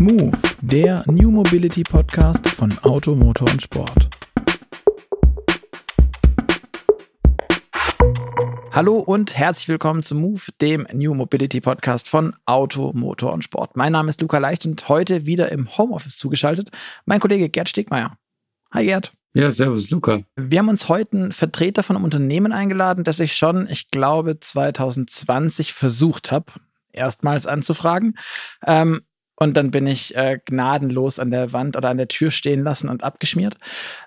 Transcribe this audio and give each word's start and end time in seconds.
Move, 0.00 0.32
der 0.62 1.04
New 1.08 1.30
Mobility 1.30 1.82
Podcast 1.82 2.48
von 2.48 2.78
Auto, 2.78 3.14
Motor 3.14 3.50
und 3.50 3.60
Sport. 3.60 4.08
Hallo 8.72 9.00
und 9.00 9.36
herzlich 9.36 9.68
willkommen 9.68 10.02
zu 10.02 10.14
Move, 10.14 10.40
dem 10.62 10.86
New 10.94 11.12
Mobility 11.12 11.60
Podcast 11.60 12.08
von 12.08 12.34
Auto, 12.46 12.92
Motor 12.94 13.34
und 13.34 13.44
Sport. 13.44 13.76
Mein 13.76 13.92
Name 13.92 14.08
ist 14.08 14.22
Luca 14.22 14.38
Leicht 14.38 14.64
und 14.64 14.88
heute 14.88 15.26
wieder 15.26 15.52
im 15.52 15.76
Homeoffice 15.76 16.16
zugeschaltet 16.16 16.70
mein 17.04 17.20
Kollege 17.20 17.50
Gerd 17.50 17.68
Stegmeier. 17.68 18.16
Hi 18.72 18.86
Gerd. 18.86 19.12
Ja, 19.34 19.50
servus 19.50 19.90
Luca. 19.90 20.22
Wir 20.34 20.60
haben 20.60 20.70
uns 20.70 20.88
heute 20.88 21.14
einen 21.14 21.32
Vertreter 21.32 21.82
von 21.82 21.96
einem 21.96 22.06
Unternehmen 22.06 22.52
eingeladen, 22.52 23.04
das 23.04 23.20
ich 23.20 23.36
schon, 23.36 23.68
ich 23.68 23.90
glaube, 23.90 24.40
2020 24.40 25.74
versucht 25.74 26.32
habe, 26.32 26.52
erstmals 26.90 27.46
anzufragen. 27.46 28.16
Ähm, 28.66 29.02
und 29.40 29.56
dann 29.56 29.70
bin 29.70 29.86
ich 29.86 30.14
äh, 30.14 30.38
gnadenlos 30.44 31.18
an 31.18 31.30
der 31.30 31.52
Wand 31.52 31.76
oder 31.76 31.88
an 31.88 31.96
der 31.96 32.08
Tür 32.08 32.30
stehen 32.30 32.62
lassen 32.62 32.88
und 32.88 33.02
abgeschmiert. 33.02 33.56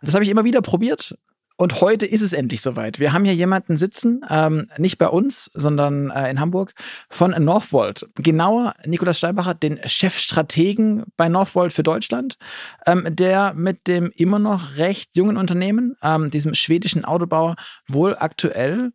Das 0.02 0.14
habe 0.14 0.23
ich 0.23 0.30
immer 0.30 0.46
wieder 0.46 0.62
probiert. 0.62 1.16
Und 1.56 1.82
heute 1.82 2.06
ist 2.06 2.22
es 2.22 2.34
endlich 2.34 2.62
soweit. 2.62 3.00
Wir 3.00 3.14
haben 3.14 3.26
hier 3.26 3.36
jemanden 3.36 3.78
sitzen, 3.78 4.22
ähm, 4.30 4.70
nicht 4.78 4.98
bei 4.98 5.08
uns, 5.08 5.52
sondern 5.54 6.09
äh, 6.09 6.30
in 6.30 6.40
Hamburg, 6.40 6.73
von 7.09 7.32
Northvolt. 7.32 8.09
Genauer 8.16 8.73
Nikolaus 8.86 9.20
Steinbacher, 9.20 9.54
den 9.54 9.80
Chefstrategen 9.86 11.04
bei 11.16 11.30
Northvolt 11.30 11.72
für 11.72 11.84
Deutschland, 11.84 12.38
ähm, 12.88 13.06
der 13.08 13.54
mit 13.54 13.88
dem 13.88 14.12
immer 14.16 14.40
noch 14.40 14.78
recht 14.78 15.16
jungen 15.16 15.38
Unternehmen, 15.38 15.95
ähm, 16.02 16.31
diesem 16.31 16.56
schwedischen 16.56 17.06
Autobauer, 17.06 17.56
wohl 17.88 18.16
aktuell 18.18 18.92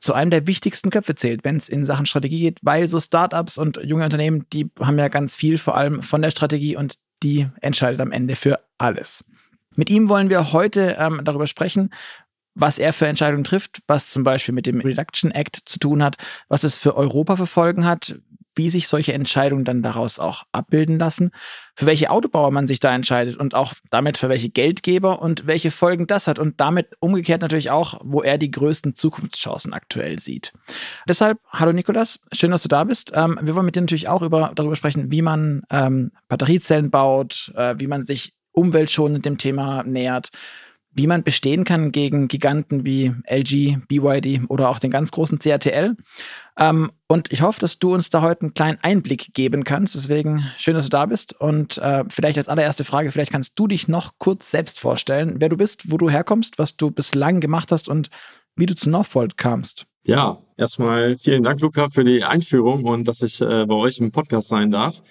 zu 0.00 0.14
einem 0.14 0.30
der 0.30 0.46
wichtigsten 0.46 0.90
Köpfe 0.90 1.14
zählt, 1.14 1.44
wenn 1.44 1.56
es 1.56 1.68
in 1.68 1.86
Sachen 1.86 2.06
Strategie 2.06 2.40
geht, 2.40 2.58
weil 2.62 2.88
so 2.88 2.98
Startups 2.98 3.58
und 3.58 3.78
junge 3.84 4.04
Unternehmen, 4.04 4.46
die 4.52 4.70
haben 4.80 4.98
ja 4.98 5.08
ganz 5.08 5.36
viel 5.36 5.58
vor 5.58 5.76
allem 5.76 6.02
von 6.02 6.22
der 6.22 6.30
Strategie 6.30 6.76
und 6.76 6.94
die 7.22 7.46
entscheidet 7.60 8.00
am 8.00 8.12
Ende 8.12 8.34
für 8.34 8.60
alles. 8.78 9.24
Mit 9.76 9.90
ihm 9.90 10.08
wollen 10.08 10.30
wir 10.30 10.52
heute 10.52 10.96
ähm, 10.98 11.20
darüber 11.24 11.46
sprechen, 11.46 11.90
was 12.54 12.78
er 12.78 12.92
für 12.92 13.06
Entscheidungen 13.06 13.44
trifft, 13.44 13.80
was 13.86 14.10
zum 14.10 14.24
Beispiel 14.24 14.54
mit 14.54 14.66
dem 14.66 14.80
Reduction 14.80 15.30
Act 15.30 15.56
zu 15.64 15.78
tun 15.78 16.02
hat, 16.02 16.16
was 16.48 16.64
es 16.64 16.76
für 16.76 16.96
Europa 16.96 17.36
für 17.36 17.46
Folgen 17.46 17.86
hat, 17.86 18.16
wie 18.54 18.70
sich 18.70 18.88
solche 18.88 19.12
Entscheidungen 19.12 19.64
dann 19.64 19.82
daraus 19.82 20.18
auch 20.18 20.44
abbilden 20.52 20.98
lassen, 20.98 21.30
für 21.74 21.86
welche 21.86 22.10
Autobauer 22.10 22.50
man 22.50 22.66
sich 22.66 22.80
da 22.80 22.94
entscheidet 22.94 23.36
und 23.36 23.54
auch 23.54 23.74
damit 23.90 24.18
für 24.18 24.28
welche 24.28 24.50
Geldgeber 24.50 25.22
und 25.22 25.46
welche 25.46 25.70
Folgen 25.70 26.06
das 26.06 26.26
hat 26.26 26.38
und 26.38 26.60
damit 26.60 26.88
umgekehrt 27.00 27.42
natürlich 27.42 27.70
auch, 27.70 28.00
wo 28.04 28.22
er 28.22 28.38
die 28.38 28.50
größten 28.50 28.94
Zukunftschancen 28.94 29.72
aktuell 29.72 30.18
sieht. 30.18 30.52
Deshalb, 31.08 31.38
hallo 31.50 31.72
Nikolas, 31.72 32.20
schön, 32.32 32.50
dass 32.50 32.62
du 32.62 32.68
da 32.68 32.84
bist. 32.84 33.12
Ähm, 33.14 33.38
wir 33.42 33.54
wollen 33.54 33.66
mit 33.66 33.76
dir 33.76 33.82
natürlich 33.82 34.08
auch 34.08 34.22
über, 34.22 34.52
darüber 34.54 34.76
sprechen, 34.76 35.10
wie 35.10 35.22
man 35.22 35.62
ähm, 35.70 36.10
Batteriezellen 36.28 36.90
baut, 36.90 37.52
äh, 37.56 37.74
wie 37.78 37.86
man 37.86 38.04
sich 38.04 38.32
umweltschonend 38.52 39.24
dem 39.24 39.38
Thema 39.38 39.82
nähert, 39.84 40.30
wie 40.92 41.06
man 41.06 41.22
bestehen 41.22 41.64
kann 41.64 41.92
gegen 41.92 42.28
Giganten 42.28 42.84
wie 42.84 43.12
LG, 43.26 43.78
BYD 43.88 44.48
oder 44.48 44.68
auch 44.68 44.78
den 44.78 44.90
ganz 44.90 45.12
großen 45.12 45.38
CATL. 45.38 45.96
Ähm, 46.58 46.90
und 47.06 47.32
ich 47.32 47.42
hoffe, 47.42 47.60
dass 47.60 47.78
du 47.78 47.94
uns 47.94 48.10
da 48.10 48.22
heute 48.22 48.42
einen 48.42 48.54
kleinen 48.54 48.78
Einblick 48.82 49.32
geben 49.32 49.64
kannst. 49.64 49.94
Deswegen 49.94 50.44
schön, 50.58 50.74
dass 50.74 50.86
du 50.86 50.90
da 50.90 51.06
bist. 51.06 51.38
Und 51.40 51.78
äh, 51.78 52.04
vielleicht 52.08 52.38
als 52.38 52.48
allererste 52.48 52.84
Frage, 52.84 53.12
vielleicht 53.12 53.32
kannst 53.32 53.58
du 53.58 53.68
dich 53.68 53.88
noch 53.88 54.12
kurz 54.18 54.50
selbst 54.50 54.80
vorstellen, 54.80 55.36
wer 55.38 55.48
du 55.48 55.56
bist, 55.56 55.90
wo 55.90 55.96
du 55.96 56.10
herkommst, 56.10 56.58
was 56.58 56.76
du 56.76 56.90
bislang 56.90 57.40
gemacht 57.40 57.70
hast 57.70 57.88
und 57.88 58.10
wie 58.56 58.66
du 58.66 58.74
zu 58.74 58.90
Northvolt 58.90 59.36
kamst. 59.36 59.86
Ja, 60.06 60.38
erstmal 60.56 61.16
vielen 61.16 61.42
Dank, 61.42 61.60
Luca, 61.60 61.88
für 61.88 62.04
die 62.04 62.24
Einführung 62.24 62.84
und 62.84 63.06
dass 63.06 63.22
ich 63.22 63.40
äh, 63.40 63.66
bei 63.66 63.74
euch 63.74 63.98
im 63.98 64.10
Podcast 64.10 64.48
sein 64.48 64.70
darf. 64.70 65.02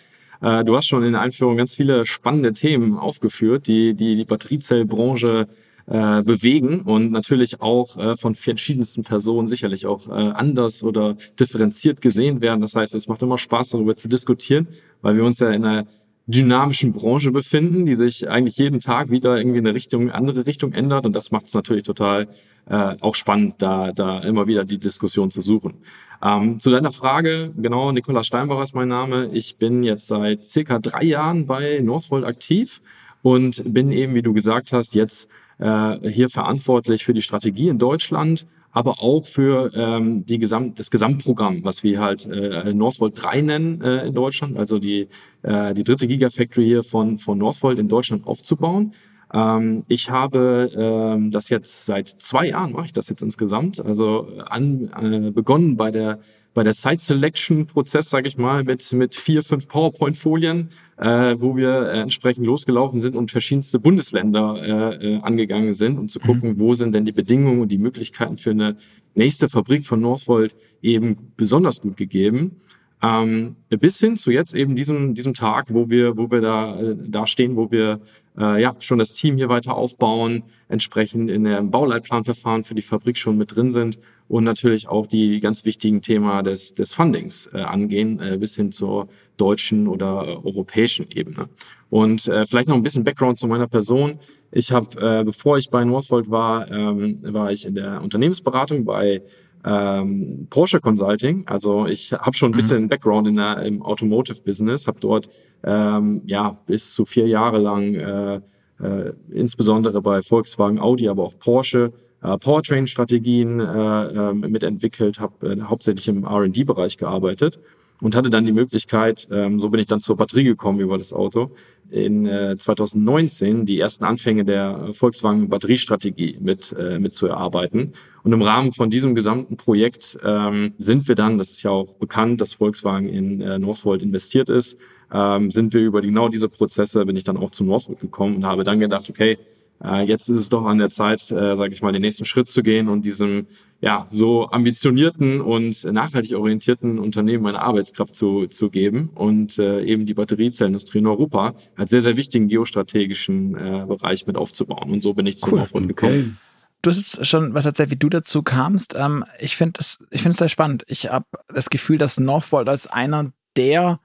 Äh, 0.41 0.63
du 0.63 0.75
hast 0.75 0.87
schon 0.87 1.03
in 1.03 1.13
der 1.13 1.21
Einführung 1.21 1.57
ganz 1.57 1.75
viele 1.75 2.05
spannende 2.05 2.53
Themen 2.53 2.97
aufgeführt, 2.97 3.67
die 3.67 3.93
die, 3.93 4.15
die 4.15 4.25
Batteriezellbranche 4.25 5.47
äh, 5.89 6.21
bewegen 6.21 6.81
und 6.81 7.11
natürlich 7.11 7.61
auch 7.61 7.97
äh, 7.97 8.15
von 8.15 8.35
verschiedensten 8.35 9.03
Personen 9.03 9.47
sicherlich 9.47 9.87
auch 9.87 10.07
äh, 10.07 10.11
anders 10.11 10.83
oder 10.83 11.15
differenziert 11.39 11.99
gesehen 11.99 12.41
werden. 12.41 12.61
Das 12.61 12.75
heißt, 12.75 12.93
es 12.93 13.07
macht 13.07 13.23
immer 13.23 13.39
Spaß, 13.39 13.69
darüber 13.69 13.95
zu 13.95 14.07
diskutieren, 14.07 14.67
weil 15.01 15.15
wir 15.15 15.23
uns 15.23 15.39
ja 15.39 15.49
in 15.49 15.65
einer 15.65 15.87
dynamischen 16.27 16.93
Branche 16.93 17.31
befinden, 17.31 17.87
die 17.87 17.95
sich 17.95 18.29
eigentlich 18.29 18.55
jeden 18.57 18.79
Tag 18.79 19.09
wieder 19.09 19.39
irgendwie 19.39 19.57
in 19.57 19.65
eine 19.65 19.73
Richtung, 19.73 20.11
andere 20.11 20.45
Richtung 20.45 20.73
ändert. 20.73 21.07
Und 21.07 21.15
das 21.15 21.31
macht 21.31 21.47
es 21.47 21.55
natürlich 21.55 21.83
total 21.83 22.27
äh, 22.67 22.95
auch 23.01 23.15
spannend, 23.15 23.55
da, 23.57 23.91
da 23.91 24.19
immer 24.19 24.45
wieder 24.45 24.65
die 24.65 24.77
Diskussion 24.77 25.31
zu 25.31 25.41
suchen. 25.41 25.73
Ähm, 26.21 26.59
zu 26.59 26.69
deiner 26.69 26.91
Frage, 26.91 27.51
genau, 27.57 27.91
Nikolaus 27.91 28.27
Steinbach 28.27 28.61
ist 28.61 28.75
mein 28.75 28.89
Name. 28.89 29.31
Ich 29.33 29.57
bin 29.57 29.81
jetzt 29.81 30.05
seit 30.05 30.45
circa 30.45 30.77
drei 30.77 31.03
Jahren 31.03 31.47
bei 31.47 31.79
Northvolt 31.81 32.25
aktiv 32.25 32.83
und 33.23 33.63
bin 33.73 33.91
eben, 33.91 34.13
wie 34.13 34.21
du 34.21 34.31
gesagt 34.31 34.71
hast, 34.71 34.93
jetzt 34.93 35.29
äh, 35.59 36.09
hier 36.09 36.29
verantwortlich 36.29 37.05
für 37.05 37.13
die 37.13 37.21
Strategie 37.21 37.69
in 37.69 37.77
Deutschland, 37.77 38.47
aber 38.71 39.01
auch 39.01 39.25
für 39.25 39.71
ähm, 39.75 40.25
die 40.25 40.39
Gesamt, 40.39 40.79
das 40.79 40.91
Gesamtprogramm, 40.91 41.63
was 41.63 41.83
wir 41.83 41.99
halt 41.99 42.25
äh, 42.27 42.73
Northvolt 42.73 43.21
3 43.21 43.41
nennen 43.41 43.81
äh, 43.81 44.07
in 44.07 44.13
Deutschland, 44.13 44.57
also 44.57 44.79
die, 44.79 45.07
äh, 45.41 45.73
die 45.73 45.83
dritte 45.83 46.07
Gigafactory 46.07 46.65
hier 46.65 46.83
von, 46.83 47.17
von 47.17 47.37
Northvolt 47.37 47.79
in 47.79 47.87
Deutschland 47.87 48.27
aufzubauen. 48.27 48.93
Ähm, 49.33 49.83
ich 49.87 50.09
habe 50.09 50.71
ähm, 50.75 51.31
das 51.31 51.49
jetzt 51.49 51.85
seit 51.85 52.07
zwei 52.07 52.47
Jahren 52.47 52.71
mache 52.71 52.85
ich 52.85 52.93
das 52.93 53.09
jetzt 53.09 53.21
insgesamt. 53.21 53.83
Also 53.83 54.27
an, 54.47 54.89
äh, 55.27 55.31
begonnen 55.31 55.77
bei 55.77 55.91
der 55.91 56.19
bei 56.55 56.63
der 56.63 56.73
Site 56.73 57.01
Selection 57.01 57.67
Prozess, 57.67 58.09
sage 58.09 58.27
ich 58.27 58.37
mal, 58.37 58.63
mit 58.63 58.91
mit 58.93 59.15
vier 59.15 59.43
fünf 59.43 59.67
PowerPoint 59.67 60.17
Folien, 60.17 60.69
äh, 60.97 61.35
wo 61.37 61.55
wir 61.55 61.91
äh, 61.91 61.99
entsprechend 61.99 62.45
losgelaufen 62.45 63.01
sind 63.01 63.15
und 63.15 63.29
verschiedenste 63.29 63.79
Bundesländer 63.79 64.55
äh, 64.59 65.15
äh, 65.15 65.21
angegangen 65.21 65.73
sind, 65.73 65.99
um 65.99 66.07
zu 66.07 66.19
mhm. 66.19 66.23
gucken, 66.23 66.49
mhm. 66.53 66.59
wo 66.59 66.73
sind 66.73 66.95
denn 66.95 67.05
die 67.05 67.11
Bedingungen 67.11 67.61
und 67.61 67.71
die 67.71 67.77
Möglichkeiten 67.77 68.37
für 68.37 68.51
eine 68.51 68.77
nächste 69.13 69.47
Fabrik 69.47 69.85
von 69.85 70.01
Northvolt 70.01 70.55
eben 70.81 71.33
besonders 71.37 71.81
gut 71.81 71.97
gegeben. 71.97 72.57
Ähm, 73.01 73.55
bis 73.69 73.99
hin 73.99 74.17
zu 74.17 74.29
jetzt 74.29 74.53
eben 74.53 74.75
diesem, 74.75 75.13
diesem 75.13 75.33
Tag, 75.33 75.73
wo 75.73 75.89
wir, 75.89 76.17
wo 76.17 76.29
wir 76.29 76.41
da, 76.41 76.79
äh, 76.79 76.95
da 76.97 77.25
stehen, 77.27 77.55
wo 77.55 77.71
wir 77.71 78.01
äh, 78.37 78.61
ja 78.61 78.75
schon 78.79 78.99
das 78.99 79.13
Team 79.13 79.37
hier 79.37 79.47
weiter 79.47 79.75
aufbauen, 79.75 80.43
entsprechend 80.67 81.31
in 81.31 81.45
dem 81.45 81.71
Bauleitplanverfahren 81.71 82.65
für 82.65 82.75
die 82.75 82.81
Fabrik 82.81 83.17
schon 83.17 83.37
mit 83.37 83.55
drin 83.55 83.71
sind 83.71 83.99
und 84.27 84.43
natürlich 84.43 84.89
auch 84.89 85.07
die 85.07 85.39
ganz 85.39 85.63
wichtigen 85.63 86.01
Thema 86.01 86.43
des, 86.43 86.73
des 86.73 86.93
Fundings 86.93 87.49
äh, 87.53 87.61
angehen, 87.61 88.19
äh, 88.19 88.37
bis 88.37 88.55
hin 88.55 88.71
zur 88.71 89.07
deutschen 89.37 89.87
oder 89.87 90.27
äh, 90.27 90.35
europäischen 90.35 91.07
Ebene. 91.09 91.47
Und 91.89 92.27
äh, 92.27 92.45
vielleicht 92.45 92.67
noch 92.67 92.75
ein 92.75 92.83
bisschen 92.83 93.05
Background 93.05 93.39
zu 93.39 93.47
meiner 93.47 93.67
Person. 93.67 94.19
Ich 94.51 94.71
habe, 94.71 95.19
äh, 95.19 95.23
bevor 95.23 95.57
ich 95.57 95.69
bei 95.69 95.85
Northvolt 95.85 96.29
war, 96.29 96.69
ähm, 96.69 97.19
war 97.23 97.51
ich 97.51 97.65
in 97.65 97.75
der 97.75 98.01
Unternehmensberatung 98.01 98.83
bei 98.83 99.21
ähm, 99.65 100.47
Porsche 100.49 100.79
Consulting. 100.79 101.47
Also 101.47 101.85
ich 101.85 102.13
habe 102.13 102.33
schon 102.33 102.51
ein 102.51 102.53
mhm. 102.53 102.57
bisschen 102.57 102.83
mhm. 102.83 102.89
Background 102.89 103.27
in 103.27 103.35
der, 103.35 103.61
im 103.63 103.81
Automotive 103.81 104.41
Business, 104.41 104.87
habe 104.87 104.99
dort 104.99 105.29
ähm, 105.63 106.21
ja 106.25 106.57
bis 106.65 106.93
zu 106.93 107.05
vier 107.05 107.27
Jahre 107.27 107.59
lang 107.59 107.93
äh, 107.95 108.41
äh, 108.81 109.13
insbesondere 109.31 110.01
bei 110.01 110.21
Volkswagen, 110.21 110.79
Audi, 110.79 111.09
aber 111.09 111.23
auch 111.23 111.37
Porsche 111.37 111.91
äh, 112.21 112.37
Powertrain-Strategien 112.37 113.59
äh, 113.59 114.03
äh, 114.05 114.33
mitentwickelt, 114.33 115.19
habe 115.19 115.51
äh, 115.51 115.61
hauptsächlich 115.61 116.07
im 116.07 116.25
R&D-Bereich 116.25 116.97
gearbeitet 116.97 117.59
und 118.01 118.15
hatte 118.15 118.29
dann 118.29 118.45
die 118.45 118.51
Möglichkeit, 118.51 119.27
ähm, 119.31 119.59
so 119.59 119.69
bin 119.69 119.79
ich 119.79 119.87
dann 119.87 119.99
zur 119.99 120.17
Batterie 120.17 120.43
gekommen 120.43 120.79
über 120.79 120.97
das 120.97 121.13
Auto, 121.13 121.51
in 121.89 122.25
äh, 122.27 122.55
2019 122.57 123.65
die 123.65 123.79
ersten 123.79 124.03
Anfänge 124.03 124.45
der 124.45 124.93
Volkswagen 124.93 125.49
Batteriestrategie 125.49 126.37
mit, 126.39 126.75
äh, 126.77 126.99
mit 126.99 127.13
zu 127.13 127.27
erarbeiten. 127.27 127.93
Und 128.23 128.33
im 128.33 128.41
Rahmen 128.41 128.73
von 128.73 128.89
diesem 128.89 129.15
gesamten 129.15 129.57
Projekt 129.57 130.17
ähm, 130.23 130.73
sind 130.77 131.07
wir 131.07 131.15
dann, 131.15 131.37
das 131.37 131.51
ist 131.51 131.63
ja 131.63 131.71
auch 131.71 131.95
bekannt, 131.95 132.41
dass 132.41 132.53
Volkswagen 132.53 133.09
in 133.09 133.41
äh, 133.41 133.57
Northvolt 133.57 134.03
investiert 134.03 134.49
ist, 134.49 134.77
ähm, 135.11 135.49
sind 135.49 135.73
wir 135.73 135.81
über 135.81 136.01
genau 136.01 136.29
diese 136.29 136.49
Prozesse, 136.49 137.05
bin 137.05 137.15
ich 137.15 137.23
dann 137.23 137.37
auch 137.37 137.51
zu 137.51 137.63
Northvolt 137.63 137.99
gekommen 137.99 138.37
und 138.37 138.45
habe 138.45 138.63
dann 138.63 138.79
gedacht, 138.79 139.09
okay, 139.09 139.37
äh, 139.83 140.03
jetzt 140.03 140.29
ist 140.29 140.37
es 140.37 140.49
doch 140.49 140.65
an 140.65 140.77
der 140.77 140.89
Zeit, 140.89 141.31
äh, 141.31 141.55
sage 141.55 141.73
ich 141.73 141.81
mal, 141.81 141.91
den 141.91 142.01
nächsten 142.01 142.25
Schritt 142.25 142.49
zu 142.49 142.63
gehen 142.63 142.89
und 142.89 143.05
diesem 143.05 143.47
ja 143.81 144.05
so 144.09 144.49
ambitionierten 144.49 145.39
und 145.39 145.85
nachhaltig 145.85 146.35
orientierten 146.35 146.99
Unternehmen 146.99 147.45
eine 147.45 147.61
Arbeitskraft 147.61 148.13
zu, 148.13 148.47
zu 148.47 148.69
geben 148.69 149.09
und 149.15 149.57
äh, 149.57 149.83
eben 149.83 150.05
die 150.05 150.13
Batteriezellindustrie 150.13 150.99
in 150.99 151.07
Europa 151.07 151.53
als 151.77 151.91
sehr, 151.91 152.01
sehr 152.01 152.17
wichtigen 152.17 152.49
geostrategischen 152.49 153.55
äh, 153.55 153.85
Bereich 153.87 154.27
mit 154.27 154.35
aufzubauen. 154.35 154.89
Und 154.89 155.01
so 155.01 155.13
bin 155.13 155.25
ich 155.25 155.37
zum 155.37 155.53
cool. 155.53 155.59
Aufbau 155.61 155.79
gekommen. 155.81 156.37
Okay. 156.37 156.49
Du 156.81 156.89
hast 156.89 156.97
jetzt 156.97 157.27
schon 157.27 157.53
was 157.53 157.65
erzählt, 157.65 157.89
wie 157.89 157.97
du 157.97 158.09
dazu 158.09 158.41
kamst. 158.41 158.95
Ähm, 158.97 159.25
ich 159.39 159.55
finde 159.55 159.73
das, 159.77 159.99
ich 160.11 160.21
finde 160.21 160.31
es 160.31 160.37
sehr 160.37 160.49
spannend. 160.49 160.83
Ich 160.87 161.09
habe 161.09 161.25
das 161.53 161.69
Gefühl, 161.69 161.97
dass 161.97 162.19
Northvolt 162.19 162.67
als 162.67 162.87
einer 162.87 163.31
der 163.55 163.99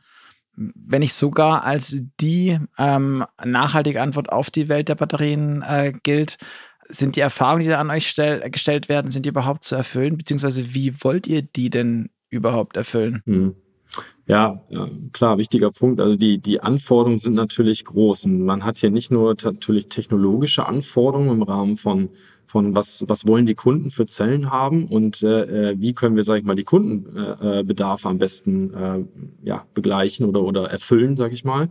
wenn 0.56 1.00
nicht 1.00 1.14
sogar 1.14 1.64
als 1.64 2.02
die 2.20 2.58
ähm, 2.78 3.24
nachhaltige 3.44 4.00
Antwort 4.02 4.30
auf 4.30 4.50
die 4.50 4.68
Welt 4.68 4.88
der 4.88 4.94
Batterien 4.94 5.62
äh, 5.62 5.92
gilt. 6.02 6.36
Sind 6.86 7.16
die 7.16 7.20
Erfahrungen, 7.20 7.62
die 7.64 7.70
da 7.70 7.80
an 7.80 7.90
euch 7.90 8.08
stell, 8.08 8.48
gestellt 8.50 8.88
werden, 8.88 9.10
sind 9.10 9.24
die 9.24 9.30
überhaupt 9.30 9.64
zu 9.64 9.74
erfüllen? 9.74 10.18
Beziehungsweise 10.18 10.74
wie 10.74 10.94
wollt 11.02 11.26
ihr 11.26 11.42
die 11.42 11.70
denn 11.70 12.10
überhaupt 12.28 12.76
erfüllen? 12.76 13.22
Hm. 13.24 13.54
Ja, 14.26 14.62
klar, 15.12 15.38
wichtiger 15.38 15.70
Punkt. 15.70 16.00
Also 16.00 16.16
die, 16.16 16.38
die 16.38 16.60
Anforderungen 16.60 17.18
sind 17.18 17.34
natürlich 17.34 17.84
groß. 17.84 18.24
Und 18.24 18.42
man 18.42 18.64
hat 18.64 18.78
hier 18.78 18.90
nicht 18.90 19.10
nur 19.10 19.36
natürlich 19.42 19.88
technologische 19.88 20.66
Anforderungen 20.66 21.30
im 21.30 21.42
Rahmen 21.42 21.76
von, 21.76 22.08
von 22.46 22.74
was, 22.76 23.04
was 23.08 23.26
wollen 23.26 23.46
die 23.46 23.54
Kunden 23.54 23.90
für 23.90 24.06
Zellen 24.06 24.50
haben 24.50 24.86
und 24.86 25.22
äh, 25.22 25.70
äh 25.70 25.74
wie 25.78 25.92
können 25.92 26.16
wir, 26.16 26.24
sage 26.24 26.40
ich 26.40 26.44
mal, 26.44 26.56
die 26.56 26.64
Kundenbedarfe 26.64 28.08
äh, 28.08 28.10
am 28.10 28.18
besten 28.18 28.74
äh, 28.74 29.04
ja, 29.42 29.66
begleichen 29.74 30.26
oder, 30.26 30.42
oder 30.42 30.70
erfüllen, 30.70 31.16
sage 31.16 31.34
ich 31.34 31.44
mal. 31.44 31.68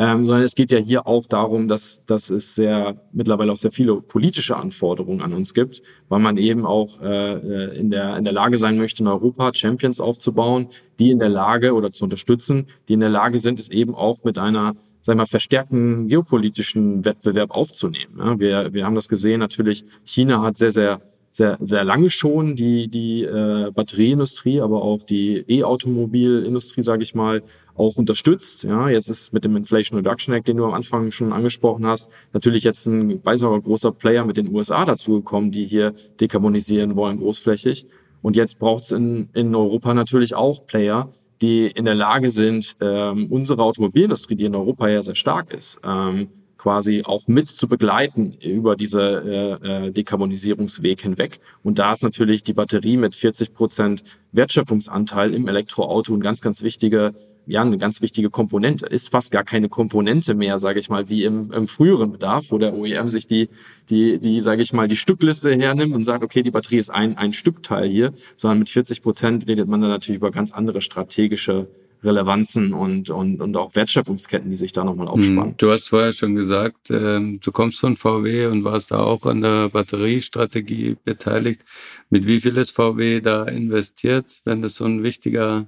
Ähm, 0.00 0.26
sondern 0.26 0.44
es 0.44 0.54
geht 0.54 0.70
ja 0.70 0.78
hier 0.78 1.08
auch 1.08 1.26
darum, 1.26 1.66
dass, 1.66 2.04
dass 2.04 2.30
es 2.30 2.54
sehr 2.54 2.96
mittlerweile 3.12 3.50
auch 3.50 3.56
sehr 3.56 3.72
viele 3.72 4.00
politische 4.00 4.56
Anforderungen 4.56 5.22
an 5.22 5.32
uns 5.32 5.54
gibt, 5.54 5.82
weil 6.08 6.20
man 6.20 6.36
eben 6.36 6.64
auch 6.66 7.02
äh, 7.02 7.32
äh, 7.32 7.76
in, 7.76 7.90
der, 7.90 8.16
in 8.16 8.22
der 8.22 8.32
Lage 8.32 8.58
sein 8.58 8.78
möchte, 8.78 9.02
in 9.02 9.08
Europa 9.08 9.50
Champions 9.54 9.98
aufzubauen, 9.98 10.68
die 11.00 11.10
in 11.10 11.18
der 11.18 11.30
Lage 11.30 11.74
oder 11.74 11.90
zu 11.90 12.04
unterstützen, 12.04 12.68
die 12.88 12.92
in 12.92 13.00
der 13.00 13.08
Lage 13.08 13.40
sind, 13.40 13.58
es 13.58 13.70
eben 13.70 13.96
auch 13.96 14.22
mit 14.22 14.38
einer 14.38 14.76
wir 15.08 15.22
mal, 15.22 15.26
verstärkten 15.26 16.08
geopolitischen 16.08 17.04
Wettbewerb 17.04 17.50
aufzunehmen. 17.50 18.16
Ja, 18.18 18.38
wir, 18.38 18.72
wir 18.72 18.84
haben 18.84 18.94
das 18.94 19.08
gesehen, 19.08 19.40
natürlich, 19.40 19.84
China 20.04 20.42
hat 20.42 20.56
sehr, 20.56 20.72
sehr 20.72 21.00
sehr, 21.30 21.56
sehr 21.60 21.84
lange 21.84 22.10
schon 22.10 22.56
die, 22.56 22.88
die 22.88 23.22
äh, 23.22 23.70
Batterieindustrie, 23.72 24.60
aber 24.60 24.82
auch 24.82 25.02
die 25.02 25.44
E-Automobilindustrie, 25.46 26.82
sage 26.82 27.02
ich 27.02 27.14
mal, 27.14 27.42
auch 27.76 27.96
unterstützt. 27.96 28.64
Ja, 28.64 28.88
jetzt 28.88 29.08
ist 29.08 29.32
mit 29.32 29.44
dem 29.44 29.54
Inflation 29.56 29.98
Reduction 29.98 30.34
Act, 30.34 30.48
den 30.48 30.56
du 30.56 30.64
am 30.64 30.74
Anfang 30.74 31.10
schon 31.12 31.32
angesprochen 31.32 31.86
hast, 31.86 32.10
natürlich 32.32 32.64
jetzt 32.64 32.86
ein 32.86 33.24
weiterer 33.24 33.60
großer 33.60 33.92
Player 33.92 34.24
mit 34.24 34.36
den 34.36 34.52
USA 34.52 34.84
dazugekommen, 34.84 35.52
die 35.52 35.64
hier 35.64 35.92
dekarbonisieren 36.20 36.96
wollen, 36.96 37.18
großflächig. 37.18 37.86
Und 38.20 38.34
jetzt 38.34 38.58
braucht 38.58 38.82
es 38.84 38.90
in, 38.90 39.28
in 39.32 39.54
Europa 39.54 39.94
natürlich 39.94 40.34
auch 40.34 40.66
Player, 40.66 41.08
die 41.42 41.66
in 41.66 41.84
der 41.84 41.94
Lage 41.94 42.30
sind, 42.30 42.76
ähm, 42.80 43.28
unsere 43.30 43.62
Automobilindustrie, 43.62 44.36
die 44.36 44.44
in 44.44 44.54
Europa 44.54 44.88
ja 44.88 45.02
sehr 45.02 45.14
stark 45.14 45.52
ist, 45.52 45.80
ähm, 45.84 46.28
quasi 46.68 47.02
auch 47.02 47.26
mit 47.28 47.48
zu 47.48 47.66
begleiten 47.66 48.34
über 48.44 48.76
diese 48.76 49.58
äh, 49.62 49.86
äh, 49.86 49.90
Dekarbonisierungsweg 49.90 51.00
hinweg. 51.00 51.40
Und 51.62 51.78
da 51.78 51.92
ist 51.92 52.02
natürlich 52.02 52.42
die 52.42 52.52
Batterie 52.52 52.98
mit 52.98 53.16
40 53.16 53.54
Prozent 53.54 54.02
Wertschöpfungsanteil 54.32 55.32
im 55.32 55.48
Elektroauto 55.48 56.12
ein 56.12 56.20
ganz, 56.20 56.42
ganz 56.42 56.62
wichtiger, 56.62 57.14
ja, 57.46 57.62
eine 57.62 57.78
ganz 57.78 58.02
wichtige 58.02 58.28
Komponente. 58.28 58.84
Ist 58.84 59.08
fast 59.08 59.32
gar 59.32 59.44
keine 59.44 59.70
Komponente 59.70 60.34
mehr, 60.34 60.58
sage 60.58 60.78
ich 60.78 60.90
mal, 60.90 61.08
wie 61.08 61.24
im, 61.24 61.52
im 61.52 61.68
früheren 61.68 62.12
Bedarf, 62.12 62.50
wo 62.50 62.58
der 62.58 62.74
OEM 62.74 63.08
sich 63.08 63.26
die, 63.26 63.48
die, 63.88 64.18
die, 64.18 64.42
sage 64.42 64.60
ich 64.60 64.74
mal, 64.74 64.88
die 64.88 64.96
Stückliste 64.96 65.50
hernimmt 65.54 65.94
und 65.94 66.04
sagt, 66.04 66.22
okay, 66.22 66.42
die 66.42 66.50
Batterie 66.50 66.80
ist 66.80 66.90
ein, 66.90 67.16
ein 67.16 67.32
Stückteil 67.32 67.88
hier, 67.88 68.12
sondern 68.36 68.58
mit 68.58 68.68
40 68.68 69.02
Prozent 69.02 69.48
redet 69.48 69.68
man 69.68 69.80
dann 69.80 69.88
natürlich 69.88 70.18
über 70.18 70.30
ganz 70.30 70.52
andere 70.52 70.82
strategische 70.82 71.66
Relevanzen 72.02 72.72
und, 72.72 73.10
und, 73.10 73.40
und 73.40 73.56
auch 73.56 73.74
Wertschöpfungsketten, 73.74 74.50
die 74.50 74.56
sich 74.56 74.72
da 74.72 74.84
nochmal 74.84 75.08
aufspannen. 75.08 75.50
Hm, 75.50 75.54
du 75.56 75.70
hast 75.70 75.88
vorher 75.88 76.12
schon 76.12 76.34
gesagt, 76.34 76.90
äh, 76.90 77.20
du 77.38 77.52
kommst 77.52 77.80
von 77.80 77.96
VW 77.96 78.46
und 78.46 78.64
warst 78.64 78.90
da 78.90 78.98
auch 78.98 79.26
an 79.26 79.40
der 79.40 79.68
Batteriestrategie 79.68 80.96
beteiligt. 81.04 81.62
Mit 82.10 82.26
wie 82.26 82.40
viel 82.40 82.56
ist 82.56 82.70
VW 82.70 83.20
da 83.20 83.44
investiert, 83.44 84.40
wenn 84.44 84.62
das 84.62 84.74
so 84.74 84.84
ein 84.84 85.02
wichtiger 85.02 85.66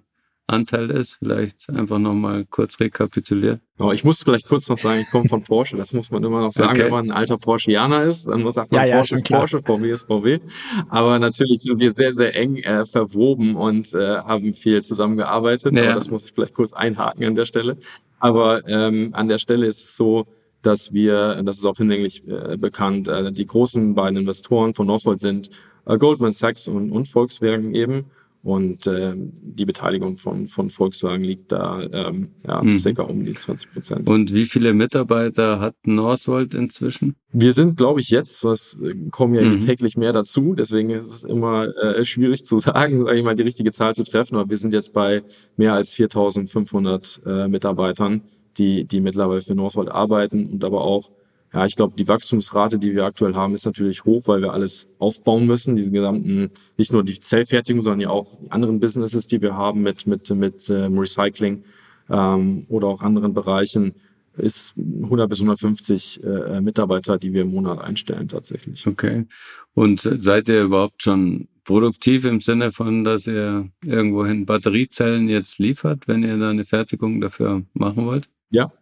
Anteil 0.50 0.90
ist? 0.90 1.14
Vielleicht 1.14 1.70
einfach 1.70 1.98
nochmal 1.98 2.44
kurz 2.50 2.78
rekapitulieren. 2.80 3.60
Ja, 3.78 3.92
ich 3.92 4.04
muss 4.04 4.22
vielleicht 4.22 4.46
kurz 4.46 4.68
noch 4.68 4.78
sagen, 4.78 5.00
ich 5.00 5.10
komme 5.10 5.28
von 5.28 5.42
Porsche. 5.42 5.76
Das 5.76 5.92
muss 5.92 6.10
man 6.10 6.22
immer 6.22 6.40
noch 6.40 6.52
sagen, 6.52 6.72
okay. 6.72 6.84
wenn 6.84 6.90
man 6.90 7.10
ein 7.10 7.16
alter 7.16 7.38
Porschianer 7.38 8.04
ist. 8.04 8.26
Dann 8.26 8.40
sagt 8.52 8.72
man, 8.72 8.86
ja, 8.86 8.96
Porsche 8.96 9.14
ja, 9.14 9.20
ist 9.20 9.30
Porsche, 9.30 9.60
VW 9.62 9.90
ist 9.90 10.06
VW. 10.06 10.40
Aber 10.88 11.18
natürlich 11.18 11.62
sind 11.62 11.80
wir 11.80 11.94
sehr, 11.94 12.12
sehr 12.12 12.36
eng 12.36 12.56
äh, 12.58 12.84
verwoben 12.84 13.56
und 13.56 13.94
äh, 13.94 14.18
haben 14.18 14.54
viel 14.54 14.82
zusammengearbeitet. 14.82 15.76
Ja. 15.76 15.84
Aber 15.84 15.94
das 15.94 16.10
muss 16.10 16.26
ich 16.26 16.32
vielleicht 16.32 16.54
kurz 16.54 16.72
einhaken 16.72 17.24
an 17.24 17.34
der 17.34 17.46
Stelle. 17.46 17.78
Aber 18.18 18.68
ähm, 18.68 19.10
an 19.12 19.28
der 19.28 19.38
Stelle 19.38 19.66
ist 19.66 19.82
es 19.82 19.96
so, 19.96 20.26
dass 20.62 20.92
wir, 20.92 21.42
das 21.42 21.58
ist 21.58 21.64
auch 21.64 21.78
hinlänglich 21.78 22.22
äh, 22.28 22.56
bekannt, 22.58 23.08
äh, 23.08 23.32
die 23.32 23.46
großen 23.46 23.94
beiden 23.94 24.18
Investoren 24.18 24.74
von 24.74 24.86
Northvolt 24.86 25.20
sind 25.20 25.48
äh, 25.86 25.98
Goldman 25.98 26.32
Sachs 26.32 26.68
und, 26.68 26.90
und 26.90 27.08
Volkswagen 27.08 27.74
eben. 27.74 28.06
Und 28.42 28.86
äh, 28.86 29.12
die 29.16 29.66
Beteiligung 29.66 30.16
von, 30.16 30.48
von 30.48 30.70
Volkswagen 30.70 31.22
liegt 31.22 31.52
da 31.52 31.82
ähm, 31.92 32.30
ja, 32.46 32.62
mhm. 32.62 32.78
circa 32.78 33.02
um 33.02 33.22
die 33.22 33.34
20 33.34 33.72
Prozent. 33.72 34.08
Und 34.08 34.32
wie 34.32 34.46
viele 34.46 34.72
Mitarbeiter 34.72 35.60
hat 35.60 35.74
Northvolt 35.84 36.54
inzwischen? 36.54 37.16
Wir 37.32 37.52
sind, 37.52 37.76
glaube 37.76 38.00
ich, 38.00 38.08
jetzt, 38.08 38.42
das 38.42 38.78
äh, 38.82 38.94
kommen 39.10 39.34
ja 39.34 39.42
mhm. 39.42 39.60
täglich 39.60 39.98
mehr 39.98 40.14
dazu, 40.14 40.54
deswegen 40.54 40.88
ist 40.88 41.10
es 41.10 41.24
immer 41.24 41.76
äh, 41.76 42.02
schwierig 42.06 42.46
zu 42.46 42.58
sagen, 42.60 43.04
sage 43.04 43.18
ich 43.18 43.24
mal, 43.24 43.34
die 43.34 43.42
richtige 43.42 43.72
Zahl 43.72 43.94
zu 43.94 44.04
treffen, 44.04 44.36
aber 44.36 44.48
wir 44.48 44.58
sind 44.58 44.72
jetzt 44.72 44.94
bei 44.94 45.22
mehr 45.58 45.74
als 45.74 45.94
4.500 45.94 47.26
äh, 47.44 47.48
Mitarbeitern, 47.48 48.22
die, 48.56 48.84
die 48.84 49.02
mittlerweile 49.02 49.42
für 49.42 49.54
Northvolt 49.54 49.90
arbeiten 49.90 50.46
und 50.46 50.64
aber 50.64 50.80
auch 50.80 51.10
ja, 51.52 51.66
ich 51.66 51.74
glaube, 51.74 51.94
die 51.96 52.06
Wachstumsrate, 52.06 52.78
die 52.78 52.94
wir 52.94 53.04
aktuell 53.04 53.34
haben, 53.34 53.54
ist 53.54 53.66
natürlich 53.66 54.04
hoch, 54.04 54.22
weil 54.26 54.40
wir 54.40 54.52
alles 54.52 54.88
aufbauen 54.98 55.46
müssen. 55.46 55.74
Diese 55.74 55.90
gesamten, 55.90 56.50
nicht 56.76 56.92
nur 56.92 57.02
die 57.02 57.18
Zellfertigung, 57.18 57.82
sondern 57.82 58.00
ja 58.00 58.10
auch 58.10 58.38
die 58.40 58.50
anderen 58.52 58.78
Businesses, 58.78 59.26
die 59.26 59.40
wir 59.40 59.56
haben 59.56 59.82
mit, 59.82 60.06
mit, 60.06 60.30
mit 60.30 60.70
ähm, 60.70 60.96
Recycling 60.96 61.64
ähm, 62.08 62.66
oder 62.68 62.86
auch 62.86 63.02
anderen 63.02 63.34
Bereichen, 63.34 63.94
ist 64.36 64.74
100 64.76 65.28
bis 65.28 65.40
150 65.40 66.22
äh, 66.22 66.60
Mitarbeiter, 66.60 67.18
die 67.18 67.32
wir 67.32 67.42
im 67.42 67.50
Monat 67.50 67.80
einstellen 67.80 68.28
tatsächlich. 68.28 68.86
Okay. 68.86 69.26
Und 69.74 70.00
seid 70.00 70.48
ihr 70.48 70.62
überhaupt 70.62 71.02
schon 71.02 71.48
produktiv 71.64 72.24
im 72.24 72.40
Sinne 72.40 72.70
von, 72.70 73.02
dass 73.02 73.26
ihr 73.26 73.68
irgendwohin 73.84 74.46
Batteriezellen 74.46 75.28
jetzt 75.28 75.58
liefert, 75.58 76.06
wenn 76.06 76.22
ihr 76.22 76.38
da 76.38 76.50
eine 76.50 76.64
Fertigung 76.64 77.20
dafür 77.20 77.64
machen 77.74 78.06
wollt? 78.06 78.30
Ja, 78.50 78.72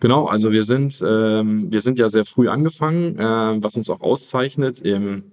Genau, 0.00 0.26
also 0.26 0.52
wir 0.52 0.64
sind, 0.64 1.02
ähm, 1.06 1.72
wir 1.72 1.80
sind 1.80 1.98
ja 1.98 2.08
sehr 2.08 2.24
früh 2.24 2.48
angefangen, 2.48 3.18
äh, 3.18 3.62
was 3.62 3.76
uns 3.76 3.90
auch 3.90 4.00
auszeichnet 4.00 4.80
im 4.80 5.24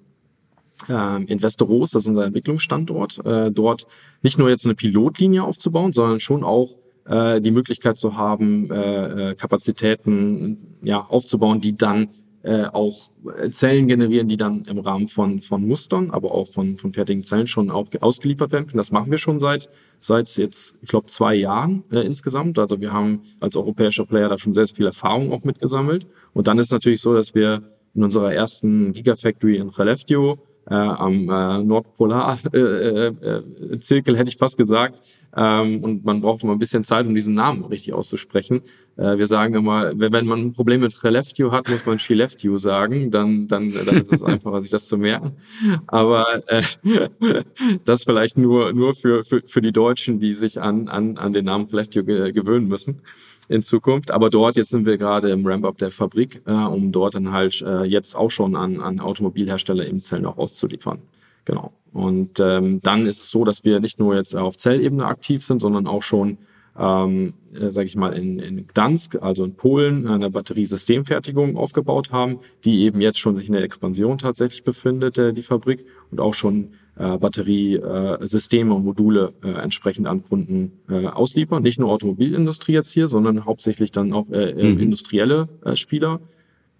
äh, 0.90 1.24
in 1.24 1.42
Westeros, 1.42 1.92
das 1.92 2.04
ist 2.04 2.10
unser 2.10 2.26
Entwicklungsstandort, 2.26 3.26
äh, 3.26 3.52
dort 3.52 3.88
nicht 4.22 4.38
nur 4.38 4.50
jetzt 4.50 4.66
eine 4.66 4.76
Pilotlinie 4.76 5.44
aufzubauen, 5.44 5.92
sondern 5.94 6.20
schon 6.20 6.44
auch 6.44 6.76
äh, 7.06 7.40
die 7.40 7.52
Möglichkeit 7.52 7.98
zu 7.98 8.18
haben, 8.18 8.70
äh, 8.72 9.32
äh 9.32 9.36
Kapazitäten 9.36 10.78
ja, 10.82 11.02
aufzubauen, 11.02 11.62
die 11.62 11.78
dann 11.78 12.10
äh, 12.46 12.66
auch 12.66 13.10
Zellen 13.50 13.88
generieren, 13.88 14.28
die 14.28 14.38
dann 14.38 14.66
im 14.66 14.78
Rahmen 14.78 15.08
von, 15.08 15.42
von 15.42 15.68
Mustern, 15.68 16.12
aber 16.12 16.32
auch 16.32 16.48
von, 16.48 16.78
von 16.78 16.94
fertigen 16.94 17.24
Zellen 17.24 17.48
schon 17.48 17.72
auch 17.72 17.88
ausgeliefert 18.02 18.52
werden 18.52 18.68
können. 18.68 18.78
Das 18.78 18.92
machen 18.92 19.10
wir 19.10 19.18
schon 19.18 19.40
seit, 19.40 19.70
seit 20.00 20.38
jetzt, 20.38 20.76
ich 20.84 20.90
glaube, 20.90 21.08
zwei 21.08 21.34
Jahren 21.34 21.84
äh, 21.92 22.02
insgesamt. 22.02 22.60
Also 22.60 22.80
wir 22.80 22.94
haben 22.94 23.24
als 23.40 23.56
europäischer 23.56 24.06
Player 24.06 24.30
da 24.30 24.38
schon 24.38 24.54
sehr, 24.54 24.68
sehr 24.68 24.76
viel 24.76 24.86
Erfahrung 24.86 25.32
auch 25.32 25.44
mitgesammelt. 25.44 26.08
Und 26.34 26.48
dann 26.48 26.60
ist 26.60 26.72
natürlich 26.72 27.02
so, 27.02 27.16
dass 27.16 27.34
wir 27.34 27.64
in 27.96 28.04
unserer 28.04 28.32
ersten 28.32 28.92
Gigafactory 28.92 29.58
in 29.58 29.70
Releftio 29.70 30.38
äh, 30.70 30.74
am 30.74 31.30
äh, 31.30 31.64
Nordpolar-Zirkel, 31.64 32.54
äh, 34.14 34.14
äh, 34.14 34.18
hätte 34.18 34.30
ich 34.30 34.38
fast 34.38 34.58
gesagt. 34.58 35.00
Ähm, 35.38 35.84
und 35.84 36.06
man 36.06 36.22
braucht 36.22 36.44
immer 36.44 36.54
ein 36.54 36.60
bisschen 36.60 36.86
Zeit, 36.86 37.06
um 37.06 37.14
diesen 37.14 37.34
Namen 37.34 37.66
richtig 37.66 37.94
auszusprechen. 37.94 38.62
Äh, 38.96 39.18
wir 39.18 39.28
sagen 39.28 39.54
immer, 39.54 39.92
wenn 39.94 40.26
man 40.26 40.40
ein 40.40 40.54
Problem 40.54 40.82
mit 40.82 41.04
Releftio 41.04 41.52
hat, 41.52 41.70
muss 41.70 41.86
man 41.86 42.00
Shileftio 42.00 42.58
sagen. 42.58 43.12
Dann, 43.12 43.48
dann, 43.48 43.72
dann 43.72 43.98
ist 43.98 44.12
es 44.12 44.24
einfacher, 44.24 44.62
sich 44.62 44.72
das 44.72 44.88
zu 44.88 44.98
merken. 44.98 45.34
Aber 45.88 46.42
äh, 46.48 46.64
das 47.84 48.04
vielleicht 48.04 48.38
nur, 48.38 48.74
nur 48.74 48.94
für, 48.94 49.24
für, 49.24 49.42
für 49.46 49.62
die 49.62 49.74
Deutschen, 49.74 50.20
die 50.20 50.34
sich 50.34 50.62
an, 50.62 50.88
an, 50.88 51.18
an 51.18 51.34
den 51.34 51.46
Namen 51.46 51.66
Releftio 51.66 52.04
ge 52.04 52.32
gewöhnen 52.32 52.68
müssen 52.68 53.02
in 53.50 53.64
Zukunft. 53.64 54.12
Aber 54.12 54.30
dort, 54.30 54.58
jetzt 54.58 54.70
sind 54.70 54.86
wir 54.86 54.98
gerade 54.98 55.30
im 55.30 55.46
Ramp-up 55.46 55.78
der 55.78 55.92
Fabrik, 55.92 56.42
äh, 56.46 56.52
um 56.52 56.92
dort 56.92 57.16
dann 57.16 57.32
halt 57.32 57.62
äh, 57.62 57.84
jetzt 57.84 58.16
auch 58.16 58.32
schon 58.32 58.56
an, 58.56 58.82
an 58.82 59.00
Automobilhersteller 59.00 59.88
eben 59.88 60.02
Zellen 60.02 60.26
auch 60.26 60.38
auszuliefern. 60.38 61.00
Genau. 61.46 61.74
Und 61.94 62.40
ähm, 62.40 62.82
dann 62.82 63.06
ist 63.06 63.20
es 63.20 63.32
so, 63.32 63.46
dass 63.46 63.64
wir 63.64 63.80
nicht 63.80 64.00
nur 64.00 64.16
jetzt 64.16 64.36
auf 64.36 64.58
Zellebene 64.58 65.06
aktiv 65.06 65.46
sind, 65.46 65.62
sondern 65.62 65.88
auch 65.88 66.02
schon, 66.02 66.40
ähm, 66.78 67.36
äh, 67.54 67.72
sage 67.72 67.88
ich 67.88 67.96
mal, 67.96 68.14
in, 68.14 68.40
in 68.40 68.68
Gdansk, 68.68 69.22
also 69.22 69.46
in 69.46 69.54
Polen, 69.54 70.08
eine 70.08 70.30
Batteriesystemfertigung 70.30 71.56
aufgebaut 71.56 72.12
haben, 72.12 72.40
die 72.66 72.82
eben 72.82 73.00
jetzt 73.00 73.20
schon 73.20 73.38
sich 73.38 73.48
in 73.48 73.54
der 73.54 73.64
Expansion 73.64 74.18
tatsächlich 74.18 74.64
befindet, 74.64 75.18
äh, 75.18 75.34
die 75.34 75.44
Fabrik, 75.44 75.86
und 76.12 76.20
auch 76.20 76.34
schon 76.34 76.74
äh, 76.98 77.18
Batteriesysteme 77.18 78.74
und 78.74 78.86
Module 78.86 79.34
äh, 79.44 79.50
entsprechend 79.50 80.08
an 80.08 80.24
Kunden 80.24 80.72
äh, 80.90 81.08
ausliefern. 81.08 81.64
Nicht 81.64 81.80
nur 81.80 81.92
Automobilindustrie 81.92 82.74
jetzt 82.74 82.92
hier, 82.92 83.08
sondern 83.08 83.46
hauptsächlich 83.46 83.92
dann 83.92 84.14
auch 84.14 84.30
äh, 84.30 84.52
äh 84.52 84.74
mhm. 84.74 84.80
industrielle 84.80 85.50
äh, 85.64 85.76
Spieler. 85.76 86.20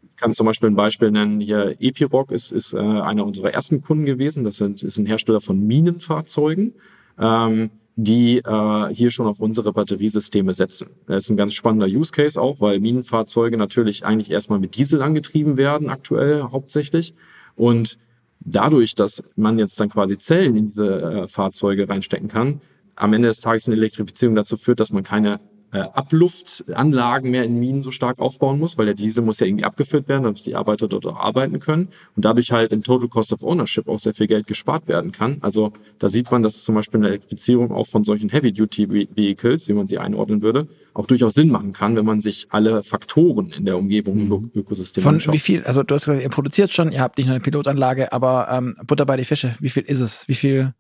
Ich 0.04 0.16
kann 0.16 0.34
zum 0.34 0.46
Beispiel 0.46 0.70
ein 0.70 0.76
Beispiel 0.76 1.12
nennen, 1.12 1.42
hier 1.42 1.76
Epiroc 1.80 2.32
ist, 2.32 2.52
ist 2.52 2.74
äh, 2.74 2.78
einer 2.78 3.26
unserer 3.26 3.54
ersten 3.54 3.82
Kunden 3.82 4.06
gewesen. 4.06 4.46
Das 4.46 4.56
sind, 4.58 4.82
ist 4.82 4.98
ein 4.98 5.06
Hersteller 5.06 5.42
von 5.42 5.60
Minenfahrzeugen. 5.60 6.74
Ähm, 7.20 7.70
die 7.98 8.40
äh, 8.40 8.94
hier 8.94 9.10
schon 9.10 9.26
auf 9.26 9.40
unsere 9.40 9.72
Batteriesysteme 9.72 10.54
setzen. 10.54 10.90
Das 11.08 11.26
ist 11.26 11.30
ein 11.30 11.38
ganz 11.38 11.54
spannender 11.54 11.88
Use 11.88 12.12
Case 12.12 12.40
auch, 12.40 12.60
weil 12.60 12.80
Minenfahrzeuge 12.80 13.58
natürlich 13.58 14.06
eigentlich 14.06 14.32
erstmal 14.32 14.60
mit 14.60 14.76
Diesel 14.76 15.02
angetrieben 15.02 15.56
werden, 15.56 15.90
aktuell 15.90 16.42
hauptsächlich. 16.44 17.14
Und 17.56 17.98
dadurch, 18.46 18.96
dass 18.96 19.24
man 19.36 19.60
jetzt 19.60 19.80
dann 19.80 19.90
quasi 19.90 20.18
Zellen 20.18 20.56
in 20.56 20.68
diese 20.68 21.02
äh, 21.02 21.28
Fahrzeuge 21.28 21.90
reinstecken 21.90 22.30
kann, 22.30 22.62
am 22.96 23.14
Ende 23.14 23.28
des 23.28 23.42
Tages 23.42 23.68
eine 23.68 23.76
Elektrifizierung 23.76 24.36
dazu 24.36 24.56
führt, 24.56 24.80
dass 24.80 24.92
man 24.92 25.04
keine 25.04 25.42
Abluftanlagen 25.82 27.32
mehr 27.32 27.44
in 27.44 27.60
Minen 27.60 27.82
so 27.82 27.92
stark 27.92 28.20
aufbauen 28.20 28.60
muss, 28.60 28.78
weil 28.78 28.86
der 28.86 28.96
Diesel 28.96 29.24
muss 29.24 29.40
ja 29.40 29.48
irgendwie 29.48 29.64
abgeführt 29.64 30.08
werden, 30.08 30.24
damit 30.24 30.46
die 30.46 30.56
Arbeiter 30.56 30.88
dort 30.88 31.06
auch 31.06 31.20
arbeiten 31.20 31.60
können 31.60 31.90
und 32.16 32.26
dadurch 32.26 32.52
halt 32.52 32.72
im 32.72 32.84
Total 32.84 33.08
Cost 33.08 33.34
of 33.34 33.44
Ownership 33.44 33.88
auch 33.88 34.00
sehr 34.00 34.14
viel 34.14 34.28
Geld 34.28 34.48
gespart 34.48 34.88
werden 34.88 35.12
kann. 35.12 35.38
Also 35.42 35.74
da 36.00 36.10
sieht 36.10 36.32
man, 36.32 36.44
dass 36.44 36.64
zum 36.64 36.76
Beispiel 36.76 37.00
eine 37.00 37.08
Elektrifizierung 37.08 37.72
auch 37.72 37.88
von 37.88 38.04
solchen 38.04 38.30
Heavy-Duty-Vehicles, 38.30 39.68
wie 39.68 39.74
man 39.74 39.88
sie 39.88 39.98
einordnen 39.98 40.42
würde, 40.42 40.68
auch 40.94 41.08
durchaus 41.08 41.34
Sinn 41.34 41.50
machen 41.50 41.74
kann, 41.74 41.96
wenn 41.96 42.06
man 42.06 42.22
sich 42.22 42.48
alle 42.50 42.84
Faktoren 42.84 43.52
in 43.52 43.66
der 43.66 43.78
Umgebung 43.78 44.20
im 44.20 44.30
mhm. 44.30 44.52
Ökosystem 44.56 45.04
Von 45.04 45.16
anschaut. 45.16 45.34
wie 45.34 45.40
viel, 45.40 45.64
also 45.64 45.84
du 45.84 45.96
hast 45.96 46.06
gesagt, 46.06 46.24
ihr 46.24 46.30
produziert 46.30 46.72
schon, 46.72 46.92
ihr 46.92 47.02
habt 47.02 47.18
nicht 47.18 47.28
nur 47.28 47.36
eine 47.36 47.44
Pilotanlage, 47.44 48.12
aber 48.14 48.48
ähm, 48.52 48.76
Butter 48.88 49.06
bei 49.06 49.18
die 49.18 49.26
Fische, 49.26 49.56
wie 49.60 49.70
viel 49.70 49.84
ist 49.84 50.00
es? 50.00 50.28
Wie 50.28 50.36
viel 50.36 50.74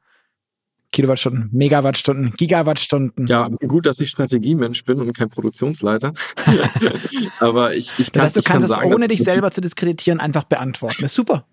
Kilowattstunden, 0.96 1.50
Megawattstunden, 1.52 2.32
Gigawattstunden. 2.38 3.28
Ja, 3.28 3.50
gut, 3.68 3.86
dass 3.86 4.00
ich 4.00 4.10
Strategiemensch 4.10 4.86
bin 4.86 5.02
und 5.02 5.12
kein 5.12 5.30
Produktionsleiter. 5.30 6.14
Aber 7.42 7.76
ich, 7.76 7.92
ich 8.00 8.14
kann 8.14 8.22
Das 8.22 8.24
heißt, 8.24 8.38
du 8.38 8.42
kannst 8.42 8.70
es 8.70 8.74
sagen, 8.74 8.94
ohne 8.94 9.10
dich 9.10 9.22
selber 9.22 9.52
zu 9.52 9.60
diskreditieren 9.60 10.22
einfach 10.22 10.46
beantworten. 10.46 11.02
Das 11.02 11.12
ist 11.12 11.16
super. 11.16 11.46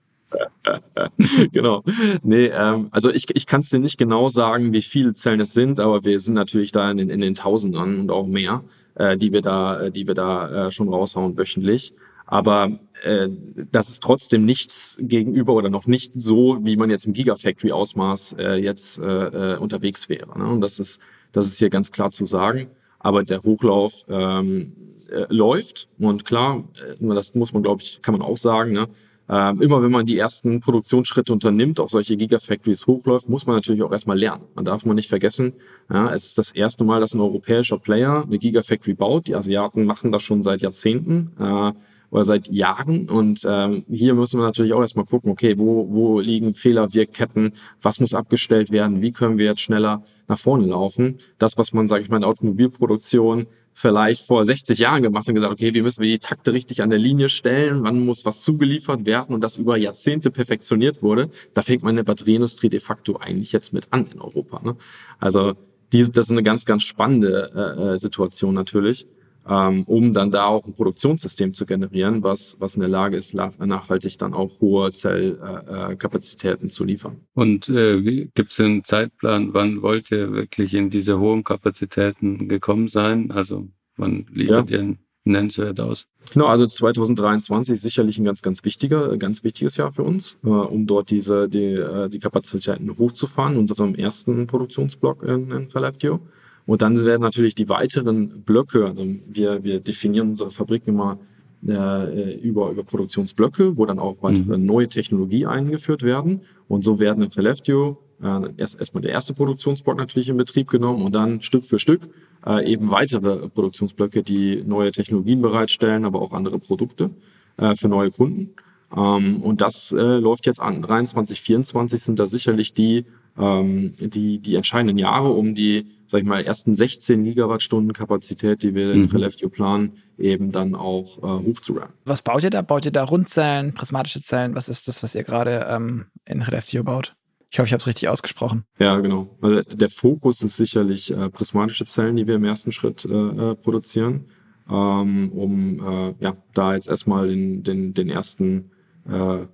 genau. 1.52 1.82
Nee, 2.22 2.46
ähm, 2.46 2.86
also 2.92 3.10
ich, 3.10 3.26
ich 3.34 3.46
kann 3.48 3.62
es 3.62 3.70
dir 3.70 3.80
nicht 3.80 3.98
genau 3.98 4.28
sagen, 4.28 4.72
wie 4.72 4.80
viele 4.80 5.12
Zellen 5.12 5.40
es 5.40 5.52
sind, 5.52 5.80
aber 5.80 6.04
wir 6.04 6.20
sind 6.20 6.34
natürlich 6.34 6.70
da 6.70 6.88
in 6.92 6.98
den, 6.98 7.10
in 7.10 7.20
den 7.20 7.34
Tausenden 7.34 8.02
und 8.02 8.10
auch 8.12 8.28
mehr, 8.28 8.62
äh, 8.94 9.16
die 9.16 9.32
wir 9.32 9.42
da, 9.42 9.90
die 9.90 10.06
wir 10.06 10.14
da 10.14 10.68
äh, 10.68 10.70
schon 10.70 10.88
raushauen 10.88 11.36
wöchentlich. 11.36 11.92
Aber 12.26 12.70
äh, 13.02 13.28
das 13.70 13.88
ist 13.88 14.02
trotzdem 14.02 14.44
nichts 14.44 14.96
gegenüber 15.00 15.54
oder 15.54 15.70
noch 15.70 15.86
nicht 15.86 16.12
so, 16.14 16.58
wie 16.62 16.76
man 16.76 16.90
jetzt 16.90 17.06
im 17.06 17.12
Gigafactory-Ausmaß 17.12 18.36
äh, 18.38 18.54
jetzt 18.56 18.98
äh, 18.98 19.54
äh, 19.54 19.58
unterwegs 19.58 20.08
wäre. 20.08 20.38
Ne? 20.38 20.46
Und 20.46 20.60
das 20.60 20.78
ist, 20.78 21.00
das 21.32 21.46
ist 21.46 21.58
hier 21.58 21.70
ganz 21.70 21.90
klar 21.92 22.10
zu 22.10 22.26
sagen. 22.26 22.68
Aber 22.98 23.24
der 23.24 23.42
Hochlauf 23.42 24.04
ähm, 24.08 24.72
äh, 25.10 25.26
läuft 25.28 25.88
und 25.98 26.24
klar, 26.24 26.64
äh, 26.80 27.14
das 27.14 27.34
muss 27.34 27.52
man, 27.52 27.62
glaube 27.62 27.82
ich, 27.82 28.00
kann 28.02 28.12
man 28.12 28.22
auch 28.22 28.36
sagen. 28.36 28.72
Ne? 28.72 28.88
Ähm, 29.28 29.60
immer 29.62 29.82
wenn 29.82 29.90
man 29.90 30.06
die 30.06 30.18
ersten 30.18 30.60
Produktionsschritte 30.60 31.32
unternimmt, 31.32 31.80
auch 31.80 31.88
solche 31.88 32.16
Gigafactories 32.16 32.86
hochläuft, 32.86 33.28
muss 33.28 33.46
man 33.46 33.56
natürlich 33.56 33.82
auch 33.82 33.92
erstmal 33.92 34.18
lernen. 34.18 34.44
Man 34.54 34.64
darf 34.64 34.84
man 34.84 34.96
nicht 34.96 35.08
vergessen, 35.08 35.54
ja, 35.90 36.12
es 36.12 36.26
ist 36.26 36.38
das 36.38 36.52
erste 36.52 36.84
Mal, 36.84 37.00
dass 37.00 37.14
ein 37.14 37.20
europäischer 37.20 37.78
Player 37.78 38.24
eine 38.24 38.38
Gigafactory 38.38 38.94
baut. 38.94 39.28
Die 39.28 39.34
Asiaten 39.34 39.84
machen 39.84 40.12
das 40.12 40.22
schon 40.22 40.42
seit 40.42 40.60
Jahrzehnten. 40.60 41.32
Äh, 41.38 41.72
oder 42.12 42.26
seit 42.26 42.48
Jahren. 42.48 43.08
Und 43.08 43.40
ähm, 43.48 43.84
hier 43.88 44.12
müssen 44.14 44.38
wir 44.38 44.44
natürlich 44.44 44.74
auch 44.74 44.82
erstmal 44.82 45.06
gucken, 45.06 45.32
okay, 45.32 45.56
wo, 45.56 45.88
wo 45.90 46.20
liegen 46.20 46.52
Fehler, 46.52 46.92
Wirkketten, 46.92 47.54
was 47.80 48.00
muss 48.00 48.12
abgestellt 48.12 48.70
werden, 48.70 49.00
wie 49.00 49.12
können 49.12 49.38
wir 49.38 49.46
jetzt 49.46 49.62
schneller 49.62 50.04
nach 50.28 50.38
vorne 50.38 50.66
laufen. 50.66 51.16
Das, 51.38 51.56
was 51.56 51.72
man, 51.72 51.88
sage 51.88 52.02
ich 52.02 52.10
mal, 52.10 52.16
in 52.16 52.22
der 52.22 52.30
Automobilproduktion 52.30 53.46
vielleicht 53.72 54.26
vor 54.26 54.44
60 54.44 54.78
Jahren 54.78 55.02
gemacht 55.02 55.26
und 55.26 55.34
gesagt, 55.34 55.54
okay, 55.54 55.74
wie 55.74 55.80
müssen 55.80 56.02
wir 56.02 56.10
die 56.10 56.18
Takte 56.18 56.52
richtig 56.52 56.82
an 56.82 56.90
der 56.90 56.98
Linie 56.98 57.30
stellen, 57.30 57.82
wann 57.82 58.04
muss 58.04 58.26
was 58.26 58.42
zugeliefert 58.42 59.06
werden 59.06 59.34
und 59.34 59.40
das 59.40 59.56
über 59.56 59.78
Jahrzehnte 59.78 60.30
perfektioniert 60.30 61.02
wurde, 61.02 61.30
da 61.54 61.62
fängt 61.62 61.82
man 61.82 61.90
in 61.90 61.96
der 61.96 62.04
Batterieindustrie 62.04 62.68
de 62.68 62.80
facto 62.80 63.16
eigentlich 63.16 63.52
jetzt 63.52 63.72
mit 63.72 63.86
an 63.90 64.06
in 64.12 64.20
Europa. 64.20 64.60
Ne? 64.62 64.76
Also 65.18 65.54
diese, 65.94 66.12
das 66.12 66.26
ist 66.26 66.32
eine 66.32 66.42
ganz, 66.42 66.66
ganz 66.66 66.82
spannende 66.82 67.50
äh, 67.54 67.94
äh 67.94 67.98
Situation 67.98 68.52
natürlich 68.52 69.06
ähm, 69.48 69.84
um 69.84 70.12
dann 70.12 70.30
da 70.30 70.46
auch 70.46 70.66
ein 70.66 70.74
Produktionssystem 70.74 71.54
zu 71.54 71.66
generieren, 71.66 72.22
was, 72.22 72.56
was 72.58 72.74
in 72.74 72.80
der 72.80 72.88
Lage 72.88 73.16
ist, 73.16 73.34
nachhaltig 73.34 74.18
dann 74.18 74.34
auch 74.34 74.60
hohe 74.60 74.92
Zellkapazitäten 74.92 76.66
äh, 76.66 76.70
zu 76.70 76.84
liefern. 76.84 77.20
Und 77.34 77.68
äh, 77.68 78.28
gibt 78.34 78.52
es 78.52 78.60
einen 78.60 78.84
Zeitplan, 78.84 79.52
wann 79.54 79.82
wollt 79.82 80.10
ihr 80.10 80.32
wirklich 80.32 80.74
in 80.74 80.90
diese 80.90 81.18
hohen 81.18 81.44
Kapazitäten 81.44 82.48
gekommen 82.48 82.88
sein? 82.88 83.30
Also 83.30 83.68
wann 83.96 84.26
liefert 84.32 84.70
ja. 84.70 84.80
ihr 84.80 84.96
nennenswert 85.24 85.80
aus? 85.80 86.06
Genau, 86.32 86.46
also 86.46 86.66
2023 86.66 87.74
ist 87.74 87.82
sicherlich 87.82 88.18
ein 88.18 88.24
ganz, 88.24 88.42
ganz 88.42 88.64
wichtiger, 88.64 89.16
ganz 89.16 89.44
wichtiges 89.44 89.76
Jahr 89.76 89.92
für 89.92 90.02
uns, 90.02 90.38
äh, 90.44 90.48
um 90.48 90.86
dort 90.86 91.10
diese, 91.10 91.48
die, 91.48 91.74
äh, 91.74 92.08
die 92.08 92.18
Kapazitäten 92.18 92.96
hochzufahren, 92.96 93.56
unserem 93.56 93.94
ersten 93.94 94.46
Produktionsblock 94.46 95.22
in, 95.22 95.50
in 95.50 95.68
Relevio. 95.68 96.20
Und 96.66 96.82
dann 96.82 97.02
werden 97.04 97.22
natürlich 97.22 97.54
die 97.54 97.68
weiteren 97.68 98.42
Blöcke, 98.42 98.86
also 98.86 99.04
wir, 99.26 99.64
wir 99.64 99.80
definieren 99.80 100.30
unsere 100.30 100.50
Fabrik 100.50 100.86
immer 100.86 101.18
äh, 101.66 102.34
über, 102.38 102.70
über 102.70 102.82
Produktionsblöcke, 102.82 103.76
wo 103.76 103.86
dann 103.86 103.98
auch 103.98 104.16
weitere 104.20 104.58
mhm. 104.58 104.66
neue 104.66 104.88
Technologie 104.88 105.46
eingeführt 105.46 106.02
werden. 106.02 106.42
Und 106.68 106.84
so 106.84 106.98
werden 106.98 107.22
in 107.22 107.30
Preleftio 107.30 107.98
äh, 108.22 108.48
erst 108.56 108.78
erstmal 108.78 109.02
der 109.02 109.12
erste 109.12 109.34
Produktionsblock 109.34 109.96
natürlich 109.96 110.28
in 110.28 110.36
Betrieb 110.36 110.68
genommen 110.68 111.04
und 111.04 111.14
dann 111.14 111.42
Stück 111.42 111.66
für 111.66 111.78
Stück 111.78 112.02
äh, 112.46 112.70
eben 112.70 112.90
weitere 112.90 113.48
Produktionsblöcke, 113.48 114.22
die 114.22 114.62
neue 114.64 114.90
Technologien 114.92 115.42
bereitstellen, 115.42 116.04
aber 116.04 116.20
auch 116.20 116.32
andere 116.32 116.58
Produkte 116.58 117.10
äh, 117.56 117.74
für 117.76 117.88
neue 117.88 118.10
Kunden. 118.10 118.50
Ähm, 118.96 119.42
und 119.42 119.60
das 119.60 119.92
äh, 119.92 120.00
läuft 120.00 120.46
jetzt 120.46 120.60
an. 120.60 120.82
23, 120.82 121.40
24 121.40 122.02
sind 122.02 122.18
da 122.18 122.26
sicherlich 122.26 122.74
die 122.74 123.04
ähm, 123.38 123.92
die, 123.98 124.38
die 124.38 124.54
entscheidenden 124.56 124.98
Jahre, 124.98 125.30
um 125.30 125.54
die, 125.54 125.86
sag 126.06 126.20
ich 126.20 126.26
mal, 126.26 126.44
ersten 126.44 126.74
16 126.74 127.24
Gigawattstunden 127.24 127.92
Kapazität, 127.92 128.62
die 128.62 128.74
wir 128.74 128.94
mhm. 128.94 129.04
in 129.04 129.10
Relevio 129.10 129.48
planen, 129.48 129.92
eben 130.18 130.52
dann 130.52 130.74
auch 130.74 131.18
äh, 131.18 131.46
hochzurammen. 131.46 131.94
Was 132.04 132.22
baut 132.22 132.42
ihr 132.42 132.50
da? 132.50 132.62
Baut 132.62 132.84
ihr 132.84 132.92
da 132.92 133.04
Rundzellen, 133.04 133.72
prismatische 133.72 134.22
Zellen? 134.22 134.54
Was 134.54 134.68
ist 134.68 134.88
das, 134.88 135.02
was 135.02 135.14
ihr 135.14 135.24
gerade 135.24 135.66
ähm, 135.70 136.06
in 136.24 136.42
Relevio 136.42 136.84
baut? 136.84 137.14
Ich 137.50 137.58
hoffe, 137.58 137.66
ich 137.66 137.72
habe 137.72 137.80
es 137.80 137.86
richtig 137.86 138.08
ausgesprochen. 138.08 138.64
Ja, 138.78 138.98
genau. 139.00 139.36
Also 139.42 139.60
der 139.62 139.90
Fokus 139.90 140.42
ist 140.42 140.56
sicherlich 140.56 141.10
äh, 141.10 141.28
prismatische 141.28 141.84
Zellen, 141.84 142.16
die 142.16 142.26
wir 142.26 142.36
im 142.36 142.44
ersten 142.44 142.72
Schritt 142.72 143.04
äh, 143.04 143.10
äh 143.10 143.54
produzieren, 143.56 144.26
ähm, 144.70 145.30
um 145.32 145.80
äh, 145.80 146.14
ja, 146.20 146.36
da 146.54 146.74
jetzt 146.74 146.88
erstmal 146.88 147.28
den, 147.28 147.62
den, 147.62 147.92
den 147.92 148.08
ersten 148.08 148.70
äh, 149.06 149.46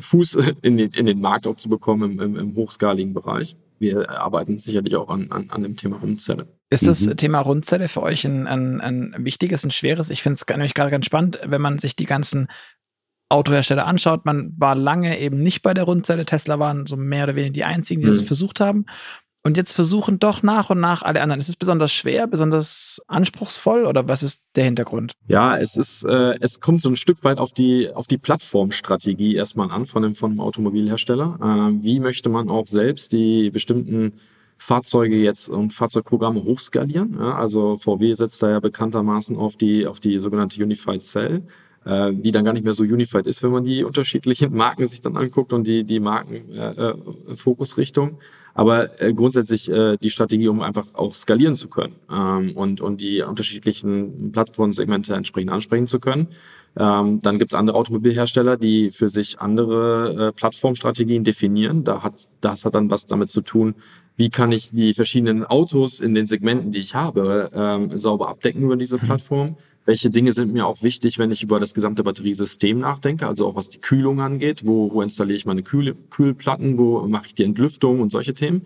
Fuß 0.00 0.38
in 0.62 0.76
den, 0.76 0.90
in 0.92 1.06
den 1.06 1.20
Markt 1.20 1.46
auch 1.46 1.56
zu 1.56 1.68
bekommen 1.68 2.12
im, 2.12 2.20
im, 2.20 2.36
im 2.36 2.54
hochskaligen 2.56 3.14
Bereich. 3.14 3.56
Wir 3.78 4.10
arbeiten 4.10 4.58
sicherlich 4.58 4.94
auch 4.96 5.08
an, 5.08 5.30
an, 5.30 5.50
an 5.50 5.62
dem 5.62 5.76
Thema 5.76 5.96
Rundzelle. 5.96 6.46
Ist 6.70 6.86
das 6.86 7.06
mhm. 7.06 7.16
Thema 7.16 7.40
Rundzelle 7.40 7.88
für 7.88 8.02
euch 8.02 8.24
ein, 8.24 8.46
ein, 8.46 8.80
ein 8.80 9.14
wichtiges, 9.18 9.64
ein 9.64 9.70
schweres? 9.70 10.08
Ich 10.10 10.22
finde 10.22 10.38
es 10.40 10.46
nämlich 10.48 10.74
gerade 10.74 10.90
ganz 10.90 11.06
spannend, 11.06 11.38
wenn 11.44 11.60
man 11.60 11.78
sich 11.78 11.96
die 11.96 12.06
ganzen 12.06 12.46
Autohersteller 13.28 13.86
anschaut. 13.86 14.24
Man 14.24 14.54
war 14.56 14.74
lange 14.74 15.18
eben 15.18 15.42
nicht 15.42 15.62
bei 15.62 15.74
der 15.74 15.84
Rundzelle. 15.84 16.26
Tesla 16.26 16.58
waren 16.58 16.86
so 16.86 16.96
mehr 16.96 17.24
oder 17.24 17.34
weniger 17.34 17.52
die 17.52 17.64
einzigen, 17.64 18.02
die 18.02 18.06
mhm. 18.06 18.12
das 18.12 18.20
versucht 18.20 18.60
haben. 18.60 18.86
Und 19.44 19.56
jetzt 19.56 19.72
versuchen 19.72 20.20
doch 20.20 20.44
nach 20.44 20.70
und 20.70 20.78
nach 20.78 21.02
alle 21.02 21.20
anderen. 21.20 21.40
Ist 21.40 21.48
es 21.48 21.56
besonders 21.56 21.92
schwer, 21.92 22.28
besonders 22.28 23.02
anspruchsvoll 23.08 23.86
oder 23.86 24.08
was 24.08 24.22
ist 24.22 24.40
der 24.54 24.64
Hintergrund? 24.64 25.14
Ja, 25.26 25.58
es 25.58 25.76
ist, 25.76 26.04
äh, 26.04 26.36
es 26.40 26.60
kommt 26.60 26.80
so 26.80 26.88
ein 26.88 26.96
Stück 26.96 27.24
weit 27.24 27.38
auf 27.38 27.52
die, 27.52 27.90
auf 27.92 28.06
die 28.06 28.18
Plattformstrategie 28.18 29.34
erstmal 29.34 29.72
an 29.72 29.86
von 29.86 30.04
dem, 30.04 30.14
von 30.14 30.30
dem 30.30 30.40
Automobilhersteller. 30.40 31.38
Äh, 31.42 31.82
wie 31.82 31.98
möchte 31.98 32.28
man 32.28 32.50
auch 32.50 32.68
selbst 32.68 33.12
die 33.12 33.50
bestimmten 33.50 34.12
Fahrzeuge 34.58 35.16
jetzt 35.16 35.48
und 35.48 35.72
Fahrzeugprogramme 35.72 36.44
hochskalieren? 36.44 37.16
Ja, 37.18 37.34
also 37.34 37.76
VW 37.76 38.14
setzt 38.14 38.40
da 38.44 38.50
ja 38.50 38.60
bekanntermaßen 38.60 39.36
auf 39.36 39.56
die, 39.56 39.88
auf 39.88 39.98
die 39.98 40.20
sogenannte 40.20 40.62
Unified 40.62 41.02
Cell 41.02 41.42
äh, 41.84 42.12
die 42.12 42.30
dann 42.30 42.44
gar 42.44 42.52
nicht 42.52 42.64
mehr 42.64 42.74
so 42.74 42.84
unified 42.84 43.26
ist, 43.26 43.42
wenn 43.42 43.50
man 43.50 43.64
die 43.64 43.82
unterschiedlichen 43.82 44.52
Marken 44.56 44.86
sich 44.86 45.00
dann 45.00 45.16
anguckt 45.16 45.52
und 45.52 45.66
die, 45.66 45.82
die 45.82 45.98
Markenfokusrichtung. 45.98 48.08
Äh, 48.08 48.12
äh 48.12 48.16
Aber 48.54 49.00
äh, 49.00 49.14
grundsätzlich 49.14 49.70
äh, 49.70 49.96
die 49.96 50.10
Strategie, 50.10 50.48
um 50.48 50.60
einfach 50.60 50.86
auch 50.94 51.14
skalieren 51.14 51.56
zu 51.56 51.68
können 51.68 51.94
ähm, 52.10 52.56
und, 52.56 52.80
und 52.80 53.00
die 53.00 53.22
unterschiedlichen 53.22 54.32
Plattformsegmente 54.32 55.14
entsprechend 55.14 55.50
ansprechen 55.50 55.86
zu 55.86 55.98
können. 55.98 56.28
Ähm, 56.76 57.20
dann 57.20 57.38
gibt 57.38 57.52
es 57.52 57.58
andere 57.58 57.76
Automobilhersteller, 57.76 58.56
die 58.56 58.90
für 58.90 59.10
sich 59.10 59.40
andere 59.40 60.28
äh, 60.28 60.32
Plattformstrategien 60.32 61.24
definieren. 61.24 61.84
Da 61.84 62.02
hat, 62.02 62.28
das 62.40 62.64
hat 62.64 62.74
dann 62.74 62.90
was 62.90 63.06
damit 63.06 63.28
zu 63.28 63.42
tun, 63.42 63.74
wie 64.16 64.30
kann 64.30 64.52
ich 64.52 64.70
die 64.70 64.94
verschiedenen 64.94 65.44
Autos 65.44 66.00
in 66.00 66.14
den 66.14 66.26
Segmenten, 66.26 66.70
die 66.70 66.80
ich 66.80 66.94
habe, 66.94 67.50
ähm, 67.54 67.98
sauber 67.98 68.28
abdecken 68.28 68.62
über 68.62 68.76
diese 68.76 68.96
mhm. 68.96 69.06
Welche 69.84 70.10
Dinge 70.10 70.32
sind 70.32 70.52
mir 70.52 70.66
auch 70.66 70.82
wichtig, 70.82 71.18
wenn 71.18 71.32
ich 71.32 71.42
über 71.42 71.58
das 71.58 71.74
gesamte 71.74 72.04
Batteriesystem 72.04 72.78
nachdenke, 72.78 73.26
also 73.26 73.48
auch 73.48 73.56
was 73.56 73.68
die 73.68 73.80
Kühlung 73.80 74.20
angeht, 74.20 74.64
wo, 74.64 74.92
wo 74.92 75.02
installiere 75.02 75.36
ich 75.36 75.44
meine 75.44 75.64
Kühl 75.64 75.96
Kühlplatten, 76.10 76.78
wo 76.78 77.06
mache 77.08 77.26
ich 77.26 77.34
die 77.34 77.42
Entlüftung 77.42 78.00
und 78.00 78.10
solche 78.10 78.32
Themen. 78.32 78.62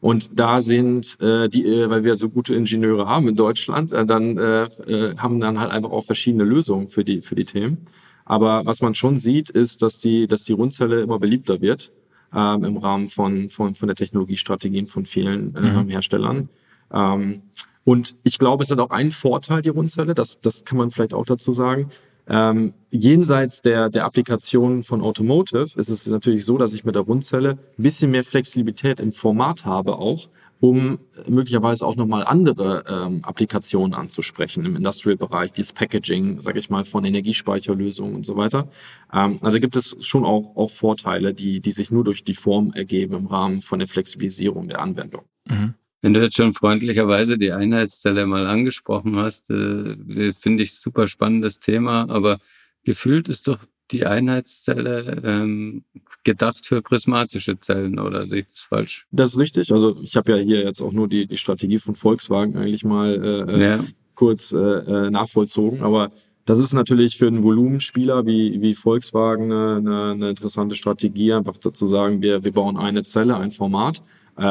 Und 0.00 0.38
da 0.38 0.62
sind 0.62 1.20
äh, 1.20 1.48
die, 1.48 1.66
äh, 1.66 1.90
weil 1.90 2.04
wir 2.04 2.16
so 2.16 2.28
gute 2.28 2.54
Ingenieure 2.54 3.08
haben 3.08 3.26
in 3.26 3.34
Deutschland, 3.34 3.90
äh, 3.90 4.06
dann 4.06 4.38
äh, 4.38 4.64
äh, 4.64 5.16
haben 5.16 5.40
dann 5.40 5.58
halt 5.58 5.72
einfach 5.72 5.90
auch 5.90 6.04
verschiedene 6.04 6.44
Lösungen 6.44 6.88
für 6.88 7.04
die 7.04 7.22
für 7.22 7.34
die 7.34 7.44
Themen. 7.44 7.78
Aber 8.24 8.64
was 8.64 8.80
man 8.80 8.94
schon 8.94 9.18
sieht, 9.18 9.50
ist, 9.50 9.82
dass 9.82 9.98
die 9.98 10.28
dass 10.28 10.44
die 10.44 10.52
Rundzelle 10.52 11.00
immer 11.00 11.18
beliebter 11.18 11.60
wird 11.60 11.92
ähm, 12.32 12.62
im 12.62 12.76
Rahmen 12.76 13.08
von 13.08 13.50
von 13.50 13.74
von 13.74 13.88
der 13.88 13.96
Technologiestrategien 13.96 14.86
von 14.86 15.04
vielen 15.04 15.56
äh, 15.56 15.60
mhm. 15.60 15.88
Herstellern. 15.88 16.48
Ähm, 16.92 17.42
und 17.84 18.16
ich 18.22 18.38
glaube, 18.38 18.62
es 18.62 18.70
hat 18.70 18.78
auch 18.78 18.90
einen 18.90 19.10
Vorteil, 19.10 19.62
die 19.62 19.68
Rundzelle, 19.70 20.14
das, 20.14 20.40
das 20.40 20.64
kann 20.64 20.78
man 20.78 20.90
vielleicht 20.90 21.14
auch 21.14 21.24
dazu 21.24 21.52
sagen. 21.52 21.90
Ähm, 22.28 22.74
jenseits 22.90 23.60
der, 23.60 23.88
der 23.88 24.04
Applikation 24.04 24.84
von 24.84 25.00
Automotive 25.00 25.66
ist 25.74 25.88
es 25.88 26.06
natürlich 26.06 26.44
so, 26.44 26.58
dass 26.58 26.72
ich 26.74 26.84
mit 26.84 26.94
der 26.94 27.02
Rundzelle 27.02 27.58
ein 27.76 27.82
bisschen 27.82 28.12
mehr 28.12 28.22
Flexibilität 28.22 29.00
im 29.00 29.12
Format 29.12 29.64
habe 29.64 29.96
auch, 29.96 30.28
um 30.60 31.00
möglicherweise 31.26 31.84
auch 31.84 31.96
nochmal 31.96 32.22
andere 32.24 32.84
ähm, 32.86 33.24
Applikationen 33.24 33.94
anzusprechen 33.94 34.64
im 34.64 34.76
Industrial-Bereich, 34.76 35.50
dieses 35.50 35.72
Packaging, 35.72 36.40
sage 36.40 36.60
ich 36.60 36.70
mal, 36.70 36.84
von 36.84 37.04
Energiespeicherlösungen 37.04 38.14
und 38.14 38.26
so 38.26 38.36
weiter. 38.36 38.68
Ähm, 39.12 39.38
also 39.40 39.58
gibt 39.58 39.74
es 39.74 39.96
schon 40.00 40.24
auch, 40.24 40.54
auch 40.54 40.70
Vorteile, 40.70 41.34
die, 41.34 41.60
die 41.60 41.72
sich 41.72 41.90
nur 41.90 42.04
durch 42.04 42.22
die 42.22 42.34
Form 42.34 42.72
ergeben 42.74 43.14
im 43.14 43.26
Rahmen 43.26 43.62
von 43.62 43.80
der 43.80 43.88
Flexibilisierung 43.88 44.68
der 44.68 44.80
Anwendung. 44.80 45.22
Mhm. 45.48 45.74
Wenn 46.02 46.14
du 46.14 46.20
jetzt 46.20 46.36
schon 46.36 46.54
freundlicherweise 46.54 47.36
die 47.36 47.52
Einheitszelle 47.52 48.26
mal 48.26 48.46
angesprochen 48.46 49.16
hast, 49.16 49.50
äh, 49.50 50.32
finde 50.32 50.62
ich 50.62 50.74
super 50.74 51.08
spannendes 51.08 51.60
Thema, 51.60 52.08
aber 52.08 52.38
gefühlt 52.84 53.28
ist 53.28 53.48
doch 53.48 53.58
die 53.90 54.06
Einheitszelle 54.06 55.20
ähm, 55.24 55.84
gedacht 56.24 56.64
für 56.64 56.80
prismatische 56.80 57.58
Zellen 57.58 57.98
oder 57.98 58.26
sehe 58.26 58.40
ich 58.40 58.46
das 58.46 58.60
falsch? 58.60 59.06
Das 59.10 59.30
ist 59.30 59.38
richtig. 59.38 59.72
Also 59.72 59.98
ich 60.02 60.16
habe 60.16 60.32
ja 60.32 60.38
hier 60.38 60.64
jetzt 60.64 60.80
auch 60.80 60.92
nur 60.92 61.08
die, 61.08 61.26
die 61.26 61.36
Strategie 61.36 61.78
von 61.78 61.94
Volkswagen 61.94 62.56
eigentlich 62.56 62.84
mal 62.84 63.14
äh, 63.22 63.52
äh 63.52 63.60
ja. 63.60 63.84
kurz 64.14 64.52
äh, 64.52 64.58
äh, 64.58 65.10
nachvollzogen, 65.10 65.82
aber 65.82 66.12
das 66.46 66.58
ist 66.58 66.72
natürlich 66.72 67.16
für 67.16 67.26
einen 67.26 67.42
Volumenspieler 67.42 68.26
wie, 68.26 68.60
wie 68.60 68.74
Volkswagen 68.74 69.52
eine, 69.52 69.76
eine, 69.76 70.10
eine 70.12 70.30
interessante 70.30 70.74
Strategie, 70.74 71.32
einfach 71.32 71.58
zu 71.58 71.88
sagen, 71.88 72.22
wir, 72.22 72.42
wir 72.42 72.52
bauen 72.52 72.76
eine 72.76 73.02
Zelle, 73.02 73.36
ein 73.36 73.50
Format 73.50 74.02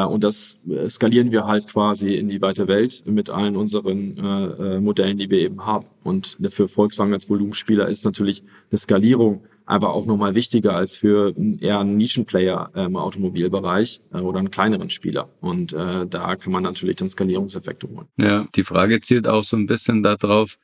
und 0.04 0.24
das 0.24 0.58
äh, 0.68 0.88
skalieren 0.88 1.32
wir 1.32 1.46
halt 1.46 1.66
quasi 1.68 2.14
in 2.14 2.28
die 2.28 2.40
weite 2.40 2.68
Welt 2.68 3.02
mit 3.06 3.30
allen 3.30 3.56
unseren 3.56 4.16
äh, 4.16 4.76
äh, 4.76 4.80
Modellen, 4.80 5.18
die 5.18 5.30
wir 5.30 5.40
eben 5.40 5.66
haben. 5.66 5.86
Und 6.04 6.38
für 6.50 6.68
Volkswagen 6.68 7.12
als 7.12 7.28
Volumenspieler 7.28 7.88
ist 7.88 8.04
natürlich 8.04 8.42
eine 8.70 8.78
Skalierung 8.78 9.42
aber 9.70 9.94
auch 9.94 10.04
nochmal 10.04 10.34
wichtiger 10.34 10.74
als 10.74 10.96
für 10.96 11.32
eher 11.60 11.78
einen 11.78 11.96
Nischenplayer 11.96 12.72
im 12.74 12.96
Automobilbereich 12.96 14.00
äh, 14.12 14.18
oder 14.18 14.40
einen 14.40 14.50
kleineren 14.50 14.90
Spieler. 14.90 15.28
Und 15.40 15.72
äh, 15.72 16.08
da 16.08 16.34
kann 16.34 16.52
man 16.52 16.64
natürlich 16.64 16.96
dann 16.96 17.08
Skalierungseffekte 17.08 17.88
holen. 17.88 18.08
Ja, 18.16 18.48
die 18.56 18.64
Frage 18.64 19.00
zielt 19.00 19.28
auch 19.28 19.44
so 19.44 19.56
ein 19.56 19.68
bisschen 19.68 20.02
darauf, 20.02 20.56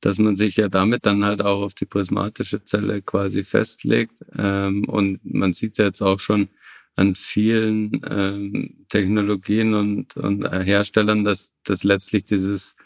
dass 0.00 0.18
man 0.18 0.34
sich 0.34 0.56
ja 0.56 0.70
damit 0.70 1.04
dann 1.04 1.26
halt 1.26 1.42
auch 1.42 1.60
auf 1.60 1.74
die 1.74 1.84
prismatische 1.84 2.64
Zelle 2.64 3.02
quasi 3.02 3.44
festlegt. 3.44 4.24
Ähm, 4.34 4.88
und 4.88 5.20
man 5.24 5.52
sieht 5.52 5.76
ja 5.76 5.84
jetzt 5.84 6.00
auch 6.00 6.20
schon, 6.20 6.48
an 6.96 7.14
vielen 7.14 8.02
ähm, 8.08 8.86
Technologien 8.88 9.74
und, 9.74 10.16
und 10.16 10.48
Herstellern, 10.50 11.24
dass, 11.24 11.52
dass 11.64 11.82
letztlich 11.82 12.24
dieses 12.24 12.76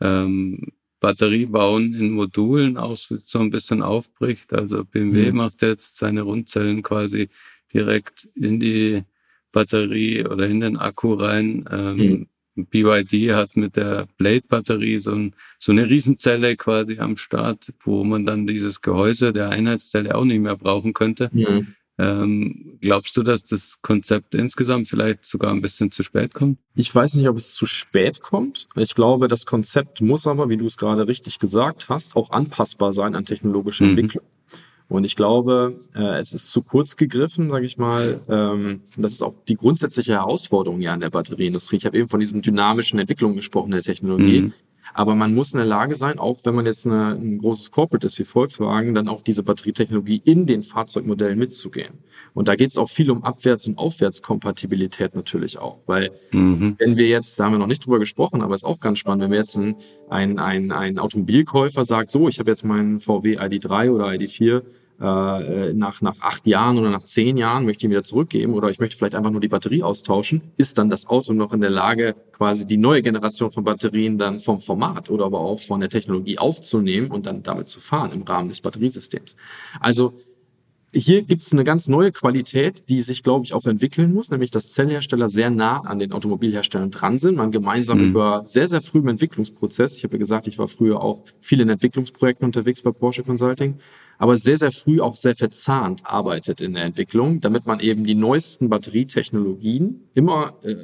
ähm, 0.00 0.72
Batteriebauen 1.00 1.94
in 1.94 2.10
Modulen 2.10 2.76
auch 2.76 2.96
so, 2.96 3.16
so 3.18 3.38
ein 3.38 3.50
bisschen 3.50 3.82
aufbricht. 3.82 4.52
Also 4.52 4.84
BMW 4.84 5.30
mhm. 5.30 5.36
macht 5.36 5.62
jetzt 5.62 5.96
seine 5.96 6.22
Rundzellen 6.22 6.82
quasi 6.82 7.28
direkt 7.72 8.28
in 8.34 8.60
die 8.60 9.02
Batterie 9.52 10.24
oder 10.26 10.46
in 10.46 10.60
den 10.60 10.76
Akku 10.76 11.14
rein. 11.14 11.64
Ähm, 11.70 11.96
mhm. 11.96 12.26
BYD 12.56 13.32
hat 13.32 13.56
mit 13.56 13.76
der 13.76 14.06
Blade-Batterie 14.16 14.98
so, 14.98 15.12
ein, 15.12 15.34
so 15.58 15.72
eine 15.72 15.88
Riesenzelle 15.88 16.56
quasi 16.56 16.98
am 16.98 17.16
Start, 17.16 17.72
wo 17.80 18.04
man 18.04 18.24
dann 18.24 18.46
dieses 18.46 18.80
Gehäuse 18.80 19.32
der 19.32 19.50
Einheitszelle 19.50 20.14
auch 20.14 20.24
nicht 20.24 20.40
mehr 20.40 20.56
brauchen 20.56 20.92
könnte. 20.92 21.30
Mhm. 21.32 21.74
Ähm, 21.96 22.78
glaubst 22.80 23.16
du, 23.16 23.22
dass 23.22 23.44
das 23.44 23.80
Konzept 23.80 24.34
insgesamt 24.34 24.88
vielleicht 24.88 25.24
sogar 25.24 25.52
ein 25.52 25.60
bisschen 25.60 25.92
zu 25.92 26.02
spät 26.02 26.34
kommt? 26.34 26.58
Ich 26.74 26.92
weiß 26.92 27.14
nicht, 27.14 27.28
ob 27.28 27.36
es 27.36 27.54
zu 27.54 27.66
spät 27.66 28.20
kommt. 28.20 28.68
Ich 28.74 28.94
glaube, 28.94 29.28
das 29.28 29.46
Konzept 29.46 30.00
muss 30.00 30.26
aber, 30.26 30.48
wie 30.48 30.56
du 30.56 30.66
es 30.66 30.76
gerade 30.76 31.06
richtig 31.06 31.38
gesagt 31.38 31.88
hast, 31.88 32.16
auch 32.16 32.30
anpassbar 32.30 32.92
sein 32.92 33.14
an 33.14 33.24
technologische 33.24 33.84
mhm. 33.84 33.90
Entwicklung. 33.90 34.24
Und 34.88 35.04
ich 35.04 35.16
glaube, 35.16 35.80
äh, 35.94 36.20
es 36.20 36.34
ist 36.34 36.50
zu 36.50 36.62
kurz 36.62 36.96
gegriffen, 36.96 37.48
sage 37.48 37.64
ich 37.64 37.78
mal. 37.78 38.20
Ähm, 38.28 38.82
das 38.96 39.12
ist 39.12 39.22
auch 39.22 39.34
die 39.48 39.56
grundsätzliche 39.56 40.12
Herausforderung 40.12 40.80
ja 40.80 40.92
an 40.92 41.00
der 41.00 41.10
Batterieindustrie. 41.10 41.76
Ich 41.76 41.86
habe 41.86 41.96
eben 41.98 42.08
von 42.08 42.20
diesen 42.20 42.42
dynamischen 42.42 42.98
Entwicklungen 42.98 43.36
gesprochen 43.36 43.70
der 43.70 43.82
Technologie. 43.82 44.42
Mhm. 44.42 44.52
Aber 44.92 45.14
man 45.14 45.34
muss 45.34 45.52
in 45.52 45.58
der 45.58 45.66
Lage 45.66 45.96
sein, 45.96 46.18
auch 46.18 46.40
wenn 46.44 46.54
man 46.54 46.66
jetzt 46.66 46.86
eine, 46.86 47.14
ein 47.14 47.38
großes 47.38 47.70
Corporate 47.70 48.06
ist 48.06 48.18
wie 48.18 48.24
Volkswagen, 48.24 48.94
dann 48.94 49.08
auch 49.08 49.22
diese 49.22 49.42
Batterietechnologie 49.42 50.20
in 50.24 50.46
den 50.46 50.62
Fahrzeugmodellen 50.62 51.38
mitzugehen. 51.38 51.94
Und 52.34 52.48
da 52.48 52.56
geht 52.56 52.70
es 52.70 52.78
auch 52.78 52.90
viel 52.90 53.10
um 53.10 53.24
Abwärts- 53.24 53.66
und 53.66 53.78
Aufwärtskompatibilität 53.78 55.14
natürlich 55.14 55.58
auch. 55.58 55.78
Weil 55.86 56.10
mhm. 56.32 56.76
wenn 56.78 56.96
wir 56.96 57.06
jetzt, 57.08 57.38
da 57.38 57.44
haben 57.44 57.52
wir 57.52 57.58
noch 57.58 57.66
nicht 57.66 57.86
drüber 57.86 57.98
gesprochen, 57.98 58.42
aber 58.42 58.54
ist 58.54 58.64
auch 58.64 58.80
ganz 58.80 58.98
spannend, 58.98 59.24
wenn 59.24 59.30
wir 59.30 59.38
jetzt 59.38 59.56
ein, 59.56 59.76
ein, 60.10 60.38
ein, 60.38 60.72
ein 60.72 60.98
Automobilkäufer 60.98 61.84
sagt, 61.84 62.10
so, 62.10 62.28
ich 62.28 62.38
habe 62.38 62.50
jetzt 62.50 62.64
meinen 62.64 63.00
VW 63.00 63.38
ID3 63.38 63.90
oder 63.90 64.06
ID4 64.06 64.62
äh, 65.00 65.72
nach, 65.72 66.00
nach 66.02 66.16
acht 66.20 66.46
Jahren 66.46 66.78
oder 66.78 66.90
nach 66.90 67.02
zehn 67.02 67.36
Jahren 67.36 67.64
möchte 67.64 67.80
ich 67.80 67.84
ihn 67.84 67.90
wieder 67.90 68.04
zurückgeben 68.04 68.54
oder 68.54 68.70
ich 68.70 68.78
möchte 68.78 68.96
vielleicht 68.96 69.14
einfach 69.14 69.30
nur 69.30 69.40
die 69.40 69.48
Batterie 69.48 69.82
austauschen, 69.82 70.40
ist 70.56 70.78
dann 70.78 70.88
das 70.88 71.06
Auto 71.06 71.32
noch 71.32 71.52
in 71.52 71.60
der 71.60 71.70
Lage, 71.70 72.14
quasi 72.32 72.66
die 72.66 72.76
neue 72.76 73.02
Generation 73.02 73.50
von 73.50 73.64
Batterien 73.64 74.18
dann 74.18 74.40
vom 74.40 74.60
Format 74.60 75.10
oder 75.10 75.24
aber 75.24 75.40
auch 75.40 75.58
von 75.58 75.80
der 75.80 75.90
Technologie 75.90 76.38
aufzunehmen 76.38 77.10
und 77.10 77.26
dann 77.26 77.42
damit 77.42 77.68
zu 77.68 77.80
fahren 77.80 78.12
im 78.12 78.22
Rahmen 78.22 78.48
des 78.48 78.60
Batteriesystems. 78.60 79.36
Also 79.80 80.14
hier 80.94 81.22
gibt 81.22 81.42
es 81.42 81.52
eine 81.52 81.64
ganz 81.64 81.88
neue 81.88 82.12
Qualität, 82.12 82.88
die 82.88 83.00
sich, 83.00 83.22
glaube 83.22 83.44
ich, 83.44 83.52
auch 83.52 83.66
entwickeln 83.66 84.14
muss, 84.14 84.30
nämlich 84.30 84.50
dass 84.50 84.72
Zellhersteller 84.72 85.28
sehr 85.28 85.50
nah 85.50 85.80
an 85.80 85.98
den 85.98 86.12
Automobilherstellern 86.12 86.90
dran 86.90 87.18
sind, 87.18 87.36
man 87.36 87.50
gemeinsam 87.50 87.98
mhm. 87.98 88.10
über 88.10 88.42
sehr, 88.46 88.68
sehr 88.68 88.80
früh 88.80 88.98
im 88.98 89.08
Entwicklungsprozess, 89.08 89.96
ich 89.96 90.04
habe 90.04 90.14
ja 90.14 90.18
gesagt, 90.18 90.46
ich 90.46 90.58
war 90.58 90.68
früher 90.68 91.02
auch 91.02 91.24
viel 91.40 91.60
in 91.60 91.68
Entwicklungsprojekten 91.68 92.46
unterwegs 92.46 92.82
bei 92.82 92.92
Porsche 92.92 93.24
Consulting, 93.24 93.76
aber 94.18 94.36
sehr, 94.36 94.58
sehr 94.58 94.70
früh 94.70 95.00
auch 95.00 95.16
sehr 95.16 95.34
verzahnt 95.34 96.02
arbeitet 96.04 96.60
in 96.60 96.74
der 96.74 96.84
Entwicklung, 96.84 97.40
damit 97.40 97.66
man 97.66 97.80
eben 97.80 98.04
die 98.04 98.14
neuesten 98.14 98.68
Batterietechnologien 98.68 100.00
immer 100.14 100.54
äh, 100.62 100.76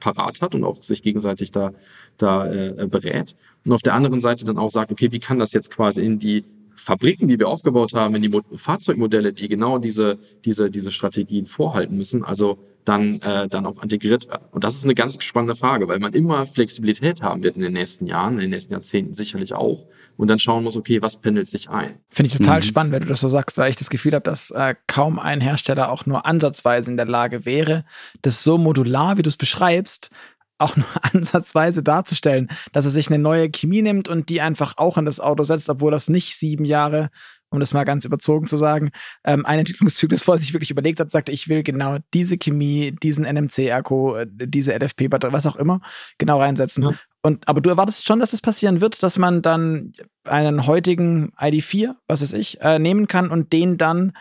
parat 0.00 0.42
hat 0.42 0.54
und 0.54 0.64
auch 0.64 0.82
sich 0.82 1.02
gegenseitig 1.02 1.52
da, 1.52 1.72
da 2.16 2.50
äh, 2.50 2.86
berät. 2.90 3.36
Und 3.64 3.72
auf 3.72 3.82
der 3.82 3.94
anderen 3.94 4.20
Seite 4.20 4.44
dann 4.44 4.58
auch 4.58 4.70
sagt, 4.70 4.90
okay, 4.92 5.12
wie 5.12 5.20
kann 5.20 5.38
das 5.38 5.52
jetzt 5.52 5.70
quasi 5.70 6.04
in 6.04 6.18
die 6.18 6.44
Fabriken, 6.78 7.28
die 7.28 7.38
wir 7.38 7.48
aufgebaut 7.48 7.92
haben, 7.94 8.14
in 8.14 8.22
die 8.22 8.28
Mo 8.28 8.42
Fahrzeugmodelle, 8.54 9.32
die 9.32 9.48
genau 9.48 9.78
diese, 9.78 10.18
diese, 10.44 10.70
diese 10.70 10.92
Strategien 10.92 11.46
vorhalten 11.46 11.96
müssen, 11.96 12.24
also 12.24 12.58
dann, 12.84 13.20
äh, 13.20 13.48
dann 13.48 13.66
auch 13.66 13.82
integriert 13.82 14.28
werden. 14.28 14.46
Und 14.50 14.64
das 14.64 14.74
ist 14.74 14.84
eine 14.84 14.94
ganz 14.94 15.22
spannende 15.22 15.54
Frage, 15.54 15.88
weil 15.88 15.98
man 15.98 16.14
immer 16.14 16.46
Flexibilität 16.46 17.22
haben 17.22 17.44
wird 17.44 17.56
in 17.56 17.62
den 17.62 17.74
nächsten 17.74 18.06
Jahren, 18.06 18.34
in 18.34 18.40
den 18.40 18.50
nächsten 18.50 18.72
Jahrzehnten 18.72 19.12
sicherlich 19.12 19.52
auch. 19.52 19.86
Und 20.16 20.28
dann 20.28 20.38
schauen 20.38 20.64
muss, 20.64 20.76
okay, 20.76 21.02
was 21.02 21.20
pendelt 21.20 21.48
sich 21.48 21.68
ein. 21.68 21.98
Finde 22.08 22.28
ich 22.28 22.36
total 22.36 22.60
mhm. 22.60 22.62
spannend, 22.62 22.92
wenn 22.92 23.02
du 23.02 23.08
das 23.08 23.20
so 23.20 23.28
sagst, 23.28 23.58
weil 23.58 23.70
ich 23.70 23.76
das 23.76 23.90
Gefühl 23.90 24.12
habe, 24.12 24.22
dass 24.22 24.50
äh, 24.50 24.74
kaum 24.86 25.18
ein 25.18 25.40
Hersteller 25.40 25.90
auch 25.90 26.06
nur 26.06 26.24
ansatzweise 26.24 26.90
in 26.90 26.96
der 26.96 27.06
Lage 27.06 27.44
wäre, 27.44 27.84
das 28.22 28.42
so 28.42 28.56
modular, 28.56 29.18
wie 29.18 29.22
du 29.22 29.28
es 29.28 29.36
beschreibst, 29.36 30.10
auch 30.58 30.76
nur 30.76 30.86
ansatzweise 31.14 31.82
darzustellen, 31.82 32.48
dass 32.72 32.84
er 32.84 32.90
sich 32.90 33.08
eine 33.08 33.18
neue 33.18 33.50
Chemie 33.50 33.82
nimmt 33.82 34.08
und 34.08 34.28
die 34.28 34.40
einfach 34.40 34.74
auch 34.76 34.98
in 34.98 35.04
das 35.04 35.20
Auto 35.20 35.44
setzt, 35.44 35.68
obwohl 35.68 35.90
das 35.90 36.08
nicht 36.08 36.36
sieben 36.36 36.64
Jahre, 36.64 37.10
um 37.50 37.60
das 37.60 37.72
mal 37.72 37.84
ganz 37.84 38.04
überzogen 38.04 38.46
zu 38.46 38.56
sagen, 38.56 38.90
ähm, 39.24 39.46
ein 39.46 39.60
Entwicklungszyklus 39.60 40.22
vor 40.22 40.38
sich 40.38 40.52
wirklich 40.52 40.70
überlegt 40.70 41.00
hat, 41.00 41.10
sagte, 41.10 41.32
ich 41.32 41.48
will 41.48 41.62
genau 41.62 41.96
diese 42.12 42.36
Chemie, 42.36 42.94
diesen 43.02 43.24
NMC-Akku, 43.24 44.16
äh, 44.16 44.26
diese 44.28 44.74
LFP-Batterie, 44.74 45.32
was 45.32 45.46
auch 45.46 45.56
immer, 45.56 45.80
genau 46.18 46.40
reinsetzen. 46.40 46.82
Ja. 46.82 46.94
Und, 47.22 47.48
aber 47.48 47.60
du 47.60 47.70
erwartest 47.70 48.06
schon, 48.06 48.20
dass 48.20 48.28
es 48.28 48.40
das 48.40 48.42
passieren 48.42 48.80
wird, 48.80 49.02
dass 49.02 49.18
man 49.18 49.42
dann 49.42 49.92
einen 50.24 50.66
heutigen 50.66 51.32
ID4, 51.36 51.94
was 52.06 52.22
weiß 52.22 52.32
ich, 52.34 52.60
äh, 52.60 52.78
nehmen 52.78 53.06
kann 53.06 53.30
und 53.30 53.52
den 53.52 53.78
dann 53.78 54.12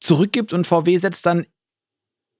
zurückgibt 0.00 0.52
und 0.52 0.66
VW 0.66 0.98
setzt 0.98 1.24
dann 1.26 1.46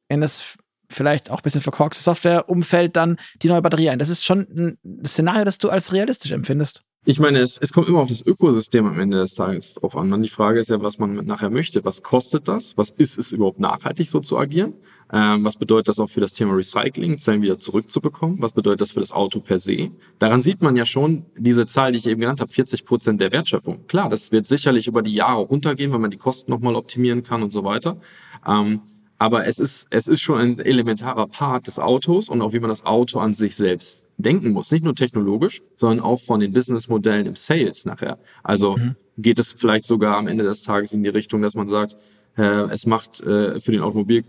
in 0.08 0.20
das 0.20 0.56
vielleicht 0.92 1.30
auch 1.30 1.38
ein 1.38 1.42
bisschen 1.42 1.60
verkorkste 1.60 2.02
Software-Umfeld 2.02 2.96
dann 2.96 3.16
die 3.42 3.48
neue 3.48 3.62
Batterie 3.62 3.90
ein. 3.90 3.98
Das 3.98 4.08
ist 4.08 4.24
schon 4.24 4.46
ein 4.82 5.06
Szenario, 5.06 5.44
das 5.44 5.58
du 5.58 5.70
als 5.70 5.92
realistisch 5.92 6.32
empfindest. 6.32 6.82
Ich 7.04 7.18
meine, 7.18 7.40
es, 7.40 7.58
es 7.58 7.72
kommt 7.72 7.88
immer 7.88 7.98
auf 7.98 8.08
das 8.08 8.24
Ökosystem 8.24 8.86
am 8.86 9.00
Ende 9.00 9.18
des 9.18 9.34
Tages 9.34 9.74
drauf 9.74 9.96
an. 9.96 10.12
Und 10.12 10.22
die 10.22 10.28
Frage 10.28 10.60
ist 10.60 10.70
ja, 10.70 10.80
was 10.82 11.00
man 11.00 11.14
nachher 11.26 11.50
möchte. 11.50 11.84
Was 11.84 12.04
kostet 12.04 12.46
das? 12.46 12.78
Was 12.78 12.90
ist 12.90 13.18
es 13.18 13.32
überhaupt 13.32 13.58
nachhaltig, 13.58 14.08
so 14.08 14.20
zu 14.20 14.38
agieren? 14.38 14.74
Ähm, 15.12 15.44
was 15.44 15.56
bedeutet 15.56 15.88
das 15.88 15.98
auch 15.98 16.08
für 16.08 16.20
das 16.20 16.32
Thema 16.32 16.54
Recycling, 16.54 17.18
Zellen 17.18 17.42
wieder 17.42 17.58
zurückzubekommen? 17.58 18.40
Was 18.40 18.52
bedeutet 18.52 18.82
das 18.82 18.92
für 18.92 19.00
das 19.00 19.10
Auto 19.10 19.40
per 19.40 19.58
se? 19.58 19.90
Daran 20.20 20.42
sieht 20.42 20.62
man 20.62 20.76
ja 20.76 20.86
schon 20.86 21.26
diese 21.36 21.66
Zahl, 21.66 21.90
die 21.90 21.98
ich 21.98 22.06
eben 22.06 22.20
genannt 22.20 22.40
habe, 22.40 22.52
40 22.52 22.84
Prozent 22.84 23.20
der 23.20 23.32
Wertschöpfung. 23.32 23.84
Klar, 23.88 24.08
das 24.08 24.30
wird 24.30 24.46
sicherlich 24.46 24.86
über 24.86 25.02
die 25.02 25.12
Jahre 25.12 25.42
runtergehen, 25.42 25.90
weil 25.90 25.98
man 25.98 26.12
die 26.12 26.18
Kosten 26.18 26.52
nochmal 26.52 26.76
optimieren 26.76 27.24
kann 27.24 27.42
und 27.42 27.52
so 27.52 27.64
weiter. 27.64 27.98
Ähm, 28.46 28.82
aber 29.22 29.46
es 29.46 29.60
ist, 29.60 29.86
es 29.90 30.08
ist 30.08 30.20
schon 30.20 30.40
ein 30.40 30.58
elementarer 30.58 31.28
Part 31.28 31.68
des 31.68 31.78
Autos 31.78 32.28
und 32.28 32.42
auch 32.42 32.52
wie 32.54 32.58
man 32.58 32.70
das 32.70 32.84
Auto 32.84 33.20
an 33.20 33.34
sich 33.34 33.54
selbst 33.54 34.02
denken 34.16 34.50
muss. 34.50 34.72
Nicht 34.72 34.82
nur 34.82 34.96
technologisch, 34.96 35.62
sondern 35.76 36.00
auch 36.00 36.18
von 36.18 36.40
den 36.40 36.52
Businessmodellen 36.52 37.26
im 37.26 37.36
Sales 37.36 37.84
nachher. 37.84 38.18
Also 38.42 38.76
mhm. 38.76 38.96
geht 39.18 39.38
es 39.38 39.52
vielleicht 39.52 39.84
sogar 39.84 40.16
am 40.16 40.26
Ende 40.26 40.42
des 40.42 40.62
Tages 40.62 40.92
in 40.92 41.04
die 41.04 41.08
Richtung, 41.08 41.40
dass 41.40 41.54
man 41.54 41.68
sagt, 41.68 41.96
äh, 42.36 42.42
es 42.70 42.84
macht 42.84 43.20
äh, 43.20 43.60
für 43.60 43.70
den 43.70 43.80
Automobil 43.80 44.24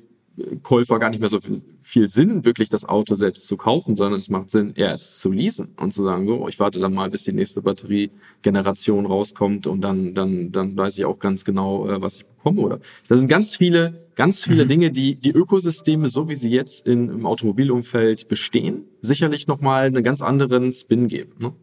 Käufer 0.63 0.97
gar 0.97 1.11
nicht 1.11 1.19
mehr 1.19 1.29
so 1.29 1.39
viel, 1.39 1.61
viel, 1.81 2.09
Sinn, 2.09 2.43
wirklich 2.43 2.67
das 2.67 2.85
Auto 2.85 3.15
selbst 3.15 3.47
zu 3.47 3.55
kaufen, 3.55 3.95
sondern 3.95 4.19
es 4.19 4.29
macht 4.29 4.49
Sinn, 4.49 4.73
eher 4.75 4.93
es 4.93 5.19
zu 5.19 5.31
leasen 5.31 5.75
und 5.77 5.93
zu 5.93 6.03
sagen, 6.03 6.25
so, 6.25 6.47
ich 6.47 6.59
warte 6.59 6.79
dann 6.79 6.93
mal, 6.93 7.11
bis 7.11 7.23
die 7.23 7.33
nächste 7.33 7.61
Batteriegeneration 7.61 9.05
rauskommt 9.05 9.67
und 9.67 9.81
dann, 9.81 10.15
dann, 10.15 10.51
dann 10.51 10.75
weiß 10.75 10.97
ich 10.97 11.05
auch 11.05 11.19
ganz 11.19 11.45
genau, 11.45 11.87
äh, 11.87 12.01
was 12.01 12.17
ich 12.17 12.25
bekomme. 12.25 12.61
Oder 12.61 12.79
das 13.07 13.19
sind 13.19 13.29
ganz 13.29 13.55
viele, 13.55 14.07
ganz 14.15 14.43
viele 14.43 14.65
mhm. 14.65 14.69
Dinge, 14.69 14.91
die 14.91 15.15
die 15.15 15.31
Ökosysteme, 15.31 16.07
so 16.07 16.29
wie 16.29 16.35
sie 16.35 16.49
jetzt 16.49 16.87
in, 16.87 17.09
im 17.09 17.25
Automobilumfeld 17.27 18.27
bestehen, 18.27 18.85
sicherlich 19.01 19.45
nochmal 19.45 19.85
einen 19.85 20.03
ganz 20.03 20.23
anderen 20.23 20.73
Spin 20.73 21.07
geben. 21.07 21.33
Ne? 21.37 21.53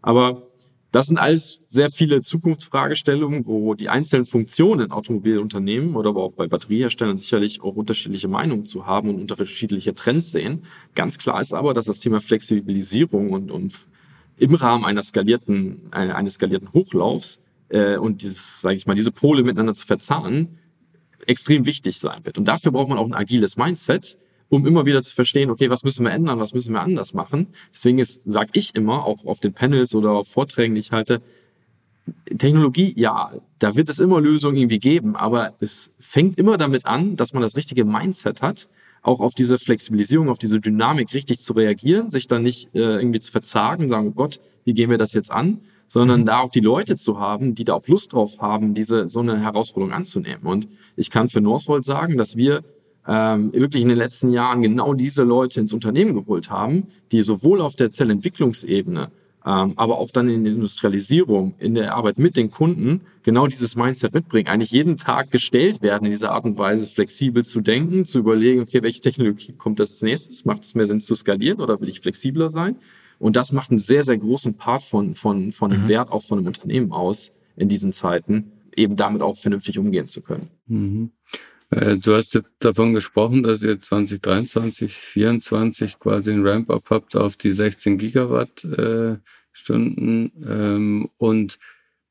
Aber 0.00 0.46
das 0.92 1.06
sind 1.06 1.18
alles 1.18 1.62
sehr 1.66 1.90
viele 1.90 2.20
Zukunftsfragestellungen, 2.20 3.46
wo 3.46 3.74
die 3.74 3.88
einzelnen 3.88 4.26
Funktionen 4.26 4.86
in 4.86 4.90
Automobilunternehmen 4.92 5.96
oder 5.96 6.10
aber 6.10 6.22
auch 6.22 6.32
bei 6.32 6.46
Batterieherstellern 6.46 7.16
sicherlich 7.16 7.62
auch 7.62 7.74
unterschiedliche 7.74 8.28
Meinungen 8.28 8.66
zu 8.66 8.86
haben 8.86 9.08
und 9.08 9.18
unterschiedliche 9.18 9.94
Trends 9.94 10.32
sehen. 10.32 10.64
Ganz 10.94 11.16
klar 11.16 11.40
ist 11.40 11.54
aber, 11.54 11.72
dass 11.72 11.86
das 11.86 12.00
Thema 12.00 12.20
Flexibilisierung 12.20 13.30
und, 13.30 13.50
und 13.50 13.72
im 14.36 14.54
Rahmen 14.54 14.84
einer 14.84 15.02
skalierten, 15.02 15.90
eines 15.92 16.34
skalierten 16.34 16.74
Hochlaufs 16.74 17.40
äh, 17.70 17.96
und 17.96 18.22
dieses, 18.22 18.60
sage 18.60 18.76
ich 18.76 18.86
mal, 18.86 18.94
diese 18.94 19.12
Pole 19.12 19.42
miteinander 19.42 19.74
zu 19.74 19.86
verzahnen, 19.86 20.58
extrem 21.26 21.64
wichtig 21.64 21.98
sein 22.00 22.24
wird. 22.24 22.36
Und 22.36 22.48
dafür 22.48 22.70
braucht 22.70 22.90
man 22.90 22.98
auch 22.98 23.06
ein 23.06 23.14
agiles 23.14 23.56
Mindset, 23.56 24.18
um 24.52 24.66
immer 24.66 24.84
wieder 24.84 25.02
zu 25.02 25.14
verstehen, 25.14 25.48
okay, 25.48 25.70
was 25.70 25.82
müssen 25.82 26.04
wir 26.04 26.12
ändern, 26.12 26.38
was 26.38 26.52
müssen 26.52 26.74
wir 26.74 26.82
anders 26.82 27.14
machen. 27.14 27.46
Deswegen 27.72 27.98
ist, 27.98 28.20
sage 28.26 28.50
ich 28.52 28.74
immer, 28.74 29.06
auch 29.06 29.24
auf 29.24 29.40
den 29.40 29.54
Panels 29.54 29.94
oder 29.94 30.10
auf 30.10 30.28
Vorträgen, 30.28 30.74
die 30.74 30.80
ich 30.80 30.92
halte, 30.92 31.22
Technologie, 32.36 32.92
ja, 32.94 33.32
da 33.58 33.76
wird 33.76 33.88
es 33.88 33.98
immer 33.98 34.20
Lösungen 34.20 34.58
irgendwie 34.58 34.78
geben, 34.78 35.16
aber 35.16 35.54
es 35.60 35.90
fängt 35.98 36.36
immer 36.38 36.58
damit 36.58 36.84
an, 36.84 37.16
dass 37.16 37.32
man 37.32 37.42
das 37.42 37.56
richtige 37.56 37.86
Mindset 37.86 38.42
hat, 38.42 38.68
auch 39.00 39.20
auf 39.20 39.32
diese 39.32 39.56
Flexibilisierung, 39.56 40.28
auf 40.28 40.38
diese 40.38 40.60
Dynamik 40.60 41.14
richtig 41.14 41.40
zu 41.40 41.54
reagieren, 41.54 42.10
sich 42.10 42.26
dann 42.26 42.42
nicht 42.42 42.74
äh, 42.74 42.98
irgendwie 42.98 43.20
zu 43.20 43.32
verzagen, 43.32 43.88
sagen, 43.88 44.08
oh 44.08 44.12
Gott, 44.12 44.38
wie 44.64 44.74
gehen 44.74 44.90
wir 44.90 44.98
das 44.98 45.14
jetzt 45.14 45.32
an, 45.32 45.62
sondern 45.86 46.20
mhm. 46.20 46.26
da 46.26 46.40
auch 46.40 46.50
die 46.50 46.60
Leute 46.60 46.96
zu 46.96 47.18
haben, 47.18 47.54
die 47.54 47.64
da 47.64 47.72
auch 47.72 47.88
Lust 47.88 48.12
drauf 48.12 48.38
haben, 48.38 48.74
diese 48.74 49.08
so 49.08 49.20
eine 49.20 49.40
Herausforderung 49.40 49.94
anzunehmen. 49.94 50.44
Und 50.44 50.68
ich 50.94 51.08
kann 51.08 51.30
für 51.30 51.40
Northvolt 51.40 51.86
sagen, 51.86 52.18
dass 52.18 52.36
wir 52.36 52.62
ähm, 53.06 53.52
wirklich 53.52 53.82
in 53.82 53.88
den 53.88 53.98
letzten 53.98 54.30
Jahren 54.30 54.62
genau 54.62 54.94
diese 54.94 55.24
Leute 55.24 55.60
ins 55.60 55.72
Unternehmen 55.72 56.14
geholt 56.14 56.50
haben, 56.50 56.88
die 57.10 57.22
sowohl 57.22 57.60
auf 57.60 57.74
der 57.74 57.90
Zellentwicklungsebene, 57.90 59.10
ähm, 59.44 59.72
aber 59.76 59.98
auch 59.98 60.10
dann 60.10 60.28
in 60.28 60.44
der 60.44 60.54
Industrialisierung, 60.54 61.54
in 61.58 61.74
der 61.74 61.94
Arbeit 61.96 62.18
mit 62.18 62.36
den 62.36 62.50
Kunden 62.50 63.00
genau 63.24 63.48
dieses 63.48 63.74
Mindset 63.74 64.14
mitbringen, 64.14 64.48
eigentlich 64.48 64.70
jeden 64.70 64.96
Tag 64.96 65.32
gestellt 65.32 65.82
werden, 65.82 66.04
in 66.04 66.12
dieser 66.12 66.30
Art 66.30 66.44
und 66.44 66.58
Weise 66.58 66.86
flexibel 66.86 67.44
zu 67.44 67.60
denken, 67.60 68.04
zu 68.04 68.20
überlegen, 68.20 68.60
okay, 68.60 68.82
welche 68.82 69.00
Technologie 69.00 69.52
kommt 69.52 69.80
als 69.80 70.00
nächstes, 70.02 70.44
macht 70.44 70.62
es 70.62 70.74
mehr 70.74 70.86
Sinn 70.86 71.00
zu 71.00 71.14
skalieren 71.16 71.60
oder 71.60 71.80
will 71.80 71.88
ich 71.88 72.00
flexibler 72.00 72.50
sein? 72.50 72.76
Und 73.18 73.36
das 73.36 73.52
macht 73.52 73.70
einen 73.70 73.78
sehr, 73.78 74.04
sehr 74.04 74.18
großen 74.18 74.54
Part 74.54 74.82
von, 74.82 75.14
von, 75.14 75.52
von 75.52 75.70
dem 75.70 75.84
mhm. 75.84 75.88
Wert 75.88 76.10
auch 76.10 76.22
von 76.22 76.38
einem 76.38 76.48
Unternehmen 76.48 76.92
aus 76.92 77.32
in 77.56 77.68
diesen 77.68 77.92
Zeiten, 77.92 78.52
eben 78.76 78.96
damit 78.96 79.22
auch 79.22 79.36
vernünftig 79.36 79.78
umgehen 79.78 80.08
zu 80.08 80.22
können. 80.22 80.48
Mhm. 80.66 81.10
Äh, 81.72 81.96
du 81.96 82.14
hast 82.14 82.34
jetzt 82.34 82.54
davon 82.58 82.92
gesprochen, 82.92 83.42
dass 83.42 83.62
ihr 83.62 83.80
2023, 83.80 84.92
2024 84.92 85.98
quasi 85.98 86.32
ein 86.32 86.46
Ramp-up 86.46 86.90
habt 86.90 87.16
auf 87.16 87.36
die 87.36 87.50
16 87.50 87.98
Gigawatt 87.98 88.64
äh. 88.64 89.16
Ähm, 89.68 91.08
und 91.18 91.58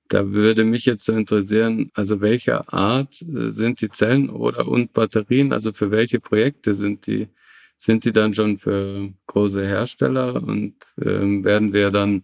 da 0.08 0.32
würde 0.32 0.64
mich 0.64 0.86
jetzt 0.86 1.06
so 1.06 1.14
interessieren, 1.14 1.90
also 1.96 2.22
welcher 2.22 2.72
Art 2.72 3.22
äh, 3.24 3.50
sind 3.52 3.82
die 3.82 3.90
Zellen 3.90 4.30
oder 4.30 4.68
und 4.68 4.94
Batterien, 4.94 5.52
also 5.52 5.74
für 5.74 5.90
welche 5.90 6.20
Projekte 6.20 6.76
sind 6.76 7.08
die, 7.08 7.30
sind 7.78 8.06
die 8.06 8.14
dann 8.14 8.34
schon 8.36 8.60
für 8.60 9.12
große 9.26 9.66
Hersteller? 9.66 10.36
Und 10.44 10.76
ähm, 11.04 11.44
werden 11.44 11.74
wir 11.74 11.90
dann 11.90 12.24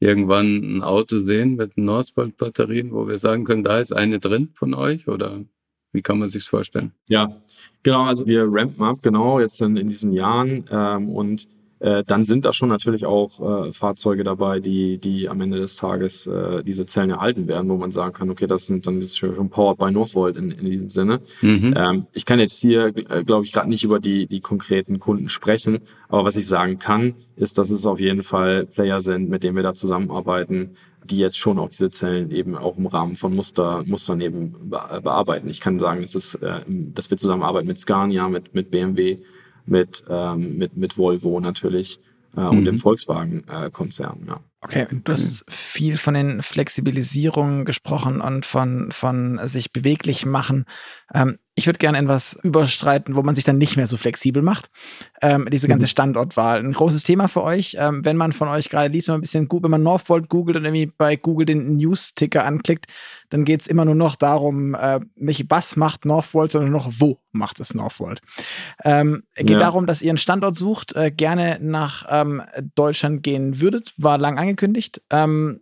irgendwann 0.00 0.78
ein 0.78 0.82
Auto 0.82 1.18
sehen 1.18 1.56
mit 1.56 1.76
Northvolt-Batterien, 1.76 2.92
wo 2.92 3.06
wir 3.06 3.18
sagen 3.18 3.44
können, 3.44 3.64
da 3.64 3.80
ist 3.80 3.92
eine 3.92 4.18
drin 4.18 4.50
von 4.54 4.74
euch 4.74 5.08
oder 5.08 5.44
wie 5.94 6.02
kann 6.02 6.18
man 6.18 6.28
sich 6.28 6.44
vorstellen? 6.44 6.92
Ja, 7.08 7.40
genau. 7.82 8.02
Also 8.02 8.26
wir 8.26 8.46
rampen 8.46 8.82
up 8.82 9.02
genau 9.02 9.40
jetzt 9.40 9.62
in, 9.62 9.76
in 9.76 9.88
diesen 9.88 10.12
Jahren 10.12 10.64
ähm, 10.70 11.08
und 11.08 11.48
äh, 11.80 12.04
dann 12.06 12.24
sind 12.24 12.44
da 12.44 12.52
schon 12.52 12.68
natürlich 12.68 13.04
auch 13.04 13.66
äh, 13.66 13.72
Fahrzeuge 13.72 14.24
dabei, 14.24 14.60
die, 14.60 14.98
die 14.98 15.28
am 15.28 15.40
Ende 15.40 15.58
des 15.58 15.76
Tages 15.76 16.26
äh, 16.26 16.62
diese 16.62 16.86
Zellen 16.86 17.10
erhalten 17.10 17.48
werden, 17.48 17.68
wo 17.68 17.76
man 17.76 17.90
sagen 17.90 18.12
kann, 18.12 18.30
okay, 18.30 18.46
das 18.46 18.66
sind 18.66 18.86
dann 18.86 19.00
ist 19.00 19.18
schon 19.18 19.50
powered 19.50 19.78
by 19.78 19.90
Northvolt 19.90 20.36
in, 20.36 20.50
in 20.50 20.64
diesem 20.64 20.90
Sinne. 20.90 21.20
Mhm. 21.42 21.74
Ähm, 21.76 22.06
ich 22.12 22.24
kann 22.24 22.38
jetzt 22.38 22.60
hier, 22.60 22.86
äh, 22.86 23.24
glaube 23.24 23.44
ich, 23.44 23.52
gerade 23.52 23.68
nicht 23.68 23.84
über 23.84 24.00
die, 24.00 24.26
die 24.26 24.40
konkreten 24.40 25.00
Kunden 25.00 25.28
sprechen, 25.28 25.80
aber 26.08 26.24
was 26.24 26.36
ich 26.36 26.46
sagen 26.46 26.78
kann, 26.78 27.14
ist, 27.36 27.58
dass 27.58 27.70
es 27.70 27.86
auf 27.86 28.00
jeden 28.00 28.22
Fall 28.22 28.66
Player 28.66 29.02
sind, 29.02 29.28
mit 29.28 29.42
denen 29.42 29.56
wir 29.56 29.62
da 29.62 29.74
zusammenarbeiten, 29.74 30.70
die 31.04 31.18
jetzt 31.18 31.38
schon 31.38 31.58
auch 31.58 31.68
diese 31.68 31.90
Zellen 31.90 32.30
eben 32.30 32.56
auch 32.56 32.78
im 32.78 32.86
Rahmen 32.86 33.16
von 33.16 33.34
Muster, 33.34 33.82
Mustern 33.84 34.20
eben 34.20 34.54
bearbeiten. 34.70 35.48
Ich 35.50 35.60
kann 35.60 35.78
sagen, 35.78 36.02
es 36.02 36.14
ist, 36.14 36.36
äh, 36.36 36.60
dass 36.66 37.10
wir 37.10 37.18
zusammenarbeiten 37.18 37.66
mit 37.66 37.78
Scania, 37.78 38.28
mit, 38.28 38.54
mit 38.54 38.70
BMW, 38.70 39.18
mit, 39.66 40.04
ähm, 40.08 40.56
mit, 40.56 40.76
mit 40.76 40.98
Volvo 40.98 41.40
natürlich 41.40 42.00
äh, 42.36 42.40
mhm. 42.40 42.58
und 42.58 42.64
dem 42.64 42.78
Volkswagen-Konzern. 42.78 44.22
Äh, 44.22 44.26
ja. 44.28 44.40
Okay, 44.60 44.86
du 44.90 45.12
hast 45.12 45.44
viel 45.48 45.98
von 45.98 46.14
den 46.14 46.40
Flexibilisierungen 46.40 47.64
gesprochen 47.64 48.20
und 48.20 48.46
von, 48.46 48.90
von 48.92 49.38
sich 49.46 49.72
beweglich 49.72 50.24
machen. 50.24 50.64
Ähm, 51.12 51.38
ich 51.56 51.66
würde 51.66 51.78
gerne 51.78 51.98
etwas 51.98 52.36
überstreiten, 52.42 53.14
wo 53.14 53.22
man 53.22 53.36
sich 53.36 53.44
dann 53.44 53.58
nicht 53.58 53.76
mehr 53.76 53.86
so 53.86 53.96
flexibel 53.96 54.42
macht. 54.42 54.70
Ähm, 55.22 55.48
diese 55.52 55.68
ganze 55.68 55.84
mhm. 55.84 55.88
Standortwahl. 55.88 56.58
Ein 56.58 56.72
großes 56.72 57.04
Thema 57.04 57.28
für 57.28 57.44
euch. 57.44 57.76
Ähm, 57.78 58.04
wenn 58.04 58.16
man 58.16 58.32
von 58.32 58.48
euch 58.48 58.68
gerade 58.68 58.92
liest, 58.92 59.06
wenn 59.06 59.14
man 59.14 59.18
ein 59.20 59.22
bisschen 59.22 59.46
gut, 59.48 59.62
wenn 59.62 59.70
man 59.70 59.82
Northvolt 59.82 60.28
googelt 60.28 60.56
und 60.56 60.64
irgendwie 60.64 60.86
bei 60.86 61.14
Google 61.14 61.46
den 61.46 61.76
News-Ticker 61.76 62.44
anklickt, 62.44 62.86
dann 63.30 63.44
geht 63.44 63.60
es 63.60 63.66
immer 63.68 63.84
nur 63.84 63.94
noch 63.94 64.16
darum, 64.16 64.74
äh, 64.74 65.00
nicht 65.14 65.46
was 65.48 65.76
macht 65.76 66.04
Northvolt, 66.04 66.50
sondern 66.50 66.72
noch 66.72 66.90
wo 66.98 67.20
macht 67.30 67.60
es 67.60 67.72
Northvolt. 67.72 68.20
Ähm, 68.82 69.22
geht 69.36 69.50
ja. 69.50 69.58
darum, 69.58 69.86
dass 69.86 70.02
ihr 70.02 70.10
einen 70.10 70.18
Standort 70.18 70.56
sucht, 70.56 70.94
äh, 70.94 71.12
gerne 71.12 71.58
nach 71.60 72.06
ähm, 72.10 72.42
Deutschland 72.74 73.22
gehen 73.22 73.60
würdet. 73.60 73.94
War 73.96 74.18
lang 74.18 74.38
angekündigt. 74.38 75.02
Ähm, 75.10 75.60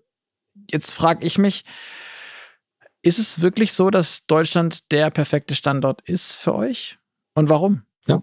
jetzt 0.71 0.93
frage 0.93 1.27
ich 1.27 1.37
mich, 1.37 1.65
ist 3.03 3.19
es 3.19 3.43
wirklich 3.43 3.73
so, 3.73 3.91
dass 3.91 4.27
Deutschland 4.27 4.91
der 4.93 5.11
perfekte 5.11 5.55
Standort 5.55 6.01
ist 6.09 6.33
für 6.35 6.55
euch? 6.55 6.99
Und 7.35 7.49
warum? 7.49 7.83
Ja. 8.07 8.23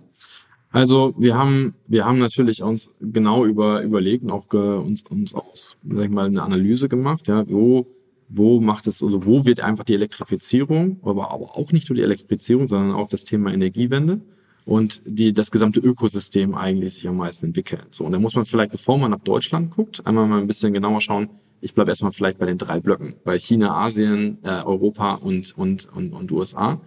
Also 0.71 1.13
wir 1.17 1.35
haben, 1.35 1.75
wir 1.87 2.05
haben 2.05 2.19
natürlich 2.19 2.61
uns 2.61 2.91
genau 2.99 3.45
über, 3.45 3.81
überlegt 3.81 4.23
und 4.23 4.31
auch 4.31 4.49
ge, 4.49 4.77
uns, 4.77 5.03
uns 5.03 5.33
aus, 5.33 5.77
sag 5.83 6.05
ich 6.05 6.09
mal, 6.11 6.27
eine 6.27 6.43
Analyse 6.43 6.87
gemacht, 6.87 7.27
ja, 7.27 7.43
wo, 7.49 7.87
wo 8.27 8.61
macht 8.61 8.85
es, 8.85 9.01
also 9.01 9.25
wo 9.25 9.45
wird 9.45 9.61
einfach 9.61 9.83
die 9.83 9.95
Elektrifizierung, 9.95 10.99
aber, 11.01 11.31
aber 11.31 11.57
auch 11.57 11.71
nicht 11.71 11.89
nur 11.89 11.95
die 11.95 12.03
Elektrifizierung, 12.03 12.67
sondern 12.67 12.93
auch 12.93 13.07
das 13.07 13.23
Thema 13.23 13.51
Energiewende 13.51 14.21
und 14.65 15.01
die, 15.05 15.33
das 15.33 15.49
gesamte 15.49 15.79
Ökosystem 15.79 16.53
eigentlich 16.53 16.93
sich 16.93 17.07
am 17.07 17.17
meisten 17.17 17.47
entwickeln. 17.47 17.87
So, 17.89 18.03
und 18.03 18.11
da 18.11 18.19
muss 18.19 18.35
man 18.35 18.45
vielleicht, 18.45 18.71
bevor 18.71 18.99
man 18.99 19.09
nach 19.09 19.21
Deutschland 19.21 19.71
guckt, 19.71 20.05
einmal 20.05 20.27
mal 20.27 20.39
ein 20.39 20.47
bisschen 20.47 20.71
genauer 20.71 21.01
schauen, 21.01 21.29
ich 21.61 21.73
bleibe 21.73 21.91
erstmal 21.91 22.11
vielleicht 22.11 22.37
bei 22.37 22.45
den 22.45 22.57
drei 22.57 22.79
Blöcken, 22.79 23.15
bei 23.23 23.37
China, 23.39 23.75
Asien, 23.75 24.39
äh, 24.43 24.63
Europa 24.63 25.15
und, 25.15 25.53
und, 25.57 25.85
und, 25.87 26.13
und 26.13 26.31
USA. 26.31 26.81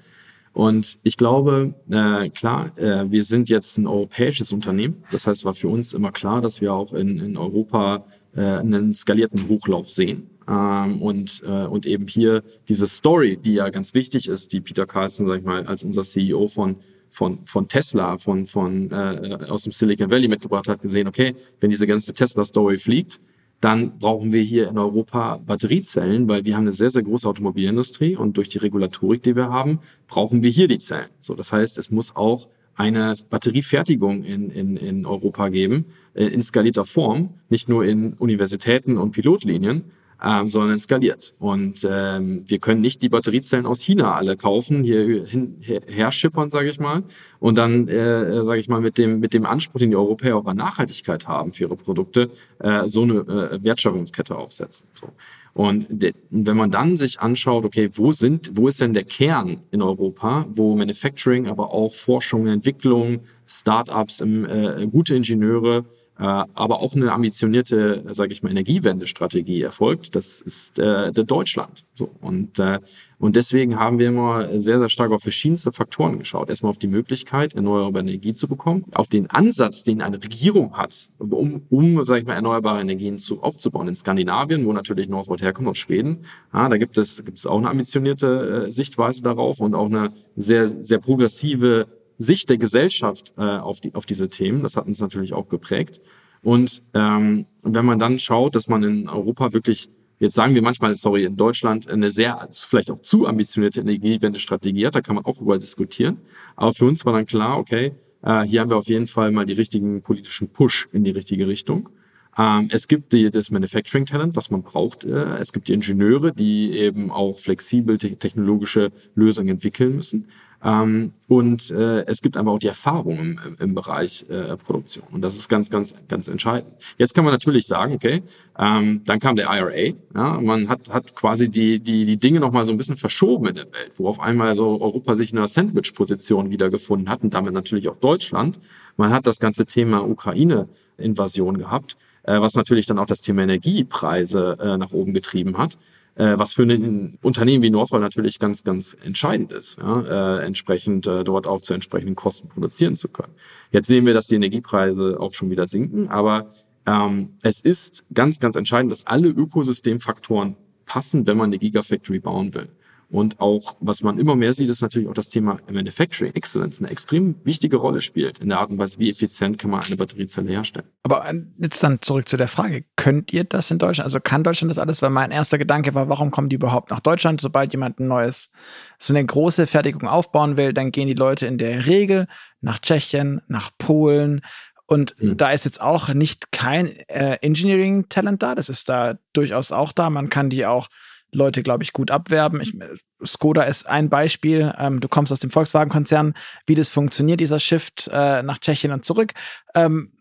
Und 0.52 0.98
ich 1.02 1.16
glaube, 1.16 1.74
äh, 1.90 2.28
klar, 2.28 2.76
äh, 2.78 3.10
wir 3.10 3.24
sind 3.24 3.48
jetzt 3.48 3.78
ein 3.78 3.86
europäisches 3.86 4.52
Unternehmen. 4.52 5.02
Das 5.10 5.26
heißt, 5.26 5.44
war 5.44 5.54
für 5.54 5.68
uns 5.68 5.94
immer 5.94 6.12
klar, 6.12 6.42
dass 6.42 6.60
wir 6.60 6.74
auch 6.74 6.92
in, 6.92 7.18
in 7.18 7.36
Europa 7.38 8.04
äh, 8.34 8.40
einen 8.40 8.94
skalierten 8.94 9.48
Hochlauf 9.48 9.88
sehen. 9.88 10.28
Ähm, 10.46 11.00
und, 11.00 11.42
äh, 11.46 11.66
und 11.66 11.86
eben 11.86 12.06
hier 12.06 12.42
diese 12.68 12.86
Story, 12.86 13.38
die 13.38 13.54
ja 13.54 13.70
ganz 13.70 13.94
wichtig 13.94 14.28
ist, 14.28 14.52
die 14.52 14.60
Peter 14.60 14.86
Carlson, 14.86 15.26
sag 15.26 15.38
ich 15.38 15.44
mal, 15.44 15.66
als 15.66 15.84
unser 15.84 16.02
CEO 16.02 16.48
von 16.48 16.76
von, 17.12 17.46
von 17.46 17.68
Tesla, 17.68 18.16
von, 18.16 18.46
von 18.46 18.90
äh, 18.90 19.36
aus 19.48 19.64
dem 19.64 19.72
Silicon 19.72 20.10
Valley 20.10 20.28
mitgebracht 20.28 20.66
hat, 20.66 20.80
gesehen, 20.80 21.06
okay, 21.06 21.34
wenn 21.60 21.68
diese 21.68 21.86
ganze 21.86 22.14
Tesla-Story 22.14 22.78
fliegt, 22.78 23.20
dann 23.62 23.98
brauchen 23.98 24.32
wir 24.32 24.42
hier 24.42 24.68
in 24.68 24.76
Europa 24.76 25.38
Batteriezellen, 25.38 26.28
weil 26.28 26.44
wir 26.44 26.56
haben 26.56 26.64
eine 26.64 26.72
sehr, 26.72 26.90
sehr 26.90 27.02
große 27.02 27.28
Automobilindustrie 27.28 28.16
und 28.16 28.36
durch 28.36 28.48
die 28.48 28.58
Regulatorik, 28.58 29.22
die 29.22 29.36
wir 29.36 29.50
haben, 29.50 29.78
brauchen 30.08 30.42
wir 30.42 30.50
hier 30.50 30.66
die 30.66 30.78
Zellen. 30.78 31.06
So, 31.20 31.34
das 31.34 31.52
heißt, 31.52 31.78
es 31.78 31.90
muss 31.92 32.16
auch 32.16 32.48
eine 32.74 33.14
Batteriefertigung 33.30 34.24
in, 34.24 34.50
in, 34.50 34.76
in 34.76 35.06
Europa 35.06 35.48
geben, 35.48 35.86
äh, 36.14 36.24
in 36.24 36.42
skalierter 36.42 36.84
Form, 36.84 37.34
nicht 37.50 37.68
nur 37.68 37.84
in 37.84 38.14
Universitäten 38.14 38.98
und 38.98 39.12
Pilotlinien, 39.12 39.84
ähm, 40.24 40.48
sondern 40.48 40.78
skaliert. 40.78 41.34
Und 41.38 41.86
ähm, 41.88 42.44
wir 42.46 42.58
können 42.58 42.80
nicht 42.80 43.02
die 43.02 43.08
Batteriezellen 43.08 43.66
aus 43.66 43.80
China 43.80 44.14
alle 44.14 44.36
kaufen, 44.36 44.84
hier 44.84 45.24
hin, 45.26 45.56
her, 45.60 45.82
her 45.86 46.12
schippern, 46.12 46.50
sage 46.50 46.68
ich 46.68 46.78
mal, 46.78 47.02
und 47.40 47.58
dann, 47.58 47.88
äh, 47.88 48.44
sage 48.44 48.60
ich 48.60 48.68
mal, 48.68 48.80
mit 48.80 48.98
dem, 48.98 49.20
mit 49.20 49.34
dem 49.34 49.44
Anspruch, 49.44 49.80
den 49.80 49.90
die 49.90 49.96
Europäer 49.96 50.36
auch 50.36 50.46
an 50.46 50.56
Nachhaltigkeit 50.56 51.26
haben 51.26 51.52
für 51.52 51.64
ihre 51.64 51.76
Produkte, 51.76 52.30
äh, 52.60 52.88
so 52.88 53.02
eine 53.02 53.14
äh, 53.14 53.64
Wertschöpfungskette 53.64 54.36
aufsetzen. 54.36 54.86
So. 54.94 55.08
Und 55.54 55.86
wenn 56.30 56.56
man 56.56 56.70
dann 56.70 56.96
sich 56.96 57.20
anschaut, 57.20 57.66
okay, 57.66 57.90
wo 57.92 58.10
sind, 58.10 58.52
wo 58.54 58.68
ist 58.68 58.80
denn 58.80 58.94
der 58.94 59.04
Kern 59.04 59.60
in 59.70 59.82
Europa, 59.82 60.46
wo 60.54 60.74
Manufacturing, 60.76 61.46
aber 61.46 61.74
auch 61.74 61.92
Forschung, 61.92 62.46
Entwicklung, 62.46 63.20
Startups, 63.46 64.22
äh, 64.22 64.86
gute 64.90 65.14
Ingenieure 65.14 65.78
äh, 65.78 66.01
aber 66.16 66.80
auch 66.80 66.94
eine 66.94 67.12
ambitionierte, 67.12 68.04
sage 68.12 68.32
ich 68.32 68.42
mal, 68.42 68.50
Energiewendestrategie 68.50 69.62
erfolgt. 69.62 70.14
Das 70.14 70.40
ist 70.40 70.78
äh, 70.78 71.10
der 71.12 71.24
Deutschland. 71.24 71.84
So 71.94 72.10
und 72.20 72.58
äh, 72.58 72.80
und 73.18 73.36
deswegen 73.36 73.78
haben 73.78 73.98
wir 73.98 74.08
immer 74.08 74.60
sehr 74.60 74.78
sehr 74.78 74.88
stark 74.88 75.10
auf 75.12 75.22
verschiedenste 75.22 75.72
Faktoren 75.72 76.18
geschaut. 76.18 76.50
Erstmal 76.50 76.70
auf 76.70 76.78
die 76.78 76.86
Möglichkeit, 76.86 77.54
erneuerbare 77.54 78.04
Energie 78.04 78.34
zu 78.34 78.46
bekommen, 78.46 78.84
auf 78.94 79.08
den 79.08 79.30
Ansatz, 79.30 79.84
den 79.84 80.02
eine 80.02 80.22
Regierung 80.22 80.76
hat, 80.76 81.08
um 81.18 81.62
um, 81.70 82.04
sage 82.04 82.20
ich 82.20 82.26
mal, 82.26 82.34
erneuerbare 82.34 82.80
Energien 82.80 83.18
zu 83.18 83.42
aufzubauen. 83.42 83.88
In 83.88 83.96
Skandinavien, 83.96 84.66
wo 84.66 84.72
natürlich 84.72 85.08
Northvolt 85.08 85.42
herkommt 85.42 85.68
aus 85.68 85.78
Schweden, 85.78 86.24
ja, 86.52 86.68
da 86.68 86.76
gibt 86.76 86.98
es 86.98 87.24
gibt 87.24 87.38
es 87.38 87.46
auch 87.46 87.58
eine 87.58 87.70
ambitionierte 87.70 88.66
äh, 88.68 88.72
Sichtweise 88.72 89.22
darauf 89.22 89.60
und 89.60 89.74
auch 89.74 89.86
eine 89.86 90.10
sehr 90.36 90.68
sehr 90.68 90.98
progressive 90.98 91.86
Sicht 92.18 92.50
der 92.50 92.58
Gesellschaft 92.58 93.32
äh, 93.36 93.42
auf, 93.42 93.80
die, 93.80 93.94
auf 93.94 94.06
diese 94.06 94.28
Themen. 94.28 94.62
Das 94.62 94.76
hat 94.76 94.86
uns 94.86 95.00
natürlich 95.00 95.32
auch 95.32 95.48
geprägt. 95.48 96.00
Und 96.42 96.82
ähm, 96.94 97.46
wenn 97.62 97.84
man 97.84 97.98
dann 97.98 98.18
schaut, 98.18 98.56
dass 98.56 98.68
man 98.68 98.82
in 98.82 99.08
Europa 99.08 99.52
wirklich, 99.52 99.88
jetzt 100.18 100.34
sagen 100.34 100.54
wir 100.54 100.62
manchmal, 100.62 100.96
sorry, 100.96 101.24
in 101.24 101.36
Deutschland 101.36 101.88
eine 101.88 102.10
sehr, 102.10 102.48
vielleicht 102.52 102.90
auch 102.90 103.00
zu 103.00 103.26
ambitionierte 103.26 103.80
Energiewendestrategie 103.80 104.86
hat, 104.86 104.96
da 104.96 105.00
kann 105.00 105.14
man 105.14 105.24
auch 105.24 105.40
über 105.40 105.58
diskutieren. 105.58 106.18
Aber 106.56 106.72
für 106.72 106.86
uns 106.86 107.04
war 107.04 107.12
dann 107.12 107.26
klar, 107.26 107.58
okay, 107.58 107.92
äh, 108.22 108.42
hier 108.42 108.60
haben 108.60 108.70
wir 108.70 108.76
auf 108.76 108.88
jeden 108.88 109.06
Fall 109.06 109.30
mal 109.30 109.46
die 109.46 109.52
richtigen 109.52 110.02
politischen 110.02 110.48
Push 110.48 110.88
in 110.92 111.04
die 111.04 111.10
richtige 111.10 111.46
Richtung. 111.46 111.88
Ähm, 112.36 112.68
es 112.70 112.88
gibt 112.88 113.12
die, 113.12 113.30
das 113.30 113.50
Manufacturing 113.50 114.06
Talent, 114.06 114.36
was 114.36 114.50
man 114.50 114.62
braucht. 114.62 115.04
Äh, 115.04 115.36
es 115.36 115.52
gibt 115.52 115.68
die 115.68 115.74
Ingenieure, 115.74 116.32
die 116.32 116.72
eben 116.72 117.10
auch 117.10 117.38
flexibel 117.38 117.98
te 117.98 118.16
technologische 118.16 118.90
Lösungen 119.14 119.50
entwickeln 119.50 119.96
müssen. 119.96 120.28
Ähm, 120.64 121.12
und 121.28 121.70
äh, 121.70 122.04
es 122.06 122.22
gibt 122.22 122.36
aber 122.36 122.52
auch 122.52 122.58
die 122.58 122.68
Erfahrung 122.68 123.18
im, 123.18 123.56
im 123.58 123.74
Bereich 123.74 124.24
äh, 124.28 124.56
Produktion. 124.56 125.04
Und 125.10 125.22
das 125.22 125.36
ist 125.36 125.48
ganz, 125.48 125.70
ganz, 125.70 125.94
ganz 126.08 126.28
entscheidend. 126.28 126.72
Jetzt 126.98 127.14
kann 127.14 127.24
man 127.24 127.32
natürlich 127.32 127.66
sagen, 127.66 127.94
okay, 127.94 128.22
ähm, 128.58 129.02
dann 129.04 129.18
kam 129.18 129.36
der 129.36 129.46
IRA. 129.46 129.94
Ja, 130.14 130.40
man 130.40 130.68
hat, 130.68 130.90
hat 130.90 131.14
quasi 131.16 131.48
die, 131.48 131.80
die, 131.80 132.04
die 132.04 132.16
Dinge 132.16 132.38
nochmal 132.38 132.64
so 132.64 132.72
ein 132.72 132.78
bisschen 132.78 132.96
verschoben 132.96 133.48
in 133.48 133.54
der 133.54 133.64
Welt, 133.64 133.92
wo 133.96 134.08
auf 134.08 134.20
einmal 134.20 134.54
so 134.54 134.80
Europa 134.80 135.16
sich 135.16 135.32
in 135.32 135.38
einer 135.38 135.48
Sandwich-Position 135.48 136.50
wiedergefunden 136.50 137.08
hat 137.08 137.22
und 137.22 137.34
damit 137.34 137.54
natürlich 137.54 137.88
auch 137.88 137.96
Deutschland. 137.96 138.60
Man 138.96 139.10
hat 139.10 139.26
das 139.26 139.40
ganze 139.40 139.66
Thema 139.66 140.06
Ukraine-Invasion 140.06 141.58
gehabt 141.58 141.96
äh, 142.24 142.40
was 142.40 142.54
natürlich 142.54 142.86
dann 142.86 142.98
auch 142.98 143.06
das 143.06 143.20
Thema 143.20 143.42
Energiepreise 143.42 144.56
äh, 144.60 144.76
nach 144.76 144.92
oben 144.92 145.12
getrieben 145.12 145.58
hat, 145.58 145.76
äh, 146.14 146.34
was 146.36 146.52
für 146.52 146.62
ein 146.62 147.18
Unternehmen 147.22 147.62
wie 147.62 147.70
Northvolt 147.70 148.02
natürlich 148.02 148.38
ganz, 148.38 148.64
ganz 148.64 148.96
entscheidend 149.02 149.52
ist, 149.52 149.78
ja, 149.78 150.38
äh, 150.38 150.44
entsprechend 150.44 151.06
äh, 151.06 151.24
dort 151.24 151.46
auch 151.46 151.62
zu 151.62 151.74
entsprechenden 151.74 152.14
Kosten 152.14 152.48
produzieren 152.48 152.96
zu 152.96 153.08
können. 153.08 153.34
Jetzt 153.70 153.88
sehen 153.88 154.06
wir, 154.06 154.14
dass 154.14 154.26
die 154.26 154.34
Energiepreise 154.34 155.18
auch 155.18 155.32
schon 155.32 155.50
wieder 155.50 155.68
sinken, 155.68 156.08
aber 156.08 156.50
ähm, 156.86 157.34
es 157.42 157.60
ist 157.60 158.04
ganz, 158.12 158.40
ganz 158.40 158.56
entscheidend, 158.56 158.92
dass 158.92 159.06
alle 159.06 159.28
Ökosystemfaktoren 159.28 160.56
passen, 160.84 161.26
wenn 161.26 161.36
man 161.36 161.46
eine 161.46 161.58
Gigafactory 161.58 162.18
bauen 162.18 162.52
will. 162.54 162.68
Und 163.12 163.40
auch, 163.40 163.76
was 163.80 164.02
man 164.02 164.18
immer 164.18 164.34
mehr 164.36 164.54
sieht, 164.54 164.70
ist 164.70 164.80
natürlich 164.80 165.06
auch 165.06 165.12
das 165.12 165.28
Thema 165.28 165.58
Manufacturing 165.70 166.32
Excellence 166.32 166.80
eine 166.80 166.88
extrem 166.90 167.34
wichtige 167.44 167.76
Rolle 167.76 168.00
spielt 168.00 168.38
in 168.38 168.48
der 168.48 168.58
Art 168.58 168.70
und 168.70 168.78
Weise, 168.78 168.98
wie 168.98 169.10
effizient 169.10 169.58
kann 169.58 169.70
man 169.70 169.82
eine 169.82 169.96
Batteriezelle 169.96 170.50
herstellen. 170.50 170.86
Aber 171.02 171.28
äh, 171.28 171.34
jetzt 171.58 171.82
dann 171.82 172.00
zurück 172.00 172.26
zu 172.26 172.38
der 172.38 172.48
Frage, 172.48 172.84
könnt 172.96 173.30
ihr 173.30 173.44
das 173.44 173.70
in 173.70 173.78
Deutschland? 173.78 174.06
Also 174.06 174.18
kann 174.18 174.42
Deutschland 174.42 174.70
das 174.70 174.78
alles? 174.78 175.02
Weil 175.02 175.10
mein 175.10 175.30
erster 175.30 175.58
Gedanke 175.58 175.92
war, 175.92 176.08
warum 176.08 176.30
kommen 176.30 176.48
die 176.48 176.56
überhaupt 176.56 176.88
nach 176.90 177.00
Deutschland? 177.00 177.42
Sobald 177.42 177.74
jemand 177.74 178.00
ein 178.00 178.08
neues, 178.08 178.50
so 178.98 179.12
eine 179.12 179.26
große 179.26 179.66
Fertigung 179.66 180.08
aufbauen 180.08 180.56
will, 180.56 180.72
dann 180.72 180.90
gehen 180.90 181.06
die 181.06 181.12
Leute 181.12 181.44
in 181.44 181.58
der 181.58 181.84
Regel 181.84 182.28
nach 182.62 182.78
Tschechien, 182.78 183.42
nach 183.46 183.72
Polen, 183.76 184.40
und 184.86 185.14
mhm. 185.22 185.38
da 185.38 185.52
ist 185.52 185.64
jetzt 185.64 185.80
auch 185.80 186.12
nicht 186.12 186.52
kein 186.52 186.86
äh, 187.08 187.38
Engineering-Talent 187.40 188.42
da. 188.42 188.54
Das 188.54 188.68
ist 188.68 188.90
da 188.90 189.16
durchaus 189.32 189.72
auch 189.72 189.90
da. 189.90 190.10
Man 190.10 190.28
kann 190.28 190.50
die 190.50 190.66
auch 190.66 190.88
Leute, 191.32 191.62
glaube 191.62 191.82
ich, 191.82 191.92
gut 191.92 192.10
abwerben. 192.10 192.60
Ich, 192.60 192.76
Skoda 193.24 193.62
ist 193.62 193.88
ein 193.88 194.08
Beispiel. 194.10 194.72
Ähm, 194.78 195.00
du 195.00 195.08
kommst 195.08 195.32
aus 195.32 195.40
dem 195.40 195.50
Volkswagen-Konzern, 195.50 196.34
wie 196.66 196.74
das 196.74 196.90
funktioniert, 196.90 197.40
dieser 197.40 197.58
Shift 197.58 198.08
äh, 198.12 198.42
nach 198.42 198.58
Tschechien 198.58 198.92
und 198.92 199.04
zurück. 199.04 199.32
Ähm, 199.74 200.12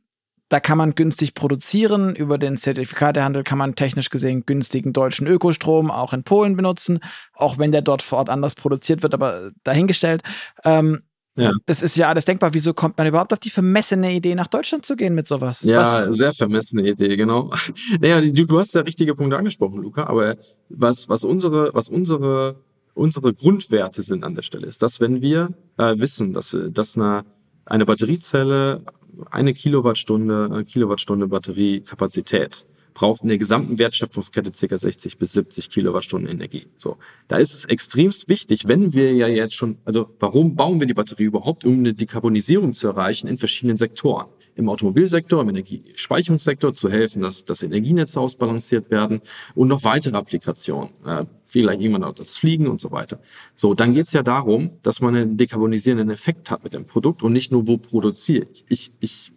da 0.51 0.59
kann 0.59 0.77
man 0.77 0.95
günstig 0.95 1.33
produzieren. 1.33 2.13
Über 2.13 2.37
den 2.37 2.57
Zertifikatehandel 2.57 3.43
kann 3.43 3.57
man 3.57 3.75
technisch 3.75 4.09
gesehen 4.09 4.45
günstigen 4.45 4.91
deutschen 4.91 5.25
Ökostrom 5.25 5.89
auch 5.89 6.11
in 6.11 6.23
Polen 6.23 6.57
benutzen, 6.57 6.99
auch 7.33 7.57
wenn 7.57 7.71
der 7.71 7.81
dort 7.81 8.01
vor 8.01 8.19
Ort 8.19 8.29
anders 8.29 8.55
produziert 8.55 9.01
wird, 9.01 9.13
aber 9.13 9.51
dahingestellt. 9.63 10.23
Ähm, 10.65 11.03
ja. 11.37 11.53
Das 11.65 11.81
ist 11.81 11.95
ja 11.95 12.09
alles 12.09 12.25
denkbar. 12.25 12.53
Wieso 12.53 12.73
kommt 12.73 12.97
man 12.97 13.07
überhaupt 13.07 13.31
auf 13.31 13.39
die 13.39 13.49
vermessene 13.49 14.13
Idee, 14.13 14.35
nach 14.35 14.47
Deutschland 14.47 14.85
zu 14.85 14.95
gehen 14.95 15.15
mit 15.15 15.27
sowas? 15.27 15.63
Ja, 15.63 15.79
was? 16.09 16.17
sehr 16.17 16.33
vermessene 16.33 16.89
Idee, 16.89 17.15
genau. 17.15 17.51
naja, 17.99 18.21
du, 18.21 18.45
du 18.45 18.59
hast 18.59 18.73
ja 18.73 18.81
richtige 18.81 19.15
Punkte 19.15 19.37
angesprochen, 19.37 19.81
Luca, 19.81 20.05
aber 20.05 20.35
was, 20.69 21.07
was 21.07 21.23
unsere, 21.23 21.73
was 21.73 21.87
unsere, 21.87 22.57
unsere 22.93 23.33
Grundwerte 23.33 24.01
sind 24.01 24.23
an 24.23 24.35
der 24.35 24.41
Stelle, 24.41 24.67
ist, 24.67 24.81
dass 24.81 24.99
wenn 24.99 25.21
wir 25.21 25.49
äh, 25.77 25.97
wissen, 25.97 26.33
dass, 26.33 26.55
dass 26.71 26.97
eine, 26.97 27.23
eine 27.65 27.85
Batteriezelle 27.85 28.83
eine 29.29 29.53
Kilowattstunde, 29.53 30.49
eine 30.51 30.65
Kilowattstunde 30.65 31.27
Batteriekapazität 31.27 32.65
braucht 32.93 33.23
in 33.23 33.29
der 33.29 33.37
gesamten 33.37 33.79
Wertschöpfungskette 33.79 34.51
ca. 34.51 34.77
60 34.77 35.17
bis 35.17 35.33
70 35.33 35.69
Kilowattstunden 35.69 36.29
Energie. 36.29 36.67
So, 36.77 36.97
da 37.27 37.37
ist 37.37 37.53
es 37.53 37.65
extremst 37.65 38.29
wichtig, 38.29 38.67
wenn 38.67 38.93
wir 38.93 39.13
ja 39.13 39.27
jetzt 39.27 39.55
schon, 39.55 39.77
also 39.85 40.09
warum 40.19 40.55
bauen 40.55 40.79
wir 40.79 40.87
die 40.87 40.93
Batterie 40.93 41.23
überhaupt, 41.23 41.65
um 41.65 41.79
eine 41.79 41.93
Dekarbonisierung 41.93 42.73
zu 42.73 42.87
erreichen 42.87 43.27
in 43.27 43.37
verschiedenen 43.37 43.77
Sektoren? 43.77 44.27
Im 44.55 44.67
Automobilsektor, 44.67 45.41
im 45.41 45.49
Energiespeicherungssektor 45.49 46.73
zu 46.73 46.89
helfen, 46.89 47.21
dass, 47.21 47.45
dass 47.45 47.63
Energienetze 47.63 48.19
ausbalanciert 48.19 48.91
werden 48.91 49.21
und 49.55 49.69
noch 49.69 49.83
weitere 49.83 50.17
Applikationen. 50.17 50.89
Äh, 51.05 51.25
vielleicht 51.51 51.81
irgendwann 51.81 52.05
auch 52.05 52.15
das 52.15 52.37
Fliegen 52.37 52.67
und 52.67 52.79
so 52.79 52.91
weiter. 52.91 53.19
So, 53.55 53.73
dann 53.73 53.93
geht's 53.93 54.13
ja 54.13 54.23
darum, 54.23 54.71
dass 54.83 55.01
man 55.01 55.15
einen 55.15 55.37
dekarbonisierenden 55.37 56.09
Effekt 56.09 56.49
hat 56.49 56.63
mit 56.63 56.73
dem 56.73 56.85
Produkt 56.85 57.23
und 57.23 57.33
nicht 57.33 57.51
nur, 57.51 57.67
wo 57.67 57.77
produziere 57.77 58.45
ich. 58.51 58.65
Ich, 58.69 58.91
ich 58.99 59.33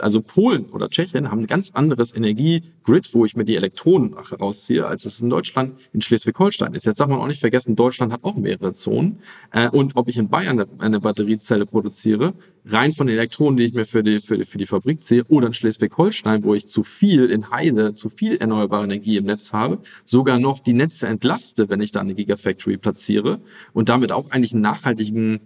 also 0.00 0.22
Polen 0.22 0.66
oder 0.66 0.88
Tschechien 0.88 1.30
haben 1.30 1.40
ein 1.40 1.46
ganz 1.46 1.70
anderes 1.72 2.14
Energiegrid, 2.14 3.12
wo 3.12 3.24
ich 3.24 3.36
mir 3.36 3.44
die 3.44 3.56
Elektronen 3.56 4.14
rausziehe, 4.14 4.86
als 4.86 5.04
es 5.04 5.20
in 5.20 5.30
Deutschland, 5.30 5.78
in 5.92 6.00
Schleswig-Holstein 6.00 6.74
ist. 6.74 6.86
Jetzt 6.86 7.00
darf 7.00 7.08
man 7.08 7.18
auch 7.18 7.26
nicht 7.26 7.40
vergessen, 7.40 7.76
Deutschland 7.76 8.12
hat 8.12 8.24
auch 8.24 8.36
mehrere 8.36 8.74
Zonen. 8.74 9.20
Äh, 9.52 9.68
und 9.68 9.96
ob 9.96 10.08
ich 10.08 10.16
in 10.16 10.28
Bayern 10.28 10.64
eine, 10.78 11.00
Batteriezelle 11.00 11.66
produziere, 11.66 12.34
rein 12.64 12.92
von 12.92 13.06
den 13.06 13.16
Elektronen, 13.16 13.56
die 13.56 13.64
ich 13.64 13.74
mir 13.74 13.84
für 13.84 14.02
die, 14.02 14.20
für 14.20 14.38
die, 14.38 14.44
für 14.44 14.58
die 14.58 14.66
Fabrik 14.66 15.02
ziehe, 15.02 15.24
oder 15.28 15.48
in 15.48 15.54
Schleswig-Holstein, 15.54 16.44
wo 16.44 16.54
ich 16.54 16.68
zu 16.68 16.82
viel 16.82 17.26
in 17.26 17.50
Heide, 17.50 17.94
zu 17.94 18.08
viel 18.08 18.36
erneuerbare 18.36 18.84
Energie 18.84 19.16
im 19.16 19.24
Netz 19.24 19.52
habe, 19.52 19.78
sogar 20.04 20.38
noch 20.38 20.60
die 20.60 20.72
Netze 20.72 21.06
entlaste, 21.06 21.68
wenn 21.68 21.80
ich 21.80 21.92
da 21.92 22.00
eine 22.00 22.14
Gigafactory 22.14 22.76
platziere 22.76 23.40
und 23.72 23.88
damit 23.88 24.12
auch 24.12 24.30
eigentlich 24.30 24.52
einen 24.52 24.62
nachhaltigen 24.62 25.40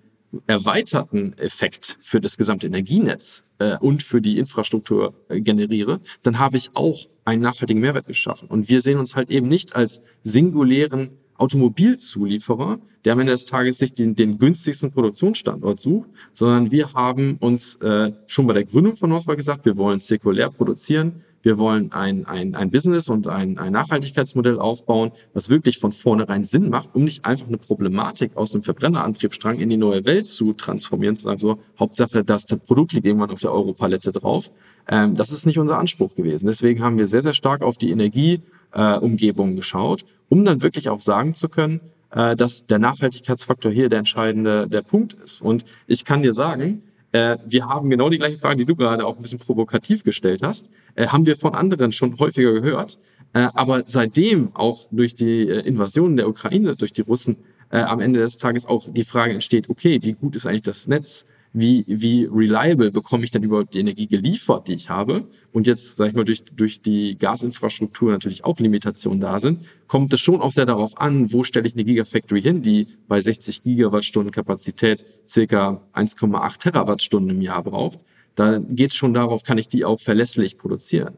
erweiterten 0.47 1.33
Effekt 1.38 1.99
für 2.01 2.20
das 2.20 2.37
gesamte 2.37 2.66
Energienetz 2.66 3.44
äh, 3.59 3.77
und 3.79 4.03
für 4.03 4.20
die 4.20 4.38
Infrastruktur 4.38 5.14
äh, 5.29 5.40
generiere, 5.40 6.01
dann 6.23 6.38
habe 6.38 6.57
ich 6.57 6.70
auch 6.75 7.07
einen 7.25 7.42
nachhaltigen 7.42 7.81
Mehrwert 7.81 8.07
geschaffen. 8.07 8.49
Und 8.49 8.68
wir 8.68 8.83
sehen 8.83 8.99
uns 8.99 9.16
halt 9.16 9.31
eben 9.31 9.49
nicht 9.49 9.75
als 9.75 10.03
singulären 10.23 11.18
Automobilzulieferer, 11.37 12.79
der 13.05 13.12
am 13.12 13.20
Ende 13.20 13.33
des 13.33 13.47
Tages 13.47 13.79
sich 13.79 13.92
den, 13.92 14.14
den 14.14 14.38
günstigsten 14.38 14.90
Produktionsstandort 14.90 15.81
sucht, 15.81 16.09
sondern 16.33 16.70
wir 16.70 16.92
haben 16.94 17.37
uns 17.38 17.77
äh, 17.77 18.12
schon 18.27 18.47
bei 18.47 18.55
der 18.55 18.64
Gründung 18.64 18.97
von 18.97 19.11
Northvolt 19.11 19.38
gesagt, 19.38 19.64
wir 19.64 19.77
wollen 19.77 20.01
zirkulär 20.01 20.51
produzieren, 20.51 21.23
wir 21.44 21.59
wollen 21.59 21.92
ein, 21.92 22.25
ein, 22.25 22.55
ein 22.55 22.70
Business 22.70 23.11
und 23.11 23.29
ein, 23.29 23.59
ein 23.59 23.73
Nachhaltigkeitsmodell 23.73 24.59
aufbauen, 24.59 25.12
was 25.35 25.51
wirklich 25.51 25.77
von 25.77 25.92
vornherein 25.92 26.47
Sinn 26.47 26.70
macht, 26.70 26.94
um 26.94 27.05
nicht 27.05 27.27
einfach 27.27 27.49
eine 27.49 27.59
Problematik 27.59 28.35
aus 28.35 28.53
dem 28.53 28.62
Verbrennerantriebsstrang 28.62 29.61
in 29.61 29.68
die 29.68 29.77
neue 29.77 30.07
Welt 30.07 30.27
zu 30.27 30.55
transformieren, 30.55 31.16
zu 31.16 31.25
sagen 31.25 31.38
so, 31.38 31.59
Hauptsache, 31.79 32.25
das 32.25 32.47
Produkt 32.47 32.94
liegt 32.94 33.05
irgendwann 33.05 33.31
auf 33.31 33.42
der 33.42 33.53
Europalette 33.53 34.11
drauf. 34.11 34.51
Ähm, 34.88 35.14
das 35.16 35.33
ist 35.33 35.44
nicht 35.44 35.59
unser 35.59 35.79
Anspruch 35.79 36.14
gewesen. 36.14 36.47
Deswegen 36.47 36.83
haben 36.83 36.97
wir 36.97 37.07
sehr, 37.07 37.23
sehr 37.23 37.35
stark 37.35 37.62
auf 37.62 37.77
die 37.77 37.90
Energieumgebung 37.90 38.49
äh, 38.74 39.54
geschaut, 39.54 40.04
um 40.28 40.44
dann 40.44 40.62
wirklich 40.62 40.88
auch 40.88 41.00
sagen 41.00 41.34
zu 41.34 41.48
können, 41.48 41.80
äh, 42.10 42.37
dass 42.37 42.66
der 42.66 42.78
Nachhaltigkeitsfaktor 42.78 43.72
hier 43.72 43.88
der 43.88 44.00
entscheidende 44.00 44.68
der 44.68 44.82
Punkt 44.82 45.14
ist. 45.14 45.40
Und 45.40 45.64
ich 45.87 46.04
kann 46.04 46.22
dir 46.22 46.34
sagen, 46.34 46.82
äh, 47.12 47.38
wir 47.46 47.66
haben 47.66 47.90
genau 47.90 48.08
die 48.10 48.18
gleiche 48.18 48.38
Frage, 48.38 48.56
die 48.56 48.64
du 48.64 48.74
gerade 48.74 49.06
auch 49.06 49.16
ein 49.16 49.22
bisschen 49.22 49.38
provokativ 49.38 50.02
gestellt 50.02 50.42
hast, 50.42 50.70
äh, 50.96 51.06
haben 51.06 51.26
wir 51.26 51.37
von 51.37 51.54
anderen 51.54 51.92
schon 51.92 52.18
häufiger 52.18 52.52
gehört. 52.52 52.98
Äh, 53.32 53.48
aber 53.54 53.82
seitdem 53.87 54.54
auch 54.54 54.87
durch 54.90 55.14
die 55.14 55.48
äh, 55.48 55.60
Invasion 55.60 56.16
der 56.16 56.28
Ukraine, 56.28 56.76
durch 56.76 56.92
die 56.92 57.02
Russen, 57.02 57.37
äh, 57.70 57.78
am 57.78 58.00
Ende 58.00 58.20
des 58.20 58.38
Tages 58.38 58.66
auch 58.66 58.88
die 58.88 59.04
Frage 59.04 59.34
entsteht, 59.34 59.68
okay, 59.68 59.98
wie 60.02 60.12
gut 60.12 60.37
ist 60.37 60.46
eigentlich 60.46 60.62
das 60.62 60.87
Netz? 60.87 61.24
Wie, 61.56 61.84
wie 61.86 62.28
reliable 62.30 62.90
bekomme 62.90 63.24
ich 63.24 63.30
denn 63.30 63.44
überhaupt 63.44 63.74
die 63.74 63.78
Energie 63.78 64.08
geliefert, 64.08 64.66
die 64.66 64.74
ich 64.74 64.90
habe? 64.90 65.28
Und 65.52 65.68
jetzt, 65.68 65.96
sag 65.96 66.08
ich 66.08 66.14
mal, 66.14 66.24
durch, 66.24 66.44
durch 66.44 66.82
die 66.82 67.16
Gasinfrastruktur 67.16 68.10
natürlich 68.10 68.44
auch 68.44 68.58
Limitationen 68.58 69.20
da 69.20 69.38
sind, 69.38 69.60
kommt 69.86 70.12
es 70.12 70.20
schon 70.20 70.40
auch 70.40 70.50
sehr 70.50 70.66
darauf 70.66 71.00
an, 71.00 71.32
wo 71.32 71.44
stelle 71.44 71.68
ich 71.68 71.74
eine 71.74 71.84
Gigafactory 71.84 72.42
hin, 72.42 72.60
die 72.60 72.88
bei 73.06 73.20
60 73.20 73.62
Gigawattstunden 73.62 74.32
Kapazität 74.32 75.04
circa 75.28 75.80
1,8 75.94 76.58
Terawattstunden 76.58 77.30
im 77.30 77.40
Jahr 77.40 77.62
braucht. 77.62 78.00
Da 78.34 78.58
geht 78.58 78.90
es 78.90 78.96
schon 78.96 79.14
darauf, 79.14 79.44
kann 79.44 79.56
ich 79.56 79.68
die 79.68 79.84
auch 79.84 80.00
verlässlich 80.00 80.58
produzieren. 80.58 81.14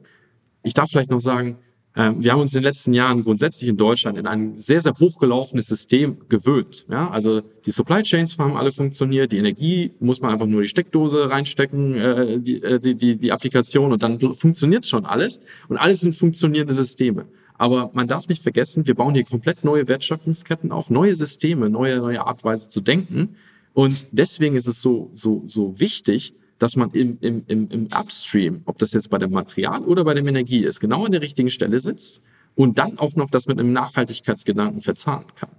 Ich 0.62 0.74
darf 0.74 0.90
vielleicht 0.90 1.10
noch 1.10 1.20
sagen, 1.20 1.56
wir 1.96 2.32
haben 2.32 2.40
uns 2.42 2.52
in 2.52 2.60
den 2.60 2.64
letzten 2.64 2.92
Jahren 2.92 3.24
grundsätzlich 3.24 3.70
in 3.70 3.78
Deutschland 3.78 4.18
in 4.18 4.26
ein 4.26 4.58
sehr, 4.58 4.82
sehr 4.82 4.92
hochgelaufenes 4.92 5.66
System 5.66 6.18
gewöhnt. 6.28 6.84
Ja, 6.90 7.08
also 7.10 7.40
die 7.40 7.70
Supply 7.70 8.02
Chains 8.02 8.38
haben 8.38 8.54
alle 8.54 8.70
funktioniert, 8.70 9.32
die 9.32 9.38
Energie 9.38 9.92
muss 9.98 10.20
man 10.20 10.30
einfach 10.30 10.46
nur 10.46 10.60
die 10.60 10.68
Steckdose 10.68 11.30
reinstecken, 11.30 11.94
äh, 11.94 12.38
die, 12.38 12.62
äh, 12.62 12.78
die, 12.78 12.96
die, 12.96 13.16
die 13.16 13.32
Applikation 13.32 13.92
und 13.92 14.02
dann 14.02 14.20
funktioniert 14.34 14.84
schon 14.84 15.06
alles. 15.06 15.40
Und 15.68 15.78
alles 15.78 16.00
sind 16.00 16.14
funktionierende 16.14 16.74
Systeme. 16.74 17.24
Aber 17.54 17.90
man 17.94 18.06
darf 18.06 18.28
nicht 18.28 18.42
vergessen, 18.42 18.86
wir 18.86 18.94
bauen 18.94 19.14
hier 19.14 19.24
komplett 19.24 19.64
neue 19.64 19.88
Wertschöpfungsketten 19.88 20.72
auf, 20.72 20.90
neue 20.90 21.14
Systeme, 21.14 21.70
neue, 21.70 21.96
neue 21.96 22.26
Artweise 22.26 22.68
zu 22.68 22.82
denken. 22.82 23.36
Und 23.72 24.04
deswegen 24.10 24.56
ist 24.56 24.66
es 24.66 24.82
so, 24.82 25.10
so, 25.14 25.42
so 25.46 25.80
wichtig, 25.80 26.34
dass 26.58 26.76
man 26.76 26.90
im, 26.90 27.18
im, 27.20 27.44
im, 27.46 27.68
im 27.68 27.88
Upstream, 27.98 28.62
ob 28.64 28.78
das 28.78 28.92
jetzt 28.92 29.10
bei 29.10 29.18
dem 29.18 29.30
Material 29.30 29.80
oder 29.82 30.04
bei 30.04 30.14
der 30.14 30.24
Energie 30.24 30.64
ist, 30.64 30.80
genau 30.80 31.04
an 31.04 31.12
der 31.12 31.22
richtigen 31.22 31.50
Stelle 31.50 31.80
sitzt 31.80 32.22
und 32.54 32.78
dann 32.78 32.98
auch 32.98 33.14
noch 33.16 33.30
das 33.30 33.46
mit 33.46 33.58
einem 33.58 33.72
Nachhaltigkeitsgedanken 33.72 34.82
verzahnen 34.82 35.26
kann. 35.34 35.50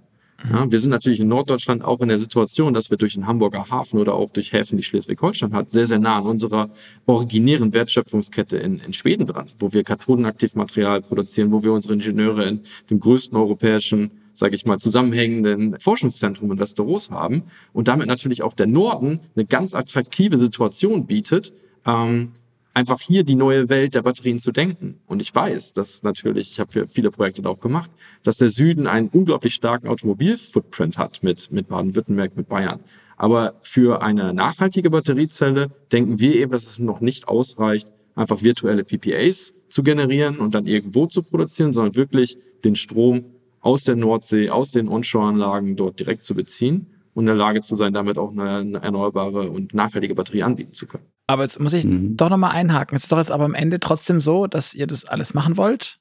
Ja, 0.48 0.70
wir 0.70 0.78
sind 0.78 0.90
natürlich 0.90 1.18
in 1.18 1.26
Norddeutschland 1.26 1.82
auch 1.82 2.00
in 2.00 2.08
der 2.08 2.18
Situation, 2.20 2.72
dass 2.72 2.90
wir 2.90 2.96
durch 2.96 3.14
den 3.14 3.26
Hamburger 3.26 3.70
Hafen 3.70 3.98
oder 3.98 4.14
auch 4.14 4.30
durch 4.30 4.52
Häfen, 4.52 4.76
die 4.76 4.84
Schleswig-Holstein 4.84 5.52
hat, 5.52 5.70
sehr, 5.70 5.88
sehr 5.88 5.98
nah 5.98 6.18
an 6.18 6.26
unserer 6.26 6.70
originären 7.06 7.74
Wertschöpfungskette 7.74 8.56
in, 8.56 8.78
in 8.78 8.92
Schweden 8.92 9.26
dran 9.26 9.48
sind, 9.48 9.60
wo 9.60 9.72
wir 9.72 9.82
Kathodenaktivmaterial 9.82 11.02
produzieren, 11.02 11.50
wo 11.50 11.64
wir 11.64 11.72
unsere 11.72 11.94
Ingenieure 11.94 12.44
in 12.44 12.60
dem 12.88 13.00
größten 13.00 13.36
europäischen 13.36 14.12
sage 14.38 14.54
ich 14.54 14.64
mal, 14.66 14.78
zusammenhängenden 14.78 15.78
Forschungszentrum 15.80 16.52
in 16.52 16.60
Westeros 16.60 17.10
haben 17.10 17.42
und 17.72 17.88
damit 17.88 18.06
natürlich 18.06 18.42
auch 18.42 18.52
der 18.52 18.68
Norden 18.68 19.20
eine 19.34 19.44
ganz 19.44 19.74
attraktive 19.74 20.38
Situation 20.38 21.06
bietet, 21.06 21.52
ähm, 21.84 22.32
einfach 22.72 23.00
hier 23.00 23.24
die 23.24 23.34
neue 23.34 23.68
Welt 23.68 23.94
der 23.94 24.02
Batterien 24.02 24.38
zu 24.38 24.52
denken. 24.52 25.00
Und 25.06 25.20
ich 25.20 25.34
weiß, 25.34 25.72
dass 25.72 26.04
natürlich, 26.04 26.52
ich 26.52 26.60
habe 26.60 26.86
viele 26.86 27.10
Projekte 27.10 27.44
auch 27.48 27.58
gemacht, 27.58 27.90
dass 28.22 28.38
der 28.38 28.50
Süden 28.50 28.86
einen 28.86 29.08
unglaublich 29.08 29.54
starken 29.54 29.88
Automobil-Footprint 29.88 30.96
hat 30.98 31.24
mit, 31.24 31.50
mit 31.50 31.66
Baden-Württemberg, 31.66 32.36
mit 32.36 32.48
Bayern. 32.48 32.78
Aber 33.16 33.54
für 33.62 34.02
eine 34.02 34.32
nachhaltige 34.32 34.90
Batteriezelle 34.90 35.72
denken 35.90 36.20
wir 36.20 36.36
eben, 36.36 36.52
dass 36.52 36.66
es 36.66 36.78
noch 36.78 37.00
nicht 37.00 37.26
ausreicht, 37.26 37.88
einfach 38.14 38.44
virtuelle 38.44 38.84
PPAs 38.84 39.54
zu 39.68 39.82
generieren 39.82 40.38
und 40.38 40.54
dann 40.54 40.66
irgendwo 40.66 41.06
zu 41.06 41.24
produzieren, 41.24 41.72
sondern 41.72 41.96
wirklich 41.96 42.38
den 42.64 42.76
Strom 42.76 43.24
aus 43.60 43.84
der 43.84 43.96
Nordsee, 43.96 44.50
aus 44.50 44.70
den 44.70 44.88
Onshore-Anlagen 44.88 45.76
dort 45.76 45.98
direkt 46.00 46.24
zu 46.24 46.34
beziehen 46.34 46.94
und 47.14 47.24
in 47.24 47.26
der 47.26 47.34
Lage 47.34 47.62
zu 47.62 47.76
sein, 47.76 47.92
damit 47.92 48.18
auch 48.18 48.32
eine, 48.32 48.80
erneuerbare 48.80 49.50
und 49.50 49.74
nachhaltige 49.74 50.14
Batterie 50.14 50.42
anbieten 50.42 50.72
zu 50.72 50.86
können. 50.86 51.04
Aber 51.26 51.42
jetzt 51.42 51.60
muss 51.60 51.72
ich 51.72 51.84
mhm. 51.84 52.16
doch 52.16 52.30
nochmal 52.30 52.52
einhaken. 52.52 52.96
Es 52.96 53.04
ist 53.04 53.12
doch 53.12 53.18
jetzt 53.18 53.32
aber 53.32 53.44
am 53.44 53.54
Ende 53.54 53.80
trotzdem 53.80 54.20
so, 54.20 54.46
dass 54.46 54.74
ihr 54.74 54.86
das 54.86 55.04
alles 55.04 55.34
machen 55.34 55.56
wollt 55.56 56.00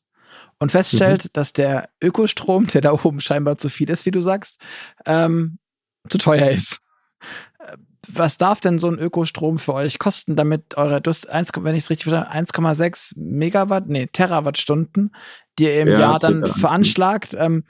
und 0.59 0.71
feststellt, 0.71 1.25
mhm. 1.25 1.29
dass 1.33 1.53
der 1.53 1.89
Ökostrom, 2.01 2.67
der 2.67 2.81
da 2.81 2.93
oben 2.93 3.19
scheinbar 3.19 3.57
zu 3.57 3.69
viel 3.69 3.89
ist, 3.89 4.05
wie 4.05 4.11
du 4.11 4.21
sagst, 4.21 4.61
ähm, 5.05 5.57
zu 6.09 6.17
teuer 6.17 6.49
ist 6.49 6.81
was 8.07 8.37
darf 8.37 8.59
denn 8.59 8.79
so 8.79 8.87
ein 8.87 8.99
Ökostrom 8.99 9.59
für 9.59 9.73
euch 9.73 9.99
kosten, 9.99 10.35
damit 10.35 10.77
eure, 10.77 11.01
du 11.01 11.09
hast 11.09 11.29
1, 11.29 11.51
wenn 11.59 11.75
ich 11.75 11.83
es 11.83 11.89
richtig 11.89 12.05
verstanden 12.05 12.47
1,6 12.47 13.13
Megawatt, 13.17 13.87
nee, 13.87 14.07
Terawattstunden, 14.07 15.13
die 15.59 15.65
ihr 15.65 15.81
im 15.81 15.89
ja, 15.89 15.99
Jahr 15.99 16.19
dann 16.19 16.45
veranschlagt. 16.45 17.35
Ähm, 17.37 17.63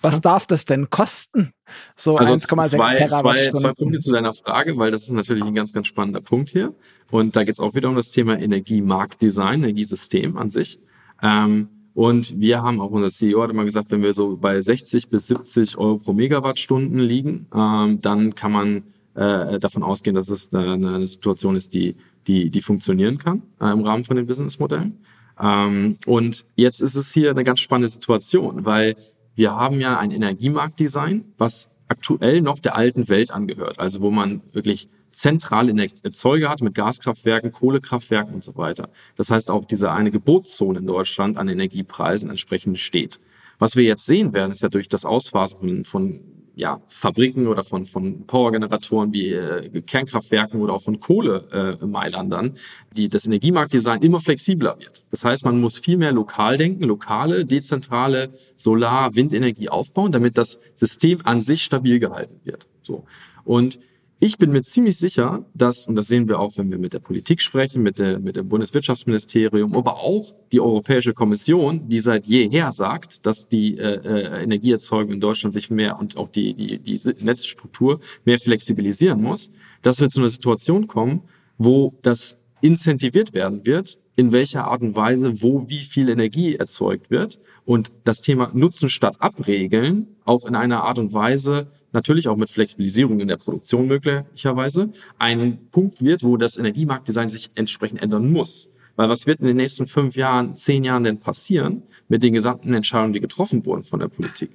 was 0.00 0.14
ja. 0.14 0.20
darf 0.20 0.46
das 0.46 0.64
denn 0.64 0.90
kosten? 0.90 1.52
So 1.96 2.16
also 2.16 2.32
1,6 2.32 2.96
Terawattstunden. 2.96 3.50
Zwei, 3.50 3.58
zwei 3.58 3.72
Punkte 3.74 3.98
zu 3.98 4.12
deiner 4.12 4.32
Frage, 4.32 4.78
weil 4.78 4.90
das 4.90 5.02
ist 5.02 5.10
natürlich 5.10 5.44
ein 5.44 5.54
ganz, 5.54 5.72
ganz 5.72 5.88
spannender 5.88 6.20
Punkt 6.20 6.50
hier. 6.50 6.72
Und 7.10 7.34
da 7.34 7.44
geht 7.44 7.56
es 7.56 7.60
auch 7.60 7.74
wieder 7.74 7.88
um 7.88 7.96
das 7.96 8.12
Thema 8.12 8.38
Energiemarktdesign, 8.38 9.64
Energiesystem 9.64 10.36
an 10.36 10.50
sich. 10.50 10.78
Ähm, 11.20 11.77
und 11.98 12.38
wir 12.38 12.62
haben 12.62 12.80
auch, 12.80 12.92
unser 12.92 13.10
CEO 13.10 13.42
hat 13.42 13.50
immer 13.50 13.64
gesagt, 13.64 13.90
wenn 13.90 14.02
wir 14.02 14.14
so 14.14 14.36
bei 14.36 14.62
60 14.62 15.08
bis 15.08 15.26
70 15.26 15.78
Euro 15.78 15.98
pro 15.98 16.12
Megawattstunden 16.12 17.00
liegen, 17.00 17.48
ähm, 17.52 18.00
dann 18.00 18.36
kann 18.36 18.52
man 18.52 18.84
äh, 19.14 19.58
davon 19.58 19.82
ausgehen, 19.82 20.14
dass 20.14 20.28
es 20.28 20.54
eine, 20.54 20.74
eine 20.74 21.04
Situation 21.08 21.56
ist, 21.56 21.74
die, 21.74 21.96
die, 22.28 22.50
die 22.50 22.60
funktionieren 22.60 23.18
kann 23.18 23.42
äh, 23.60 23.72
im 23.72 23.80
Rahmen 23.80 24.04
von 24.04 24.14
den 24.14 24.28
Businessmodellen. 24.28 24.96
Ähm, 25.42 25.98
und 26.06 26.46
jetzt 26.54 26.82
ist 26.82 26.94
es 26.94 27.12
hier 27.12 27.32
eine 27.32 27.42
ganz 27.42 27.58
spannende 27.58 27.88
Situation, 27.88 28.64
weil 28.64 28.94
wir 29.34 29.56
haben 29.56 29.80
ja 29.80 29.98
ein 29.98 30.12
Energiemarktdesign, 30.12 31.24
was 31.36 31.68
aktuell 31.88 32.42
noch 32.42 32.60
der 32.60 32.76
alten 32.76 33.08
Welt 33.08 33.32
angehört. 33.32 33.80
Also 33.80 34.02
wo 34.02 34.12
man 34.12 34.42
wirklich 34.52 34.88
zentrale 35.18 35.74
Erzeuger 36.04 36.48
hat 36.48 36.62
mit 36.62 36.74
Gaskraftwerken, 36.74 37.50
Kohlekraftwerken 37.50 38.34
und 38.34 38.44
so 38.44 38.56
weiter. 38.56 38.88
Das 39.16 39.30
heißt 39.30 39.50
auch 39.50 39.64
diese 39.64 39.90
eine 39.90 40.12
Gebotszone 40.12 40.78
in 40.78 40.86
Deutschland 40.86 41.36
an 41.38 41.48
Energiepreisen 41.48 42.30
entsprechend 42.30 42.78
steht. 42.78 43.18
Was 43.58 43.74
wir 43.74 43.82
jetzt 43.82 44.06
sehen 44.06 44.32
werden, 44.32 44.52
ist 44.52 44.62
ja 44.62 44.68
durch 44.68 44.88
das 44.88 45.04
Ausfasen 45.04 45.84
von 45.84 46.20
ja, 46.54 46.80
Fabriken 46.86 47.48
oder 47.48 47.64
von, 47.64 47.84
von 47.84 48.26
Powergeneratoren 48.26 49.12
wie 49.12 49.32
äh, 49.32 49.80
Kernkraftwerken 49.82 50.60
oder 50.60 50.74
auch 50.74 50.82
von 50.82 50.98
Kohlemeilandern, 50.98 52.46
äh, 52.46 52.94
die 52.96 53.08
das 53.08 53.26
Energiemarktdesign 53.26 54.02
immer 54.02 54.18
flexibler 54.20 54.76
wird. 54.78 55.04
Das 55.10 55.24
heißt, 55.24 55.44
man 55.44 55.60
muss 55.60 55.78
viel 55.78 55.96
mehr 55.96 56.12
lokal 56.12 56.56
denken, 56.56 56.84
lokale, 56.84 57.44
dezentrale 57.44 58.30
Solar-, 58.56 59.14
Windenergie 59.14 59.68
aufbauen, 59.68 60.10
damit 60.10 60.36
das 60.36 60.58
System 60.74 61.20
an 61.24 61.42
sich 61.42 61.62
stabil 61.62 62.00
gehalten 62.00 62.40
wird. 62.44 62.68
So. 62.82 63.04
Und 63.44 63.78
ich 64.20 64.36
bin 64.36 64.50
mir 64.50 64.62
ziemlich 64.62 64.96
sicher, 64.96 65.44
dass, 65.54 65.86
und 65.86 65.94
das 65.94 66.08
sehen 66.08 66.26
wir 66.26 66.40
auch, 66.40 66.56
wenn 66.56 66.70
wir 66.70 66.78
mit 66.78 66.92
der 66.92 66.98
Politik 66.98 67.40
sprechen, 67.40 67.82
mit, 67.82 68.00
der, 68.00 68.18
mit 68.18 68.34
dem 68.34 68.48
Bundeswirtschaftsministerium, 68.48 69.76
aber 69.76 69.98
auch 69.98 70.34
die 70.50 70.60
Europäische 70.60 71.14
Kommission, 71.14 71.88
die 71.88 72.00
seit 72.00 72.26
jeher 72.26 72.72
sagt, 72.72 73.24
dass 73.26 73.48
die 73.48 73.78
äh, 73.78 73.94
äh, 73.94 74.42
Energieerzeugung 74.42 75.12
in 75.14 75.20
Deutschland 75.20 75.54
sich 75.54 75.70
mehr 75.70 76.00
und 76.00 76.16
auch 76.16 76.28
die, 76.28 76.54
die, 76.54 76.78
die 76.78 77.00
Netzstruktur 77.20 78.00
mehr 78.24 78.38
flexibilisieren 78.38 79.22
muss, 79.22 79.52
dass 79.82 80.00
wir 80.00 80.08
zu 80.08 80.18
einer 80.18 80.30
Situation 80.30 80.88
kommen, 80.88 81.22
wo 81.56 81.94
das 82.02 82.38
incentiviert 82.60 83.34
werden 83.34 83.66
wird, 83.66 84.00
in 84.18 84.32
welcher 84.32 84.64
Art 84.64 84.82
und 84.82 84.96
Weise, 84.96 85.42
wo 85.42 85.68
wie 85.68 85.78
viel 85.78 86.08
Energie 86.08 86.56
erzeugt 86.56 87.08
wird 87.08 87.38
und 87.64 87.92
das 88.02 88.20
Thema 88.20 88.50
Nutzen 88.52 88.88
statt 88.88 89.14
Abregeln 89.20 90.08
auch 90.24 90.44
in 90.44 90.56
einer 90.56 90.82
Art 90.82 90.98
und 90.98 91.12
Weise, 91.12 91.68
natürlich 91.92 92.26
auch 92.26 92.36
mit 92.36 92.50
Flexibilisierung 92.50 93.20
in 93.20 93.28
der 93.28 93.36
Produktion 93.36 93.86
möglicherweise, 93.86 94.90
ein 95.18 95.70
Punkt 95.70 96.02
wird, 96.02 96.24
wo 96.24 96.36
das 96.36 96.56
Energiemarktdesign 96.56 97.30
sich 97.30 97.52
entsprechend 97.54 98.02
ändern 98.02 98.32
muss. 98.32 98.70
Weil 98.96 99.08
was 99.08 99.28
wird 99.28 99.38
in 99.38 99.46
den 99.46 99.56
nächsten 99.56 99.86
fünf 99.86 100.16
Jahren, 100.16 100.56
zehn 100.56 100.82
Jahren 100.82 101.04
denn 101.04 101.20
passieren 101.20 101.84
mit 102.08 102.24
den 102.24 102.32
gesamten 102.32 102.74
Entscheidungen, 102.74 103.12
die 103.12 103.20
getroffen 103.20 103.64
wurden 103.64 103.84
von 103.84 104.00
der 104.00 104.08
Politik? 104.08 104.50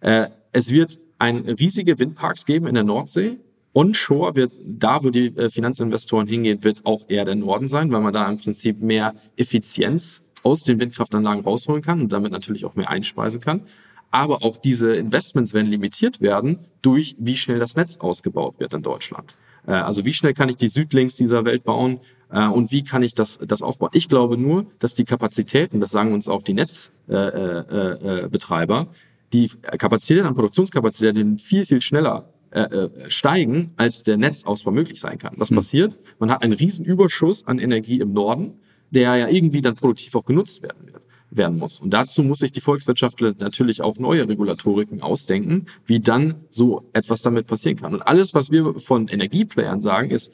Äh, 0.00 0.28
es 0.52 0.70
wird 0.70 1.00
ein 1.18 1.38
riesige 1.38 1.98
Windparks 1.98 2.44
geben 2.44 2.66
in 2.66 2.74
der 2.74 2.84
Nordsee, 2.84 3.38
Onshore 3.76 4.34
wird 4.34 4.58
da, 4.64 5.04
wo 5.04 5.10
die 5.10 5.26
äh, 5.36 5.50
Finanzinvestoren 5.50 6.26
hingehen, 6.26 6.64
wird 6.64 6.86
auch 6.86 7.02
eher 7.08 7.26
der 7.26 7.34
Norden 7.34 7.68
sein, 7.68 7.92
weil 7.92 8.00
man 8.00 8.14
da 8.14 8.26
im 8.26 8.38
Prinzip 8.38 8.80
mehr 8.80 9.14
Effizienz 9.36 10.22
aus 10.42 10.64
den 10.64 10.80
Windkraftanlagen 10.80 11.44
rausholen 11.44 11.82
kann 11.82 12.00
und 12.00 12.10
damit 12.10 12.32
natürlich 12.32 12.64
auch 12.64 12.74
mehr 12.74 12.88
einspeisen 12.88 13.38
kann. 13.38 13.64
Aber 14.10 14.42
auch 14.42 14.56
diese 14.56 14.96
Investments 14.96 15.52
werden 15.52 15.66
limitiert 15.66 16.22
werden 16.22 16.60
durch, 16.80 17.16
wie 17.18 17.36
schnell 17.36 17.58
das 17.58 17.76
Netz 17.76 17.98
ausgebaut 17.98 18.60
wird 18.60 18.72
in 18.72 18.82
Deutschland. 18.82 19.36
Äh, 19.66 19.72
also 19.72 20.06
wie 20.06 20.14
schnell 20.14 20.32
kann 20.32 20.48
ich 20.48 20.56
die 20.56 20.68
Südlinks 20.68 21.16
dieser 21.16 21.44
Welt 21.44 21.64
bauen 21.64 22.00
äh, 22.30 22.46
und 22.46 22.72
wie 22.72 22.82
kann 22.82 23.02
ich 23.02 23.14
das, 23.14 23.38
das 23.46 23.60
aufbauen? 23.60 23.90
Ich 23.92 24.08
glaube 24.08 24.38
nur, 24.38 24.64
dass 24.78 24.94
die 24.94 25.04
Kapazitäten, 25.04 25.80
das 25.80 25.90
sagen 25.90 26.14
uns 26.14 26.28
auch 26.28 26.42
die 26.42 26.54
Netzbetreiber, 26.54 28.86
die 29.34 29.50
Kapazitäten 29.76 30.26
an 30.26 30.34
Produktionskapazitäten 30.34 31.36
viel, 31.36 31.66
viel 31.66 31.82
schneller 31.82 32.32
äh, 32.56 32.74
äh, 32.74 33.10
steigen, 33.10 33.72
als 33.76 34.02
der 34.02 34.16
Netzausbau 34.16 34.70
möglich 34.70 34.98
sein 34.98 35.18
kann. 35.18 35.34
Was 35.36 35.50
mhm. 35.50 35.56
passiert? 35.56 35.98
Man 36.18 36.30
hat 36.30 36.42
einen 36.42 36.54
riesen 36.54 36.86
Überschuss 36.86 37.46
an 37.46 37.58
Energie 37.58 38.00
im 38.00 38.14
Norden, 38.14 38.54
der 38.90 39.14
ja 39.16 39.28
irgendwie 39.28 39.60
dann 39.60 39.74
produktiv 39.74 40.14
auch 40.14 40.24
genutzt 40.24 40.62
werden 40.62 40.86
wird. 40.86 41.02
werden 41.30 41.58
muss. 41.58 41.80
Und 41.80 41.90
dazu 41.90 42.22
muss 42.22 42.38
sich 42.38 42.52
die 42.52 42.62
Volkswirtschaft 42.62 43.20
natürlich 43.20 43.82
auch 43.82 43.98
neue 43.98 44.26
Regulatoriken 44.26 45.02
ausdenken, 45.02 45.66
wie 45.84 46.00
dann 46.00 46.36
so 46.48 46.88
etwas 46.94 47.20
damit 47.20 47.46
passieren 47.46 47.76
kann. 47.76 47.92
Und 47.92 48.00
alles, 48.00 48.32
was 48.32 48.50
wir 48.50 48.80
von 48.80 49.08
Energieplayern 49.08 49.82
sagen, 49.82 50.10
ist, 50.10 50.32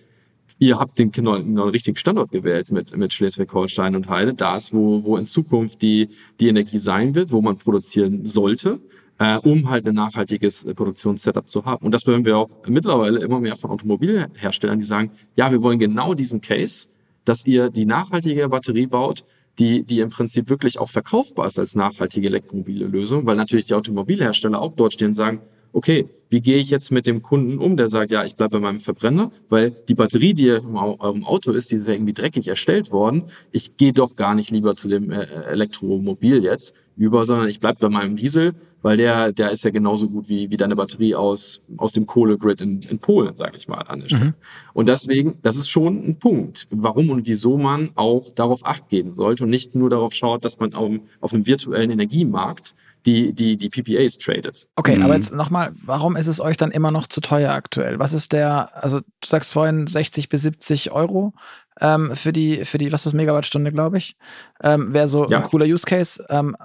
ihr 0.61 0.79
habt 0.79 1.01
den, 1.01 1.11
den, 1.11 1.25
den 1.25 1.59
richtigen 1.59 1.97
Standort 1.97 2.31
gewählt 2.31 2.71
mit, 2.71 2.97
mit 2.97 3.13
Schleswig-Holstein 3.13 3.97
und 3.97 4.09
Heide. 4.09 4.33
Da 4.33 4.57
ist, 4.57 4.73
wo, 4.73 5.03
wo 5.03 5.17
in 5.17 5.27
Zukunft 5.27 5.83
die, 5.83 6.09
die 6.39 6.47
Energie 6.47 6.79
sein 6.79 7.17
wird, 7.17 7.33
wo 7.33 7.41
man 7.41 7.59
produzieren 7.59 8.25
sollte, 8.25 8.79
äh, 9.23 9.37
um 9.37 9.71
halt 9.71 9.87
ein 9.87 9.95
nachhaltiges 9.95 10.65
äh, 10.65 10.75
Produktionssetup 10.75 11.49
zu 11.49 11.65
haben. 11.65 11.87
Und 11.87 11.93
das 11.93 12.05
hören 12.07 12.25
wir 12.25 12.37
auch 12.37 12.51
mittlerweile 12.67 13.21
immer 13.21 13.39
mehr 13.39 13.55
von 13.55 13.71
Automobilherstellern, 13.71 14.81
die 14.81 14.85
sagen, 14.85 15.13
ja, 15.37 15.53
wir 15.53 15.63
wollen 15.63 15.79
genau 15.79 16.15
diesen 16.15 16.41
Case, 16.41 16.89
dass 17.25 17.47
ihr 17.47 17.71
die 17.71 17.85
nachhaltige 17.85 18.49
Batterie 18.49 18.89
baut, 18.89 19.25
die, 19.61 19.85
die 19.85 20.01
im 20.01 20.11
Prinzip 20.11 20.51
wirklich 20.51 20.81
auch 20.81 20.89
verkaufbar 20.89 21.47
ist 21.47 21.59
als 21.59 21.77
nachhaltige 21.77 22.27
elektromobile 22.27 22.87
Lösung, 22.87 23.25
weil 23.25 23.37
natürlich 23.37 23.67
die 23.67 23.75
Automobilhersteller 23.75 24.61
auch 24.61 24.73
dort 24.75 24.95
stehen 24.95 25.09
und 25.09 25.15
sagen, 25.15 25.41
okay, 25.73 26.09
wie 26.29 26.41
gehe 26.41 26.59
ich 26.59 26.71
jetzt 26.71 26.91
mit 26.91 27.07
dem 27.07 27.23
Kunden 27.23 27.59
um, 27.59 27.77
der 27.77 27.91
sagt, 27.91 28.11
ja, 28.11 28.25
ich 28.25 28.35
bleibe 28.35 28.59
bei 28.59 28.61
meinem 28.61 28.81
Verbrenner, 28.81 29.31
weil 29.49 29.71
die 29.71 29.95
Batterie, 29.95 30.35
die 30.35 30.49
im 30.49 30.77
Auto 30.77 31.53
ist, 31.53 31.71
die 31.71 31.77
ist 31.77 31.87
ja 31.87 31.95
irgendwie 31.95 32.15
dreckig 32.15 32.49
erstellt 32.49 32.91
worden. 32.91 33.25
Ich 33.53 33.77
gehe 33.77 33.93
doch 33.93 34.17
gar 34.17 34.35
nicht 34.35 34.51
lieber 34.51 34.75
zu 34.75 34.89
dem 34.89 35.11
äh, 35.11 35.25
Elektromobil 35.25 36.43
jetzt 36.43 36.75
über, 36.97 37.25
sondern 37.27 37.49
ich 37.49 37.61
bleibe 37.61 37.79
bei 37.81 37.89
meinem 37.89 38.17
Diesel, 38.17 38.55
weil 38.83 38.97
der, 38.97 39.33
der 39.33 39.51
ist 39.51 39.65
ja 39.65 39.71
genauso 39.71 40.09
gut 40.09 40.29
wie, 40.29 40.51
wie 40.51 40.57
deine 40.57 40.77
Batterie 40.77 41.15
aus, 41.15 41.63
aus 41.77 41.93
dem 41.93 42.07
Kohlegrid 42.07 42.61
in, 42.61 42.83
in 42.83 42.99
Polen, 42.99 43.37
sage 43.37 43.57
ich 43.57 43.69
mal 43.69 43.79
an 43.79 44.01
der 44.01 44.09
Stelle. 44.09 44.25
Mhm. 44.25 44.35
Und 44.75 44.89
deswegen, 44.89 45.39
das 45.43 45.57
ist 45.57 45.71
schon 45.71 46.05
ein 46.05 46.19
Punkt, 46.19 46.67
warum 46.71 47.11
und 47.11 47.27
wieso 47.27 47.57
man 47.57 47.91
auch 47.95 48.31
darauf 48.35 48.67
Acht 48.67 48.89
geben 48.89 49.15
sollte 49.15 49.45
und 49.45 49.51
nicht 49.51 49.75
nur 49.75 49.89
darauf 49.89 50.13
schaut, 50.13 50.45
dass 50.45 50.59
man 50.59 50.75
auf, 50.75 50.93
auf 51.21 51.33
einem 51.33 51.47
virtuellen 51.47 51.91
Energiemarkt 51.91 52.75
die, 53.07 53.33
die, 53.33 53.57
die 53.57 53.69
PPAs 53.69 54.19
tradet. 54.19 54.67
Okay, 54.77 54.97
mhm. 54.97 55.03
aber 55.03 55.15
jetzt 55.15 55.35
nochmal, 55.35 55.73
warum 55.85 56.17
ist 56.17 56.27
es 56.27 56.41
euch 56.41 56.57
dann 56.57 56.71
immer 56.71 56.91
noch 56.91 57.07
zu 57.07 57.21
teuer 57.21 57.53
aktuell? 57.53 57.99
Was 57.99 58.13
ist 58.13 58.33
der, 58.33 58.71
also 58.75 59.01
du 59.01 59.27
sagst 59.27 59.53
vorhin 59.53 59.87
60 59.87 60.29
bis 60.29 60.43
70 60.43 60.93
Euro 60.93 61.33
ähm, 61.81 62.15
für 62.15 62.33
die, 62.33 62.65
für 62.65 62.79
die, 62.79 62.93
was 62.93 63.07
ist 63.07 63.13
Megawattstunde, 63.13 63.73
glaube 63.73 63.99
ich, 63.99 64.17
ähm, 64.63 64.93
wäre 64.93 65.09
so 65.09 65.27
ja. 65.27 65.39
ein 65.39 65.45
cooler 65.45 65.67
Use 65.67 65.85
Case. 65.85 66.25
Ähm, 66.29 66.57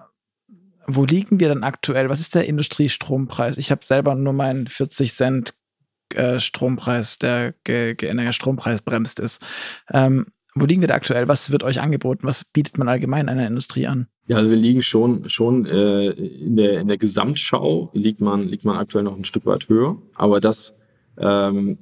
wo 0.88 1.06
liegen 1.06 1.40
wir 1.40 1.50
dann 1.50 1.64
aktuell? 1.64 2.10
Was 2.10 2.20
ist 2.20 2.34
der 2.34 2.46
Industriestrompreis? 2.46 3.58
Ich 3.58 3.72
habe 3.72 3.86
selber 3.86 4.16
nur 4.16 4.34
meinen 4.34 4.68
40 4.68 5.14
Cent 5.14 5.54
äh, 6.14 6.40
Strompreis, 6.40 7.20
der 7.20 7.54
ge, 7.66 7.96
ge, 7.96 8.32
Strompreis 8.32 8.82
bremst 8.82 9.20
ist. 9.20 9.42
Ähm, 9.92 10.28
wo 10.56 10.66
liegen 10.66 10.82
wir 10.82 10.88
da 10.88 10.96
aktuell? 10.96 11.28
Was 11.28 11.52
wird 11.52 11.64
euch 11.64 11.82
angeboten? 11.82 12.26
Was 12.26 12.46
bietet 12.46 12.78
man 12.78 12.88
allgemein 12.88 13.30
einer 13.30 13.46
Industrie 13.46 13.86
an? 13.86 14.08
Ja, 14.28 14.38
also 14.38 14.50
wir 14.50 14.58
liegen 14.58 14.82
schon, 14.82 15.30
schon 15.30 15.66
äh, 15.66 16.10
in, 16.10 16.56
der, 16.56 16.80
in 16.80 16.88
der 16.88 16.98
Gesamtschau 16.98 17.92
liegt 17.94 18.22
man, 18.22 18.48
liegt 18.48 18.66
man 18.66 18.78
aktuell 18.78 19.04
noch 19.04 19.16
ein 19.16 19.26
Stück 19.26 19.46
weit 19.46 19.70
höher. 19.70 20.02
Aber 20.16 20.40
das 20.40 20.74
ähm, 21.18 21.78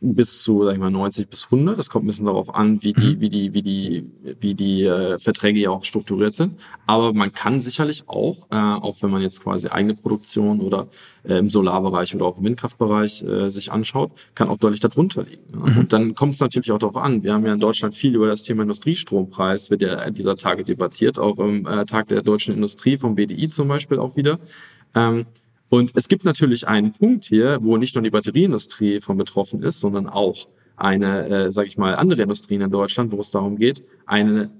bis 0.00 0.42
zu, 0.42 0.64
sag 0.64 0.72
ich 0.72 0.78
mal, 0.78 0.90
90 0.90 1.28
bis 1.28 1.44
100. 1.44 1.78
Das 1.78 1.90
kommt 1.90 2.04
ein 2.04 2.06
bisschen 2.06 2.24
darauf 2.24 2.54
an, 2.54 2.82
wie 2.82 2.94
die, 2.94 3.16
mhm. 3.16 3.20
wie 3.20 3.28
die, 3.28 3.54
wie 3.54 3.62
die, 3.62 4.06
wie 4.40 4.54
die 4.54 4.84
äh, 4.84 5.18
Verträge 5.18 5.60
ja 5.60 5.70
auch 5.70 5.84
strukturiert 5.84 6.34
sind. 6.34 6.58
Aber 6.86 7.12
man 7.12 7.32
kann 7.32 7.60
sicherlich 7.60 8.04
auch, 8.06 8.46
äh, 8.50 8.56
auch 8.56 8.96
wenn 9.02 9.10
man 9.10 9.20
jetzt 9.20 9.42
quasi 9.42 9.68
eigene 9.68 9.94
Produktion 9.94 10.60
oder 10.60 10.88
äh, 11.22 11.34
im 11.34 11.50
Solarbereich 11.50 12.14
oder 12.14 12.24
auch 12.24 12.38
im 12.38 12.44
Windkraftbereich 12.44 13.22
äh, 13.22 13.50
sich 13.50 13.70
anschaut, 13.70 14.12
kann 14.34 14.48
auch 14.48 14.56
deutlich 14.56 14.80
darunter 14.80 15.24
liegen. 15.24 15.42
Ja. 15.52 15.70
Mhm. 15.70 15.78
Und 15.78 15.92
dann 15.92 16.14
kommt 16.14 16.34
es 16.34 16.40
natürlich 16.40 16.72
auch 16.72 16.78
darauf 16.78 16.96
an. 16.96 17.22
Wir 17.22 17.34
haben 17.34 17.44
ja 17.44 17.52
in 17.52 17.60
Deutschland 17.60 17.94
viel 17.94 18.14
über 18.14 18.26
das 18.26 18.42
Thema 18.42 18.62
Industriestrompreis, 18.62 19.70
wird 19.70 19.82
ja 19.82 20.10
dieser 20.10 20.36
Tage 20.36 20.64
debattiert, 20.64 21.18
auch 21.18 21.38
im 21.38 21.66
äh, 21.66 21.84
Tag 21.84 22.08
der 22.08 22.22
deutschen 22.22 22.54
Industrie 22.54 22.96
vom 22.96 23.16
BDI 23.16 23.50
zum 23.50 23.68
Beispiel 23.68 23.98
auch 23.98 24.16
wieder. 24.16 24.38
Ähm, 24.94 25.26
und 25.70 25.92
es 25.94 26.08
gibt 26.08 26.24
natürlich 26.24 26.66
einen 26.66 26.92
Punkt 26.92 27.24
hier, 27.26 27.58
wo 27.62 27.76
nicht 27.76 27.94
nur 27.94 28.02
die 28.02 28.10
Batterieindustrie 28.10 29.00
von 29.00 29.16
betroffen 29.16 29.62
ist, 29.62 29.78
sondern 29.78 30.08
auch 30.08 30.48
eine, 30.76 31.28
äh, 31.28 31.52
sage 31.52 31.68
ich 31.68 31.78
mal, 31.78 31.94
andere 31.94 32.22
Industrien 32.22 32.60
in 32.60 32.70
Deutschland, 32.70 33.12
wo 33.12 33.20
es 33.20 33.30
darum 33.30 33.56
geht, 33.56 33.84
eine 34.04 34.50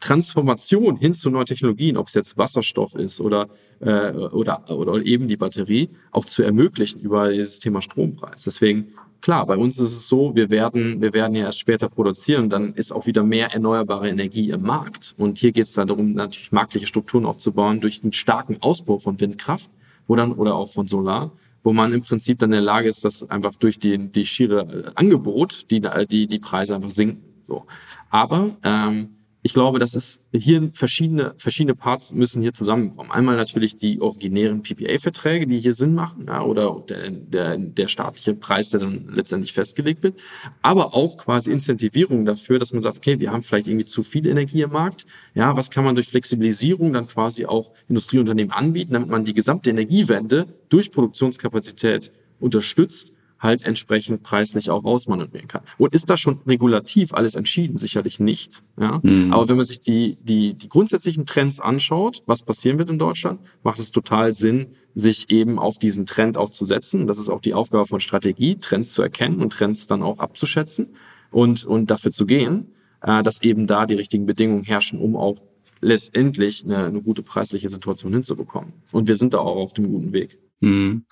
Transformation 0.00 0.96
hin 0.96 1.14
zu 1.14 1.30
neuen 1.30 1.44
Technologien, 1.44 1.98
ob 1.98 2.08
es 2.08 2.14
jetzt 2.14 2.38
Wasserstoff 2.38 2.94
ist 2.94 3.20
oder, 3.20 3.48
äh, 3.80 4.12
oder, 4.12 4.70
oder 4.70 5.04
eben 5.04 5.28
die 5.28 5.36
Batterie, 5.36 5.90
auch 6.10 6.24
zu 6.24 6.42
ermöglichen 6.42 7.00
über 7.00 7.30
dieses 7.30 7.60
Thema 7.60 7.82
Strompreis. 7.82 8.44
Deswegen, 8.44 8.88
klar, 9.20 9.44
bei 9.46 9.58
uns 9.58 9.78
ist 9.78 9.92
es 9.92 10.08
so, 10.08 10.34
wir 10.34 10.48
werden, 10.48 11.02
wir 11.02 11.12
werden 11.12 11.34
ja 11.34 11.44
erst 11.44 11.58
später 11.58 11.90
produzieren, 11.90 12.48
dann 12.48 12.72
ist 12.72 12.92
auch 12.92 13.06
wieder 13.06 13.22
mehr 13.22 13.52
erneuerbare 13.52 14.08
Energie 14.08 14.50
im 14.50 14.62
Markt. 14.62 15.14
Und 15.18 15.38
hier 15.38 15.52
geht 15.52 15.66
es 15.66 15.74
dann 15.74 15.88
darum, 15.88 16.14
natürlich 16.14 16.52
marktliche 16.52 16.86
Strukturen 16.86 17.26
aufzubauen 17.26 17.82
durch 17.82 18.02
einen 18.02 18.12
starken 18.12 18.62
Ausbau 18.62 18.98
von 18.98 19.20
Windkraft 19.20 19.70
wo 20.06 20.16
dann, 20.16 20.32
oder 20.32 20.54
auch 20.54 20.68
von 20.68 20.86
Solar, 20.86 21.32
wo 21.62 21.72
man 21.72 21.92
im 21.92 22.02
Prinzip 22.02 22.38
dann 22.38 22.50
in 22.50 22.52
der 22.52 22.60
Lage 22.60 22.88
ist, 22.88 23.04
dass 23.04 23.28
einfach 23.28 23.54
durch 23.56 23.78
die, 23.78 23.98
die 23.98 24.24
schiere 24.26 24.92
Angebot 24.94 25.70
die, 25.70 25.82
die, 26.08 26.26
die 26.26 26.38
Preise 26.38 26.76
einfach 26.76 26.90
sinken. 26.90 27.22
So. 27.44 27.66
Aber 28.10 28.56
ähm, 28.62 29.15
ich 29.46 29.54
glaube, 29.54 29.78
dass 29.78 29.94
es 29.94 30.18
hier 30.32 30.70
verschiedene, 30.72 31.32
verschiedene 31.36 31.76
Parts 31.76 32.12
müssen 32.12 32.42
hier 32.42 32.52
zusammenkommen. 32.52 33.12
Einmal 33.12 33.36
natürlich 33.36 33.76
die 33.76 34.00
originären 34.00 34.60
PPA-Verträge, 34.60 35.46
die 35.46 35.60
hier 35.60 35.76
Sinn 35.76 35.94
machen, 35.94 36.26
ja, 36.26 36.42
oder 36.42 36.82
der, 36.88 37.10
der, 37.10 37.56
der 37.56 37.86
staatliche 37.86 38.34
Preis, 38.34 38.70
der 38.70 38.80
dann 38.80 39.08
letztendlich 39.12 39.52
festgelegt 39.52 40.02
wird, 40.02 40.20
aber 40.62 40.94
auch 40.94 41.16
quasi 41.16 41.52
Incentivierung 41.52 42.26
dafür, 42.26 42.58
dass 42.58 42.72
man 42.72 42.82
sagt, 42.82 42.96
okay, 42.96 43.20
wir 43.20 43.30
haben 43.30 43.44
vielleicht 43.44 43.68
irgendwie 43.68 43.84
zu 43.84 44.02
viel 44.02 44.26
Energie 44.26 44.62
im 44.62 44.72
Markt. 44.72 45.06
Ja, 45.34 45.56
was 45.56 45.70
kann 45.70 45.84
man 45.84 45.94
durch 45.94 46.08
Flexibilisierung 46.08 46.92
dann 46.92 47.06
quasi 47.06 47.46
auch 47.46 47.70
Industrieunternehmen 47.88 48.50
anbieten, 48.50 48.94
damit 48.94 49.08
man 49.08 49.24
die 49.24 49.34
gesamte 49.34 49.70
Energiewende 49.70 50.48
durch 50.70 50.90
Produktionskapazität 50.90 52.10
unterstützt 52.40 53.12
halt 53.38 53.64
entsprechend 53.64 54.22
preislich 54.22 54.70
auch 54.70 54.84
ausmanövrieren 54.84 55.48
kann. 55.48 55.62
Und 55.78 55.94
ist 55.94 56.08
das 56.08 56.20
schon 56.20 56.40
regulativ 56.46 57.12
alles 57.12 57.34
entschieden? 57.34 57.76
Sicherlich 57.76 58.18
nicht. 58.18 58.62
Ja? 58.80 59.00
Mhm. 59.02 59.32
Aber 59.32 59.48
wenn 59.48 59.56
man 59.56 59.66
sich 59.66 59.80
die, 59.80 60.16
die, 60.22 60.54
die 60.54 60.68
grundsätzlichen 60.68 61.26
Trends 61.26 61.60
anschaut, 61.60 62.22
was 62.26 62.42
passieren 62.42 62.78
wird 62.78 62.90
in 62.90 62.98
Deutschland, 62.98 63.40
macht 63.62 63.78
es 63.78 63.90
total 63.92 64.32
Sinn, 64.32 64.68
sich 64.94 65.30
eben 65.30 65.58
auf 65.58 65.78
diesen 65.78 66.06
Trend 66.06 66.38
auch 66.38 66.50
zu 66.50 66.64
setzen. 66.64 67.06
Das 67.06 67.18
ist 67.18 67.28
auch 67.28 67.40
die 67.40 67.54
Aufgabe 67.54 67.86
von 67.86 68.00
Strategie, 68.00 68.56
Trends 68.56 68.92
zu 68.92 69.02
erkennen 69.02 69.40
und 69.40 69.52
Trends 69.52 69.86
dann 69.86 70.02
auch 70.02 70.18
abzuschätzen 70.18 70.94
und, 71.30 71.64
und 71.64 71.90
dafür 71.90 72.12
zu 72.12 72.24
gehen, 72.24 72.72
äh, 73.02 73.22
dass 73.22 73.42
eben 73.42 73.66
da 73.66 73.84
die 73.84 73.94
richtigen 73.94 74.24
Bedingungen 74.24 74.62
herrschen, 74.62 74.98
um 74.98 75.16
auch 75.16 75.36
letztendlich 75.80 76.64
eine, 76.64 76.86
eine 76.86 77.02
gute 77.02 77.22
preisliche 77.22 77.68
Situation 77.68 78.12
hinzubekommen. 78.12 78.72
Und 78.92 79.08
wir 79.08 79.16
sind 79.16 79.34
da 79.34 79.38
auch 79.38 79.56
auf 79.56 79.74
dem 79.74 79.90
guten 79.90 80.12
Weg. 80.12 80.38
Mhm. 80.60 81.04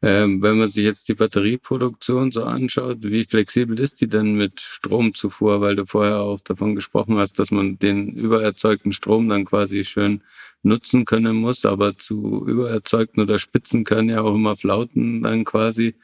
Ähm, 0.00 0.42
wenn 0.42 0.58
man 0.58 0.68
sich 0.68 0.84
jetzt 0.84 1.08
die 1.08 1.14
Batterieproduktion 1.14 2.30
so 2.30 2.44
anschaut, 2.44 2.98
wie 3.00 3.24
flexibel 3.24 3.78
ist 3.80 4.00
die 4.00 4.08
denn 4.08 4.34
mit 4.34 4.60
Stromzufuhr? 4.60 5.60
Weil 5.60 5.74
du 5.74 5.86
vorher 5.86 6.20
auch 6.20 6.40
davon 6.40 6.76
gesprochen 6.76 7.16
hast, 7.18 7.38
dass 7.40 7.50
man 7.50 7.78
den 7.78 8.12
übererzeugten 8.12 8.92
Strom 8.92 9.28
dann 9.28 9.44
quasi 9.44 9.84
schön 9.84 10.22
nutzen 10.62 11.04
können 11.04 11.36
muss, 11.36 11.64
aber 11.64 11.98
zu 11.98 12.46
übererzeugten 12.46 13.22
oder 13.22 13.38
Spitzen 13.38 13.84
können 13.84 14.08
ja 14.08 14.20
auch 14.20 14.34
immer 14.34 14.54
flauten 14.54 15.22
dann 15.22 15.44
quasi. 15.44 15.96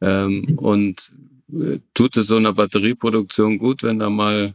Ähm, 0.00 0.44
mhm. 0.46 0.58
und 0.58 1.12
äh, 1.52 1.80
tut 1.94 2.16
es 2.16 2.28
so 2.28 2.36
einer 2.36 2.52
Batterieproduktion 2.52 3.58
gut, 3.58 3.82
wenn 3.82 3.98
da 3.98 4.10
mal 4.10 4.54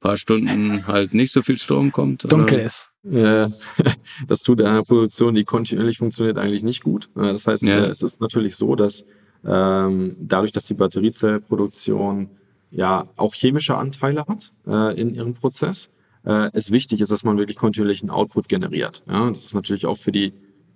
paar 0.00 0.16
Stunden 0.16 0.86
halt 0.86 1.14
nicht 1.14 1.32
so 1.32 1.42
viel 1.42 1.58
Strom 1.58 1.90
kommt. 1.90 2.30
Dunkel 2.30 2.60
ist. 2.60 2.92
Äh, 3.10 3.48
das 4.28 4.42
tut 4.42 4.60
einer 4.62 4.82
Produktion, 4.82 5.34
die 5.34 5.44
kontinuierlich 5.44 5.98
funktioniert, 5.98 6.38
eigentlich 6.38 6.62
nicht 6.62 6.82
gut. 6.82 7.08
Äh, 7.16 7.32
das 7.32 7.46
heißt, 7.46 7.62
ja. 7.64 7.84
Äh, 7.84 7.88
es 7.88 8.02
ist 8.02 8.20
natürlich 8.20 8.56
so, 8.56 8.76
dass 8.76 9.04
ähm, 9.44 10.16
dadurch, 10.18 10.52
dass 10.52 10.64
die 10.64 10.74
Batteriezellproduktion 10.74 12.28
ja 12.70 13.08
auch 13.16 13.34
chemische 13.34 13.76
Anteile 13.76 14.24
hat 14.26 14.52
äh, 14.66 15.00
in 15.00 15.14
ihrem 15.14 15.34
Prozess, 15.34 15.90
äh, 16.24 16.50
es 16.52 16.70
wichtig 16.70 17.00
ist, 17.00 17.12
dass 17.12 17.24
man 17.24 17.38
wirklich 17.38 17.56
kontinuierlichen 17.56 18.10
Output 18.10 18.48
generiert. 18.48 19.04
Ja, 19.08 19.28
das 19.30 19.44
ist 19.44 19.54
natürlich 19.54 19.86
auch 19.86 19.96
für 19.96 20.12
die 20.12 20.32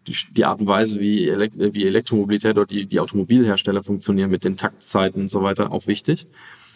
die, 0.06 0.16
die 0.32 0.44
Art 0.44 0.60
und 0.60 0.66
Weise, 0.66 1.00
wie, 1.00 1.28
Elekt 1.28 1.56
wie 1.58 1.86
Elektromobilität 1.86 2.56
oder 2.56 2.66
die, 2.66 2.86
die 2.86 3.00
Automobilhersteller 3.00 3.82
funktionieren 3.82 4.30
mit 4.30 4.44
den 4.44 4.56
Taktzeiten 4.56 5.22
und 5.22 5.28
so 5.28 5.42
weiter, 5.42 5.72
auch 5.72 5.86
wichtig. 5.86 6.26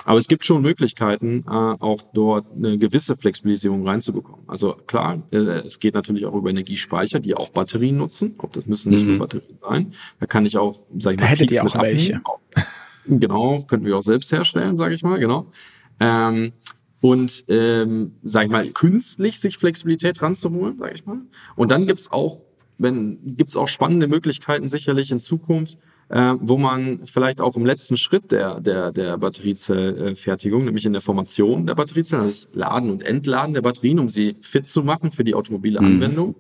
Aber 0.05 0.19
es 0.19 0.29
gibt 0.29 0.45
schon 0.45 0.61
Möglichkeiten, 0.61 1.45
äh, 1.47 1.51
auch 1.51 2.03
dort 2.13 2.47
eine 2.55 2.77
gewisse 2.77 3.17
Flexibilisierung 3.17 3.87
reinzubekommen. 3.87 4.43
Also 4.47 4.75
klar, 4.87 5.23
äh, 5.31 5.37
es 5.37 5.79
geht 5.79 5.95
natürlich 5.95 6.27
auch 6.27 6.35
über 6.35 6.51
Energiespeicher, 6.51 7.21
die 7.21 7.35
auch 7.35 7.51
Batterien 7.51 7.97
nutzen. 7.97 8.35
Ob 8.39 8.53
das 8.53 8.67
müssen 8.67 8.91
nicht 8.91 9.05
mhm. 9.05 9.13
nur 9.13 9.19
Batterien 9.21 9.59
sein. 9.59 9.95
Da 10.21 10.27
kann 10.27 10.45
ich 10.45 10.59
auch, 10.59 10.83
sag 10.99 11.15
ich 11.15 11.21
mal, 11.21 11.25
da 11.25 11.31
hättet 11.31 11.51
ihr 11.51 11.65
auch 11.65 11.81
welche. 11.81 12.21
Genau, 13.07 13.63
könnten 13.63 13.87
wir 13.87 13.99
auch 13.99 14.03
selbst 14.03 14.33
herstellen, 14.33 14.77
sage 14.77 14.95
ich 14.95 15.03
mal, 15.03 15.19
genau. 15.19 15.51
Ähm, 16.01 16.53
und, 17.01 17.45
ähm, 17.49 18.15
sage 18.23 18.47
ich 18.47 18.51
mal, 18.51 18.71
künstlich 18.71 19.39
sich 19.39 19.59
Flexibilität 19.59 20.23
ranzuholen, 20.23 20.79
sage 20.79 20.95
ich 20.95 21.05
mal. 21.05 21.19
Und 21.55 21.71
dann 21.71 21.87
gibt's 21.87 22.11
auch, 22.11 22.44
wenn 22.79 23.37
gibt's 23.37 23.57
auch 23.57 23.69
spannende 23.69 24.09
Möglichkeiten 24.09 24.69
sicherlich 24.69 25.11
in 25.11 25.21
Zukunft, 25.21 25.79
äh, 26.09 26.35
wo 26.41 26.59
man 26.59 27.07
vielleicht 27.07 27.41
auch 27.41 27.57
im 27.57 27.65
letzten 27.65 27.97
Schritt 27.97 28.33
der, 28.33 28.61
der, 28.61 28.93
der 28.93 29.19
Batteriezellfertigung, 29.19 30.65
nämlich 30.65 30.85
in 30.85 30.93
der 30.93 31.03
Formation 31.03 31.67
der 31.67 31.75
Batteriezellen, 31.75 32.25
also 32.25 32.47
das 32.47 32.55
Laden 32.55 32.91
und 32.91 33.03
Entladen 33.03 33.55
der 33.55 33.63
Batterien, 33.63 33.99
um 33.99 34.09
sie 34.09 34.37
fit 34.41 34.67
zu 34.67 34.83
machen 34.83 35.13
für 35.13 35.25
die 35.25 35.35
automobile 35.35 35.81
mhm. 35.81 35.87
Anwendung, 35.87 36.35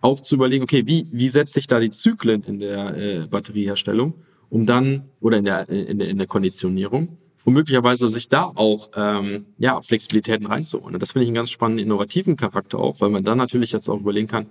auch 0.00 0.20
zu 0.20 0.34
überlegen, 0.34 0.64
okay, 0.64 0.86
wie, 0.86 1.06
wie 1.10 1.28
setze 1.28 1.58
ich 1.58 1.66
da 1.66 1.80
die 1.80 1.90
Zyklen 1.90 2.42
in 2.44 2.58
der 2.58 2.96
äh, 2.96 3.26
Batterieherstellung, 3.26 4.14
um 4.50 4.66
dann, 4.66 5.04
oder 5.20 5.38
in 5.38 5.44
der, 5.44 5.68
in 5.68 5.98
der, 5.98 6.08
in 6.08 6.18
der 6.18 6.26
Konditionierung, 6.26 7.16
um 7.44 7.54
möglicherweise 7.54 8.08
sich 8.08 8.28
da 8.28 8.44
auch 8.54 8.90
ähm, 8.96 9.46
ja, 9.58 9.80
Flexibilitäten 9.82 10.46
reinzuholen. 10.46 10.94
Und 10.94 11.02
das 11.02 11.12
finde 11.12 11.24
ich 11.24 11.28
einen 11.28 11.36
ganz 11.36 11.50
spannenden, 11.50 11.86
innovativen 11.86 12.36
Charakter 12.36 12.78
auch, 12.78 13.00
weil 13.00 13.10
man 13.10 13.24
dann 13.24 13.38
natürlich 13.38 13.72
jetzt 13.72 13.88
auch 13.88 14.00
überlegen 14.00 14.28
kann, 14.28 14.46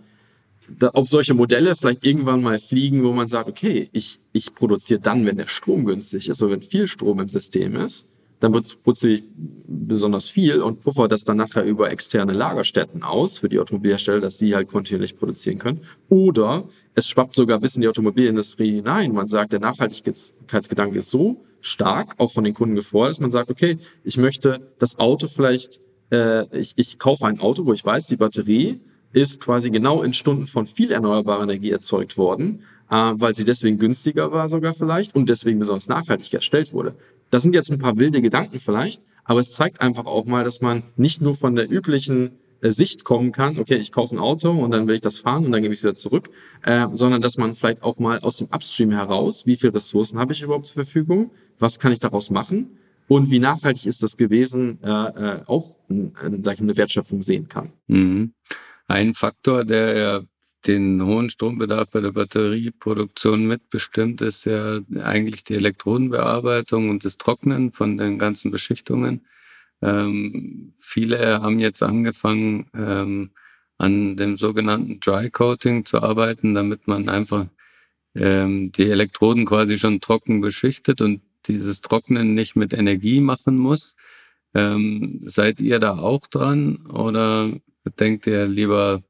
da, 0.70 0.92
ob 0.94 1.08
solche 1.08 1.34
Modelle 1.34 1.76
vielleicht 1.76 2.06
irgendwann 2.06 2.42
mal 2.42 2.60
fliegen, 2.60 3.04
wo 3.04 3.12
man 3.12 3.30
sagt, 3.30 3.50
okay, 3.50 3.90
ich, 3.92 4.20
ich 4.32 4.54
produziere 4.54 5.00
dann, 5.00 5.26
wenn 5.26 5.38
der 5.38 5.48
Strom 5.48 5.86
günstig 5.86 6.30
ist, 6.30 6.42
oder 6.42 6.54
wenn 6.54 6.62
viel 6.62 6.88
Strom 6.88 7.20
im 7.20 7.30
System 7.30 7.76
ist, 7.76 8.08
dann 8.44 8.52
produziere 8.52 9.14
ich 9.14 9.24
besonders 9.68 10.30
viel 10.30 10.62
und 10.62 10.82
puffer 10.82 11.08
das 11.08 11.24
dann 11.24 11.38
nachher 11.38 11.64
über 11.64 11.92
externe 11.92 12.34
Lagerstätten 12.34 13.02
aus 13.02 13.38
für 13.38 13.48
die 13.48 13.58
Automobilhersteller, 13.58 14.20
dass 14.20 14.38
sie 14.38 14.54
halt 14.54 14.68
kontinuierlich 14.68 15.18
produzieren 15.18 15.60
können. 15.60 15.80
Oder 16.10 16.66
es 16.94 17.08
schwappt 17.08 17.34
sogar 17.34 17.60
bis 17.60 17.76
in 17.76 17.82
die 17.84 17.88
Automobilindustrie 17.88 18.76
hinein. 18.76 19.14
Man 19.14 19.30
sagt, 19.30 19.54
der 19.54 19.62
Nachhaltigkeitsgedanke 19.62 21.00
ist 21.00 21.10
so 21.10 21.46
stark, 21.62 22.16
auch 22.18 22.32
von 22.32 22.44
den 22.44 22.54
Kunden 22.54 22.76
gefordert, 22.76 23.12
dass 23.12 23.20
man 23.22 23.32
sagt, 23.32 23.50
okay, 23.50 23.78
ich 24.04 24.18
möchte 24.18 24.74
das 24.78 25.00
Auto 25.00 25.28
vielleicht, 25.28 25.80
äh, 26.12 26.46
ich, 26.60 26.74
ich 26.76 27.00
kaufe 27.00 27.26
ein 27.26 27.40
Auto, 27.40 27.66
wo 27.66 27.72
ich 27.72 27.86
weiß, 27.86 28.08
die 28.08 28.18
Batterie 28.18 28.82
ist 29.14 29.40
quasi 29.40 29.70
genau 29.70 30.04
in 30.04 30.14
Stunden 30.14 30.48
von 30.48 30.68
viel 30.68 30.92
erneuerbarer 30.92 31.44
Energie 31.44 31.72
erzeugt 31.72 32.18
worden, 32.18 32.64
äh, 32.90 33.14
weil 33.16 33.36
sie 33.36 33.46
deswegen 33.46 33.80
günstiger 33.80 34.32
war 34.32 34.50
sogar 34.50 34.74
vielleicht 34.74 35.16
und 35.16 35.30
deswegen 35.30 35.60
besonders 35.60 35.88
nachhaltig 35.88 36.34
erstellt 36.34 36.74
wurde. 36.74 36.96
Das 37.30 37.44
sind 37.44 37.54
jetzt 37.54 37.72
ein 37.72 37.80
paar 37.80 37.98
wilde 37.98 38.22
Gedanken 38.22 38.60
vielleicht, 38.60 39.02
aber 39.24 39.40
es 39.40 39.52
zeigt 39.52 39.82
einfach 39.82 40.06
auch 40.06 40.26
mal, 40.26 40.44
dass 40.44 40.62
man 40.62 40.84
nicht 40.98 41.22
nur 41.22 41.36
von 41.36 41.56
der 41.56 41.72
üblichen 41.72 42.32
äh, 42.62 42.72
Sicht 42.72 43.04
kommen 43.04 43.32
kann, 43.32 43.60
okay, 43.60 43.76
ich 43.76 43.92
kaufe 43.92 44.16
ein 44.16 44.20
Auto 44.20 44.52
und 44.52 44.72
dann 44.72 44.88
will 44.88 44.96
ich 44.96 45.02
das 45.02 45.20
fahren 45.20 45.46
und 45.46 45.52
dann 45.52 45.62
gebe 45.62 45.74
ich 45.74 45.80
es 45.80 45.84
wieder 45.84 45.96
zurück, 45.96 46.30
äh, 46.64 46.88
sondern 46.94 47.22
dass 47.22 47.38
man 47.38 47.54
vielleicht 47.54 47.84
auch 47.84 48.00
mal 48.00 48.20
aus 48.20 48.38
dem 48.38 48.48
Upstream 48.48 48.92
heraus, 48.92 49.46
wie 49.46 49.56
viele 49.56 49.76
Ressourcen 49.76 50.18
habe 50.18 50.34
ich 50.34 50.42
überhaupt 50.42 50.68
zur 50.68 50.84
Verfügung, 50.84 51.32
was 51.60 51.80
kann 51.80 51.92
ich 51.92 52.00
daraus 52.00 52.30
machen 52.30 52.78
und 53.08 53.32
wie 53.32 53.40
nachhaltig 53.40 53.86
ist 53.86 54.02
das 54.02 54.18
gewesen, 54.18 54.80
äh, 54.84 54.90
äh, 54.90 55.42
auch 55.46 55.76
äh, 55.90 56.12
eine 56.22 56.78
Wertschöpfung 56.78 57.22
sehen 57.22 57.48
kann. 57.48 57.72
Mhm. 57.88 58.34
Ein 58.88 59.14
Faktor, 59.14 59.66
der 59.66 59.98
ja 59.98 60.22
den 60.68 61.06
hohen 61.06 61.30
Strombedarf 61.30 61.90
bei 61.90 62.02
der 62.02 62.12
Batterieproduktion 62.12 63.46
mitbestimmt, 63.46 64.22
ist 64.22 64.46
ja 64.46 64.80
eigentlich 65.02 65.44
die 65.44 65.56
Elektrodenbearbeitung 65.56 66.90
und 66.90 67.04
das 67.04 67.18
Trocknen 67.18 67.74
von 67.74 67.98
den 67.98 68.18
ganzen 68.18 68.52
Beschichtungen. 68.52 69.26
Ähm, 69.82 70.74
viele 70.80 71.42
haben 71.42 71.60
jetzt 71.60 71.84
angefangen, 71.84 72.68
ähm, 72.74 73.32
an 73.78 74.16
dem 74.16 74.38
sogenannten 74.38 75.00
Dry 75.00 75.30
Coating 75.30 75.86
zu 75.86 76.02
arbeiten, 76.02 76.54
damit 76.54 76.88
man 76.88 77.10
einfach 77.10 77.48
ähm, 78.16 78.72
die 78.72 78.90
Elektroden 78.90 79.46
quasi 79.46 79.78
schon 79.78 80.00
trocken 80.00 80.40
beschichtet 80.42 81.02
und 81.02 81.22
dieses 81.48 81.82
Trocknen 81.82 82.34
nicht 82.34 82.56
mit 82.56 82.74
Energie 82.74 83.20
machen 83.20 83.58
muss. 83.58 83.96
Ähm, 84.54 85.24
seid 85.26 85.60
ihr 85.60 85.80
da 85.80 85.98
auch 85.98 86.28
dran 86.28 86.86
oder 86.86 87.52
denkt 88.00 88.28
ihr 88.28 88.48
lieber, 88.48 89.04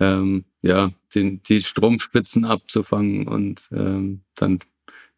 ähm, 0.00 0.44
ja, 0.62 0.90
den, 1.14 1.42
die 1.42 1.60
Stromspitzen 1.60 2.44
abzufangen 2.44 3.26
und 3.26 3.68
ähm, 3.72 4.22
dann 4.34 4.58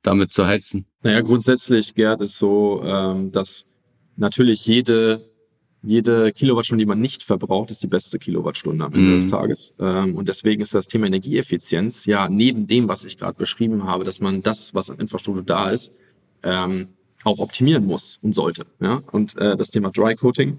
damit 0.02 0.32
zu 0.32 0.46
heizen? 0.46 0.86
Naja, 1.02 1.20
grundsätzlich, 1.20 1.94
Gerd, 1.94 2.20
ist 2.20 2.38
so, 2.38 2.82
ähm, 2.84 3.32
dass 3.32 3.66
natürlich 4.16 4.66
jede, 4.66 5.28
jede 5.82 6.32
Kilowattstunde, 6.32 6.82
die 6.82 6.88
man 6.88 7.00
nicht 7.00 7.22
verbraucht, 7.22 7.70
ist 7.70 7.82
die 7.82 7.86
beste 7.88 8.18
Kilowattstunde 8.18 8.84
am 8.84 8.92
Ende 8.92 9.12
mhm. 9.12 9.16
des 9.16 9.26
Tages. 9.26 9.74
Ähm, 9.78 10.14
und 10.14 10.28
deswegen 10.28 10.62
ist 10.62 10.74
das 10.74 10.88
Thema 10.88 11.06
Energieeffizienz 11.06 12.06
ja 12.06 12.28
neben 12.28 12.66
dem, 12.66 12.88
was 12.88 13.04
ich 13.04 13.18
gerade 13.18 13.38
beschrieben 13.38 13.84
habe, 13.84 14.04
dass 14.04 14.20
man 14.20 14.42
das, 14.42 14.74
was 14.74 14.90
an 14.90 14.98
Infrastruktur 14.98 15.42
da 15.42 15.70
ist, 15.70 15.92
ähm, 16.42 16.88
auch 17.24 17.38
optimieren 17.38 17.84
muss 17.84 18.18
und 18.22 18.34
sollte. 18.34 18.66
Ja? 18.80 19.02
Und 19.12 19.36
äh, 19.36 19.56
das 19.56 19.70
Thema 19.70 19.90
Dry 19.90 20.14
Coating, 20.16 20.58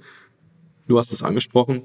du 0.88 0.98
hast 0.98 1.12
es 1.12 1.24
angesprochen, 1.24 1.84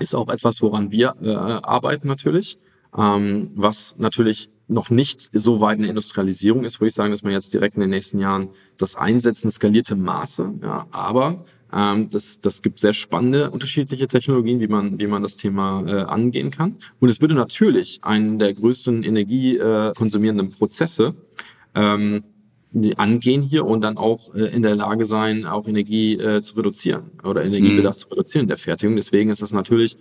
ist 0.00 0.14
auch 0.14 0.28
etwas, 0.28 0.62
woran 0.62 0.90
wir 0.90 1.14
äh, 1.22 1.30
arbeiten 1.30 2.08
natürlich, 2.08 2.58
ähm, 2.96 3.50
was 3.54 3.96
natürlich 3.98 4.50
noch 4.68 4.90
nicht 4.90 5.30
so 5.32 5.60
weit 5.60 5.78
eine 5.78 5.88
Industrialisierung 5.88 6.64
ist, 6.64 6.80
würde 6.80 6.88
ich 6.88 6.94
sagen, 6.94 7.12
dass 7.12 7.22
man 7.22 7.32
jetzt 7.32 7.54
direkt 7.54 7.76
in 7.76 7.82
den 7.82 7.90
nächsten 7.90 8.18
Jahren 8.18 8.48
das 8.78 8.96
einsetzen, 8.96 9.50
skalierte 9.50 9.94
Maße. 9.94 10.54
Ja, 10.62 10.86
aber 10.90 11.44
ähm, 11.72 12.08
das, 12.10 12.40
das 12.40 12.62
gibt 12.62 12.78
sehr 12.78 12.92
spannende 12.92 13.50
unterschiedliche 13.50 14.08
Technologien, 14.08 14.60
wie 14.60 14.66
man, 14.66 14.98
wie 14.98 15.06
man 15.06 15.22
das 15.22 15.36
Thema 15.36 15.84
äh, 15.86 16.02
angehen 16.02 16.50
kann. 16.50 16.76
Und 17.00 17.08
es 17.08 17.20
würde 17.20 17.34
natürlich 17.34 18.00
einen 18.02 18.38
der 18.38 18.54
größten 18.54 19.04
energiekonsumierenden 19.04 20.48
äh, 20.48 20.50
Prozesse 20.50 21.14
ähm, 21.74 22.24
angehen 22.96 23.42
hier 23.42 23.64
und 23.64 23.82
dann 23.82 23.96
auch 23.96 24.34
äh, 24.34 24.54
in 24.54 24.62
der 24.62 24.76
Lage 24.76 25.06
sein, 25.06 25.46
auch 25.46 25.66
Energie 25.66 26.14
äh, 26.14 26.42
zu 26.42 26.56
reduzieren 26.56 27.10
oder 27.24 27.44
Energiebedarf 27.44 27.96
mhm. 27.96 27.98
zu 27.98 28.08
reduzieren 28.08 28.44
in 28.44 28.48
der 28.48 28.58
Fertigung. 28.58 28.96
Deswegen 28.96 29.30
ist 29.30 29.42
das 29.42 29.52
natürlich 29.52 29.96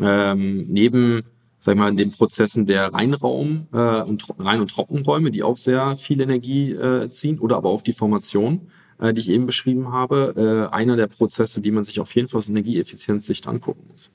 ähm, 0.00 0.66
neben 0.68 1.24
sag 1.60 1.74
ich 1.74 1.78
mal, 1.78 1.94
den 1.94 2.12
Prozessen 2.12 2.66
der 2.66 2.92
Reinraum 2.94 3.66
äh, 3.72 4.02
und 4.02 4.24
Rein- 4.38 4.60
und 4.60 4.70
Trockenräume, 4.70 5.30
die 5.30 5.42
auch 5.42 5.56
sehr 5.56 5.96
viel 5.96 6.20
Energie 6.20 6.72
äh, 6.72 7.10
ziehen, 7.10 7.38
oder 7.38 7.56
aber 7.56 7.68
auch 7.70 7.82
die 7.82 7.92
Formation, 7.92 8.68
äh, 9.00 9.12
die 9.12 9.20
ich 9.20 9.30
eben 9.30 9.46
beschrieben 9.46 9.92
habe, 9.92 10.68
äh, 10.70 10.74
einer 10.74 10.96
der 10.96 11.08
Prozesse, 11.08 11.60
die 11.60 11.72
man 11.72 11.84
sich 11.84 12.00
auf 12.00 12.14
jeden 12.14 12.28
Fall 12.28 12.38
aus 12.38 12.48
Energieeffizienzsicht 12.48 13.46
angucken 13.48 13.86
muss. 13.90 14.10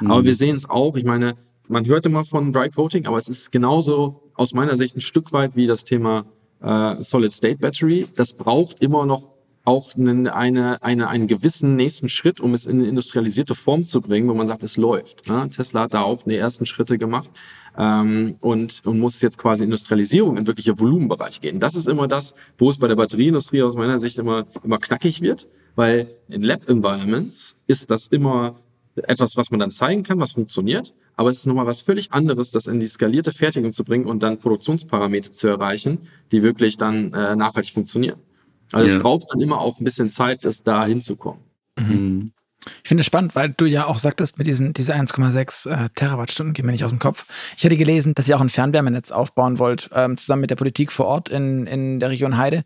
Mhm. 0.00 0.10
Aber 0.10 0.24
wir 0.24 0.34
sehen 0.34 0.56
es 0.56 0.68
auch, 0.68 0.96
ich 0.96 1.04
meine, 1.04 1.36
man 1.68 1.86
hört 1.86 2.06
immer 2.06 2.24
von 2.24 2.50
Dry 2.50 2.70
Coating, 2.70 3.06
aber 3.06 3.18
es 3.18 3.28
ist 3.28 3.52
genauso 3.52 4.22
aus 4.34 4.52
meiner 4.52 4.76
Sicht 4.76 4.96
ein 4.96 5.00
Stück 5.00 5.32
weit 5.32 5.54
wie 5.54 5.66
das 5.66 5.84
Thema 5.84 6.24
äh, 6.62 7.02
Solid 7.02 7.32
State 7.32 7.58
Battery. 7.58 8.06
Das 8.16 8.32
braucht 8.32 8.80
immer 8.80 9.06
noch 9.06 9.38
auch 9.68 9.94
eine, 9.96 10.34
eine, 10.34 10.82
eine, 10.82 11.08
einen 11.08 11.26
gewissen 11.26 11.76
nächsten 11.76 12.08
Schritt, 12.08 12.40
um 12.40 12.54
es 12.54 12.64
in 12.64 12.78
eine 12.78 12.88
industrialisierte 12.88 13.54
Form 13.54 13.84
zu 13.84 14.00
bringen, 14.00 14.26
wo 14.26 14.32
man 14.32 14.48
sagt, 14.48 14.62
es 14.62 14.78
läuft. 14.78 15.28
Ne? 15.28 15.50
Tesla 15.50 15.82
hat 15.82 15.94
da 15.94 16.00
auch 16.00 16.22
die 16.22 16.36
ersten 16.36 16.64
Schritte 16.64 16.96
gemacht 16.96 17.28
ähm, 17.76 18.36
und, 18.40 18.80
und 18.86 18.98
muss 18.98 19.20
jetzt 19.20 19.36
quasi 19.36 19.64
Industrialisierung 19.64 20.38
in 20.38 20.46
wirkliche 20.46 20.78
Volumenbereich 20.80 21.42
gehen. 21.42 21.60
Das 21.60 21.74
ist 21.74 21.86
immer 21.86 22.08
das, 22.08 22.34
wo 22.56 22.70
es 22.70 22.78
bei 22.78 22.88
der 22.88 22.96
Batterieindustrie 22.96 23.62
aus 23.62 23.74
meiner 23.74 24.00
Sicht 24.00 24.18
immer, 24.18 24.46
immer 24.64 24.78
knackig 24.78 25.20
wird, 25.20 25.48
weil 25.74 26.08
in 26.28 26.42
Lab-Environments 26.42 27.58
ist 27.66 27.90
das 27.90 28.06
immer 28.06 28.56
etwas, 29.06 29.36
was 29.36 29.50
man 29.50 29.60
dann 29.60 29.70
zeigen 29.70 30.02
kann, 30.02 30.20
was 30.20 30.32
funktioniert, 30.32 30.94
aber 31.16 31.30
es 31.30 31.38
ist 31.38 31.46
nochmal 31.46 31.66
was 31.66 31.80
völlig 31.80 32.12
anderes, 32.12 32.50
das 32.50 32.66
in 32.66 32.80
die 32.80 32.86
skalierte 32.86 33.32
Fertigung 33.32 33.72
zu 33.72 33.84
bringen 33.84 34.06
und 34.06 34.22
dann 34.22 34.38
Produktionsparameter 34.38 35.32
zu 35.32 35.48
erreichen, 35.48 35.98
die 36.32 36.42
wirklich 36.42 36.76
dann 36.76 37.12
äh, 37.12 37.36
nachhaltig 37.36 37.72
funktionieren. 37.72 38.20
Also 38.72 38.88
ja. 38.88 38.96
es 38.96 39.02
braucht 39.02 39.26
dann 39.30 39.40
immer 39.40 39.60
auch 39.60 39.80
ein 39.80 39.84
bisschen 39.84 40.10
Zeit, 40.10 40.44
das 40.44 40.62
da 40.62 40.84
hinzukommen. 40.84 41.42
Mhm. 41.78 41.86
mhm. 41.86 42.32
Ich 42.82 42.88
finde 42.88 43.02
es 43.02 43.06
spannend, 43.06 43.36
weil 43.36 43.50
du 43.50 43.66
ja 43.66 43.86
auch 43.86 44.00
sagtest, 44.00 44.36
mit 44.36 44.46
diesen 44.46 44.74
diese 44.74 44.94
1,6 44.94 45.70
äh, 45.70 45.88
Terawattstunden 45.94 46.54
gehen 46.54 46.66
mir 46.66 46.72
nicht 46.72 46.84
aus 46.84 46.90
dem 46.90 46.98
Kopf. 46.98 47.26
Ich 47.56 47.64
hatte 47.64 47.76
gelesen, 47.76 48.14
dass 48.14 48.28
ihr 48.28 48.36
auch 48.36 48.40
ein 48.40 48.50
Fernwärmenetz 48.50 49.12
aufbauen 49.12 49.60
wollt, 49.60 49.88
ähm, 49.94 50.16
zusammen 50.16 50.40
mit 50.40 50.50
der 50.50 50.56
Politik 50.56 50.90
vor 50.90 51.06
Ort 51.06 51.28
in, 51.28 51.66
in 51.66 52.00
der 52.00 52.10
Region 52.10 52.36
Heide. 52.36 52.64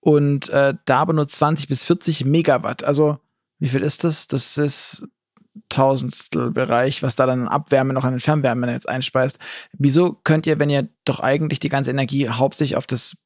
Und 0.00 0.48
äh, 0.48 0.74
da 0.86 1.04
benutzt 1.04 1.36
20 1.36 1.68
bis 1.68 1.84
40 1.84 2.24
Megawatt. 2.24 2.84
Also 2.84 3.18
wie 3.58 3.68
viel 3.68 3.82
ist 3.82 4.04
das? 4.04 4.26
Das 4.26 4.58
ist 4.58 5.06
Tausendstel 5.68 6.50
Bereich, 6.50 7.02
was 7.02 7.16
da 7.16 7.26
dann 7.26 7.48
Abwärme 7.48 7.92
noch 7.92 8.04
an 8.04 8.12
den 8.12 8.20
Fernwärmenetz 8.20 8.86
einspeist. 8.86 9.38
Wieso 9.72 10.12
könnt 10.24 10.46
ihr, 10.46 10.58
wenn 10.58 10.70
ihr 10.70 10.88
doch 11.04 11.20
eigentlich 11.20 11.60
die 11.60 11.68
ganze 11.68 11.90
Energie 11.90 12.28
hauptsächlich 12.28 12.76
auf 12.76 12.86
das 12.86 13.16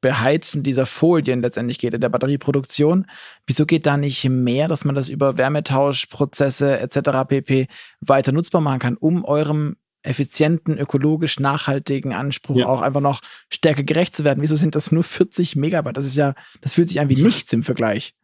Beheizen 0.00 0.62
dieser 0.62 0.86
Folien 0.86 1.40
letztendlich 1.40 1.78
geht 1.78 1.94
in 1.94 2.00
der 2.00 2.10
Batterieproduktion, 2.10 3.06
wieso 3.46 3.66
geht 3.66 3.86
da 3.86 3.96
nicht 3.96 4.28
mehr, 4.28 4.68
dass 4.68 4.84
man 4.84 4.94
das 4.94 5.08
über 5.08 5.38
Wärmetauschprozesse 5.38 6.78
etc. 6.78 7.26
pp. 7.26 7.66
weiter 8.00 8.32
nutzbar 8.32 8.60
machen 8.60 8.78
kann, 8.78 8.96
um 8.96 9.24
eurem 9.24 9.76
effizienten, 10.02 10.78
ökologisch 10.78 11.40
nachhaltigen 11.40 12.12
Anspruch 12.12 12.58
ja. 12.58 12.66
auch 12.66 12.82
einfach 12.82 13.00
noch 13.00 13.20
stärker 13.52 13.82
gerecht 13.82 14.14
zu 14.14 14.22
werden? 14.22 14.42
Wieso 14.42 14.54
sind 14.54 14.74
das 14.74 14.92
nur 14.92 15.02
40 15.02 15.56
Megawatt? 15.56 15.96
Das 15.96 16.06
ist 16.06 16.16
ja, 16.16 16.34
das 16.60 16.74
fühlt 16.74 16.88
sich 16.88 17.00
an 17.00 17.08
wie 17.08 17.20
nichts 17.20 17.52
im 17.52 17.64
Vergleich. 17.64 18.14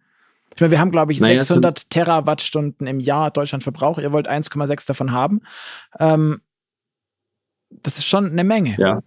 Ich 0.55 0.61
meine, 0.61 0.70
wir 0.70 0.80
haben, 0.80 0.90
glaube 0.90 1.12
ich, 1.12 1.20
naja, 1.20 1.40
600 1.40 1.90
Terawattstunden 1.90 2.86
im 2.86 3.00
Jahr 3.00 3.30
Deutschland 3.30 3.62
Verbrauch. 3.62 3.98
Ihr 3.98 4.12
wollt 4.12 4.28
1,6 4.28 4.86
davon 4.86 5.12
haben. 5.12 5.40
Ähm, 5.98 6.40
das 7.70 7.98
ist 7.98 8.07
schon 8.07 8.30
eine 8.30 8.44
Menge. 8.44 8.76
Ja. 8.78 9.00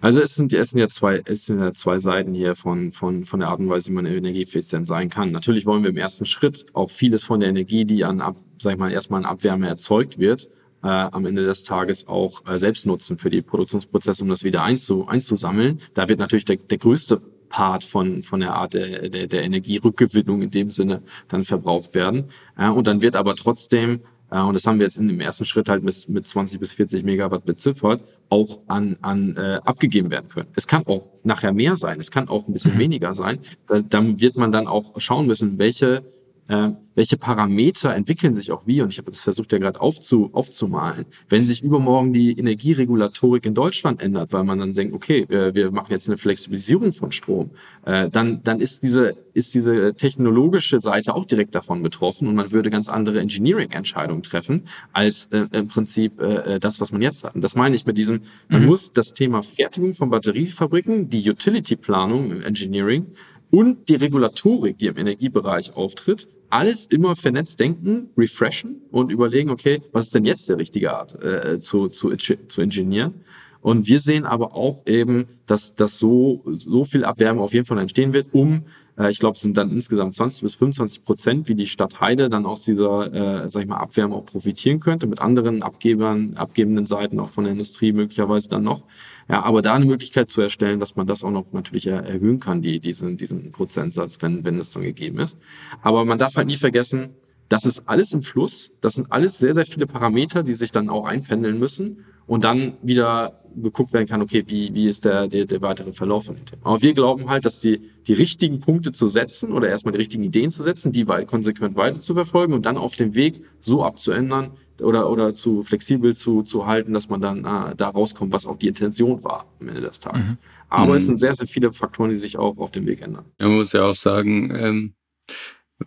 Also 0.00 0.20
es 0.20 0.34
sind, 0.34 0.52
es 0.52 0.70
sind 0.70 0.80
ja 0.80 0.88
zwei, 0.88 1.22
es 1.26 1.44
sind 1.44 1.60
ja 1.60 1.72
zwei 1.74 2.00
Seiten 2.00 2.34
hier 2.34 2.56
von, 2.56 2.90
von, 2.90 3.24
von 3.24 3.38
der 3.38 3.50
Art 3.50 3.60
und 3.60 3.68
Weise, 3.68 3.90
wie 3.90 3.94
man 3.94 4.04
energieeffizient 4.04 4.88
sein 4.88 5.08
kann. 5.10 5.30
Natürlich 5.30 5.64
wollen 5.64 5.84
wir 5.84 5.90
im 5.90 5.96
ersten 5.96 6.24
Schritt 6.24 6.66
auch 6.72 6.90
vieles 6.90 7.22
von 7.22 7.38
der 7.38 7.48
Energie, 7.48 7.84
die 7.84 8.04
an, 8.04 8.20
ab, 8.20 8.36
sag 8.58 8.72
ich 8.72 8.78
mal, 8.78 8.90
erstmal 8.90 9.20
an 9.20 9.26
Abwärme 9.26 9.68
erzeugt 9.68 10.18
wird, 10.18 10.48
äh, 10.82 10.88
am 10.88 11.24
Ende 11.24 11.44
des 11.44 11.62
Tages 11.62 12.08
auch 12.08 12.44
äh, 12.46 12.58
selbst 12.58 12.84
nutzen 12.84 13.16
für 13.16 13.30
die 13.30 13.42
Produktionsprozesse, 13.42 14.24
um 14.24 14.28
das 14.28 14.42
wieder 14.42 14.64
einzu, 14.64 15.06
einzusammeln. 15.06 15.78
Da 15.94 16.08
wird 16.08 16.18
natürlich 16.18 16.46
der, 16.46 16.56
der 16.56 16.78
größte 16.78 17.22
Part 17.52 17.84
von, 17.84 18.22
von 18.22 18.40
der 18.40 18.54
Art 18.54 18.74
der, 18.74 19.08
der, 19.10 19.26
der 19.26 19.44
Energierückgewinnung 19.44 20.42
in 20.42 20.50
dem 20.50 20.70
Sinne 20.70 21.02
dann 21.28 21.44
verbraucht 21.44 21.94
werden. 21.94 22.24
Äh, 22.58 22.70
und 22.70 22.86
dann 22.86 23.02
wird 23.02 23.14
aber 23.14 23.36
trotzdem 23.36 24.00
äh, 24.30 24.40
und 24.40 24.54
das 24.54 24.66
haben 24.66 24.78
wir 24.78 24.86
jetzt 24.86 24.96
in 24.96 25.06
dem 25.06 25.20
ersten 25.20 25.44
Schritt 25.44 25.68
halt 25.68 25.84
mit, 25.84 26.08
mit 26.08 26.26
20 26.26 26.58
bis 26.58 26.72
40 26.72 27.04
Megawatt 27.04 27.44
beziffert, 27.44 28.02
auch 28.30 28.60
an, 28.66 28.96
an 29.02 29.36
äh, 29.36 29.60
abgegeben 29.64 30.10
werden 30.10 30.28
können. 30.30 30.48
Es 30.56 30.66
kann 30.66 30.86
auch 30.86 31.06
nachher 31.22 31.52
mehr 31.52 31.76
sein, 31.76 32.00
es 32.00 32.10
kann 32.10 32.28
auch 32.28 32.48
ein 32.48 32.54
bisschen 32.54 32.74
mhm. 32.74 32.78
weniger 32.78 33.14
sein. 33.14 33.38
Da, 33.66 33.80
dann 33.80 34.20
wird 34.20 34.36
man 34.36 34.50
dann 34.50 34.66
auch 34.66 34.98
schauen 34.98 35.26
müssen, 35.26 35.58
welche 35.58 36.02
äh, 36.48 36.70
welche 36.94 37.16
Parameter 37.16 37.94
entwickeln 37.94 38.34
sich 38.34 38.52
auch 38.52 38.66
wie, 38.66 38.82
und 38.82 38.92
ich 38.92 38.98
habe 38.98 39.10
das 39.10 39.22
versucht 39.22 39.52
ja 39.52 39.58
gerade 39.58 39.80
aufzu, 39.80 40.30
aufzumalen, 40.32 41.06
wenn 41.28 41.44
sich 41.44 41.62
übermorgen 41.62 42.12
die 42.12 42.38
Energieregulatorik 42.38 43.46
in 43.46 43.54
Deutschland 43.54 44.02
ändert, 44.02 44.32
weil 44.32 44.44
man 44.44 44.58
dann 44.58 44.74
denkt, 44.74 44.94
okay, 44.94 45.24
wir, 45.28 45.54
wir 45.54 45.70
machen 45.70 45.90
jetzt 45.90 46.08
eine 46.08 46.18
Flexibilisierung 46.18 46.92
von 46.92 47.12
Strom, 47.12 47.50
äh, 47.86 48.10
dann, 48.10 48.42
dann 48.42 48.60
ist 48.60 48.82
diese, 48.82 49.16
ist 49.32 49.54
diese 49.54 49.94
technologische 49.94 50.80
Seite 50.80 51.14
auch 51.14 51.24
direkt 51.24 51.54
davon 51.54 51.82
betroffen 51.82 52.28
und 52.28 52.34
man 52.34 52.52
würde 52.52 52.70
ganz 52.70 52.88
andere 52.88 53.20
Engineering-Entscheidungen 53.20 54.22
treffen, 54.22 54.64
als 54.92 55.26
äh, 55.26 55.46
im 55.52 55.68
Prinzip 55.68 56.20
äh, 56.20 56.60
das, 56.60 56.80
was 56.80 56.92
man 56.92 57.00
jetzt 57.00 57.24
hat. 57.24 57.34
Und 57.34 57.42
das 57.42 57.54
meine 57.54 57.74
ich 57.74 57.86
mit 57.86 57.96
diesem, 57.96 58.20
man 58.48 58.62
mhm. 58.62 58.68
muss 58.68 58.92
das 58.92 59.12
Thema 59.12 59.42
Fertigung 59.42 59.94
von 59.94 60.10
Batteriefabriken, 60.10 61.08
die 61.08 61.30
Utility-Planung 61.30 62.30
im 62.30 62.42
Engineering 62.42 63.06
und 63.52 63.90
die 63.90 63.96
Regulatorik, 63.96 64.78
die 64.78 64.86
im 64.86 64.96
Energiebereich 64.96 65.76
auftritt, 65.76 66.26
alles 66.48 66.86
immer 66.86 67.14
vernetzt 67.14 67.60
denken, 67.60 68.08
refreshen 68.16 68.80
und 68.90 69.12
überlegen, 69.12 69.50
okay, 69.50 69.82
was 69.92 70.06
ist 70.06 70.14
denn 70.14 70.24
jetzt 70.24 70.48
der 70.48 70.56
richtige 70.56 70.92
Art 70.94 71.22
äh, 71.22 71.60
zu, 71.60 71.88
zu, 71.88 72.16
zu 72.16 72.62
ingenieren? 72.62 73.14
Und 73.60 73.86
wir 73.86 74.00
sehen 74.00 74.24
aber 74.24 74.56
auch 74.56 74.82
eben, 74.86 75.26
dass, 75.46 75.74
dass 75.74 75.98
so, 75.98 76.42
so 76.56 76.84
viel 76.84 77.04
Abwärme 77.04 77.42
auf 77.42 77.52
jeden 77.52 77.66
Fall 77.66 77.78
entstehen 77.78 78.14
wird, 78.14 78.28
um, 78.32 78.62
äh, 78.98 79.10
ich 79.10 79.18
glaube, 79.18 79.36
es 79.36 79.42
sind 79.42 79.56
dann 79.56 79.70
insgesamt 79.70 80.14
20 80.14 80.42
bis 80.42 80.54
25 80.56 81.04
Prozent, 81.04 81.48
wie 81.48 81.54
die 81.54 81.66
Stadt 81.66 82.00
Heide 82.00 82.28
dann 82.30 82.46
aus 82.46 82.62
dieser, 82.62 83.44
äh, 83.44 83.50
sag 83.50 83.62
ich 83.62 83.68
mal, 83.68 83.78
Abwärme 83.78 84.14
auch 84.14 84.26
profitieren 84.26 84.80
könnte, 84.80 85.06
mit 85.06 85.20
anderen 85.20 85.62
Abgebern, 85.62 86.34
abgebenden 86.36 86.86
Seiten 86.86 87.20
auch 87.20 87.30
von 87.30 87.44
der 87.44 87.52
Industrie 87.52 87.92
möglicherweise 87.92 88.48
dann 88.48 88.64
noch. 88.64 88.82
Ja, 89.28 89.42
aber 89.42 89.62
da 89.62 89.74
eine 89.74 89.84
Möglichkeit 89.84 90.30
zu 90.30 90.40
erstellen, 90.40 90.80
dass 90.80 90.96
man 90.96 91.06
das 91.06 91.24
auch 91.24 91.30
noch 91.30 91.52
natürlich 91.52 91.86
erhöhen 91.86 92.40
kann, 92.40 92.60
die, 92.60 92.80
diesen, 92.80 93.16
diesen 93.16 93.52
Prozentsatz, 93.52 94.18
wenn, 94.20 94.44
wenn 94.44 94.58
es 94.58 94.72
dann 94.72 94.82
gegeben 94.82 95.18
ist. 95.18 95.38
Aber 95.82 96.04
man 96.04 96.18
darf 96.18 96.36
halt 96.36 96.46
nie 96.46 96.56
vergessen, 96.56 97.10
das 97.48 97.66
ist 97.66 97.86
alles 97.86 98.12
im 98.12 98.22
Fluss. 98.22 98.72
Das 98.80 98.94
sind 98.94 99.12
alles 99.12 99.38
sehr, 99.38 99.54
sehr 99.54 99.66
viele 99.66 99.86
Parameter, 99.86 100.42
die 100.42 100.54
sich 100.54 100.72
dann 100.72 100.88
auch 100.88 101.04
einpendeln 101.06 101.58
müssen 101.58 102.04
und 102.26 102.44
dann 102.44 102.74
wieder 102.82 103.32
geguckt 103.54 103.92
werden 103.92 104.06
kann, 104.06 104.22
okay, 104.22 104.44
wie, 104.46 104.72
wie 104.74 104.88
ist 104.88 105.04
der, 105.04 105.28
der, 105.28 105.44
der 105.44 105.60
weitere 105.60 105.92
Verlauf 105.92 106.26
von 106.26 106.36
dem 106.36 106.46
Thema. 106.46 106.62
Aber 106.64 106.82
wir 106.82 106.94
glauben 106.94 107.28
halt, 107.28 107.44
dass 107.44 107.60
die, 107.60 107.80
die 108.06 108.14
richtigen 108.14 108.60
Punkte 108.60 108.92
zu 108.92 109.08
setzen 109.08 109.52
oder 109.52 109.68
erstmal 109.68 109.92
die 109.92 109.98
richtigen 109.98 110.24
Ideen 110.24 110.50
zu 110.50 110.62
setzen, 110.62 110.92
die 110.92 111.06
weit, 111.06 111.26
konsequent 111.26 111.76
weiter 111.76 112.00
zu 112.00 112.14
verfolgen 112.14 112.54
und 112.54 112.66
dann 112.66 112.76
auf 112.76 112.96
dem 112.96 113.14
Weg 113.14 113.42
so 113.58 113.84
abzuändern 113.84 114.52
oder, 114.80 115.10
oder 115.10 115.34
zu 115.34 115.62
flexibel 115.62 116.16
zu, 116.16 116.42
zu 116.42 116.66
halten, 116.66 116.92
dass 116.92 117.08
man 117.08 117.20
dann 117.20 117.40
äh, 117.40 117.74
da 117.76 117.88
rauskommt, 117.88 118.32
was 118.32 118.46
auch 118.46 118.56
die 118.56 118.68
Intention 118.68 119.22
war 119.22 119.46
am 119.60 119.68
Ende 119.68 119.82
des 119.82 120.00
Tages. 120.00 120.32
Mhm. 120.32 120.38
Aber 120.68 120.92
mhm. 120.92 120.96
es 120.96 121.06
sind 121.06 121.18
sehr, 121.18 121.34
sehr 121.34 121.46
viele 121.46 121.72
Faktoren, 121.72 122.10
die 122.10 122.16
sich 122.16 122.38
auch 122.38 122.56
auf 122.58 122.70
dem 122.70 122.86
Weg 122.86 123.02
ändern. 123.02 123.26
Man 123.38 123.56
muss 123.56 123.72
ja 123.72 123.84
auch 123.84 123.94
sagen, 123.94 124.54
ähm 124.56 124.94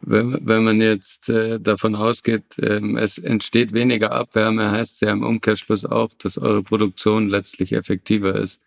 wenn, 0.01 0.37
wenn 0.45 0.63
man 0.63 0.81
jetzt 0.81 1.29
äh, 1.29 1.59
davon 1.59 1.95
ausgeht, 1.95 2.43
ähm, 2.61 2.97
es 2.97 3.17
entsteht 3.17 3.73
weniger 3.73 4.11
Abwärme, 4.11 4.71
heißt 4.71 4.93
es 4.93 4.99
ja 5.01 5.11
im 5.11 5.23
Umkehrschluss 5.23 5.85
auch, 5.85 6.09
dass 6.17 6.37
eure 6.37 6.63
Produktion 6.63 7.29
letztlich 7.29 7.73
effektiver 7.73 8.35
ist. 8.35 8.61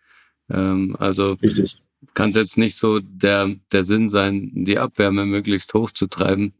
Ähm, 0.49 0.95
also 0.99 1.37
kann 2.13 2.29
es 2.29 2.35
jetzt 2.35 2.57
nicht 2.57 2.77
so 2.77 2.99
der, 2.99 3.55
der 3.71 3.83
Sinn 3.83 4.09
sein, 4.09 4.51
die 4.53 4.79
Abwärme 4.79 5.25
möglichst 5.25 5.73
hoch 5.73 5.91
zu 5.91 6.07
treiben, 6.07 6.53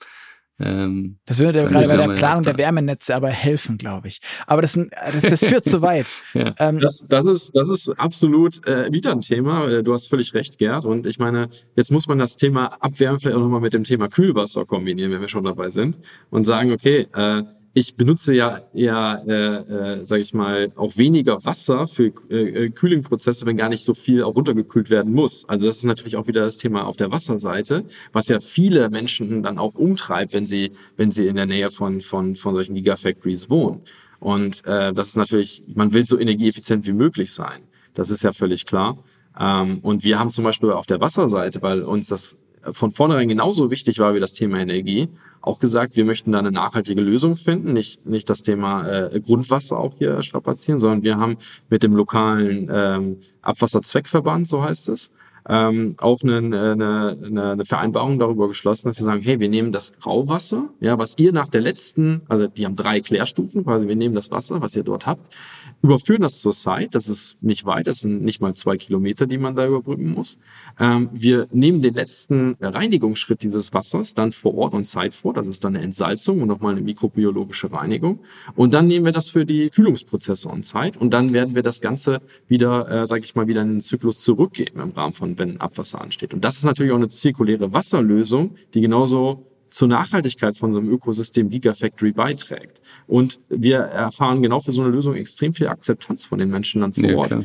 ähm, 0.60 1.18
das 1.26 1.40
würde 1.40 1.66
gerade 1.68 1.88
bei 1.88 1.98
der 1.98 2.14
Planung 2.16 2.44
der 2.44 2.58
Wärmenetze 2.58 3.16
aber 3.16 3.30
helfen, 3.30 3.78
glaube 3.78 4.10
ich. 4.10 4.20
Aber 4.46 4.62
das, 4.62 4.74
das, 4.74 5.22
das 5.22 5.44
führt 5.44 5.64
zu 5.64 5.82
weit. 5.82 6.08
ja. 6.34 6.54
ähm, 6.60 6.80
das, 6.80 7.06
das, 7.08 7.26
ist, 7.26 7.56
das 7.56 7.70
ist 7.70 7.90
absolut 7.98 8.66
äh, 8.68 8.92
wieder 8.92 9.12
ein 9.12 9.22
Thema. 9.22 9.68
Äh, 9.70 9.84
du 9.84 9.94
hast 9.94 10.08
völlig 10.08 10.34
recht, 10.34 10.58
Gerd. 10.58 10.86
Und 10.86 11.08
ich 11.08 11.18
meine, 11.18 11.48
jetzt 11.76 11.92
muss 11.92 12.08
man 12.08 12.20
das 12.20 12.36
Thema 12.36 12.68
Abwärmen 12.82 13.20
vielleicht 13.20 13.38
auch 13.38 13.42
nochmal 13.42 13.62
mit 13.62 13.74
dem 13.74 13.86
Thema 13.86 14.10
Kühlwasser 14.10 14.66
kombinieren, 14.66 15.12
wenn 15.12 15.22
wir 15.22 15.30
schon 15.30 15.46
dabei 15.46 15.70
sind. 15.70 15.98
Und 16.30 16.44
sagen, 16.44 16.72
okay, 16.74 17.08
äh, 17.14 17.44
ich 17.74 17.96
benutze 17.96 18.34
ja 18.34 18.62
eher, 18.74 19.24
äh, 19.28 20.02
äh, 20.02 20.06
sage 20.06 20.22
ich 20.22 20.34
mal, 20.34 20.72
auch 20.76 20.98
weniger 20.98 21.46
Wasser 21.46 21.88
für 21.88 22.12
äh, 22.30 22.66
äh, 22.66 22.70
Kühlingprozesse, 22.70 23.46
wenn 23.46 23.58
gar 23.58 23.70
nicht 23.70 23.84
so 23.84 23.94
viel 23.94 24.24
auch 24.24 24.36
runtergekühlt 24.36 24.90
werden 24.90 25.14
muss. 25.14 25.48
Also 25.48 25.68
das 25.68 25.78
ist 25.78 25.84
natürlich 25.84 26.16
auch 26.16 26.28
wieder 26.28 26.42
das 26.42 26.58
Thema 26.58 26.86
auf 26.86 26.96
der 26.96 27.12
Wasserseite, 27.12 27.86
was 28.12 28.28
ja 28.28 28.40
viele 28.40 28.90
Menschen 28.90 29.44
dann 29.44 29.60
auch 29.60 29.76
umtreibt, 29.76 30.34
wenn 30.34 30.46
sie, 30.46 30.72
wenn 30.98 31.12
sie 31.12 31.28
in 31.28 31.36
der 31.36 31.46
Nähe 31.46 31.70
von, 31.70 32.02
von, 32.02 32.36
von 32.36 32.56
solchen 32.56 32.76
Gigafactories 32.76 33.50
wohnen. 33.50 33.82
Und 34.20 34.66
äh, 34.66 34.92
das 34.94 35.10
ist 35.10 35.16
natürlich, 35.16 35.64
man 35.74 35.94
will 35.94 36.06
so 36.06 36.20
energieeffizient 36.20 36.88
wie 36.88 36.94
möglich 36.94 37.32
sein. 37.32 37.62
Das 37.94 38.10
ist 38.10 38.24
ja 38.24 38.32
völlig 38.32 38.66
klar. 38.66 38.98
Ähm, 39.40 39.80
und 39.80 40.04
wir 40.04 40.20
haben 40.20 40.32
zum 40.32 40.44
Beispiel 40.44 40.72
auf 40.72 40.86
der 40.86 41.00
Wasserseite, 41.00 41.62
weil 41.62 41.84
uns 41.84 42.08
das 42.08 42.38
von 42.72 42.92
vornherein 42.92 43.28
genauso 43.28 43.72
wichtig 43.72 44.00
war 44.00 44.16
wie 44.16 44.20
das 44.20 44.34
Thema 44.34 44.60
Energie, 44.60 45.10
auch 45.42 45.60
gesagt, 45.60 45.96
wir 45.96 46.06
möchten 46.06 46.32
da 46.32 46.40
eine 46.40 46.52
nachhaltige 46.52 47.02
Lösung 47.02 47.36
finden, 47.36 47.74
nicht, 47.74 48.06
nicht 48.06 48.30
das 48.30 48.42
Thema 48.42 48.88
äh, 48.88 49.20
Grundwasser 49.22 49.78
auch 49.78 49.94
hier 49.98 50.22
strapazieren, 50.22 50.80
sondern 50.80 51.04
wir 51.04 51.18
haben 51.18 51.38
mit 51.70 51.84
dem 51.84 51.96
lokalen 51.96 52.70
ähm, 52.72 53.18
Abwasserzweckverband, 53.42 54.48
so 54.48 54.62
heißt 54.62 54.90
es, 54.90 55.12
ähm, 55.48 55.96
auch 55.98 56.22
eine, 56.24 56.38
eine, 56.38 57.18
eine, 57.24 57.66
Vereinbarung 57.66 58.20
darüber 58.20 58.48
geschlossen, 58.48 58.88
dass 58.88 58.98
sie 58.98 59.04
sagen, 59.04 59.22
hey, 59.24 59.40
wir 59.40 59.50
nehmen 59.50 59.72
das 59.72 59.94
Grauwasser, 59.94 60.70
ja, 60.80 60.98
was 60.98 61.16
ihr 61.18 61.32
nach 61.32 61.48
der 61.48 61.62
letzten, 61.62 62.22
also 62.28 62.48
die 62.48 62.66
haben 62.66 62.76
drei 62.76 63.00
Klärstufen, 63.00 63.64
quasi 63.64 63.88
wir 63.88 63.96
nehmen 63.96 64.16
das 64.16 64.32
Wasser, 64.32 64.62
was 64.62 64.76
ihr 64.76 64.84
dort 64.84 65.06
habt, 65.06 65.36
überführen 65.82 66.22
das 66.22 66.40
zur 66.40 66.54
Site, 66.54 66.90
das 66.92 67.08
ist 67.08 67.42
nicht 67.42 67.66
weit, 67.66 67.88
das 67.88 68.00
sind 68.00 68.24
nicht 68.24 68.42
mal 68.42 68.54
zwei 68.54 68.78
Kilometer, 68.78 69.28
die 69.28 69.38
man 69.38 69.56
da 69.56 69.66
überbrücken 69.66 70.12
muss. 70.12 70.38
Ähm, 70.80 71.10
wir 71.14 71.48
nehmen 71.52 71.82
den 71.82 71.94
letzten 71.94 72.58
Reinigungsschritt 72.60 73.44
dieses 73.44 73.74
Wassers 73.74 74.14
dann 74.14 74.32
vor 74.32 74.56
Ort 74.56 74.74
und 74.74 74.86
Site 74.86 75.12
vor, 75.14 75.34
das 75.34 75.48
ist 75.48 75.64
dann 75.64 75.76
eine 75.76 75.84
Entsalzung 75.84 76.42
und 76.42 76.48
nochmal 76.48 76.74
eine 76.74 76.82
mikrobiologische 76.82 77.72
Reinigung. 77.72 78.20
Und 78.56 78.74
dann 78.74 78.88
nehmen 78.88 79.06
wir 79.06 79.14
das 79.14 79.30
für 79.30 79.46
die 79.46 79.70
Kühlungsprozesse 79.70 80.50
on 80.50 80.64
Site 80.64 81.00
und 81.00 81.14
dann 81.14 81.34
werden 81.34 81.56
wir 81.56 81.64
das 81.64 81.82
Ganze 81.82 82.22
wieder, 82.48 82.90
äh, 82.90 83.08
sage 83.08 83.24
ich 83.24 83.36
mal, 83.36 83.48
wieder 83.48 83.62
in 83.62 83.70
den 83.70 83.82
Zyklus 83.82 84.22
zurückgeben 84.22 84.80
im 84.82 84.92
Rahmen 84.92 85.14
von, 85.14 85.29
wenn 85.38 85.60
Abwasser 85.60 86.02
ansteht. 86.02 86.34
Und 86.34 86.44
das 86.44 86.58
ist 86.58 86.64
natürlich 86.64 86.92
auch 86.92 86.98
eine 86.98 87.10
zirkuläre 87.10 87.74
Wasserlösung, 87.74 88.56
die 88.74 88.82
genauso 88.82 89.46
zur 89.70 89.88
Nachhaltigkeit 89.88 90.58
von 90.58 90.74
so 90.74 90.80
einem 90.80 90.90
Ökosystem 90.90 91.50
Gigafactory 91.50 92.12
beiträgt. 92.12 92.82
Und 93.08 93.40
wir 93.50 93.78
erfahren 93.78 94.42
genau 94.42 94.60
für 94.60 94.72
so 94.72 94.82
eine 94.82 94.92
Lösung 94.92 95.16
extrem 95.16 95.54
viel 95.54 95.68
Akzeptanz 95.68 96.26
von 96.26 96.40
den 96.40 96.50
Menschen 96.50 96.82
dann 96.82 96.94
vor 96.94 97.04
ja, 97.04 97.18
Ort. 97.18 97.30
Klar. 97.30 97.44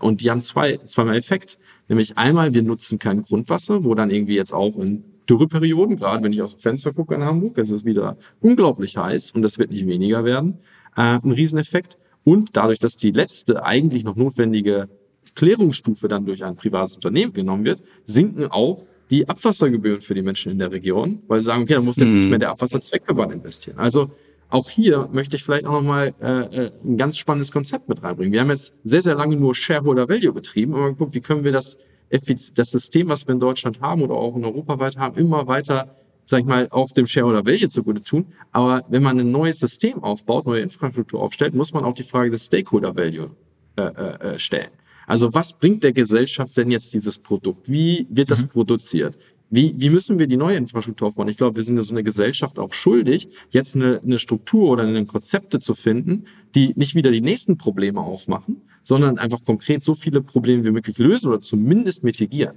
Und 0.00 0.20
die 0.22 0.30
haben 0.30 0.40
zwei, 0.40 0.78
zweimal 0.86 1.16
Effekt. 1.16 1.58
Nämlich 1.88 2.16
einmal, 2.16 2.54
wir 2.54 2.62
nutzen 2.62 2.98
kein 2.98 3.22
Grundwasser, 3.22 3.84
wo 3.84 3.94
dann 3.94 4.10
irgendwie 4.10 4.36
jetzt 4.36 4.54
auch 4.54 4.76
in 4.78 5.04
Dürreperioden, 5.28 5.96
gerade 5.96 6.22
wenn 6.22 6.32
ich 6.32 6.40
aus 6.40 6.52
dem 6.54 6.60
Fenster 6.60 6.92
gucke 6.92 7.14
in 7.14 7.24
Hamburg, 7.24 7.58
es 7.58 7.70
ist 7.70 7.84
wieder 7.84 8.16
unglaublich 8.40 8.96
heiß 8.96 9.32
und 9.32 9.42
das 9.42 9.58
wird 9.58 9.70
nicht 9.70 9.86
weniger 9.86 10.24
werden. 10.24 10.58
Äh, 10.96 11.18
ein 11.22 11.32
Rieseneffekt. 11.32 11.98
Und 12.24 12.56
dadurch, 12.56 12.78
dass 12.78 12.96
die 12.96 13.12
letzte 13.12 13.64
eigentlich 13.64 14.02
noch 14.02 14.16
notwendige 14.16 14.88
Klärungsstufe 15.34 16.08
dann 16.08 16.24
durch 16.24 16.44
ein 16.44 16.56
privates 16.56 16.96
Unternehmen 16.96 17.32
genommen 17.32 17.64
wird, 17.64 17.82
sinken 18.04 18.46
auch 18.46 18.82
die 19.10 19.28
Abwassergebühren 19.28 20.00
für 20.00 20.14
die 20.14 20.22
Menschen 20.22 20.52
in 20.52 20.58
der 20.58 20.72
Region, 20.72 21.22
weil 21.28 21.40
sie 21.40 21.46
sagen, 21.46 21.62
okay, 21.62 21.74
dann 21.74 21.84
muss 21.84 21.96
jetzt 21.96 22.12
mhm. 22.12 22.18
nicht 22.18 22.30
mehr 22.30 22.38
der 22.38 22.50
Abwasserzweckverband 22.50 23.32
investieren. 23.32 23.78
Also 23.78 24.10
auch 24.48 24.68
hier 24.68 25.08
möchte 25.12 25.36
ich 25.36 25.42
vielleicht 25.42 25.66
auch 25.66 25.72
nochmal 25.72 26.14
äh, 26.20 26.66
äh, 26.66 26.72
ein 26.84 26.96
ganz 26.96 27.18
spannendes 27.18 27.50
Konzept 27.50 27.88
mit 27.88 28.02
reinbringen. 28.02 28.32
Wir 28.32 28.40
haben 28.40 28.50
jetzt 28.50 28.74
sehr, 28.84 29.02
sehr 29.02 29.14
lange 29.14 29.36
nur 29.36 29.54
Shareholder 29.54 30.08
Value 30.08 30.32
betrieben 30.32 30.74
und 30.74 30.84
geguckt, 30.84 31.14
wie 31.14 31.20
können 31.20 31.44
wir 31.44 31.52
das, 31.52 31.78
das 32.10 32.70
System, 32.70 33.08
was 33.08 33.26
wir 33.26 33.34
in 33.34 33.40
Deutschland 33.40 33.80
haben 33.80 34.02
oder 34.02 34.14
auch 34.14 34.36
in 34.36 34.44
Europa 34.44 34.78
weiter 34.78 35.00
haben, 35.00 35.16
immer 35.16 35.46
weiter, 35.48 35.94
sag 36.26 36.40
ich 36.40 36.46
mal, 36.46 36.68
auch 36.70 36.92
dem 36.92 37.06
Shareholder 37.06 37.44
Value 37.44 37.68
zugute 37.68 38.02
tun. 38.02 38.26
Aber 38.52 38.84
wenn 38.88 39.02
man 39.02 39.18
ein 39.18 39.32
neues 39.32 39.58
System 39.58 40.02
aufbaut, 40.04 40.46
neue 40.46 40.60
Infrastruktur 40.60 41.22
aufstellt, 41.22 41.54
muss 41.54 41.72
man 41.72 41.84
auch 41.84 41.94
die 41.94 42.04
Frage 42.04 42.30
des 42.30 42.46
Stakeholder 42.46 42.94
Value 42.94 43.30
äh, 43.76 43.82
äh, 43.82 44.34
äh 44.34 44.38
stellen. 44.38 44.70
Also 45.06 45.32
was 45.34 45.52
bringt 45.52 45.84
der 45.84 45.92
Gesellschaft 45.92 46.56
denn 46.56 46.70
jetzt 46.70 46.92
dieses 46.92 47.18
Produkt? 47.18 47.70
Wie 47.70 48.06
wird 48.10 48.30
das 48.30 48.42
mhm. 48.42 48.48
produziert? 48.48 49.16
Wie, 49.48 49.74
wie 49.76 49.90
müssen 49.90 50.18
wir 50.18 50.26
die 50.26 50.36
neue 50.36 50.56
Infrastruktur 50.56 51.08
aufbauen? 51.08 51.28
Ich 51.28 51.36
glaube, 51.36 51.56
wir 51.56 51.62
sind 51.62 51.76
ja 51.76 51.82
so 51.82 51.94
eine 51.94 52.02
Gesellschaft 52.02 52.58
auch 52.58 52.72
schuldig, 52.72 53.28
jetzt 53.50 53.76
eine, 53.76 54.00
eine 54.02 54.18
Struktur 54.18 54.70
oder 54.70 54.82
eine 54.82 55.06
Konzepte 55.06 55.60
zu 55.60 55.74
finden, 55.74 56.24
die 56.54 56.72
nicht 56.74 56.96
wieder 56.96 57.12
die 57.12 57.20
nächsten 57.20 57.56
Probleme 57.56 58.00
aufmachen, 58.00 58.62
sondern 58.82 59.18
einfach 59.18 59.44
konkret 59.44 59.84
so 59.84 59.94
viele 59.94 60.20
Probleme 60.20 60.64
wie 60.64 60.72
möglich 60.72 60.98
lösen 60.98 61.28
oder 61.28 61.40
zumindest 61.40 62.02
mitigieren. 62.02 62.56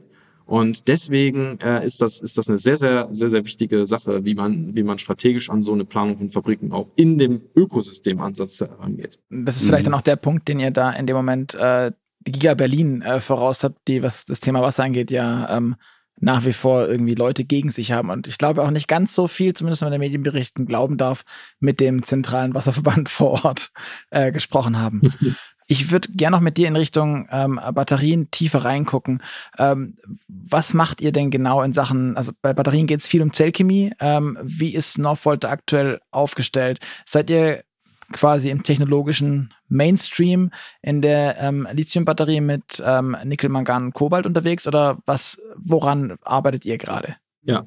Und 0.49 0.87
deswegen 0.87 1.59
äh, 1.59 1.85
ist 1.85 2.01
das 2.01 2.19
ist 2.19 2.35
das 2.39 2.49
eine 2.49 2.57
sehr 2.57 2.75
sehr 2.75 3.07
sehr 3.11 3.29
sehr 3.29 3.45
wichtige 3.45 3.85
Sache, 3.85 4.25
wie 4.25 4.33
man 4.33 4.73
wie 4.73 4.81
man 4.81 4.97
strategisch 4.97 5.51
an 5.51 5.61
so 5.61 5.73
eine 5.73 5.85
Planung 5.85 6.17
von 6.17 6.31
Fabriken 6.31 6.71
auch 6.71 6.87
in 6.95 7.19
dem 7.19 7.41
Ökosystemansatz 7.55 8.61
herangeht. 8.61 9.19
Das 9.29 9.57
ist 9.57 9.65
vielleicht 9.65 9.83
mhm. 9.83 9.91
dann 9.91 9.99
auch 9.99 10.03
der 10.03 10.15
Punkt, 10.15 10.47
den 10.47 10.59
ihr 10.59 10.71
da 10.71 10.89
in 10.89 11.05
dem 11.05 11.15
Moment 11.15 11.53
äh, 11.53 11.91
die 12.29 12.39
Giga 12.39 12.53
Berlin 12.53 13.01
äh, 13.01 13.21
voraus 13.21 13.63
habt, 13.63 13.79
die 13.87 14.03
was 14.03 14.25
das 14.25 14.39
Thema 14.39 14.61
Wasser 14.61 14.83
angeht, 14.83 15.11
ja 15.11 15.49
ähm, 15.55 15.75
nach 16.21 16.45
wie 16.45 16.53
vor 16.53 16.87
irgendwie 16.87 17.15
Leute 17.15 17.45
gegen 17.45 17.71
sich 17.71 17.91
haben. 17.91 18.09
Und 18.09 18.27
ich 18.27 18.37
glaube 18.37 18.63
auch 18.63 18.71
nicht 18.71 18.87
ganz 18.87 19.13
so 19.13 19.27
viel, 19.27 19.53
zumindest 19.53 19.81
wenn 19.81 19.87
man 19.87 19.93
den 19.93 20.01
Medienberichten 20.01 20.65
glauben 20.65 20.97
darf, 20.97 21.23
mit 21.59 21.79
dem 21.79 22.03
zentralen 22.03 22.53
Wasserverband 22.53 23.09
vor 23.09 23.45
Ort 23.45 23.71
äh, 24.09 24.31
gesprochen 24.31 24.79
haben. 24.79 25.01
Ich 25.71 25.91
würde 25.91 26.11
gerne 26.11 26.35
noch 26.35 26.41
mit 26.41 26.57
dir 26.57 26.67
in 26.67 26.75
Richtung 26.75 27.27
ähm, 27.31 27.59
Batterien 27.75 28.31
tiefer 28.31 28.65
reingucken. 28.65 29.21
Ähm, 29.59 29.97
was 30.27 30.73
macht 30.73 30.99
ihr 30.99 31.11
denn 31.11 31.29
genau 31.29 31.61
in 31.61 31.73
Sachen, 31.73 32.17
also 32.17 32.31
bei 32.41 32.53
Batterien 32.53 32.87
geht 32.87 33.01
es 33.01 33.07
viel 33.07 33.21
um 33.21 33.33
Zellchemie. 33.33 33.93
Ähm, 33.99 34.39
wie 34.41 34.73
ist 34.73 34.97
Northvolt 34.97 35.45
aktuell 35.45 36.01
aufgestellt? 36.09 36.79
Seid 37.05 37.29
ihr 37.29 37.63
quasi 38.11 38.49
im 38.49 38.63
technologischen 38.63 39.53
Mainstream 39.67 40.51
in 40.81 41.01
der 41.01 41.37
ähm, 41.39 41.67
Lithium-Batterie 41.71 42.41
mit 42.41 42.81
ähm, 42.85 43.15
Nickel, 43.23 43.49
Mangan 43.49 43.93
Kobalt 43.93 44.25
unterwegs 44.25 44.67
oder 44.67 44.97
was, 45.05 45.41
woran 45.57 46.17
arbeitet 46.23 46.65
ihr 46.65 46.77
gerade? 46.77 47.15
Ja, 47.43 47.65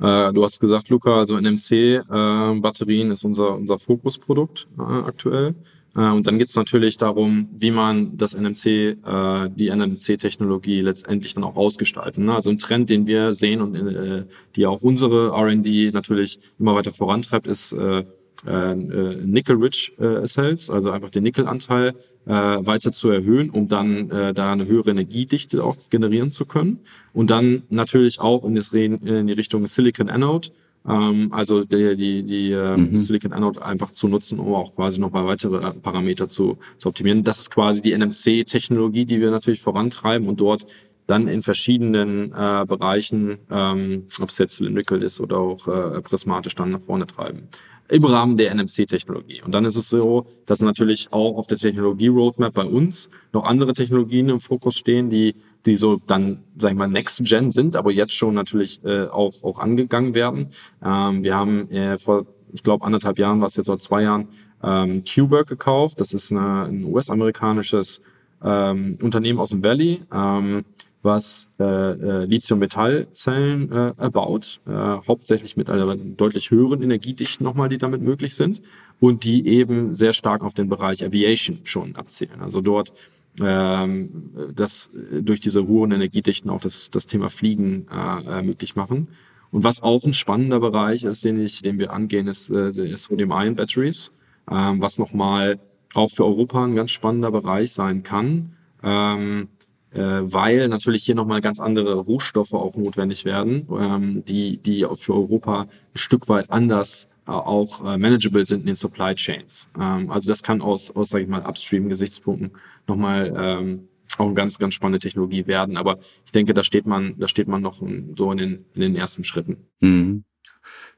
äh, 0.00 0.32
du 0.32 0.44
hast 0.44 0.60
gesagt, 0.60 0.88
Luca, 0.88 1.16
also 1.16 1.38
NMC-Batterien 1.38 3.10
äh, 3.10 3.12
ist 3.12 3.24
unser, 3.24 3.54
unser 3.54 3.78
Fokusprodukt 3.78 4.68
äh, 4.78 4.82
aktuell. 4.82 5.54
Äh, 5.96 6.10
und 6.10 6.26
dann 6.26 6.38
geht 6.38 6.48
es 6.48 6.56
natürlich 6.56 6.98
darum, 6.98 7.48
wie 7.56 7.70
man 7.70 8.16
das 8.16 8.34
NMC, 8.34 8.66
äh, 8.66 9.50
die 9.54 9.70
NMC-Technologie 9.70 10.82
letztendlich 10.82 11.34
dann 11.34 11.44
auch 11.44 11.56
ausgestalten. 11.56 12.26
Ne? 12.26 12.34
Also 12.34 12.50
ein 12.50 12.58
Trend, 12.58 12.90
den 12.90 13.06
wir 13.06 13.32
sehen 13.32 13.62
und 13.62 13.74
äh, 13.74 14.26
die 14.54 14.66
auch 14.66 14.82
unsere 14.82 15.28
R&D 15.28 15.90
natürlich 15.92 16.40
immer 16.58 16.74
weiter 16.74 16.92
vorantreibt, 16.92 17.46
ist 17.46 17.72
äh, 17.72 18.04
äh, 18.46 18.74
Nickel-Rich 18.74 19.94
äh, 19.98 20.26
Cells, 20.26 20.70
also 20.70 20.90
einfach 20.90 21.10
den 21.10 21.22
Nickelanteil 21.22 21.94
äh, 22.26 22.30
weiter 22.30 22.92
zu 22.92 23.10
erhöhen, 23.10 23.50
um 23.50 23.68
dann 23.68 24.10
äh, 24.10 24.34
da 24.34 24.52
eine 24.52 24.66
höhere 24.66 24.90
Energiedichte 24.90 25.62
auch 25.64 25.76
generieren 25.90 26.30
zu 26.30 26.44
können. 26.44 26.80
Und 27.12 27.30
dann 27.30 27.62
natürlich 27.70 28.20
auch 28.20 28.44
in, 28.44 28.54
das, 28.54 28.72
in 28.72 29.26
die 29.26 29.32
Richtung 29.32 29.66
Silicon 29.66 30.08
Anode, 30.08 30.48
ähm, 30.88 31.32
also 31.32 31.64
die, 31.64 31.96
die, 31.96 32.22
die 32.22 32.52
äh, 32.52 32.76
mhm. 32.76 32.98
Silicon 32.98 33.32
Anode 33.32 33.64
einfach 33.64 33.92
zu 33.92 34.08
nutzen, 34.08 34.38
um 34.38 34.54
auch 34.54 34.74
quasi 34.74 35.00
nochmal 35.00 35.26
weitere 35.26 35.56
äh, 35.56 35.72
Parameter 35.72 36.28
zu, 36.28 36.58
zu 36.78 36.88
optimieren. 36.88 37.24
Das 37.24 37.40
ist 37.40 37.50
quasi 37.50 37.80
die 37.80 37.96
NMC-Technologie, 37.96 39.04
die 39.04 39.20
wir 39.20 39.30
natürlich 39.30 39.60
vorantreiben 39.60 40.28
und 40.28 40.40
dort 40.40 40.66
dann 41.06 41.28
in 41.28 41.42
verschiedenen 41.42 42.32
äh, 42.32 42.64
Bereichen, 42.66 43.38
ähm, 43.50 44.06
ob 44.20 44.30
es 44.30 44.38
jetzt 44.38 44.56
Cylindrical 44.56 45.02
ist 45.02 45.20
oder 45.20 45.38
auch 45.38 45.68
äh, 45.68 46.00
prismatisch 46.02 46.54
dann 46.54 46.70
nach 46.70 46.82
vorne 46.82 47.06
treiben 47.06 47.48
im 47.88 48.04
Rahmen 48.04 48.36
der 48.36 48.52
NMC-Technologie. 48.52 49.42
Und 49.42 49.54
dann 49.54 49.64
ist 49.64 49.76
es 49.76 49.88
so, 49.88 50.26
dass 50.44 50.60
natürlich 50.60 51.12
auch 51.12 51.36
auf 51.36 51.46
der 51.46 51.56
Technologie-Roadmap 51.56 52.52
bei 52.52 52.64
uns 52.64 53.08
noch 53.32 53.44
andere 53.44 53.74
Technologien 53.74 54.28
im 54.28 54.40
Fokus 54.40 54.74
stehen, 54.74 55.08
die 55.08 55.36
die 55.66 55.76
so 55.76 56.00
dann, 56.06 56.44
sag 56.56 56.70
ich 56.70 56.76
mal, 56.76 56.86
Next 56.86 57.22
Gen 57.24 57.50
sind, 57.50 57.76
aber 57.76 57.90
jetzt 57.90 58.14
schon 58.14 58.34
natürlich 58.34 58.82
äh, 58.84 59.06
auch, 59.06 59.42
auch 59.42 59.58
angegangen 59.58 60.14
werden. 60.14 60.48
Ähm, 60.82 61.22
wir 61.22 61.34
haben 61.34 61.68
äh, 61.70 61.98
vor, 61.98 62.26
ich 62.52 62.62
glaube, 62.62 62.84
anderthalb 62.84 63.18
Jahren, 63.18 63.40
was 63.40 63.56
jetzt 63.56 63.66
vor 63.66 63.78
zwei 63.78 64.02
Jahren, 64.02 64.28
ähm, 64.62 65.02
QBerg 65.04 65.46
gekauft. 65.48 66.00
Das 66.00 66.14
ist 66.14 66.32
eine, 66.32 66.64
ein 66.64 66.84
US-amerikanisches 66.84 68.00
ähm, 68.42 68.98
Unternehmen 69.02 69.40
aus 69.40 69.50
dem 69.50 69.62
Valley, 69.62 70.02
ähm, 70.12 70.64
was 71.06 71.48
äh, 71.58 71.64
äh, 71.64 72.24
Lithium-Metall-Zellen 72.26 73.72
äh, 73.72 74.10
baut, 74.10 74.60
äh, 74.66 74.72
hauptsächlich 74.72 75.56
mit 75.56 75.70
einer 75.70 75.96
deutlich 75.96 76.50
höheren 76.50 76.82
Energiedichten 76.82 77.44
nochmal, 77.44 77.70
die 77.70 77.78
damit 77.78 78.02
möglich 78.02 78.34
sind 78.34 78.60
und 79.00 79.24
die 79.24 79.46
eben 79.48 79.94
sehr 79.94 80.12
stark 80.12 80.42
auf 80.42 80.52
den 80.52 80.68
Bereich 80.68 81.02
Aviation 81.02 81.60
schon 81.64 81.96
abzielen. 81.96 82.42
Also 82.42 82.60
dort 82.60 82.92
ähm, 83.40 84.30
das 84.54 84.90
durch 85.12 85.40
diese 85.40 85.66
hohen 85.66 85.92
Energiedichten 85.92 86.50
auch 86.50 86.60
das, 86.60 86.90
das 86.90 87.06
Thema 87.06 87.30
Fliegen 87.30 87.86
äh, 87.90 88.42
möglich 88.42 88.76
machen. 88.76 89.08
Und 89.50 89.64
was 89.64 89.82
auch 89.82 90.04
ein 90.04 90.12
spannender 90.12 90.60
Bereich 90.60 91.04
ist, 91.04 91.24
den, 91.24 91.40
ich, 91.40 91.62
den 91.62 91.78
wir 91.78 91.92
angehen, 91.92 92.26
ist, 92.28 92.50
äh, 92.50 92.72
Sodium-Ion-Batteries, 92.96 94.12
ähm, 94.50 94.80
was 94.80 94.98
nochmal 94.98 95.58
auch 95.94 96.10
für 96.10 96.24
Europa 96.24 96.64
ein 96.64 96.74
ganz 96.74 96.90
spannender 96.90 97.30
Bereich 97.30 97.72
sein 97.72 98.02
kann, 98.02 98.56
ähm, 98.82 99.48
äh, 99.48 99.55
weil 100.00 100.68
natürlich 100.68 101.04
hier 101.04 101.14
nochmal 101.14 101.40
ganz 101.40 101.60
andere 101.60 101.94
Rohstoffe 101.94 102.54
auch 102.54 102.76
notwendig 102.76 103.24
werden, 103.24 103.66
ähm, 103.70 104.24
die, 104.24 104.58
die 104.58 104.86
für 104.96 105.14
Europa 105.14 105.62
ein 105.62 105.98
Stück 105.98 106.28
weit 106.28 106.50
anders 106.50 107.08
äh, 107.26 107.32
auch 107.32 107.84
äh, 107.84 107.98
manageable 107.98 108.46
sind 108.46 108.60
in 108.60 108.66
den 108.66 108.76
Supply 108.76 109.14
Chains. 109.14 109.68
Ähm, 109.80 110.10
also 110.10 110.28
das 110.28 110.42
kann 110.42 110.62
aus, 110.62 110.94
aus 110.94 111.08
sage 111.08 111.24
ich 111.24 111.30
mal, 111.30 111.42
Upstream-Gesichtspunkten 111.42 112.52
nochmal 112.86 113.34
ähm, 113.36 113.88
auch 114.16 114.26
eine 114.26 114.34
ganz, 114.34 114.58
ganz 114.58 114.74
spannende 114.74 115.00
Technologie 115.00 115.46
werden. 115.46 115.76
Aber 115.76 115.98
ich 116.24 116.32
denke, 116.32 116.54
da 116.54 116.62
steht 116.62 116.86
man, 116.86 117.18
da 117.18 117.26
steht 117.26 117.48
man 117.48 117.62
noch 117.62 117.82
so 118.16 118.32
in 118.32 118.38
den, 118.38 118.64
in 118.74 118.80
den 118.80 118.96
ersten 118.96 119.24
Schritten. 119.24 119.56
Mhm. 119.80 120.24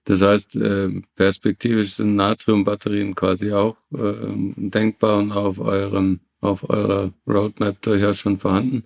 Das 0.05 0.23
heißt, 0.23 0.57
äh, 0.57 1.01
perspektivisch 1.17 1.95
sind 1.95 2.17
Natriumbatterien 2.17 3.15
quasi 3.15 3.53
auch 3.53 3.77
äh, 3.93 4.15
denkbar 4.57 5.19
und 5.19 5.33
auf 5.33 5.59
eurem 5.59 6.21
auf 6.41 6.69
eurer 6.69 7.13
Roadmap 7.27 7.81
durchaus 7.83 8.19
schon 8.19 8.39
vorhanden. 8.39 8.85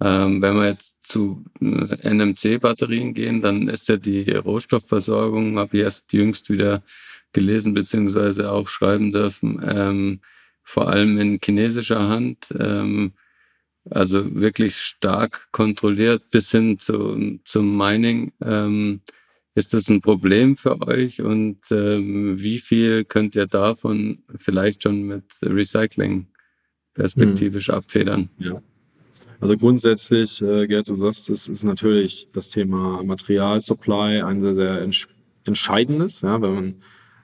Ähm, 0.00 0.42
wenn 0.42 0.56
wir 0.56 0.68
jetzt 0.68 1.06
zu 1.06 1.44
äh, 1.60 2.14
NMC-Batterien 2.14 3.14
gehen, 3.14 3.42
dann 3.42 3.68
ist 3.68 3.88
ja 3.88 3.96
die 3.96 4.30
Rohstoffversorgung, 4.30 5.58
habe 5.58 5.76
ich 5.76 5.82
erst 5.82 6.12
jüngst 6.12 6.50
wieder 6.50 6.82
gelesen 7.32 7.74
beziehungsweise 7.74 8.50
auch 8.50 8.68
schreiben 8.68 9.12
dürfen, 9.12 9.60
ähm, 9.64 10.20
vor 10.62 10.88
allem 10.88 11.18
in 11.18 11.38
chinesischer 11.42 12.08
Hand, 12.08 12.54
ähm, 12.58 13.12
also 13.90 14.34
wirklich 14.34 14.76
stark 14.76 15.48
kontrolliert 15.52 16.30
bis 16.30 16.50
hin 16.50 16.78
zu, 16.78 17.38
zum 17.44 17.76
Mining. 17.76 18.32
Ähm, 18.42 19.02
ist 19.54 19.72
das 19.72 19.88
ein 19.88 20.00
Problem 20.00 20.56
für 20.56 20.80
euch 20.86 21.20
und 21.20 21.60
ähm, 21.70 22.40
wie 22.40 22.58
viel 22.58 23.04
könnt 23.04 23.36
ihr 23.36 23.46
davon 23.46 24.24
vielleicht 24.36 24.82
schon 24.82 25.02
mit 25.02 25.24
Recycling 25.42 26.26
perspektivisch 26.94 27.68
hm. 27.68 27.74
abfedern? 27.74 28.30
Ja. 28.38 28.62
Also 29.40 29.56
grundsätzlich, 29.56 30.40
äh, 30.40 30.66
Gerd, 30.66 30.88
du 30.88 30.96
sagst, 30.96 31.28
es 31.28 31.48
ist 31.48 31.64
natürlich 31.64 32.28
das 32.32 32.50
Thema 32.50 33.02
Materialsupply 33.02 34.22
ein 34.22 34.40
sehr, 34.40 34.54
sehr 34.54 34.88
entscheidendes, 35.44 36.22
ja, 36.22 36.40
wenn 36.40 36.54
man, 36.54 36.74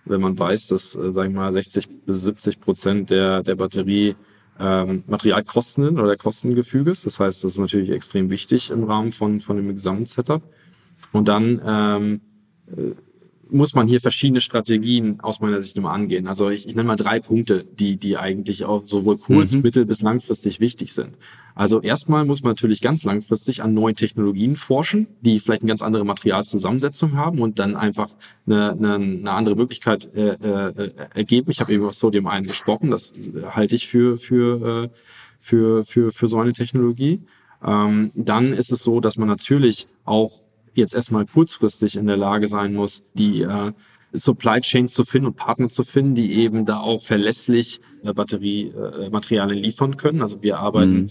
wenn 0.05 0.21
man 0.21 0.39
weiß, 0.39 0.67
dass, 0.69 0.95
äh, 0.97 1.13
sag 1.13 1.29
ich 1.29 1.35
mal, 1.35 1.53
60 1.53 1.89
bis 2.05 2.23
70 2.23 2.61
Prozent 2.61 3.11
der, 3.11 3.43
der 3.43 3.55
Batterie 3.55 4.17
ähm, 4.59 5.05
Materialkosten 5.07 5.85
sind 5.85 5.99
oder 5.99 6.09
der 6.09 6.17
Kostengefüges. 6.19 7.03
Das 7.03 7.19
heißt, 7.19 7.43
das 7.43 7.53
ist 7.53 7.59
natürlich 7.59 7.91
extrem 7.91 8.29
wichtig 8.29 8.71
im 8.71 8.85
Rahmen 8.85 9.13
von, 9.13 9.41
von 9.41 9.57
dem 9.57 9.69
Gesamtsetup. 9.69 10.43
Und 11.13 11.29
dann 11.29 11.61
ähm, 11.65 12.21
äh, 12.77 12.93
muss 13.51 13.75
man 13.75 13.87
hier 13.87 14.01
verschiedene 14.01 14.41
Strategien 14.41 15.21
aus 15.21 15.41
meiner 15.41 15.63
Sicht 15.63 15.77
immer 15.77 15.91
angehen. 15.91 16.27
Also 16.27 16.51
ich, 16.51 16.67
ich 16.67 16.75
nenne 16.75 16.87
mal 16.87 16.97
drei 16.97 17.21
Punkte, 17.21 17.65
die, 17.65 17.97
die 17.97 18.17
eigentlich 18.17 18.65
auch 18.65 18.85
sowohl 18.85 19.19
kurz-, 19.19 19.55
mhm. 19.55 19.63
mittel- 19.63 19.87
bis 19.87 20.03
langfristig 20.03 20.61
wichtig 20.61 20.93
sind. 20.93 21.17
Also 21.55 21.81
erstmal 21.81 22.25
muss 22.25 22.43
man 22.43 22.53
natürlich 22.53 22.81
ganz 22.81 23.05
langfristig 23.05 23.63
an 23.63 23.75
neuen 23.75 23.97
Technologien 23.97 24.57
forschen, 24.57 25.09
die 25.21 25.41
vielleicht 25.41 25.63
eine 25.63 25.69
ganz 25.69 25.83
andere 25.83 26.05
Materialzusammensetzung 26.05 27.17
haben 27.17 27.41
und 27.41 27.59
dann 27.59 27.77
einfach 27.77 28.09
eine, 28.47 28.73
eine, 28.73 28.95
eine 28.95 29.31
andere 29.33 29.57
Möglichkeit 29.57 30.09
äh, 30.15 30.35
äh, 30.35 30.93
ergeben. 31.15 31.51
Ich 31.51 31.61
habe 31.61 31.73
eben 31.73 31.83
über 31.83 31.93
Sodium 31.93 32.27
1 32.27 32.47
gesprochen, 32.47 32.91
das 32.91 33.13
halte 33.51 33.75
ich 33.75 33.89
für, 33.89 34.19
für, 34.19 34.85
äh, 34.85 34.89
für, 35.39 35.85
für, 35.85 36.13
für 36.13 36.29
so 36.29 36.39
eine 36.39 36.53
Technologie. 36.53 37.21
Ähm, 37.65 38.13
dann 38.15 38.53
ist 38.53 38.73
es 38.73 38.83
so, 38.83 39.01
dass 39.01 39.17
man 39.19 39.29
natürlich 39.29 39.87
auch 40.05 40.41
jetzt 40.75 40.95
erstmal 40.95 41.27
kurzfristig 41.27 41.97
in 41.97 42.07
der 42.07 42.17
Lage 42.17 42.49
sein 42.49 42.75
muss, 42.75 43.03
die 43.15 43.43
äh, 43.43 43.73
Supply 44.13 44.61
Chains 44.61 44.95
zu 44.95 45.05
finden 45.05 45.29
und 45.29 45.37
Partner 45.37 45.69
zu 45.69 45.85
finden, 45.85 46.15
die 46.15 46.33
eben 46.35 46.67
da 46.67 46.81
auch 46.81 47.01
verlässlich 47.01 47.81
äh, 48.03 48.13
Batteriematerialien 48.13 49.59
äh, 49.59 49.67
liefern 49.67 49.97
können. 49.97 50.23
Also 50.23 50.43
wir 50.43 50.59
arbeiten 50.59 51.03
mhm 51.03 51.11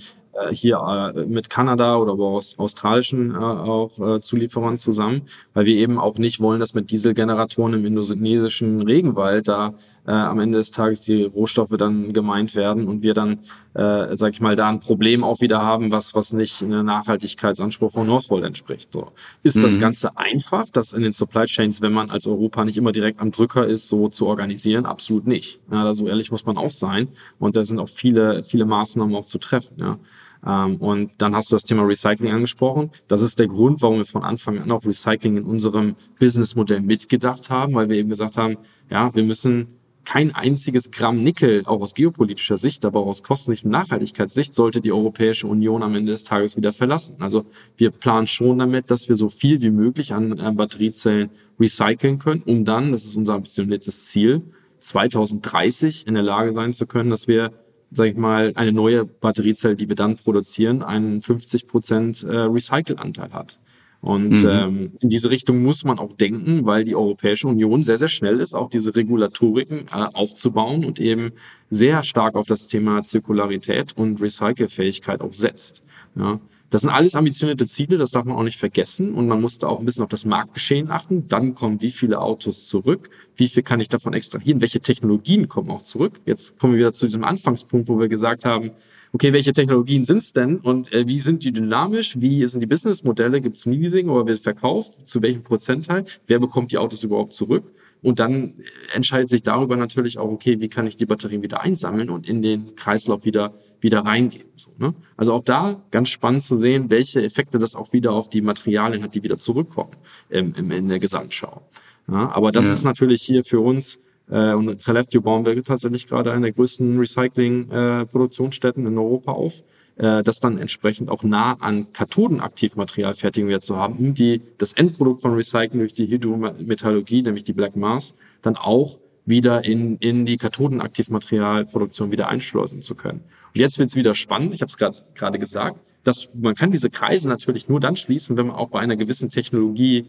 hier 0.52 1.14
äh, 1.16 1.26
mit 1.26 1.50
Kanada 1.50 1.98
oder 1.98 2.14
aber 2.14 2.26
aus 2.26 2.58
australischen 2.58 3.36
äh, 3.36 3.38
auch 3.38 4.00
äh, 4.00 4.22
Zulieferern 4.22 4.78
zusammen, 4.78 5.24
weil 5.54 5.66
wir 5.66 5.76
eben 5.76 6.00
auch 6.00 6.18
nicht 6.18 6.40
wollen, 6.40 6.60
dass 6.60 6.74
mit 6.74 6.92
Dieselgeneratoren 6.92 7.74
im 7.74 7.86
indonesischen 7.86 8.82
Regenwald 8.82 9.48
da 9.48 9.74
äh, 10.10 10.12
am 10.12 10.40
Ende 10.40 10.58
des 10.58 10.72
Tages 10.72 11.02
die 11.02 11.24
Rohstoffe 11.24 11.76
dann 11.78 12.14
gemeint 12.14 12.56
werden 12.56 12.88
und 12.88 13.04
wir 13.04 13.14
dann, 13.14 13.40
äh, 13.76 14.18
sag 14.18 14.34
ich 14.34 14.42
mal, 14.42 14.56
da 14.56 14.68
ein 14.68 14.80
Problem 14.80 15.24
auch 15.24 15.40
wieder 15.40 15.62
haben, 15.62 15.92
was, 15.92 16.16
was 16.16 16.34
nicht 16.34 16.64
einem 16.64 16.86
Nachhaltigkeitsanspruch 16.86 17.92
von 17.92 18.08
Northvolt 18.08 18.44
entspricht. 18.44 18.92
So. 18.92 19.12
Ist 19.44 19.58
mhm. 19.58 19.62
das 19.62 19.80
Ganze 19.80 20.18
einfach, 20.18 20.66
das 20.72 20.94
in 20.94 21.04
den 21.04 21.14
Supply 21.14 21.46
Chains, 21.46 21.82
wenn 21.82 21.94
man 21.94 22.10
als 22.10 22.26
Europa 22.26 22.66
nicht 22.66 22.78
immer 22.78 22.92
direkt 22.92 23.20
am 23.20 23.32
Drücker 23.32 23.68
ist, 23.68 23.88
so 23.88 24.10
zu 24.10 24.26
organisieren? 24.26 24.86
Absolut 24.86 25.28
nicht. 25.28 25.60
Ja, 25.72 25.94
so 25.94 26.08
ehrlich 26.08 26.32
muss 26.32 26.46
man 26.46 26.58
auch 26.58 26.72
sein. 26.72 27.10
Und 27.38 27.56
da 27.56 27.64
sind 27.64 27.80
auch 27.80 27.90
viele, 27.90 28.44
viele 28.44 28.66
Maßnahmen 28.66 29.16
auch 29.16 29.26
zu 29.26 29.38
treffen. 29.38 29.76
Ja. 29.78 30.00
Ähm, 30.46 30.78
und 30.78 31.12
dann 31.18 31.36
hast 31.36 31.52
du 31.52 31.56
das 31.56 31.64
Thema 31.64 31.84
Recycling 31.84 32.32
angesprochen. 32.32 32.92
Das 33.08 33.22
ist 33.22 33.40
der 33.40 33.48
Grund, 33.48 33.82
warum 33.82 33.98
wir 33.98 34.06
von 34.06 34.24
Anfang 34.24 34.60
an 34.60 34.72
auch 34.72 34.86
Recycling 34.86 35.38
in 35.38 35.44
unserem 35.44 35.96
Businessmodell 36.20 36.82
mitgedacht 36.82 37.50
haben, 37.50 37.74
weil 37.74 37.90
wir 37.90 37.98
eben 37.98 38.10
gesagt 38.10 38.38
haben, 38.38 38.58
ja, 38.90 39.14
wir 39.14 39.24
müssen 39.24 39.80
kein 40.06 40.34
einziges 40.34 40.90
Gramm 40.90 41.24
Nickel, 41.24 41.64
auch 41.66 41.82
aus 41.82 41.94
geopolitischer 41.94 42.58
Sicht, 42.58 42.84
aber 42.84 43.02
auch 43.02 43.08
aus 43.08 43.22
Kosten- 43.22 43.52
und 43.52 43.66
Nachhaltigkeitssicht, 43.66 44.56
sollte 44.56 44.82
die 44.82 44.92
Europäische 44.92 45.46
Union 45.46 45.84
am 45.84 45.94
Ende 45.94 46.14
des 46.14 46.24
Tages 46.24 46.58
wieder 46.58 46.74
verlassen. 46.74 47.18
Also 47.20 47.46
wir 47.78 47.92
planen 47.92 48.26
schon 48.26 48.58
damit, 48.58 48.90
dass 48.90 49.08
wir 49.08 49.16
so 49.16 49.30
viel 49.30 49.62
wie 49.62 49.70
möglich 49.70 50.14
an 50.14 50.40
äh, 50.40 50.52
Batteriezellen 50.52 51.30
recyceln 51.60 52.18
können, 52.18 52.42
um 52.44 52.66
dann, 52.66 52.92
das 52.92 53.06
ist 53.06 53.18
unser 53.18 53.36
ambitioniertes 53.36 54.08
Ziel, 54.08 54.42
2030 54.80 56.08
in 56.08 56.16
der 56.16 56.24
Lage 56.24 56.54
sein 56.54 56.74
zu 56.74 56.88
können, 56.88 57.10
dass 57.10 57.28
wir 57.28 57.52
sage 57.92 58.10
ich 58.12 58.18
mal, 58.18 58.54
eine 58.56 58.72
neue 58.72 59.06
Batteriezelle, 59.06 59.76
die 59.76 59.90
wir 59.90 59.96
dann 59.96 60.16
produzieren, 60.16 60.84
einen 60.84 61.22
50 61.22 61.68
Prozent 61.68 62.24
äh, 62.24 62.40
Recycle-Anteil 62.42 63.34
hat. 63.34 63.60
Und 64.02 64.44
mhm. 64.44 64.50
ähm, 64.50 64.92
in 65.02 65.10
diese 65.10 65.30
Richtung 65.30 65.62
muss 65.62 65.84
man 65.84 66.00
auch 66.00 66.16
denken, 66.16 66.66
weil 66.66 66.86
die 66.86 66.96
Europäische 66.96 67.48
Union 67.48 67.84
sehr, 67.84 67.98
sehr 67.98 68.08
schnell 68.08 68.40
ist, 68.40 68.54
auch 68.54 68.70
diese 68.70 68.96
Regulatoriken 68.96 69.88
äh, 69.92 70.06
aufzubauen 70.14 70.86
und 70.86 71.00
eben 71.00 71.32
sehr 71.70 72.04
stark 72.04 72.36
auf 72.36 72.48
das 72.48 72.68
Thema 72.68 73.04
Zirkularität 73.04 73.98
und 73.98 74.22
Recycelfähigkeit 74.22 75.22
auch 75.22 75.34
setzt. 75.34 75.84
Ja. 76.16 76.40
Das 76.70 76.82
sind 76.82 76.92
alles 76.92 77.16
ambitionierte 77.16 77.66
Ziele, 77.66 77.98
das 77.98 78.12
darf 78.12 78.26
man 78.26 78.38
auch 78.38 78.44
nicht 78.44 78.58
vergessen. 78.58 79.14
Und 79.14 79.28
man 79.28 79.42
muss 79.42 79.58
da 79.58 79.68
auch 79.68 79.80
ein 79.80 79.86
bisschen 79.86 80.04
auf 80.04 80.10
das 80.10 80.26
Marktgeschehen 80.26 80.92
achten. 80.92 81.26
Wann 81.30 81.56
kommen 81.56 81.82
wie 81.82 81.90
viele 81.90 82.20
Autos 82.20 82.68
zurück? 82.68 83.10
Wie 83.36 83.48
viel 83.48 83.64
kann 83.64 83.80
ich 83.80 83.90
davon 83.90 84.14
extrahieren? 84.14 84.62
Welche 84.62 84.80
Technologien 84.80 85.48
kommen 85.48 85.72
auch 85.72 85.82
zurück? 85.82 86.22
Jetzt 86.26 86.60
kommen 86.60 86.74
wir 86.74 86.80
wieder 86.80 86.94
zu 86.94 87.08
diesem 87.08 87.24
Anfangspunkt, 87.24 87.88
wo 87.88 88.00
wir 88.00 88.08
gesagt 88.08 88.46
haben, 88.46 88.72
okay, 89.14 89.34
welche 89.34 89.54
Technologien 89.54 90.06
sind 90.06 90.20
es 90.20 90.34
denn 90.34 90.58
und 90.58 90.94
äh, 90.94 91.08
wie 91.08 91.20
sind 91.20 91.44
die 91.44 91.52
dynamisch? 91.52 92.20
Wie 92.20 92.46
sind 92.48 92.62
die 92.62 92.68
Businessmodelle? 92.68 93.42
Gibt 93.42 93.58
es 93.58 93.66
Leasing 93.66 94.10
oder 94.10 94.28
wird 94.28 94.40
verkauft? 94.40 94.98
Zu 95.06 95.24
welchem 95.24 95.44
Prozentteil? 95.44 96.06
Wer 96.28 96.40
bekommt 96.40 96.72
die 96.72 96.78
Autos 96.78 97.04
überhaupt 97.04 97.34
zurück? 97.34 97.64
Und 98.02 98.20
dann 98.20 98.54
entscheidet 98.93 99.30
sich 99.30 99.43
darüber 99.43 99.76
natürlich 99.76 100.18
auch, 100.18 100.30
okay, 100.30 100.62
wie 100.62 100.70
kann 100.70 100.88
ich 100.88 100.95
die 100.95 101.06
Batterien 101.06 101.41
wieder 101.41 101.62
einsammeln 101.62 102.10
und 102.10 102.30
in 102.30 102.41
den 102.41 102.76
Kreislauf 102.76 103.26
wieder, 103.26 103.54
wieder 103.82 104.00
reingeben. 104.00 104.50
So, 104.56 104.72
ne? 104.78 104.93
Also 105.18 105.34
auch 105.34 105.43
da 105.43 105.82
ganz 105.91 106.10
spannend 106.10 106.43
zu 106.43 106.56
sehen, 106.56 106.89
welche 106.89 107.22
Effekte 107.22 107.60
das 107.60 107.76
auch 107.76 107.91
wieder 107.91 108.14
auf 108.14 108.30
die 108.30 108.41
Materialien 108.41 109.04
hat, 109.04 109.16
die 109.16 109.24
wieder 109.24 109.38
zurückkommen 109.38 109.91
im, 110.30 110.54
im, 110.56 110.72
in 110.72 110.88
der 110.88 111.00
Gesamtschau. 111.00 111.62
Ja, 112.08 112.32
aber 112.32 112.52
das 112.52 112.68
ja. 112.68 112.74
ist 112.74 112.84
natürlich 112.84 113.22
hier 113.22 113.43
für 113.43 113.60
uns 113.60 114.00
äh, 114.30 114.54
und 114.54 114.82
Treleftio 114.82 115.22
bauen 115.22 115.45
wir 115.45 115.62
tatsächlich 115.64 116.08
gerade 116.08 116.32
eine 116.32 116.43
der 116.43 116.52
größten 116.54 116.97
Recycling-Produktionsstätten 117.00 118.86
äh, 118.86 118.89
in 118.89 118.97
Europa 118.97 119.32
auf, 119.32 119.64
äh, 120.00 120.24
das 120.24 120.39
dann 120.39 120.58
entsprechend 120.58 121.10
auch 121.10 121.24
nah 121.24 121.54
an 121.60 121.91
Kathodenaktivmaterialfertigung 121.93 123.62
zu 123.62 123.78
haben, 123.78 123.95
um 123.97 124.14
die, 124.14 124.41
das 124.58 124.74
Endprodukt 124.74 125.22
von 125.22 125.34
Recycling 125.34 125.80
durch 125.80 125.93
die 125.93 126.08
Hydrometallurgie, 126.08 127.22
nämlich 127.22 127.43
die 127.43 127.54
Black 127.54 127.76
Mass, 127.76 128.16
dann 128.41 128.56
auch 128.56 128.97
wieder 129.26 129.64
in, 129.66 129.97
in 129.97 130.26
die 130.26 130.38
Kathodenaktivmaterialproduktion 130.38 132.12
wieder 132.12 132.30
einschleusen 132.30 132.82
zu 132.82 132.95
können. 132.95 133.22
Und 133.54 133.60
jetzt 133.60 133.78
wird 133.78 133.89
es 133.89 133.95
wieder 133.95 134.16
spannend, 134.16 134.54
ich 134.54 134.62
habe 134.62 134.72
es 134.72 135.04
gerade 135.14 135.38
gesagt, 135.38 135.80
dass 136.04 136.30
man 136.34 136.56
kann 136.56 136.72
diese 136.72 136.89
Kreise 136.89 137.28
natürlich 137.28 137.68
nur 137.68 137.80
dann 137.80 137.95
schließen, 137.95 138.38
wenn 138.38 138.47
man 138.47 138.56
auch 138.56 138.70
bei 138.70 138.80
einer 138.80 138.95
gewissen 138.95 139.30
Technologie 139.30 140.06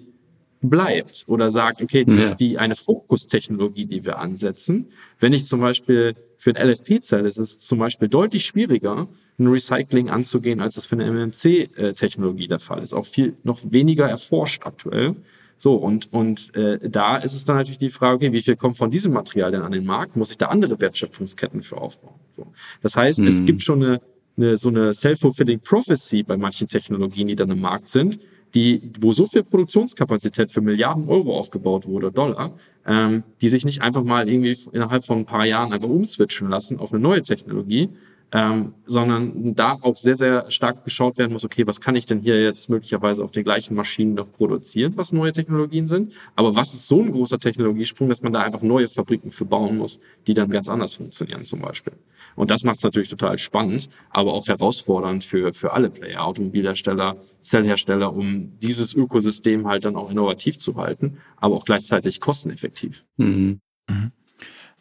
bleibt 0.62 1.24
oder 1.26 1.50
sagt, 1.50 1.82
okay, 1.82 2.04
das 2.04 2.18
ja. 2.18 2.24
ist 2.24 2.36
die 2.36 2.58
eine 2.58 2.76
Fokustechnologie, 2.76 3.86
die 3.86 4.04
wir 4.04 4.18
ansetzen. 4.18 4.88
Wenn 5.18 5.32
ich 5.32 5.46
zum 5.46 5.60
Beispiel 5.60 6.14
für 6.36 6.54
ein 6.54 6.68
LFP-Zell 6.68 7.24
ist 7.26 7.38
es 7.38 7.58
zum 7.58 7.78
Beispiel 7.78 8.08
deutlich 8.08 8.44
schwieriger, 8.44 9.08
ein 9.38 9.46
Recycling 9.46 10.10
anzugehen, 10.10 10.60
als 10.60 10.76
es 10.76 10.86
für 10.86 10.96
eine 10.96 11.10
MMC-Technologie 11.10 12.48
der 12.48 12.58
Fall 12.58 12.82
ist. 12.82 12.92
Auch 12.92 13.06
viel 13.06 13.36
noch 13.42 13.60
weniger 13.70 14.06
erforscht 14.06 14.66
aktuell. 14.66 15.16
So, 15.56 15.74
und, 15.74 16.12
und 16.12 16.54
äh, 16.54 16.78
da 16.88 17.18
ist 17.18 17.34
es 17.34 17.44
dann 17.44 17.56
natürlich 17.56 17.78
die 17.78 17.90
Frage, 17.90 18.16
okay, 18.16 18.32
wie 18.32 18.40
viel 18.40 18.56
kommt 18.56 18.78
von 18.78 18.90
diesem 18.90 19.12
Material 19.12 19.50
denn 19.50 19.62
an 19.62 19.72
den 19.72 19.84
Markt? 19.84 20.16
Muss 20.16 20.30
ich 20.30 20.38
da 20.38 20.46
andere 20.46 20.80
Wertschöpfungsketten 20.80 21.62
für 21.62 21.76
aufbauen? 21.76 22.18
So. 22.36 22.46
Das 22.82 22.96
heißt, 22.96 23.20
mhm. 23.20 23.26
es 23.26 23.44
gibt 23.44 23.62
schon 23.62 23.82
eine, 23.82 24.00
eine 24.38 24.56
so 24.56 24.70
eine 24.70 24.94
self-fulfilling 24.94 25.60
prophecy 25.60 26.22
bei 26.22 26.38
manchen 26.38 26.68
Technologien, 26.68 27.28
die 27.28 27.36
dann 27.36 27.50
im 27.50 27.60
Markt 27.60 27.90
sind, 27.90 28.20
die, 28.54 28.92
wo 29.00 29.12
so 29.12 29.26
viel 29.26 29.44
Produktionskapazität 29.44 30.50
für 30.50 30.60
Milliarden 30.60 31.08
Euro 31.08 31.38
aufgebaut 31.38 31.86
wurde, 31.86 32.10
Dollar, 32.10 32.52
ähm, 32.86 33.22
die 33.40 33.48
sich 33.48 33.64
nicht 33.64 33.82
einfach 33.82 34.02
mal 34.02 34.28
irgendwie 34.28 34.56
innerhalb 34.72 35.04
von 35.04 35.18
ein 35.18 35.26
paar 35.26 35.44
Jahren 35.44 35.72
einfach 35.72 35.88
umswitchen 35.88 36.48
lassen 36.48 36.78
auf 36.78 36.92
eine 36.92 37.00
neue 37.00 37.22
Technologie, 37.22 37.90
ähm, 38.32 38.74
sondern 38.86 39.54
da 39.54 39.76
auch 39.80 39.96
sehr, 39.96 40.16
sehr 40.16 40.50
stark 40.50 40.84
geschaut 40.84 41.18
werden 41.18 41.32
muss, 41.32 41.44
okay, 41.44 41.66
was 41.66 41.80
kann 41.80 41.96
ich 41.96 42.06
denn 42.06 42.20
hier 42.20 42.40
jetzt 42.40 42.70
möglicherweise 42.70 43.24
auf 43.24 43.32
den 43.32 43.44
gleichen 43.44 43.74
Maschinen 43.74 44.14
noch 44.14 44.30
produzieren, 44.30 44.92
was 44.96 45.12
neue 45.12 45.32
Technologien 45.32 45.88
sind, 45.88 46.14
aber 46.36 46.54
was 46.54 46.74
ist 46.74 46.86
so 46.86 47.02
ein 47.02 47.12
großer 47.12 47.38
Technologiesprung, 47.38 48.08
dass 48.08 48.22
man 48.22 48.32
da 48.32 48.42
einfach 48.42 48.62
neue 48.62 48.88
Fabriken 48.88 49.32
für 49.32 49.44
bauen 49.44 49.78
muss, 49.78 49.98
die 50.26 50.34
dann 50.34 50.50
ganz 50.50 50.68
anders 50.68 50.94
funktionieren 50.94 51.44
zum 51.44 51.60
Beispiel. 51.60 51.94
Und 52.36 52.50
das 52.50 52.62
macht 52.62 52.78
es 52.78 52.84
natürlich 52.84 53.08
total 53.08 53.38
spannend, 53.38 53.88
aber 54.10 54.32
auch 54.32 54.46
herausfordernd 54.46 55.24
für, 55.24 55.52
für 55.52 55.72
alle 55.72 55.90
Player, 55.90 56.24
Automobilhersteller, 56.24 57.16
Zellhersteller, 57.42 58.12
um 58.14 58.52
dieses 58.58 58.94
Ökosystem 58.94 59.66
halt 59.66 59.84
dann 59.84 59.96
auch 59.96 60.10
innovativ 60.10 60.58
zu 60.58 60.76
halten, 60.76 61.18
aber 61.36 61.56
auch 61.56 61.64
gleichzeitig 61.64 62.20
kosteneffektiv. 62.20 63.04
Mhm. 63.16 63.60
Mhm. 63.88 64.12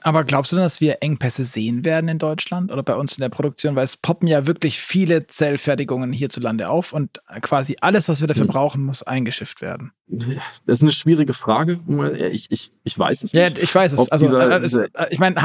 Aber 0.04 0.24
glaubst 0.24 0.52
du, 0.52 0.56
dass 0.56 0.80
wir 0.80 0.97
Engpässe 1.02 1.43
sehen 1.43 1.84
werden 1.84 2.08
in 2.08 2.20
Deutschland 2.20 2.72
oder 2.72 2.84
bei 2.84 2.95
uns 2.95 3.18
in 3.18 3.22
der 3.22 3.30
Produktion? 3.30 3.76
Weil 3.76 3.84
es 3.84 3.97
poppen 3.97 4.28
ja 4.28 4.47
wirklich 4.47 4.80
viele 4.80 5.28
Zellfertigungen 5.28 6.14
hierzulande 6.14 6.70
auf 6.70 6.93
und 6.93 7.22
quasi 7.41 7.76
alles, 7.82 8.08
was 8.08 8.22
wir 8.22 8.28
dafür 8.28 8.43
hm. 8.43 8.50
brauchen, 8.50 8.84
muss 8.84 9.04
eingeschifft 9.04 9.62
werden. 9.62 9.91
Das 10.08 10.78
ist 10.78 10.82
eine 10.82 10.91
schwierige 10.91 11.34
Frage. 11.34 11.80
Ich, 12.32 12.50
ich, 12.50 12.72
ich 12.84 12.97
weiß 12.97 13.24
es 13.24 13.34
nicht. 13.34 13.58
Ja, 13.58 13.62
ich 13.62 13.74
weiß 13.74 13.93
es. 13.93 14.10
Also, 14.10 14.26
dieser, 14.26 14.56
äh, 14.56 14.62
dieser 14.62 14.86
äh, 14.95 15.08
ich 15.12 15.20
meine, 15.20 15.36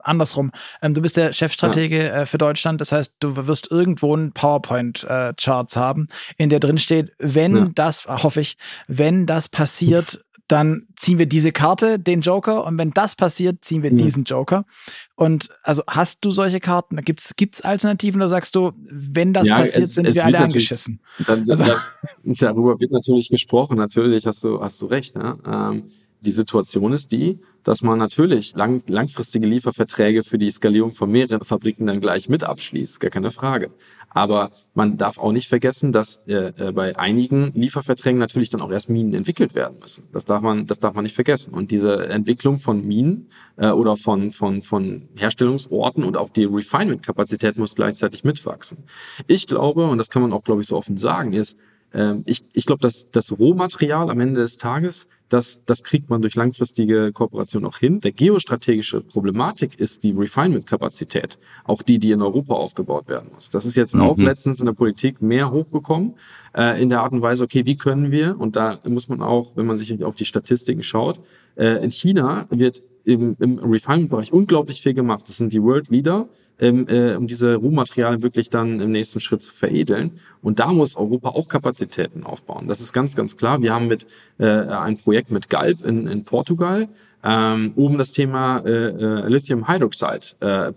andersrum. 0.00 0.50
Ähm, 0.80 0.94
du 0.94 1.02
bist 1.02 1.16
der 1.16 1.32
Chefstratege 1.32 2.02
ja. 2.02 2.22
Äh, 2.22 2.26
für 2.26 2.38
Deutschland. 2.38 2.80
Das 2.80 2.90
heißt, 2.90 3.14
du 3.20 3.46
wirst 3.46 3.70
irgendwo 3.70 4.14
einen 4.14 4.32
PowerPoint-Charts 4.32 5.76
haben, 5.76 6.08
in 6.36 6.50
der 6.50 6.58
drin 6.58 6.78
steht, 6.78 7.12
wenn 7.18 7.56
ja. 7.56 7.70
das, 7.74 8.06
hoffe 8.06 8.40
ich, 8.40 8.56
wenn 8.88 9.26
das 9.26 9.48
passiert, 9.48 10.24
dann 10.52 10.86
ziehen 10.96 11.18
wir 11.18 11.24
diese 11.24 11.50
Karte, 11.50 11.98
den 11.98 12.20
Joker, 12.20 12.66
und 12.66 12.76
wenn 12.76 12.90
das 12.90 13.16
passiert, 13.16 13.64
ziehen 13.64 13.82
wir 13.82 13.90
mhm. 13.90 13.96
diesen 13.96 14.24
Joker. 14.24 14.66
Und 15.14 15.48
also 15.62 15.82
hast 15.86 16.22
du 16.26 16.30
solche 16.30 16.60
Karten? 16.60 16.96
Gibt 16.96 17.20
es 17.20 17.60
Alternativen 17.62 18.20
oder 18.20 18.28
sagst 18.28 18.54
du, 18.54 18.72
wenn 18.76 19.32
das 19.32 19.48
ja, 19.48 19.56
passiert, 19.56 19.84
es, 19.84 19.94
sind 19.94 20.06
es 20.06 20.14
wir 20.14 20.26
alle 20.26 20.40
angeschissen? 20.40 21.00
Dann, 21.26 21.48
also, 21.48 21.64
da, 21.64 21.76
darüber 22.24 22.78
wird 22.78 22.92
natürlich 22.92 23.30
gesprochen, 23.30 23.78
natürlich 23.78 24.26
hast 24.26 24.44
du, 24.44 24.60
hast 24.60 24.78
du 24.82 24.86
recht. 24.86 25.14
Ja? 25.14 25.38
Ähm, 25.70 25.84
die 26.22 26.32
Situation 26.32 26.92
ist 26.92 27.12
die, 27.12 27.40
dass 27.64 27.82
man 27.82 27.98
natürlich 27.98 28.54
lang, 28.54 28.82
langfristige 28.86 29.46
Lieferverträge 29.46 30.22
für 30.22 30.38
die 30.38 30.50
Skalierung 30.50 30.92
von 30.92 31.10
mehreren 31.10 31.44
Fabriken 31.44 31.86
dann 31.86 32.00
gleich 32.00 32.28
mit 32.28 32.44
abschließt, 32.44 33.00
gar 33.00 33.10
keine 33.10 33.30
Frage. 33.30 33.70
Aber 34.10 34.50
man 34.74 34.96
darf 34.98 35.18
auch 35.18 35.32
nicht 35.32 35.48
vergessen, 35.48 35.90
dass 35.92 36.24
äh, 36.26 36.52
äh, 36.56 36.72
bei 36.72 36.96
einigen 36.96 37.52
Lieferverträgen 37.54 38.18
natürlich 38.18 38.50
dann 38.50 38.60
auch 38.60 38.70
erst 38.70 38.88
Minen 38.88 39.14
entwickelt 39.14 39.54
werden 39.54 39.78
müssen. 39.80 40.04
Das 40.12 40.24
darf 40.24 40.42
man, 40.42 40.66
das 40.66 40.78
darf 40.78 40.94
man 40.94 41.04
nicht 41.04 41.14
vergessen. 41.14 41.54
Und 41.54 41.70
diese 41.70 42.08
Entwicklung 42.08 42.58
von 42.58 42.86
Minen 42.86 43.28
äh, 43.56 43.70
oder 43.70 43.96
von, 43.96 44.32
von, 44.32 44.62
von 44.62 45.08
Herstellungsorten 45.16 46.04
und 46.04 46.16
auch 46.16 46.30
die 46.30 46.44
Refinement-Kapazität 46.44 47.56
muss 47.56 47.74
gleichzeitig 47.74 48.22
mitwachsen. 48.22 48.78
Ich 49.26 49.46
glaube, 49.46 49.86
und 49.86 49.98
das 49.98 50.10
kann 50.10 50.22
man 50.22 50.32
auch, 50.32 50.44
glaube 50.44 50.62
ich, 50.62 50.68
so 50.68 50.76
offen 50.76 50.96
sagen, 50.96 51.32
ist, 51.32 51.56
ähm, 51.94 52.22
ich 52.26 52.44
ich 52.52 52.66
glaube, 52.66 52.80
dass 52.80 53.10
das 53.10 53.38
Rohmaterial 53.38 54.10
am 54.10 54.20
Ende 54.20 54.40
des 54.40 54.56
Tages, 54.56 55.08
das, 55.28 55.64
das 55.64 55.82
kriegt 55.82 56.10
man 56.10 56.20
durch 56.20 56.34
langfristige 56.34 57.12
Kooperation 57.12 57.64
auch 57.64 57.78
hin. 57.78 58.00
Der 58.00 58.12
geostrategische 58.12 59.00
Problematik 59.00 59.78
ist 59.78 60.04
die 60.04 60.12
Refinement-Kapazität, 60.12 61.38
auch 61.64 61.82
die, 61.82 61.98
die 61.98 62.10
in 62.10 62.22
Europa 62.22 62.54
aufgebaut 62.54 63.08
werden 63.08 63.30
muss. 63.34 63.48
Das 63.48 63.64
ist 63.64 63.76
jetzt 63.76 63.94
mhm. 63.94 64.02
auch 64.02 64.18
letztens 64.18 64.60
in 64.60 64.66
der 64.66 64.74
Politik 64.74 65.22
mehr 65.22 65.50
hochgekommen, 65.50 66.14
äh, 66.56 66.82
in 66.82 66.88
der 66.88 67.00
Art 67.02 67.12
und 67.12 67.22
Weise, 67.22 67.44
okay, 67.44 67.64
wie 67.66 67.76
können 67.76 68.10
wir, 68.10 68.38
und 68.38 68.56
da 68.56 68.78
muss 68.84 69.08
man 69.08 69.22
auch, 69.22 69.56
wenn 69.56 69.66
man 69.66 69.76
sich 69.76 70.04
auf 70.04 70.14
die 70.14 70.26
Statistiken 70.26 70.82
schaut, 70.82 71.20
äh, 71.56 71.82
in 71.82 71.90
China 71.90 72.46
wird 72.50 72.82
im, 73.04 73.36
im 73.40 73.58
Refinement-Bereich 73.58 74.32
unglaublich 74.32 74.80
viel 74.80 74.94
gemacht. 74.94 75.28
Das 75.28 75.36
sind 75.36 75.52
die 75.52 75.62
World 75.62 75.88
Leader, 75.90 76.28
ähm, 76.58 76.86
äh, 76.88 77.14
um 77.14 77.26
diese 77.26 77.56
Rohmaterialien 77.56 78.22
wirklich 78.22 78.50
dann 78.50 78.80
im 78.80 78.92
nächsten 78.92 79.20
Schritt 79.20 79.42
zu 79.42 79.52
veredeln. 79.52 80.12
Und 80.40 80.60
da 80.60 80.72
muss 80.72 80.96
Europa 80.96 81.30
auch 81.30 81.48
Kapazitäten 81.48 82.24
aufbauen. 82.24 82.68
Das 82.68 82.80
ist 82.80 82.92
ganz, 82.92 83.16
ganz 83.16 83.36
klar. 83.36 83.62
Wir 83.62 83.74
haben 83.74 83.88
mit 83.88 84.06
äh, 84.38 84.46
ein 84.46 84.96
Projekt 84.96 85.30
mit 85.30 85.48
Galb 85.48 85.84
in, 85.84 86.06
in 86.06 86.24
Portugal, 86.24 86.88
ähm, 87.24 87.72
um 87.76 87.98
das 87.98 88.12
Thema 88.12 88.58
äh, 88.58 88.88
äh, 88.88 89.28
Lithium 89.28 89.68
Hydroxide 89.68 90.36
äh, 90.40 90.72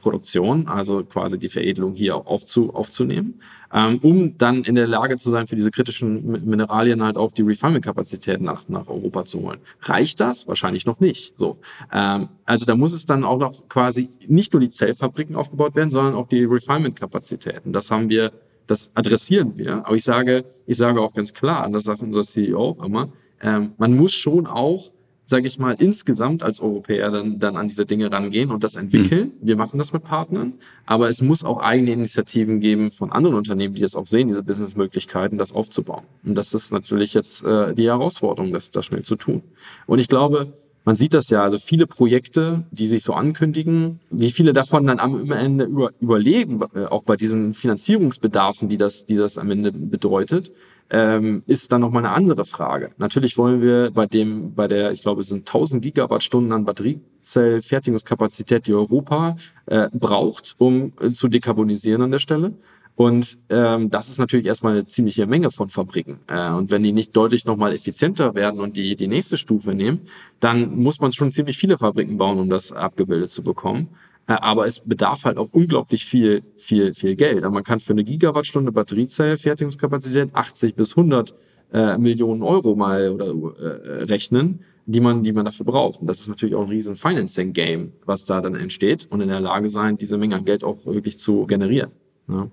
also 0.67 1.03
quasi 1.03 1.39
die 1.39 1.49
Veredelung 1.49 1.93
hier 1.95 2.15
aufzu, 2.15 2.73
aufzunehmen, 2.73 3.39
ähm, 3.73 3.99
um 4.01 4.37
dann 4.37 4.63
in 4.63 4.75
der 4.75 4.87
Lage 4.87 5.17
zu 5.17 5.31
sein, 5.31 5.47
für 5.47 5.55
diese 5.55 5.71
kritischen 5.71 6.45
Mineralien 6.45 7.03
halt 7.03 7.17
auch 7.17 7.31
die 7.31 7.41
Refinement-Kapazität 7.41 8.41
nach, 8.41 8.67
nach 8.69 8.87
Europa 8.87 9.25
zu 9.25 9.41
holen. 9.41 9.59
Reicht 9.81 10.19
das? 10.19 10.47
Wahrscheinlich 10.47 10.85
noch 10.85 10.99
nicht. 10.99 11.37
So, 11.37 11.57
ähm, 11.91 12.29
also 12.45 12.65
da 12.65 12.75
muss 12.75 12.93
es 12.93 13.05
dann 13.05 13.23
auch 13.23 13.39
noch 13.39 13.67
quasi 13.67 14.09
nicht 14.27 14.53
nur 14.53 14.59
die 14.59 14.69
Zellfabriken 14.69 15.35
aufgebaut 15.35 15.75
werden, 15.75 15.89
sondern 15.89 16.13
auch 16.13 16.27
die 16.27 16.43
Refinement-Kapazitäten. 16.43 17.73
Das 17.73 17.89
haben 17.89 18.09
wir 18.09 18.31
das 18.67 18.91
adressieren 18.95 19.57
wir. 19.57 19.85
Aber 19.85 19.95
ich 19.95 20.03
sage, 20.03 20.45
ich 20.65 20.77
sage 20.77 21.01
auch 21.01 21.13
ganz 21.13 21.33
klar, 21.33 21.65
und 21.67 21.73
das 21.73 21.83
sagt 21.83 22.01
unser 22.01 22.23
CEO 22.23 22.69
auch 22.69 22.83
immer, 22.83 23.09
ähm, 23.41 23.73
man 23.77 23.95
muss 23.95 24.13
schon 24.13 24.47
auch 24.47 24.91
sage 25.25 25.47
ich 25.47 25.57
mal, 25.57 25.75
insgesamt 25.77 26.43
als 26.43 26.59
Europäer 26.59 27.09
dann, 27.11 27.39
dann 27.39 27.57
an 27.57 27.67
diese 27.67 27.85
Dinge 27.85 28.11
rangehen 28.11 28.51
und 28.51 28.63
das 28.63 28.75
entwickeln. 28.75 29.33
Mhm. 29.41 29.47
Wir 29.47 29.55
machen 29.55 29.79
das 29.79 29.91
mit 29.91 30.03
Partnern, 30.03 30.53
aber 30.85 31.09
es 31.09 31.21
muss 31.21 31.43
auch 31.43 31.61
eigene 31.61 31.91
Initiativen 31.91 32.59
geben 32.59 32.91
von 32.91 33.11
anderen 33.11 33.35
Unternehmen, 33.35 33.73
die 33.73 33.81
das 33.81 33.95
auch 33.95 34.05
sehen, 34.05 34.27
diese 34.27 34.43
Businessmöglichkeiten, 34.43 35.37
das 35.37 35.51
aufzubauen. 35.51 36.03
Und 36.23 36.35
das 36.35 36.53
ist 36.53 36.71
natürlich 36.71 37.13
jetzt 37.13 37.43
äh, 37.43 37.73
die 37.73 37.87
Herausforderung, 37.87 38.53
das, 38.53 38.69
das 38.69 38.85
schnell 38.85 39.01
zu 39.01 39.15
tun. 39.15 39.41
Und 39.87 39.99
ich 39.99 40.07
glaube, 40.07 40.53
man 40.85 40.95
sieht 40.95 41.15
das 41.15 41.29
ja, 41.31 41.41
also 41.41 41.57
viele 41.57 41.87
Projekte, 41.87 42.63
die 42.69 42.85
sich 42.85 43.03
so 43.03 43.13
ankündigen, 43.13 43.99
wie 44.11 44.29
viele 44.29 44.53
davon 44.53 44.85
dann 44.85 44.99
am 44.99 45.31
Ende 45.31 45.65
über, 45.65 45.89
überleben, 45.99 46.61
äh, 46.75 46.85
auch 46.85 47.01
bei 47.01 47.17
diesen 47.17 47.55
Finanzierungsbedarfen, 47.55 48.69
die 48.69 48.77
das, 48.77 49.05
die 49.05 49.15
das 49.15 49.39
am 49.39 49.49
Ende 49.49 49.71
bedeutet 49.71 50.51
ähm, 50.89 51.43
ist 51.47 51.71
dann 51.71 51.81
nochmal 51.81 52.05
eine 52.05 52.15
andere 52.15 52.45
Frage. 52.45 52.91
Natürlich 52.97 53.37
wollen 53.37 53.61
wir 53.61 53.91
bei 53.91 54.05
dem, 54.05 54.53
bei 54.53 54.67
der, 54.67 54.91
ich 54.91 55.01
glaube, 55.01 55.21
es 55.21 55.29
sind 55.29 55.47
1000 55.47 55.83
Gigawattstunden 55.83 56.51
an 56.51 56.65
Batteriezellfertigungskapazität, 56.65 58.67
die 58.67 58.73
Europa 58.73 59.35
äh, 59.65 59.89
braucht, 59.93 60.55
um 60.57 60.93
äh, 60.99 61.11
zu 61.11 61.27
dekarbonisieren 61.27 62.03
an 62.03 62.11
der 62.11 62.19
Stelle. 62.19 62.53
Und 62.95 63.39
ähm, 63.49 63.89
das 63.89 64.07
ist 64.07 64.19
natürlich 64.19 64.45
erstmal 64.45 64.73
eine 64.73 64.87
ziemliche 64.87 65.27
Menge 65.27 65.51
von 65.51 65.69
Fabriken. 65.69 66.19
Äh, 66.27 66.51
und 66.51 66.71
wenn 66.71 66.81
die 66.81 66.93
nicht 66.93 67.15
deutlich 67.15 67.45
nochmal 67.45 67.73
effizienter 67.73 68.35
werden 68.35 68.61
und 68.61 68.77
die 68.77 68.95
die 68.95 69.09
nächste 69.09 69.35
Stufe 69.35 69.73
nehmen, 69.73 70.01
dann 70.39 70.77
muss 70.77 71.01
man 71.01 71.11
schon 71.11 71.31
ziemlich 71.31 71.57
viele 71.57 71.77
Fabriken 71.77 72.17
bauen, 72.17 72.39
um 72.39 72.49
das 72.49 72.71
abgebildet 72.71 73.31
zu 73.31 73.43
bekommen. 73.43 73.89
Äh, 74.27 74.33
aber 74.33 74.67
es 74.67 74.79
bedarf 74.79 75.25
halt 75.25 75.37
auch 75.37 75.49
unglaublich 75.51 76.05
viel, 76.05 76.43
viel, 76.57 76.93
viel 76.93 77.15
Geld. 77.15 77.43
Aber 77.43 77.53
man 77.53 77.63
kann 77.63 77.79
für 77.79 77.93
eine 77.93 78.03
Gigawattstunde 78.03 78.71
Batteriezellfertigungskapazität 78.71 80.29
80 80.33 80.75
bis 80.75 80.97
100 80.97 81.33
äh, 81.73 81.97
Millionen 81.97 82.41
Euro 82.41 82.75
mal 82.75 83.09
oder 83.09 83.27
äh, 83.27 84.03
rechnen, 84.03 84.61
die 84.85 84.99
man, 84.99 85.23
die 85.23 85.33
man 85.33 85.45
dafür 85.45 85.65
braucht. 85.65 86.01
Und 86.01 86.07
das 86.07 86.21
ist 86.21 86.27
natürlich 86.27 86.55
auch 86.55 86.63
ein 86.63 86.69
riesen 86.69 86.95
Financing-Game, 86.95 87.93
was 88.05 88.25
da 88.25 88.41
dann 88.41 88.55
entsteht 88.55 89.07
und 89.09 89.21
in 89.21 89.29
der 89.29 89.41
Lage 89.41 89.69
sein, 89.69 89.97
diese 89.97 90.17
Menge 90.17 90.35
an 90.35 90.45
Geld 90.45 90.63
auch 90.63 90.85
wirklich 90.85 91.19
zu 91.19 91.45
generieren. 91.45 91.91
Ja. 92.27 92.49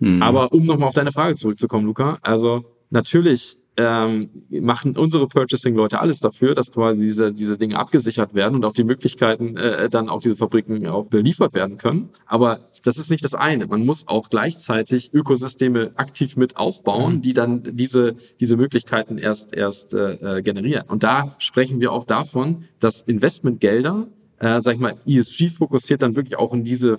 Hm. 0.00 0.22
Aber 0.22 0.52
um 0.52 0.64
nochmal 0.64 0.88
auf 0.88 0.94
deine 0.94 1.12
Frage 1.12 1.36
zurückzukommen, 1.36 1.86
Luca, 1.86 2.18
also 2.22 2.64
natürlich 2.90 3.56
ähm, 3.76 4.30
machen 4.50 4.96
unsere 4.96 5.26
Purchasing-Leute 5.26 6.00
alles 6.00 6.20
dafür, 6.20 6.54
dass 6.54 6.70
quasi 6.70 7.02
diese, 7.02 7.32
diese 7.32 7.58
Dinge 7.58 7.78
abgesichert 7.78 8.34
werden 8.34 8.54
und 8.54 8.64
auch 8.64 8.72
die 8.72 8.84
Möglichkeiten 8.84 9.56
äh, 9.56 9.88
dann 9.88 10.08
auch 10.08 10.20
diese 10.20 10.36
Fabriken 10.36 10.86
auch 10.86 11.06
beliefert 11.06 11.54
werden 11.54 11.76
können. 11.76 12.10
Aber 12.26 12.70
das 12.84 12.98
ist 12.98 13.10
nicht 13.10 13.24
das 13.24 13.34
eine. 13.34 13.66
Man 13.66 13.84
muss 13.84 14.06
auch 14.06 14.30
gleichzeitig 14.30 15.12
Ökosysteme 15.12 15.92
aktiv 15.96 16.36
mit 16.36 16.56
aufbauen, 16.56 17.16
mhm. 17.16 17.22
die 17.22 17.34
dann 17.34 17.76
diese, 17.76 18.14
diese 18.38 18.56
Möglichkeiten 18.56 19.18
erst, 19.18 19.54
erst 19.54 19.92
äh, 19.94 20.42
generieren. 20.42 20.84
Und 20.88 21.02
da 21.02 21.34
sprechen 21.38 21.80
wir 21.80 21.92
auch 21.92 22.04
davon, 22.04 22.64
dass 22.78 23.00
Investmentgelder, 23.00 24.06
äh, 24.38 24.60
sag 24.62 24.74
ich 24.74 24.80
mal, 24.80 24.94
ESG 25.06 25.48
fokussiert 25.48 26.02
dann 26.02 26.14
wirklich 26.14 26.38
auch 26.38 26.54
in 26.54 26.62
diese 26.62 26.96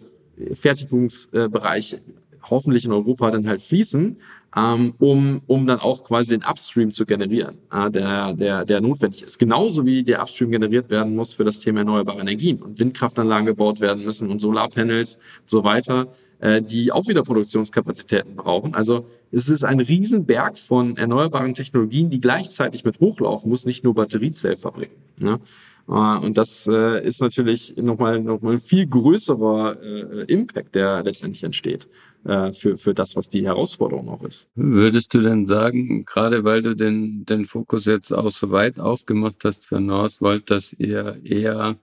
Fertigungsbereiche 0.53 2.01
hoffentlich 2.49 2.85
in 2.85 2.91
Europa 2.91 3.31
dann 3.31 3.47
halt 3.47 3.61
fließen, 3.61 4.17
um, 4.55 5.41
um 5.47 5.67
dann 5.67 5.79
auch 5.79 6.03
quasi 6.03 6.37
den 6.37 6.47
Upstream 6.49 6.89
zu 6.89 7.05
generieren, 7.05 7.57
der, 7.89 8.33
der, 8.33 8.63
der 8.63 8.81
notwendig 8.81 9.23
ist. 9.23 9.37
Genauso 9.37 9.85
wie 9.85 10.03
der 10.03 10.21
Upstream 10.21 10.51
generiert 10.51 10.89
werden 10.89 11.15
muss 11.15 11.33
für 11.33 11.43
das 11.43 11.59
Thema 11.59 11.79
erneuerbare 11.79 12.19
Energien 12.19 12.61
und 12.61 12.79
Windkraftanlagen 12.79 13.45
gebaut 13.45 13.81
werden 13.81 14.05
müssen 14.05 14.29
und 14.29 14.39
Solarpanels 14.39 15.15
und 15.15 15.49
so 15.49 15.63
weiter, 15.63 16.07
äh, 16.39 16.61
die 16.61 16.91
auch 16.91 17.07
wieder 17.07 17.23
Produktionskapazitäten 17.23 18.35
brauchen. 18.35 18.75
Also 18.75 19.05
es 19.31 19.49
ist 19.49 19.63
ein 19.63 19.79
Riesenberg 19.79 20.57
von 20.57 20.97
erneuerbaren 20.97 21.53
Technologien, 21.53 22.09
die 22.09 22.19
gleichzeitig 22.19 22.83
mit 22.83 22.99
hochlaufen 22.99 23.49
muss, 23.49 23.65
nicht 23.65 23.83
nur 23.83 23.93
Batteriezellfabriken. 23.95 24.95
Ne? 25.17 25.39
Äh, 25.87 25.91
und 25.91 26.37
das 26.37 26.67
äh, 26.69 27.05
ist 27.05 27.21
natürlich 27.21 27.75
nochmal 27.77 28.21
noch 28.21 28.41
mal 28.41 28.53
ein 28.53 28.59
viel 28.59 28.85
größerer 28.85 30.27
Impact, 30.27 30.75
der 30.75 31.03
letztendlich 31.03 31.43
entsteht 31.43 31.87
für, 32.25 32.77
für 32.77 32.93
das, 32.95 33.15
was 33.15 33.29
die 33.29 33.45
Herausforderung 33.45 34.09
auch 34.09 34.23
ist. 34.23 34.49
Würdest 34.55 35.13
du 35.13 35.21
denn 35.21 35.45
sagen, 35.45 36.05
gerade 36.05 36.43
weil 36.43 36.63
du 36.63 36.75
den, 36.75 37.23
den 37.23 37.45
Fokus 37.45 37.85
jetzt 37.85 38.11
auch 38.11 38.31
so 38.31 38.49
weit 38.49 38.79
aufgemacht 38.79 39.45
hast 39.45 39.65
für 39.65 39.79
Northvolt, 39.79 40.49
dass 40.49 40.73
ihr 40.73 41.21
eher 41.23 41.77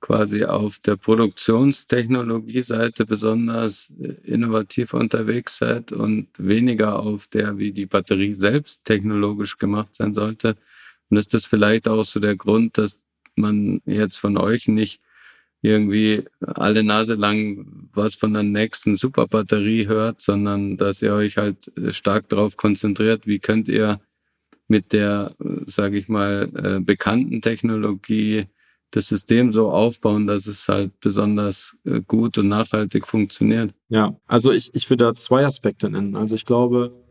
quasi 0.00 0.44
auf 0.44 0.78
der 0.78 0.96
Produktionstechnologie-Seite 0.96 3.04
besonders 3.06 3.92
innovativ 4.22 4.94
unterwegs 4.94 5.58
seid 5.58 5.92
und 5.92 6.28
weniger 6.38 7.00
auf 7.00 7.26
der, 7.26 7.58
wie 7.58 7.72
die 7.72 7.86
Batterie 7.86 8.32
selbst 8.32 8.84
technologisch 8.84 9.58
gemacht 9.58 9.94
sein 9.94 10.14
sollte? 10.14 10.56
Und 11.10 11.16
ist 11.16 11.34
das 11.34 11.46
vielleicht 11.46 11.88
auch 11.88 12.04
so 12.04 12.20
der 12.20 12.36
Grund, 12.36 12.78
dass 12.78 13.02
man 13.34 13.82
jetzt 13.86 14.18
von 14.18 14.36
euch 14.36 14.68
nicht 14.68 15.00
irgendwie 15.64 16.22
alle 16.40 16.84
Nase 16.84 17.14
lang 17.14 17.88
was 17.94 18.14
von 18.14 18.34
der 18.34 18.42
nächsten 18.42 18.96
Superbatterie 18.96 19.86
hört, 19.86 20.20
sondern 20.20 20.76
dass 20.76 21.00
ihr 21.00 21.14
euch 21.14 21.36
halt 21.38 21.72
stark 21.90 22.28
darauf 22.28 22.56
konzentriert, 22.56 23.26
wie 23.26 23.38
könnt 23.38 23.68
ihr 23.68 24.00
mit 24.68 24.92
der, 24.92 25.34
sage 25.66 25.98
ich 25.98 26.08
mal, 26.08 26.50
äh, 26.54 26.80
bekannten 26.80 27.40
Technologie 27.40 28.46
das 28.90 29.08
System 29.08 29.52
so 29.52 29.70
aufbauen, 29.70 30.26
dass 30.26 30.46
es 30.46 30.68
halt 30.68 30.98
besonders 31.00 31.76
äh, 31.84 32.00
gut 32.06 32.38
und 32.38 32.48
nachhaltig 32.48 33.06
funktioniert. 33.06 33.74
Ja, 33.88 34.16
also 34.26 34.52
ich, 34.52 34.74
ich 34.74 34.88
würde 34.88 35.04
da 35.04 35.14
zwei 35.14 35.44
Aspekte 35.44 35.90
nennen. 35.90 36.14
Also 36.14 36.34
ich 36.34 36.44
glaube, 36.44 37.03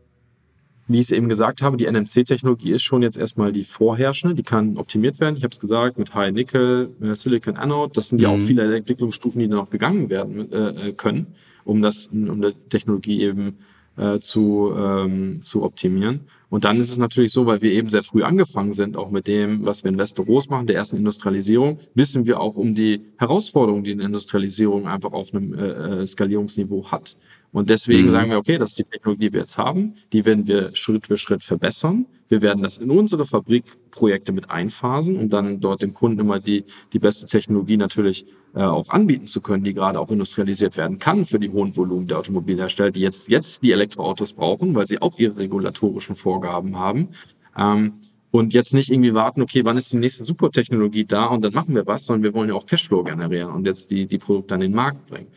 wie 0.86 0.98
ich 0.98 1.06
es 1.06 1.12
eben 1.12 1.28
gesagt 1.28 1.62
habe, 1.62 1.76
die 1.76 1.86
NMC-Technologie 1.86 2.72
ist 2.72 2.82
schon 2.82 3.02
jetzt 3.02 3.16
erstmal 3.16 3.52
die 3.52 3.64
vorherrschende, 3.64 4.34
die 4.34 4.42
kann 4.42 4.76
optimiert 4.76 5.18
werden. 5.20 5.36
Ich 5.36 5.42
habe 5.42 5.52
es 5.52 5.60
gesagt, 5.60 5.98
mit 5.98 6.14
High 6.14 6.32
Nickel, 6.32 6.90
äh, 7.00 7.14
Silicon 7.14 7.56
Anode, 7.56 7.92
das 7.94 8.08
sind 8.08 8.20
ja 8.20 8.28
auch 8.28 8.36
mhm. 8.36 8.42
viele 8.42 8.76
Entwicklungsstufen, 8.76 9.40
die 9.40 9.48
noch 9.48 9.70
gegangen 9.70 10.10
werden 10.10 10.52
äh, 10.52 10.88
äh, 10.88 10.92
können, 10.92 11.28
um 11.64 11.80
das, 11.80 12.08
um 12.08 12.42
die 12.42 12.52
Technologie 12.68 13.22
eben 13.22 13.56
äh, 13.96 14.18
zu, 14.18 14.72
ähm, 14.76 15.40
zu 15.42 15.62
optimieren. 15.62 16.20
Und 16.50 16.64
dann 16.64 16.78
ist 16.78 16.90
es 16.90 16.98
natürlich 16.98 17.32
so, 17.32 17.46
weil 17.46 17.62
wir 17.62 17.72
eben 17.72 17.88
sehr 17.88 18.02
früh 18.02 18.22
angefangen 18.22 18.74
sind, 18.74 18.96
auch 18.96 19.10
mit 19.10 19.26
dem, 19.26 19.64
was 19.64 19.82
wir 19.82 19.90
in 19.90 19.98
Westeros 19.98 20.48
machen, 20.50 20.66
der 20.66 20.76
ersten 20.76 20.96
Industrialisierung, 20.96 21.80
wissen 21.94 22.26
wir 22.26 22.40
auch 22.40 22.54
um 22.54 22.74
die 22.74 23.00
Herausforderungen, 23.16 23.82
die 23.84 23.92
eine 23.92 24.04
Industrialisierung 24.04 24.86
einfach 24.86 25.12
auf 25.12 25.34
einem 25.34 25.54
äh, 25.54 26.02
äh 26.02 26.06
Skalierungsniveau 26.06 26.90
hat. 26.92 27.16
Und 27.54 27.70
deswegen 27.70 28.08
mhm. 28.08 28.10
sagen 28.10 28.30
wir, 28.32 28.38
okay, 28.38 28.58
das 28.58 28.70
ist 28.70 28.80
die 28.80 28.84
Technologie, 28.84 29.26
die 29.26 29.32
wir 29.32 29.40
jetzt 29.42 29.58
haben, 29.58 29.94
die 30.12 30.24
werden 30.26 30.48
wir 30.48 30.74
Schritt 30.74 31.06
für 31.06 31.16
Schritt 31.16 31.44
verbessern. 31.44 32.06
Wir 32.28 32.42
werden 32.42 32.64
das 32.64 32.78
in 32.78 32.90
unsere 32.90 33.24
Fabrikprojekte 33.24 34.32
mit 34.32 34.50
einphasen, 34.50 35.16
um 35.16 35.30
dann 35.30 35.60
dort 35.60 35.82
dem 35.82 35.94
Kunden 35.94 36.18
immer 36.18 36.40
die, 36.40 36.64
die 36.92 36.98
beste 36.98 37.26
Technologie 37.26 37.76
natürlich 37.76 38.26
äh, 38.56 38.62
auch 38.62 38.88
anbieten 38.88 39.28
zu 39.28 39.40
können, 39.40 39.62
die 39.62 39.72
gerade 39.72 40.00
auch 40.00 40.10
industrialisiert 40.10 40.76
werden 40.76 40.98
kann 40.98 41.26
für 41.26 41.38
die 41.38 41.48
hohen 41.48 41.76
Volumen 41.76 42.08
der 42.08 42.18
Automobilhersteller, 42.18 42.90
die 42.90 43.02
jetzt, 43.02 43.28
jetzt 43.28 43.62
die 43.62 43.70
Elektroautos 43.70 44.32
brauchen, 44.32 44.74
weil 44.74 44.88
sie 44.88 45.00
auch 45.00 45.16
ihre 45.20 45.36
regulatorischen 45.36 46.16
Vorgaben 46.16 46.76
haben. 46.76 47.10
Ähm, 47.56 48.00
und 48.32 48.52
jetzt 48.52 48.74
nicht 48.74 48.90
irgendwie 48.90 49.14
warten, 49.14 49.42
okay, 49.42 49.64
wann 49.64 49.76
ist 49.76 49.92
die 49.92 49.98
nächste 49.98 50.24
Supertechnologie 50.24 51.04
da 51.04 51.26
und 51.26 51.44
dann 51.44 51.52
machen 51.52 51.76
wir 51.76 51.86
was, 51.86 52.06
sondern 52.06 52.24
wir 52.24 52.34
wollen 52.34 52.48
ja 52.48 52.56
auch 52.56 52.66
Cashflow 52.66 53.04
generieren 53.04 53.52
und 53.52 53.64
jetzt 53.64 53.92
die, 53.92 54.06
die 54.06 54.18
Produkte 54.18 54.54
an 54.54 54.60
den 54.60 54.72
Markt 54.72 55.06
bringen. 55.06 55.28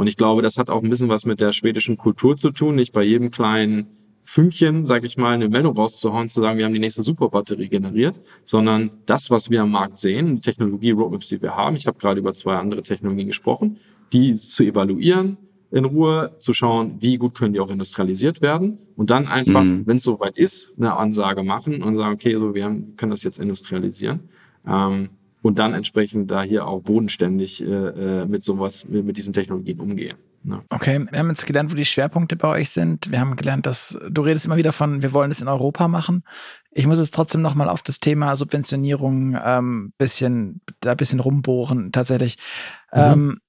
Und 0.00 0.06
ich 0.06 0.16
glaube, 0.16 0.40
das 0.40 0.56
hat 0.56 0.70
auch 0.70 0.82
ein 0.82 0.88
bisschen 0.88 1.10
was 1.10 1.26
mit 1.26 1.42
der 1.42 1.52
schwedischen 1.52 1.98
Kultur 1.98 2.34
zu 2.34 2.52
tun. 2.52 2.74
Nicht 2.74 2.94
bei 2.94 3.02
jedem 3.02 3.30
kleinen 3.30 3.88
Fünkchen, 4.24 4.86
sage 4.86 5.04
ich 5.04 5.18
mal, 5.18 5.34
eine 5.34 5.50
Meldung 5.50 5.76
rauszuhauen, 5.76 6.30
zu 6.30 6.40
sagen, 6.40 6.56
wir 6.56 6.64
haben 6.64 6.72
die 6.72 6.80
nächste 6.80 7.02
Superbatterie 7.02 7.68
generiert, 7.68 8.18
sondern 8.46 8.92
das, 9.04 9.30
was 9.30 9.50
wir 9.50 9.60
am 9.60 9.72
Markt 9.72 9.98
sehen, 9.98 10.36
die 10.36 10.40
Technologie-Roadmaps, 10.40 11.28
die 11.28 11.42
wir 11.42 11.54
haben, 11.54 11.76
ich 11.76 11.86
habe 11.86 11.98
gerade 11.98 12.18
über 12.18 12.32
zwei 12.32 12.56
andere 12.56 12.82
Technologien 12.82 13.26
gesprochen, 13.26 13.76
die 14.10 14.32
zu 14.32 14.62
evaluieren, 14.62 15.36
in 15.70 15.84
Ruhe 15.84 16.34
zu 16.38 16.54
schauen, 16.54 16.96
wie 17.00 17.18
gut 17.18 17.36
können 17.36 17.52
die 17.52 17.60
auch 17.60 17.70
industrialisiert 17.70 18.40
werden 18.40 18.78
und 18.96 19.10
dann 19.10 19.26
einfach, 19.26 19.64
mhm. 19.64 19.86
wenn 19.86 19.98
es 19.98 20.04
soweit 20.04 20.38
ist, 20.38 20.78
eine 20.78 20.96
Ansage 20.96 21.42
machen 21.42 21.82
und 21.82 21.98
sagen, 21.98 22.14
okay, 22.14 22.38
so 22.38 22.54
wir 22.54 22.64
haben, 22.64 22.96
können 22.96 23.10
das 23.10 23.22
jetzt 23.22 23.38
industrialisieren. 23.38 24.30
Ähm, 24.66 25.10
und 25.42 25.58
dann 25.58 25.74
entsprechend 25.74 26.30
da 26.30 26.42
hier 26.42 26.66
auch 26.66 26.82
bodenständig 26.82 27.62
äh, 27.62 27.66
äh 27.66 28.26
mit 28.26 28.44
sowas, 28.44 28.86
mit, 28.88 29.16
diesen 29.16 29.32
Technologien 29.32 29.80
umgehen. 29.80 30.16
Ne? 30.42 30.60
Okay, 30.70 31.06
wir 31.10 31.18
haben 31.18 31.28
jetzt 31.28 31.46
gelernt, 31.46 31.70
wo 31.70 31.76
die 31.76 31.84
Schwerpunkte 31.84 32.36
bei 32.36 32.48
euch 32.48 32.70
sind. 32.70 33.10
Wir 33.10 33.20
haben 33.20 33.36
gelernt, 33.36 33.66
dass 33.66 33.98
du 34.08 34.22
redest 34.22 34.46
immer 34.46 34.56
wieder 34.56 34.72
von, 34.72 35.02
wir 35.02 35.12
wollen 35.12 35.30
das 35.30 35.40
in 35.40 35.48
Europa 35.48 35.88
machen. 35.88 36.24
Ich 36.70 36.86
muss 36.86 36.98
jetzt 36.98 37.14
trotzdem 37.14 37.42
nochmal 37.42 37.68
auf 37.68 37.82
das 37.82 38.00
Thema 38.00 38.36
Subventionierung 38.36 39.36
ähm, 39.42 39.92
bisschen, 39.98 40.62
da 40.80 40.92
ein 40.92 40.96
bisschen 40.96 41.20
rumbohren, 41.20 41.92
tatsächlich. 41.92 42.38
Mhm. 42.92 43.00
Ähm, 43.00 43.40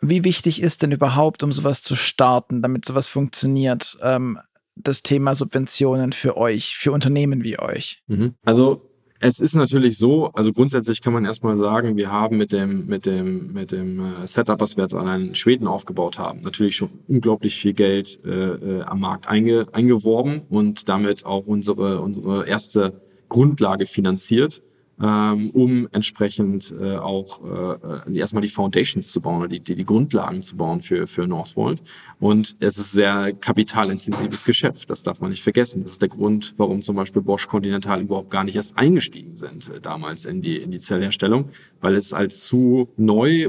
wie 0.00 0.24
wichtig 0.24 0.62
ist 0.62 0.82
denn 0.82 0.92
überhaupt, 0.92 1.42
um 1.42 1.52
sowas 1.52 1.82
zu 1.82 1.94
starten, 1.96 2.62
damit 2.62 2.84
sowas 2.84 3.08
funktioniert, 3.08 3.98
ähm, 4.02 4.38
das 4.76 5.02
Thema 5.02 5.34
Subventionen 5.34 6.12
für 6.12 6.36
euch, 6.36 6.76
für 6.76 6.92
Unternehmen 6.92 7.42
wie 7.42 7.58
euch? 7.58 8.02
Mhm. 8.06 8.34
Also 8.44 8.90
es 9.26 9.40
ist 9.40 9.54
natürlich 9.54 9.96
so, 9.96 10.26
also 10.34 10.52
grundsätzlich 10.52 11.00
kann 11.00 11.14
man 11.14 11.24
erstmal 11.24 11.56
sagen, 11.56 11.96
wir 11.96 12.12
haben 12.12 12.36
mit 12.36 12.52
dem, 12.52 12.86
mit 12.86 13.06
dem, 13.06 13.54
mit 13.54 13.72
dem 13.72 14.00
äh, 14.00 14.26
Setup, 14.26 14.60
was 14.60 14.76
wir 14.76 14.84
jetzt 14.84 14.92
allein 14.94 15.28
in 15.28 15.34
Schweden 15.34 15.66
aufgebaut 15.66 16.18
haben, 16.18 16.42
natürlich 16.42 16.76
schon 16.76 16.90
unglaublich 17.08 17.54
viel 17.54 17.72
Geld 17.72 18.20
äh, 18.26 18.28
äh, 18.28 18.82
am 18.82 19.00
Markt 19.00 19.26
einge, 19.26 19.66
eingeworben 19.72 20.42
und 20.50 20.90
damit 20.90 21.24
auch 21.24 21.46
unsere, 21.46 22.02
unsere 22.02 22.46
erste 22.46 23.00
Grundlage 23.30 23.86
finanziert 23.86 24.62
ähm, 25.02 25.50
um 25.50 25.88
entsprechend 25.92 26.72
äh, 26.80 26.96
auch 26.96 27.40
äh, 27.44 28.16
erstmal 28.16 28.42
die 28.42 28.48
Foundations 28.48 29.10
zu 29.10 29.20
bauen 29.20 29.38
oder 29.38 29.48
die, 29.48 29.60
die, 29.60 29.74
die 29.74 29.84
Grundlagen 29.84 30.42
zu 30.42 30.56
bauen 30.56 30.82
für, 30.82 31.06
für 31.06 31.26
Northvolt. 31.26 31.82
Und 32.20 32.56
es 32.60 32.78
ist 32.78 32.92
sehr 32.92 33.32
kapitalintensives 33.32 34.44
Geschäft, 34.44 34.90
das 34.90 35.02
darf 35.02 35.20
man 35.20 35.30
nicht 35.30 35.42
vergessen. 35.42 35.82
Das 35.82 35.92
ist 35.92 36.02
der 36.02 36.08
Grund, 36.08 36.54
warum 36.56 36.80
zum 36.80 36.96
Beispiel 36.96 37.22
Bosch 37.22 37.48
Continental 37.48 38.02
überhaupt 38.02 38.30
gar 38.30 38.44
nicht 38.44 38.56
erst 38.56 38.78
eingestiegen 38.78 39.36
sind 39.36 39.68
äh, 39.68 39.80
damals 39.80 40.24
in 40.24 40.40
die, 40.42 40.58
in 40.58 40.70
die 40.70 40.80
Zellherstellung, 40.80 41.50
weil 41.80 41.94
es 41.94 42.12
als 42.12 42.44
zu 42.44 42.88
neu 42.96 43.48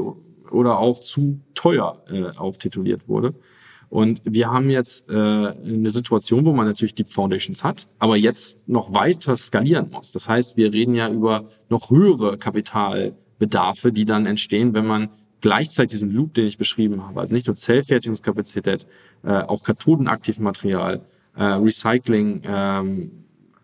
oder 0.51 0.79
auch 0.79 0.99
zu 0.99 1.39
teuer 1.53 2.03
äh, 2.09 2.37
auftituliert 2.37 3.07
wurde. 3.07 3.35
Und 3.89 4.21
wir 4.25 4.51
haben 4.51 4.69
jetzt 4.69 5.09
äh, 5.09 5.13
eine 5.13 5.91
Situation, 5.91 6.45
wo 6.45 6.53
man 6.53 6.65
natürlich 6.65 6.95
Deep 6.95 7.09
Foundations 7.09 7.63
hat, 7.63 7.87
aber 7.99 8.17
jetzt 8.17 8.57
noch 8.67 8.93
weiter 8.93 9.37
skalieren 9.37 9.91
muss. 9.91 10.11
Das 10.11 10.27
heißt, 10.27 10.57
wir 10.57 10.73
reden 10.73 10.95
ja 10.95 11.09
über 11.09 11.45
noch 11.69 11.91
höhere 11.91 12.37
Kapitalbedarfe, 12.37 13.91
die 13.91 14.05
dann 14.05 14.25
entstehen, 14.25 14.73
wenn 14.73 14.85
man 14.85 15.09
gleichzeitig 15.41 15.91
diesen 15.91 16.11
Loop, 16.11 16.33
den 16.33 16.47
ich 16.47 16.57
beschrieben 16.57 17.05
habe, 17.05 17.21
also 17.21 17.33
nicht 17.33 17.47
nur 17.47 17.55
Zellfertigungskapazität, 17.55 18.87
äh, 19.23 19.41
auch 19.41 19.63
Kathodenaktivmaterial, 19.63 21.01
äh, 21.35 21.43
Recycling, 21.43 22.41
ähm, 22.45 23.11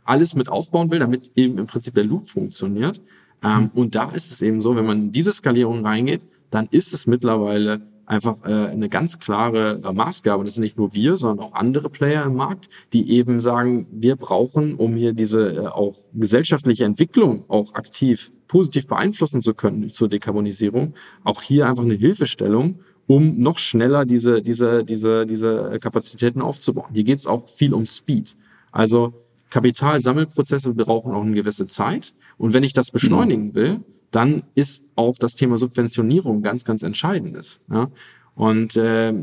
alles 0.03 0.35
mit 0.35 0.49
aufbauen 0.49 0.91
will, 0.91 0.99
damit 0.99 1.31
eben 1.35 1.57
im 1.57 1.67
Prinzip 1.67 1.93
der 1.93 2.03
Loop 2.03 2.27
funktioniert. 2.27 3.01
Ähm, 3.43 3.71
und 3.73 3.95
da 3.95 4.11
ist 4.11 4.31
es 4.31 4.41
eben 4.41 4.61
so, 4.61 4.75
wenn 4.75 4.85
man 4.85 5.01
in 5.05 5.11
diese 5.11 5.31
Skalierung 5.31 5.85
reingeht, 5.85 6.25
dann 6.49 6.67
ist 6.69 6.93
es 6.93 7.07
mittlerweile 7.07 7.81
einfach 8.11 8.43
äh, 8.43 8.67
eine 8.67 8.89
ganz 8.89 9.19
klare 9.19 9.81
äh, 9.83 9.93
Maßgabe. 9.93 10.43
Das 10.43 10.55
sind 10.55 10.63
nicht 10.63 10.77
nur 10.77 10.93
wir, 10.93 11.15
sondern 11.15 11.47
auch 11.47 11.53
andere 11.53 11.89
Player 11.89 12.25
im 12.25 12.35
Markt, 12.35 12.67
die 12.91 13.09
eben 13.11 13.39
sagen, 13.39 13.87
wir 13.89 14.17
brauchen, 14.17 14.75
um 14.75 14.95
hier 14.95 15.13
diese 15.13 15.55
äh, 15.55 15.67
auch 15.67 15.95
gesellschaftliche 16.13 16.83
Entwicklung 16.83 17.45
auch 17.47 17.73
aktiv 17.73 18.31
positiv 18.49 18.87
beeinflussen 18.87 19.41
zu 19.41 19.53
können 19.53 19.89
zur 19.89 20.09
Dekarbonisierung, 20.09 20.93
auch 21.23 21.41
hier 21.41 21.67
einfach 21.67 21.85
eine 21.85 21.93
Hilfestellung, 21.93 22.81
um 23.07 23.39
noch 23.39 23.57
schneller 23.57 24.03
diese, 24.05 24.41
diese, 24.41 24.83
diese, 24.83 25.25
diese 25.25 25.79
Kapazitäten 25.79 26.41
aufzubauen. 26.41 26.89
Hier 26.93 27.05
geht 27.05 27.19
es 27.19 27.27
auch 27.27 27.47
viel 27.47 27.73
um 27.73 27.85
Speed. 27.85 28.35
Also 28.73 29.13
Kapitalsammelprozesse 29.51 30.73
brauchen 30.73 31.13
auch 31.13 31.23
eine 31.23 31.33
gewisse 31.33 31.65
Zeit. 31.65 32.13
Und 32.37 32.53
wenn 32.53 32.63
ich 32.63 32.73
das 32.73 32.91
beschleunigen 32.91 33.55
will, 33.55 33.79
dann 34.11 34.43
ist 34.55 34.83
auch 34.95 35.17
das 35.17 35.35
Thema 35.35 35.57
Subventionierung 35.57 36.43
ganz, 36.43 36.65
ganz 36.65 36.83
entscheidendes. 36.83 37.61
Ja? 37.69 37.89
Und 38.35 38.75
äh, 38.75 39.13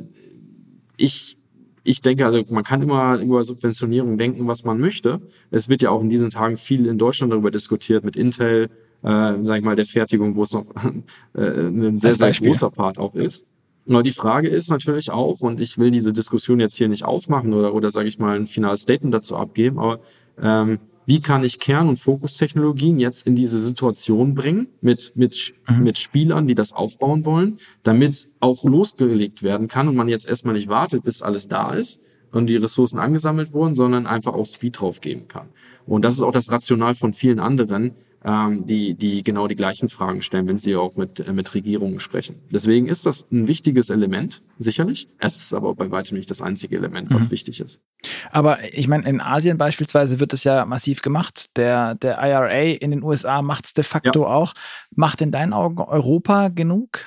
ich 0.96 1.38
ich 1.88 2.02
denke, 2.02 2.26
also 2.26 2.44
man 2.50 2.64
kann 2.64 2.82
immer 2.82 3.18
über 3.18 3.42
Subventionierung 3.44 4.18
denken, 4.18 4.46
was 4.46 4.62
man 4.62 4.78
möchte. 4.78 5.22
Es 5.50 5.70
wird 5.70 5.80
ja 5.80 5.88
auch 5.90 6.02
in 6.02 6.10
diesen 6.10 6.28
Tagen 6.28 6.58
viel 6.58 6.84
in 6.84 6.98
Deutschland 6.98 7.32
darüber 7.32 7.50
diskutiert 7.50 8.04
mit 8.04 8.14
Intel, 8.14 8.68
äh, 9.02 9.32
sag 9.42 9.58
ich 9.58 9.64
mal, 9.64 9.74
der 9.74 9.86
Fertigung, 9.86 10.36
wo 10.36 10.42
es 10.42 10.52
noch 10.52 10.66
äh, 11.34 11.40
ein 11.40 11.98
sehr, 11.98 12.12
sehr 12.12 12.30
großer 12.32 12.70
Part 12.70 12.98
auch 12.98 13.14
ist. 13.14 13.46
Aber 13.88 14.02
die 14.02 14.12
Frage 14.12 14.48
ist 14.48 14.68
natürlich 14.68 15.10
auch, 15.10 15.40
und 15.40 15.62
ich 15.62 15.78
will 15.78 15.90
diese 15.90 16.12
Diskussion 16.12 16.60
jetzt 16.60 16.76
hier 16.76 16.88
nicht 16.88 17.06
aufmachen 17.06 17.54
oder, 17.54 17.72
oder 17.72 17.90
sage 17.90 18.08
ich 18.08 18.18
mal, 18.18 18.36
ein 18.36 18.46
finales 18.46 18.82
Statement 18.82 19.14
dazu 19.14 19.36
abgeben, 19.36 19.78
aber 19.78 20.00
ähm, 20.42 20.78
wie 21.08 21.20
kann 21.22 21.42
ich 21.42 21.58
Kern- 21.58 21.88
und 21.88 21.98
Fokustechnologien 21.98 23.00
jetzt 23.00 23.26
in 23.26 23.34
diese 23.34 23.60
Situation 23.60 24.34
bringen 24.34 24.68
mit, 24.82 25.12
mit, 25.16 25.54
mhm. 25.66 25.82
mit 25.82 25.96
Spielern, 25.96 26.46
die 26.46 26.54
das 26.54 26.74
aufbauen 26.74 27.24
wollen, 27.24 27.56
damit 27.82 28.28
auch 28.40 28.62
losgelegt 28.64 29.42
werden 29.42 29.68
kann 29.68 29.88
und 29.88 29.96
man 29.96 30.10
jetzt 30.10 30.28
erstmal 30.28 30.52
nicht 30.52 30.68
wartet, 30.68 31.04
bis 31.04 31.22
alles 31.22 31.48
da 31.48 31.70
ist 31.70 32.02
und 32.30 32.46
die 32.46 32.56
Ressourcen 32.56 32.98
angesammelt 32.98 33.54
wurden, 33.54 33.74
sondern 33.74 34.06
einfach 34.06 34.34
auch 34.34 34.44
Speed 34.44 34.80
drauf 34.80 35.00
geben 35.00 35.28
kann. 35.28 35.48
Und 35.86 36.04
das 36.04 36.16
ist 36.16 36.20
auch 36.20 36.32
das 36.32 36.52
Rational 36.52 36.94
von 36.94 37.14
vielen 37.14 37.40
anderen, 37.40 37.92
ähm, 38.24 38.66
die, 38.66 38.94
die 38.94 39.22
genau 39.22 39.46
die 39.46 39.56
gleichen 39.56 39.88
Fragen 39.88 40.22
stellen, 40.22 40.48
wenn 40.48 40.58
sie 40.58 40.76
auch 40.76 40.96
mit, 40.96 41.20
äh, 41.20 41.32
mit 41.32 41.54
Regierungen 41.54 42.00
sprechen. 42.00 42.36
Deswegen 42.50 42.86
ist 42.86 43.06
das 43.06 43.30
ein 43.30 43.46
wichtiges 43.46 43.90
Element, 43.90 44.42
sicherlich. 44.58 45.08
Es 45.18 45.36
ist 45.36 45.54
aber 45.54 45.74
bei 45.74 45.90
weitem 45.90 46.16
nicht 46.16 46.30
das 46.30 46.42
einzige 46.42 46.76
Element, 46.76 47.14
was 47.14 47.26
mhm. 47.26 47.30
wichtig 47.30 47.60
ist. 47.60 47.80
Aber 48.30 48.58
ich 48.72 48.88
meine, 48.88 49.08
in 49.08 49.20
Asien 49.20 49.56
beispielsweise 49.56 50.20
wird 50.20 50.32
es 50.32 50.44
ja 50.44 50.64
massiv 50.64 51.02
gemacht. 51.02 51.46
Der, 51.56 51.94
der 51.94 52.18
IRA 52.18 52.76
in 52.80 52.90
den 52.90 53.02
USA 53.02 53.42
macht 53.42 53.66
es 53.66 53.74
de 53.74 53.84
facto 53.84 54.22
ja. 54.22 54.28
auch. 54.28 54.54
Macht 54.94 55.20
in 55.20 55.30
deinen 55.30 55.52
Augen 55.52 55.78
Europa 55.78 56.48
genug? 56.48 57.00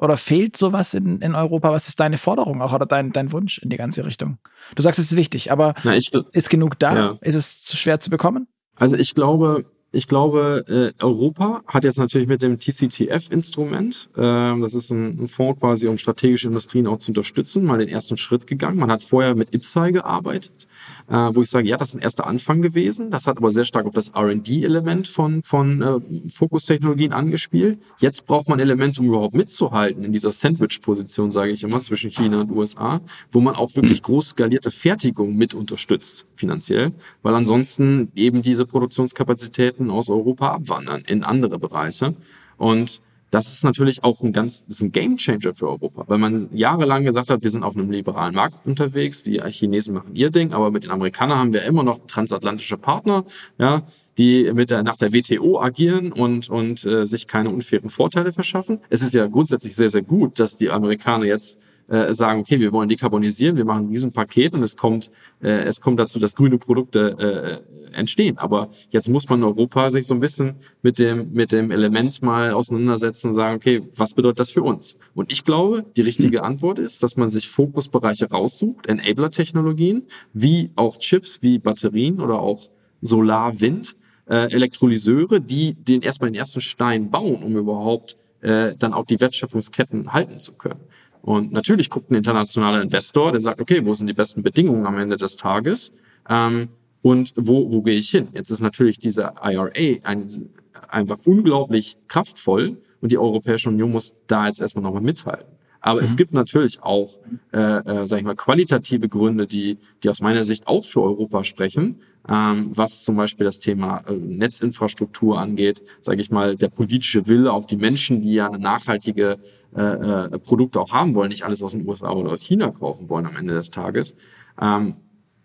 Oder 0.00 0.16
fehlt 0.16 0.56
sowas 0.56 0.94
in, 0.94 1.20
in 1.20 1.34
Europa? 1.34 1.72
Was 1.72 1.88
ist 1.88 1.98
deine 1.98 2.18
Forderung 2.18 2.62
auch 2.62 2.72
oder 2.72 2.86
dein, 2.86 3.12
dein 3.12 3.32
Wunsch 3.32 3.58
in 3.58 3.68
die 3.68 3.76
ganze 3.76 4.06
Richtung? 4.06 4.38
Du 4.76 4.82
sagst, 4.82 5.00
es 5.00 5.10
ist 5.10 5.16
wichtig, 5.16 5.50
aber 5.50 5.74
Na, 5.82 5.96
ich, 5.96 6.12
ist 6.32 6.50
genug 6.50 6.78
da? 6.78 6.94
Ja. 6.94 7.18
Ist 7.20 7.34
es 7.34 7.64
zu 7.64 7.76
schwer 7.76 7.98
zu 7.98 8.08
bekommen? 8.08 8.46
Also 8.76 8.94
ich 8.94 9.16
glaube, 9.16 9.66
ich 9.90 10.06
glaube, 10.06 10.64
äh, 10.68 11.02
Europa 11.02 11.62
hat 11.66 11.84
jetzt 11.84 11.98
natürlich 11.98 12.28
mit 12.28 12.42
dem 12.42 12.58
TCTF-Instrument, 12.58 14.10
äh, 14.16 14.20
das 14.20 14.74
ist 14.74 14.90
ein, 14.90 15.22
ein, 15.22 15.28
Fonds 15.28 15.60
quasi, 15.60 15.88
um 15.88 15.96
strategische 15.96 16.48
Industrien 16.48 16.86
auch 16.86 16.98
zu 16.98 17.10
unterstützen, 17.10 17.64
mal 17.64 17.78
den 17.78 17.88
ersten 17.88 18.18
Schritt 18.18 18.46
gegangen. 18.46 18.78
Man 18.78 18.90
hat 18.90 19.02
vorher 19.02 19.34
mit 19.34 19.54
IPSAI 19.54 19.92
gearbeitet, 19.92 20.66
äh, 21.08 21.14
wo 21.14 21.40
ich 21.40 21.48
sage, 21.48 21.68
ja, 21.68 21.78
das 21.78 21.90
ist 21.90 21.94
ein 21.94 22.02
erster 22.02 22.26
Anfang 22.26 22.60
gewesen. 22.60 23.10
Das 23.10 23.26
hat 23.26 23.38
aber 23.38 23.50
sehr 23.50 23.64
stark 23.64 23.86
auf 23.86 23.94
das 23.94 24.10
R&D-Element 24.10 25.08
von, 25.08 25.42
von 25.42 25.80
äh, 25.80 26.28
Fokustechnologien 26.28 27.14
angespielt. 27.14 27.78
Jetzt 27.98 28.26
braucht 28.26 28.50
man 28.50 28.60
Elemente, 28.60 29.00
um 29.00 29.06
überhaupt 29.06 29.34
mitzuhalten 29.34 30.04
in 30.04 30.12
dieser 30.12 30.32
Sandwich-Position, 30.32 31.32
sage 31.32 31.52
ich 31.52 31.62
immer, 31.62 31.80
zwischen 31.80 32.10
China 32.10 32.42
und 32.42 32.50
USA, 32.50 33.00
wo 33.32 33.40
man 33.40 33.54
auch 33.54 33.74
wirklich 33.74 34.02
groß 34.02 34.30
skalierte 34.30 34.70
Fertigung 34.70 35.34
mit 35.34 35.54
unterstützt, 35.54 36.26
finanziell, 36.36 36.92
weil 37.22 37.34
ansonsten 37.34 38.12
eben 38.14 38.42
diese 38.42 38.66
Produktionskapazität 38.66 39.77
Lieferketten 39.78 39.90
aus 39.90 40.08
Europa 40.08 40.52
abwandern 40.52 41.02
in 41.06 41.24
andere 41.24 41.58
Bereiche. 41.58 42.14
Und 42.56 43.00
das 43.30 43.52
ist 43.52 43.62
natürlich 43.62 44.02
auch 44.04 44.22
ein 44.22 44.32
ganz, 44.32 44.64
das 44.64 44.76
ist 44.76 44.82
ein 44.82 44.90
Gamechanger 44.90 45.54
für 45.54 45.68
Europa, 45.68 46.04
weil 46.06 46.16
man 46.16 46.48
jahrelang 46.50 47.04
gesagt 47.04 47.28
hat, 47.28 47.44
wir 47.44 47.50
sind 47.50 47.62
auf 47.62 47.76
einem 47.76 47.90
liberalen 47.90 48.34
Markt 48.34 48.66
unterwegs, 48.66 49.22
die 49.22 49.38
Chinesen 49.50 49.92
machen 49.92 50.14
ihr 50.14 50.30
Ding, 50.30 50.54
aber 50.54 50.70
mit 50.70 50.84
den 50.84 50.90
Amerikanern 50.90 51.38
haben 51.38 51.52
wir 51.52 51.62
immer 51.64 51.82
noch 51.82 52.00
transatlantische 52.06 52.78
Partner, 52.78 53.24
ja, 53.58 53.82
die 54.16 54.50
mit 54.54 54.70
der, 54.70 54.82
nach 54.82 54.96
der 54.96 55.12
WTO 55.12 55.60
agieren 55.60 56.10
und, 56.10 56.48
und 56.48 56.86
äh, 56.86 57.06
sich 57.06 57.26
keine 57.26 57.50
unfairen 57.50 57.90
Vorteile 57.90 58.32
verschaffen. 58.32 58.80
Es 58.88 59.02
ist 59.02 59.12
ja 59.12 59.26
grundsätzlich 59.26 59.76
sehr, 59.76 59.90
sehr 59.90 60.02
gut, 60.02 60.40
dass 60.40 60.56
die 60.56 60.70
Amerikaner 60.70 61.26
jetzt 61.26 61.58
äh, 61.88 62.12
sagen, 62.14 62.40
okay, 62.40 62.60
wir 62.60 62.72
wollen 62.72 62.88
dekarbonisieren, 62.88 63.56
wir 63.56 63.64
machen 63.64 63.90
diesen 63.90 64.12
Paket 64.12 64.54
und 64.54 64.62
es 64.62 64.76
kommt, 64.76 65.10
äh, 65.42 65.48
es 65.48 65.80
kommt 65.80 65.98
dazu, 65.98 66.18
dass 66.18 66.34
grüne 66.34 66.58
Produkte 66.58 67.62
äh, 67.92 67.96
entstehen. 67.98 68.38
Aber 68.38 68.68
jetzt 68.90 69.08
muss 69.08 69.28
man 69.28 69.40
in 69.40 69.44
Europa 69.44 69.90
sich 69.90 70.06
so 70.06 70.14
ein 70.14 70.20
bisschen 70.20 70.56
mit 70.82 70.98
dem, 70.98 71.32
mit 71.32 71.52
dem 71.52 71.70
Element 71.70 72.22
mal 72.22 72.52
auseinandersetzen 72.52 73.28
und 73.28 73.34
sagen, 73.34 73.56
okay, 73.56 73.82
was 73.94 74.14
bedeutet 74.14 74.40
das 74.40 74.50
für 74.50 74.62
uns? 74.62 74.96
Und 75.14 75.32
ich 75.32 75.44
glaube, 75.44 75.84
die 75.96 76.02
richtige 76.02 76.42
Antwort 76.42 76.78
ist, 76.78 77.02
dass 77.02 77.16
man 77.16 77.30
sich 77.30 77.48
Fokusbereiche 77.48 78.30
raussucht, 78.30 78.86
Enabler-Technologien, 78.86 80.04
wie 80.32 80.70
auch 80.76 80.98
Chips, 80.98 81.42
wie 81.42 81.58
Batterien 81.58 82.20
oder 82.20 82.40
auch 82.40 82.68
Solar, 83.00 83.60
Wind, 83.60 83.96
äh, 84.28 84.52
Elektrolyseure, 84.52 85.40
die 85.40 85.74
den 85.74 86.02
erstmal 86.02 86.30
den 86.30 86.38
ersten 86.38 86.60
Stein 86.60 87.10
bauen, 87.10 87.42
um 87.42 87.56
überhaupt 87.56 88.16
äh, 88.40 88.74
dann 88.76 88.92
auch 88.92 89.06
die 89.06 89.20
Wertschöpfungsketten 89.20 90.12
halten 90.12 90.38
zu 90.38 90.52
können. 90.52 90.80
Und 91.22 91.52
natürlich 91.52 91.90
guckt 91.90 92.10
ein 92.10 92.14
internationaler 92.14 92.82
Investor, 92.82 93.32
der 93.32 93.40
sagt, 93.40 93.60
okay, 93.60 93.84
wo 93.84 93.94
sind 93.94 94.06
die 94.06 94.14
besten 94.14 94.42
Bedingungen 94.42 94.86
am 94.86 94.98
Ende 94.98 95.16
des 95.16 95.36
Tages? 95.36 95.92
Ähm, 96.28 96.68
und 97.02 97.32
wo, 97.36 97.70
wo 97.70 97.82
gehe 97.82 97.96
ich 97.96 98.10
hin? 98.10 98.28
Jetzt 98.32 98.50
ist 98.50 98.60
natürlich 98.60 98.98
dieser 98.98 99.34
IRA 99.42 99.70
ein, 100.04 100.50
einfach 100.88 101.18
unglaublich 101.24 101.96
kraftvoll 102.08 102.78
und 103.00 103.12
die 103.12 103.18
Europäische 103.18 103.68
Union 103.68 103.92
muss 103.92 104.14
da 104.26 104.46
jetzt 104.46 104.60
erstmal 104.60 104.82
nochmal 104.82 105.02
mithalten. 105.02 105.58
Aber 105.80 106.00
mhm. 106.00 106.06
es 106.06 106.16
gibt 106.16 106.32
natürlich 106.32 106.82
auch, 106.82 107.18
äh, 107.52 107.58
äh, 107.58 108.06
sag 108.06 108.18
ich 108.18 108.24
mal, 108.24 108.34
qualitative 108.34 109.08
Gründe, 109.08 109.46
die, 109.46 109.78
die 110.02 110.08
aus 110.08 110.20
meiner 110.20 110.44
Sicht 110.44 110.66
auch 110.66 110.84
für 110.84 111.02
Europa 111.02 111.44
sprechen, 111.44 112.00
was 112.28 113.04
zum 113.04 113.16
Beispiel 113.16 113.44
das 113.44 113.58
Thema 113.58 114.02
äh, 114.06 114.12
Netzinfrastruktur 114.12 115.38
angeht, 115.38 115.82
sage 116.00 116.20
ich 116.20 116.30
mal, 116.30 116.56
der 116.56 116.68
politische 116.68 117.26
Wille, 117.26 117.52
auch 117.52 117.64
die 117.64 117.76
Menschen, 117.76 118.20
die 118.20 118.34
ja 118.34 118.48
eine 118.48 118.58
nachhaltige 118.58 119.38
äh, 119.74 119.80
äh, 119.80 120.38
Produkte 120.38 120.80
auch 120.80 120.92
haben 120.92 121.14
wollen, 121.14 121.30
nicht 121.30 121.44
alles 121.44 121.62
aus 121.62 121.72
den 121.72 121.88
USA 121.88 122.10
oder 122.10 122.32
aus 122.32 122.42
China 122.42 122.70
kaufen 122.70 123.08
wollen 123.08 123.26
am 123.26 123.36
Ende 123.36 123.54
des 123.54 123.70
Tages. 123.70 124.14
Ähm, 124.60 124.96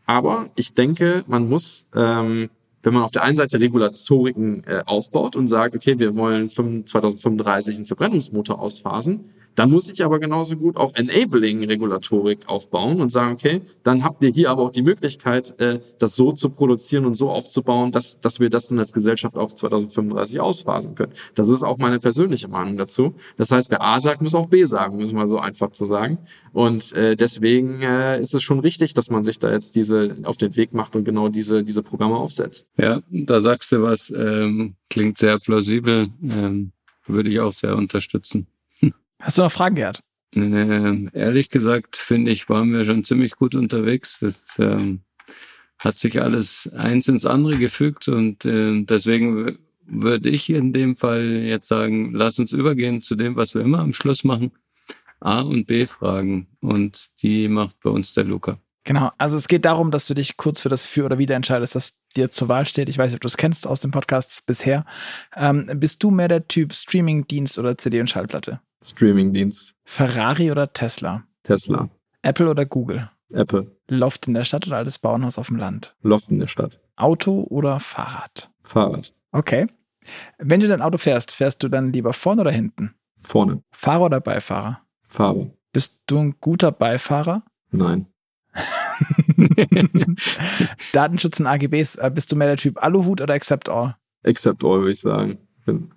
aber 0.05 0.49
ich 0.55 0.73
denke, 0.73 1.23
man 1.27 1.47
muss 1.47 1.88
ähm, 1.95 2.49
wenn 2.84 2.93
man 2.93 3.03
auf 3.03 3.11
der 3.11 3.23
einen 3.23 3.38
Seite 3.38 3.59
Regulatoriken 3.59 4.63
äh, 4.65 4.84
aufbaut 4.86 5.36
und 5.36 5.47
sagt, 5.47 5.73
okay, 5.73 5.97
wir 5.97 6.15
wollen 6.17 6.49
2035 6.49 7.77
einen 7.77 7.86
Verbrennungsmotor 7.86 8.59
ausphasen, 8.59 9.31
Dann 9.55 9.71
muss 9.71 9.89
ich 9.89 10.03
aber 10.03 10.19
genauso 10.19 10.55
gut 10.55 10.77
auch 10.77 10.95
Enabling-Regulatorik 10.95 12.47
aufbauen 12.47 13.01
und 13.01 13.09
sagen, 13.09 13.34
okay, 13.34 13.61
dann 13.84 14.03
habt 14.03 14.23
ihr 14.23 14.31
hier 14.31 14.49
aber 14.49 14.63
auch 14.63 14.71
die 14.71 14.81
Möglichkeit, 14.81 15.59
äh, 15.59 15.80
das 15.99 16.15
so 16.15 16.31
zu 16.31 16.49
produzieren 16.49 17.05
und 17.05 17.15
so 17.15 17.30
aufzubauen, 17.30 17.91
dass, 17.91 18.19
dass 18.19 18.39
wir 18.39 18.49
das 18.49 18.67
dann 18.67 18.80
als 18.80 18.93
Gesellschaft 18.93 19.38
auch 19.38 19.51
2035 19.51 20.39
ausphasen 20.39 20.95
können. 20.95 21.13
Das 21.35 21.49
ist 21.49 21.63
auch 21.63 21.77
meine 21.77 21.99
persönliche 21.99 22.47
Meinung 22.47 22.77
dazu. 22.77 23.15
Das 23.38 23.51
heißt, 23.51 23.69
wer 23.69 23.84
A 23.84 23.99
sagt, 24.01 24.21
muss 24.21 24.35
auch 24.35 24.47
B 24.47 24.63
sagen, 24.65 24.97
müssen 24.97 25.17
wir 25.17 25.27
so 25.27 25.39
einfach 25.39 25.71
zu 25.71 25.88
sagen. 25.88 26.19
Und 26.51 26.93
äh, 26.93 27.15
deswegen 27.15 27.81
äh, 27.81 28.21
ist 28.21 28.34
es 28.34 28.43
schon 28.43 28.59
richtig, 28.59 28.93
dass 28.93 29.09
man 29.09 29.23
sich 29.23 29.39
da 29.39 29.51
jetzt 29.51 29.75
diese 29.75 30.15
auf 30.23 30.38
den 30.38 30.55
Weg 30.55 30.73
macht 30.73 30.95
und 30.95 31.03
genau 31.03 31.30
diese, 31.30 31.63
diese 31.63 31.84
Programme 31.84 32.15
aufsetzt. 32.15 32.71
Ja, 32.77 33.01
da 33.09 33.41
sagst 33.41 33.71
du 33.71 33.81
was, 33.81 34.11
ähm, 34.15 34.75
klingt 34.89 35.17
sehr 35.17 35.39
plausibel, 35.39 36.09
ähm, 36.23 36.71
würde 37.05 37.30
ich 37.30 37.39
auch 37.39 37.51
sehr 37.51 37.75
unterstützen. 37.75 38.47
Hast 39.23 39.37
du 39.37 39.41
noch 39.41 39.51
Fragen, 39.53 39.75
Gerd? 39.75 40.01
Äh, 40.35 41.09
ehrlich 41.13 41.49
gesagt, 41.49 41.95
finde 41.95 42.31
ich, 42.31 42.49
waren 42.49 42.73
wir 42.73 42.83
schon 42.83 43.05
ziemlich 43.05 43.37
gut 43.37 43.55
unterwegs. 43.55 44.19
Das 44.19 44.59
ähm, 44.59 44.99
hat 45.79 45.97
sich 45.97 46.21
alles 46.21 46.69
eins 46.73 47.07
ins 47.07 47.25
andere 47.25 47.55
gefügt 47.55 48.09
und 48.09 48.43
äh, 48.43 48.83
deswegen 48.83 49.57
würde 49.85 50.29
ich 50.29 50.49
in 50.49 50.73
dem 50.73 50.97
Fall 50.97 51.23
jetzt 51.23 51.69
sagen, 51.69 52.11
lass 52.13 52.37
uns 52.37 52.51
übergehen 52.51 52.99
zu 52.99 53.15
dem, 53.15 53.37
was 53.37 53.55
wir 53.55 53.61
immer 53.61 53.79
am 53.79 53.93
Schluss 53.93 54.25
machen. 54.25 54.51
A 55.21 55.39
und 55.39 55.67
B 55.67 55.85
Fragen 55.85 56.47
und 56.59 57.21
die 57.23 57.47
macht 57.47 57.79
bei 57.79 57.91
uns 57.91 58.13
der 58.13 58.25
Luca. 58.25 58.59
Genau, 58.85 59.11
also 59.18 59.38
es 59.38 59.47
geht 59.47 59.65
darum, 59.65 59.91
dass 59.91 60.07
du 60.07 60.14
dich 60.14 60.35
kurz 60.35 60.61
für 60.61 60.69
das 60.69 60.85
Für 60.85 61.05
oder 61.05 61.18
Wider 61.18 61.35
entscheidest, 61.35 61.76
das 61.76 62.01
dir 62.15 62.31
zur 62.31 62.49
Wahl 62.49 62.65
steht. 62.65 62.89
Ich 62.89 62.97
weiß 62.97 63.11
nicht, 63.11 63.18
ob 63.18 63.22
du 63.22 63.27
es 63.27 63.38
kennst 63.38 63.65
aus 63.65 63.80
den 63.80 63.91
Podcasts 63.91 64.41
bisher. 64.41 64.85
Ähm, 65.35 65.69
bist 65.76 66.03
du 66.03 66.11
mehr 66.11 66.27
der 66.27 66.47
Typ 66.47 66.73
Streaming-Dienst 66.73 67.57
oder 67.57 67.77
CD 67.77 68.01
und 68.01 68.10
Schallplatte? 68.10 68.60
Streaming-Dienst. 68.84 69.76
Ferrari 69.85 70.51
oder 70.51 70.72
Tesla? 70.73 71.23
Tesla. 71.43 71.89
Apple 72.23 72.49
oder 72.49 72.65
Google? 72.65 73.10
Apple. 73.31 73.72
Loft 73.89 74.27
in 74.27 74.34
der 74.34 74.43
Stadt 74.43 74.68
oder 74.68 74.77
altes 74.77 74.99
Bauernhaus 74.99 75.38
auf 75.38 75.47
dem 75.47 75.57
Land? 75.57 75.95
Loft 76.01 76.30
in 76.30 76.39
der 76.39 76.47
Stadt. 76.47 76.80
Auto 76.95 77.45
oder 77.49 77.80
Fahrrad? 77.80 78.51
Fahrrad. 78.64 79.14
Okay. 79.31 79.68
Wenn 80.38 80.60
du 80.60 80.68
dein 80.68 80.81
Auto 80.81 80.97
fährst, 80.97 81.31
fährst 81.31 81.64
du 81.64 81.69
dann 81.69 81.93
lieber 81.93 82.14
vorne 82.14 82.41
oder 82.41 82.51
hinten? 82.51 82.93
Vorne. 83.22 83.64
Fahrer 83.72 84.05
oder 84.05 84.19
Beifahrer? 84.19 84.81
Fahrer. 85.07 85.49
Bist 85.72 86.03
du 86.07 86.19
ein 86.19 86.35
guter 86.39 86.72
Beifahrer? 86.72 87.43
Nein. 87.72 88.07
Datenschutz 90.94 91.40
und 91.40 91.48
AGBs, 91.48 91.95
äh, 91.95 92.11
bist 92.14 92.32
du 92.32 92.36
mehr 92.36 92.48
der 92.48 92.57
Typ 92.57 92.82
Aluhut 92.82 93.22
oder 93.22 93.34
Accept 93.34 93.70
All? 93.70 93.95
Accept 94.26 94.64
All, 94.64 94.80
würde 94.80 94.91
ich 94.91 94.99
sagen. 94.99 95.38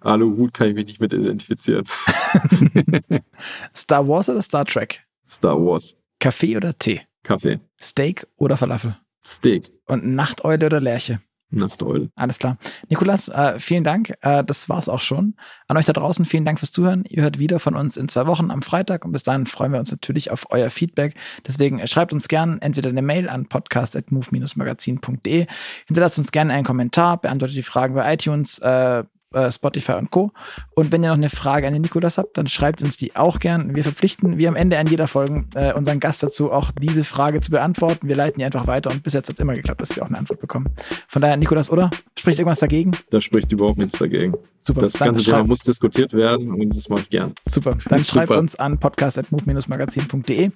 Aluhut 0.00 0.54
kann 0.54 0.68
ich 0.68 0.74
mich 0.74 0.86
nicht 0.86 1.00
mit 1.00 1.12
identifizieren. 1.12 1.84
Star 3.74 4.06
Wars 4.06 4.28
oder 4.28 4.42
Star 4.42 4.64
Trek? 4.64 5.04
Star 5.28 5.56
Wars. 5.56 5.96
Kaffee 6.20 6.56
oder 6.56 6.76
Tee? 6.78 7.00
Kaffee. 7.24 7.58
Steak 7.80 8.26
oder 8.36 8.56
Falafel? 8.56 8.96
Steak. 9.26 9.72
Und 9.86 10.06
Nachteule 10.06 10.66
oder 10.66 10.80
Lerche? 10.80 11.20
Nachteule. 11.50 12.10
Alles 12.16 12.38
klar. 12.38 12.58
Nikolas, 12.88 13.28
äh, 13.28 13.58
vielen 13.58 13.84
Dank. 13.84 14.14
Äh, 14.20 14.42
das 14.44 14.68
war's 14.68 14.88
auch 14.88 15.00
schon. 15.00 15.34
An 15.68 15.76
euch 15.76 15.84
da 15.84 15.92
draußen 15.92 16.24
vielen 16.24 16.44
Dank 16.44 16.58
fürs 16.58 16.72
Zuhören. 16.72 17.04
Ihr 17.08 17.22
hört 17.22 17.38
wieder 17.38 17.60
von 17.60 17.76
uns 17.76 17.96
in 17.96 18.08
zwei 18.08 18.26
Wochen 18.26 18.50
am 18.50 18.62
Freitag 18.62 19.04
und 19.04 19.12
bis 19.12 19.22
dahin 19.22 19.46
freuen 19.46 19.72
wir 19.72 19.78
uns 19.78 19.90
natürlich 19.90 20.30
auf 20.30 20.46
euer 20.50 20.70
Feedback. 20.70 21.14
Deswegen 21.46 21.78
äh, 21.78 21.86
schreibt 21.86 22.12
uns 22.12 22.28
gerne 22.28 22.58
entweder 22.60 22.88
eine 22.88 23.02
Mail 23.02 23.28
an 23.28 23.46
podcast.move-magazin.de. 23.46 25.46
Hinterlasst 25.86 26.18
uns 26.18 26.32
gerne 26.32 26.52
einen 26.52 26.64
Kommentar, 26.64 27.20
beantwortet 27.20 27.56
die 27.56 27.62
Fragen 27.62 27.94
bei 27.94 28.12
iTunes, 28.12 28.58
äh, 28.58 29.04
äh, 29.36 29.52
Spotify 29.52 29.92
und 29.92 30.10
Co. 30.10 30.32
Und 30.74 30.92
wenn 30.92 31.02
ihr 31.02 31.10
noch 31.10 31.16
eine 31.16 31.30
Frage 31.30 31.66
an 31.66 31.72
den 31.72 31.82
Nikolas 31.82 32.18
habt, 32.18 32.38
dann 32.38 32.46
schreibt 32.46 32.82
uns 32.82 32.96
die 32.96 33.14
auch 33.16 33.38
gern. 33.38 33.74
Wir 33.76 33.84
verpflichten, 33.84 34.38
wie 34.38 34.48
am 34.48 34.56
Ende 34.56 34.78
an 34.78 34.86
jeder 34.86 35.06
Folge, 35.06 35.44
äh, 35.54 35.72
unseren 35.74 36.00
Gast 36.00 36.22
dazu, 36.22 36.50
auch 36.50 36.70
diese 36.72 37.04
Frage 37.04 37.40
zu 37.40 37.50
beantworten. 37.50 38.08
Wir 38.08 38.16
leiten 38.16 38.38
die 38.38 38.44
einfach 38.44 38.66
weiter 38.66 38.90
und 38.90 39.02
bis 39.02 39.12
jetzt 39.12 39.28
hat 39.28 39.34
es 39.34 39.40
immer 39.40 39.54
geklappt, 39.54 39.80
dass 39.80 39.94
wir 39.94 40.02
auch 40.02 40.08
eine 40.08 40.18
Antwort 40.18 40.40
bekommen. 40.40 40.68
Von 41.08 41.22
daher, 41.22 41.36
Nikolas, 41.36 41.70
oder? 41.70 41.90
Spricht 42.18 42.38
irgendwas 42.38 42.60
dagegen? 42.60 42.92
Da 43.10 43.20
spricht 43.20 43.52
überhaupt 43.52 43.78
nichts 43.78 43.98
dagegen. 43.98 44.34
Super. 44.58 44.80
Das 44.80 44.94
ganze 44.94 45.22
Thema 45.22 45.44
muss 45.44 45.60
diskutiert 45.60 46.12
werden 46.12 46.52
und 46.52 46.76
das 46.76 46.88
mache 46.88 47.02
ich 47.02 47.10
gern. 47.10 47.32
Super. 47.48 47.76
Dann 47.88 48.02
schreibt 48.02 48.34
uns 48.34 48.56
an 48.56 48.78
podcast.move-magazin.de. 48.78 50.50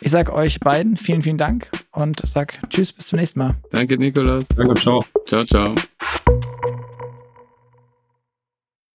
Ich 0.00 0.10
sage 0.10 0.32
euch 0.32 0.60
beiden 0.60 0.96
vielen, 0.96 1.22
vielen 1.22 1.38
Dank 1.38 1.70
und 1.92 2.22
sag 2.24 2.58
Tschüss, 2.70 2.92
bis 2.92 3.08
zum 3.08 3.18
nächsten 3.18 3.38
Mal. 3.38 3.54
Danke, 3.70 3.98
Nikolas. 3.98 4.48
Danke, 4.48 4.74
ciao. 4.74 5.04
Ciao, 5.26 5.44
ciao. 5.44 5.74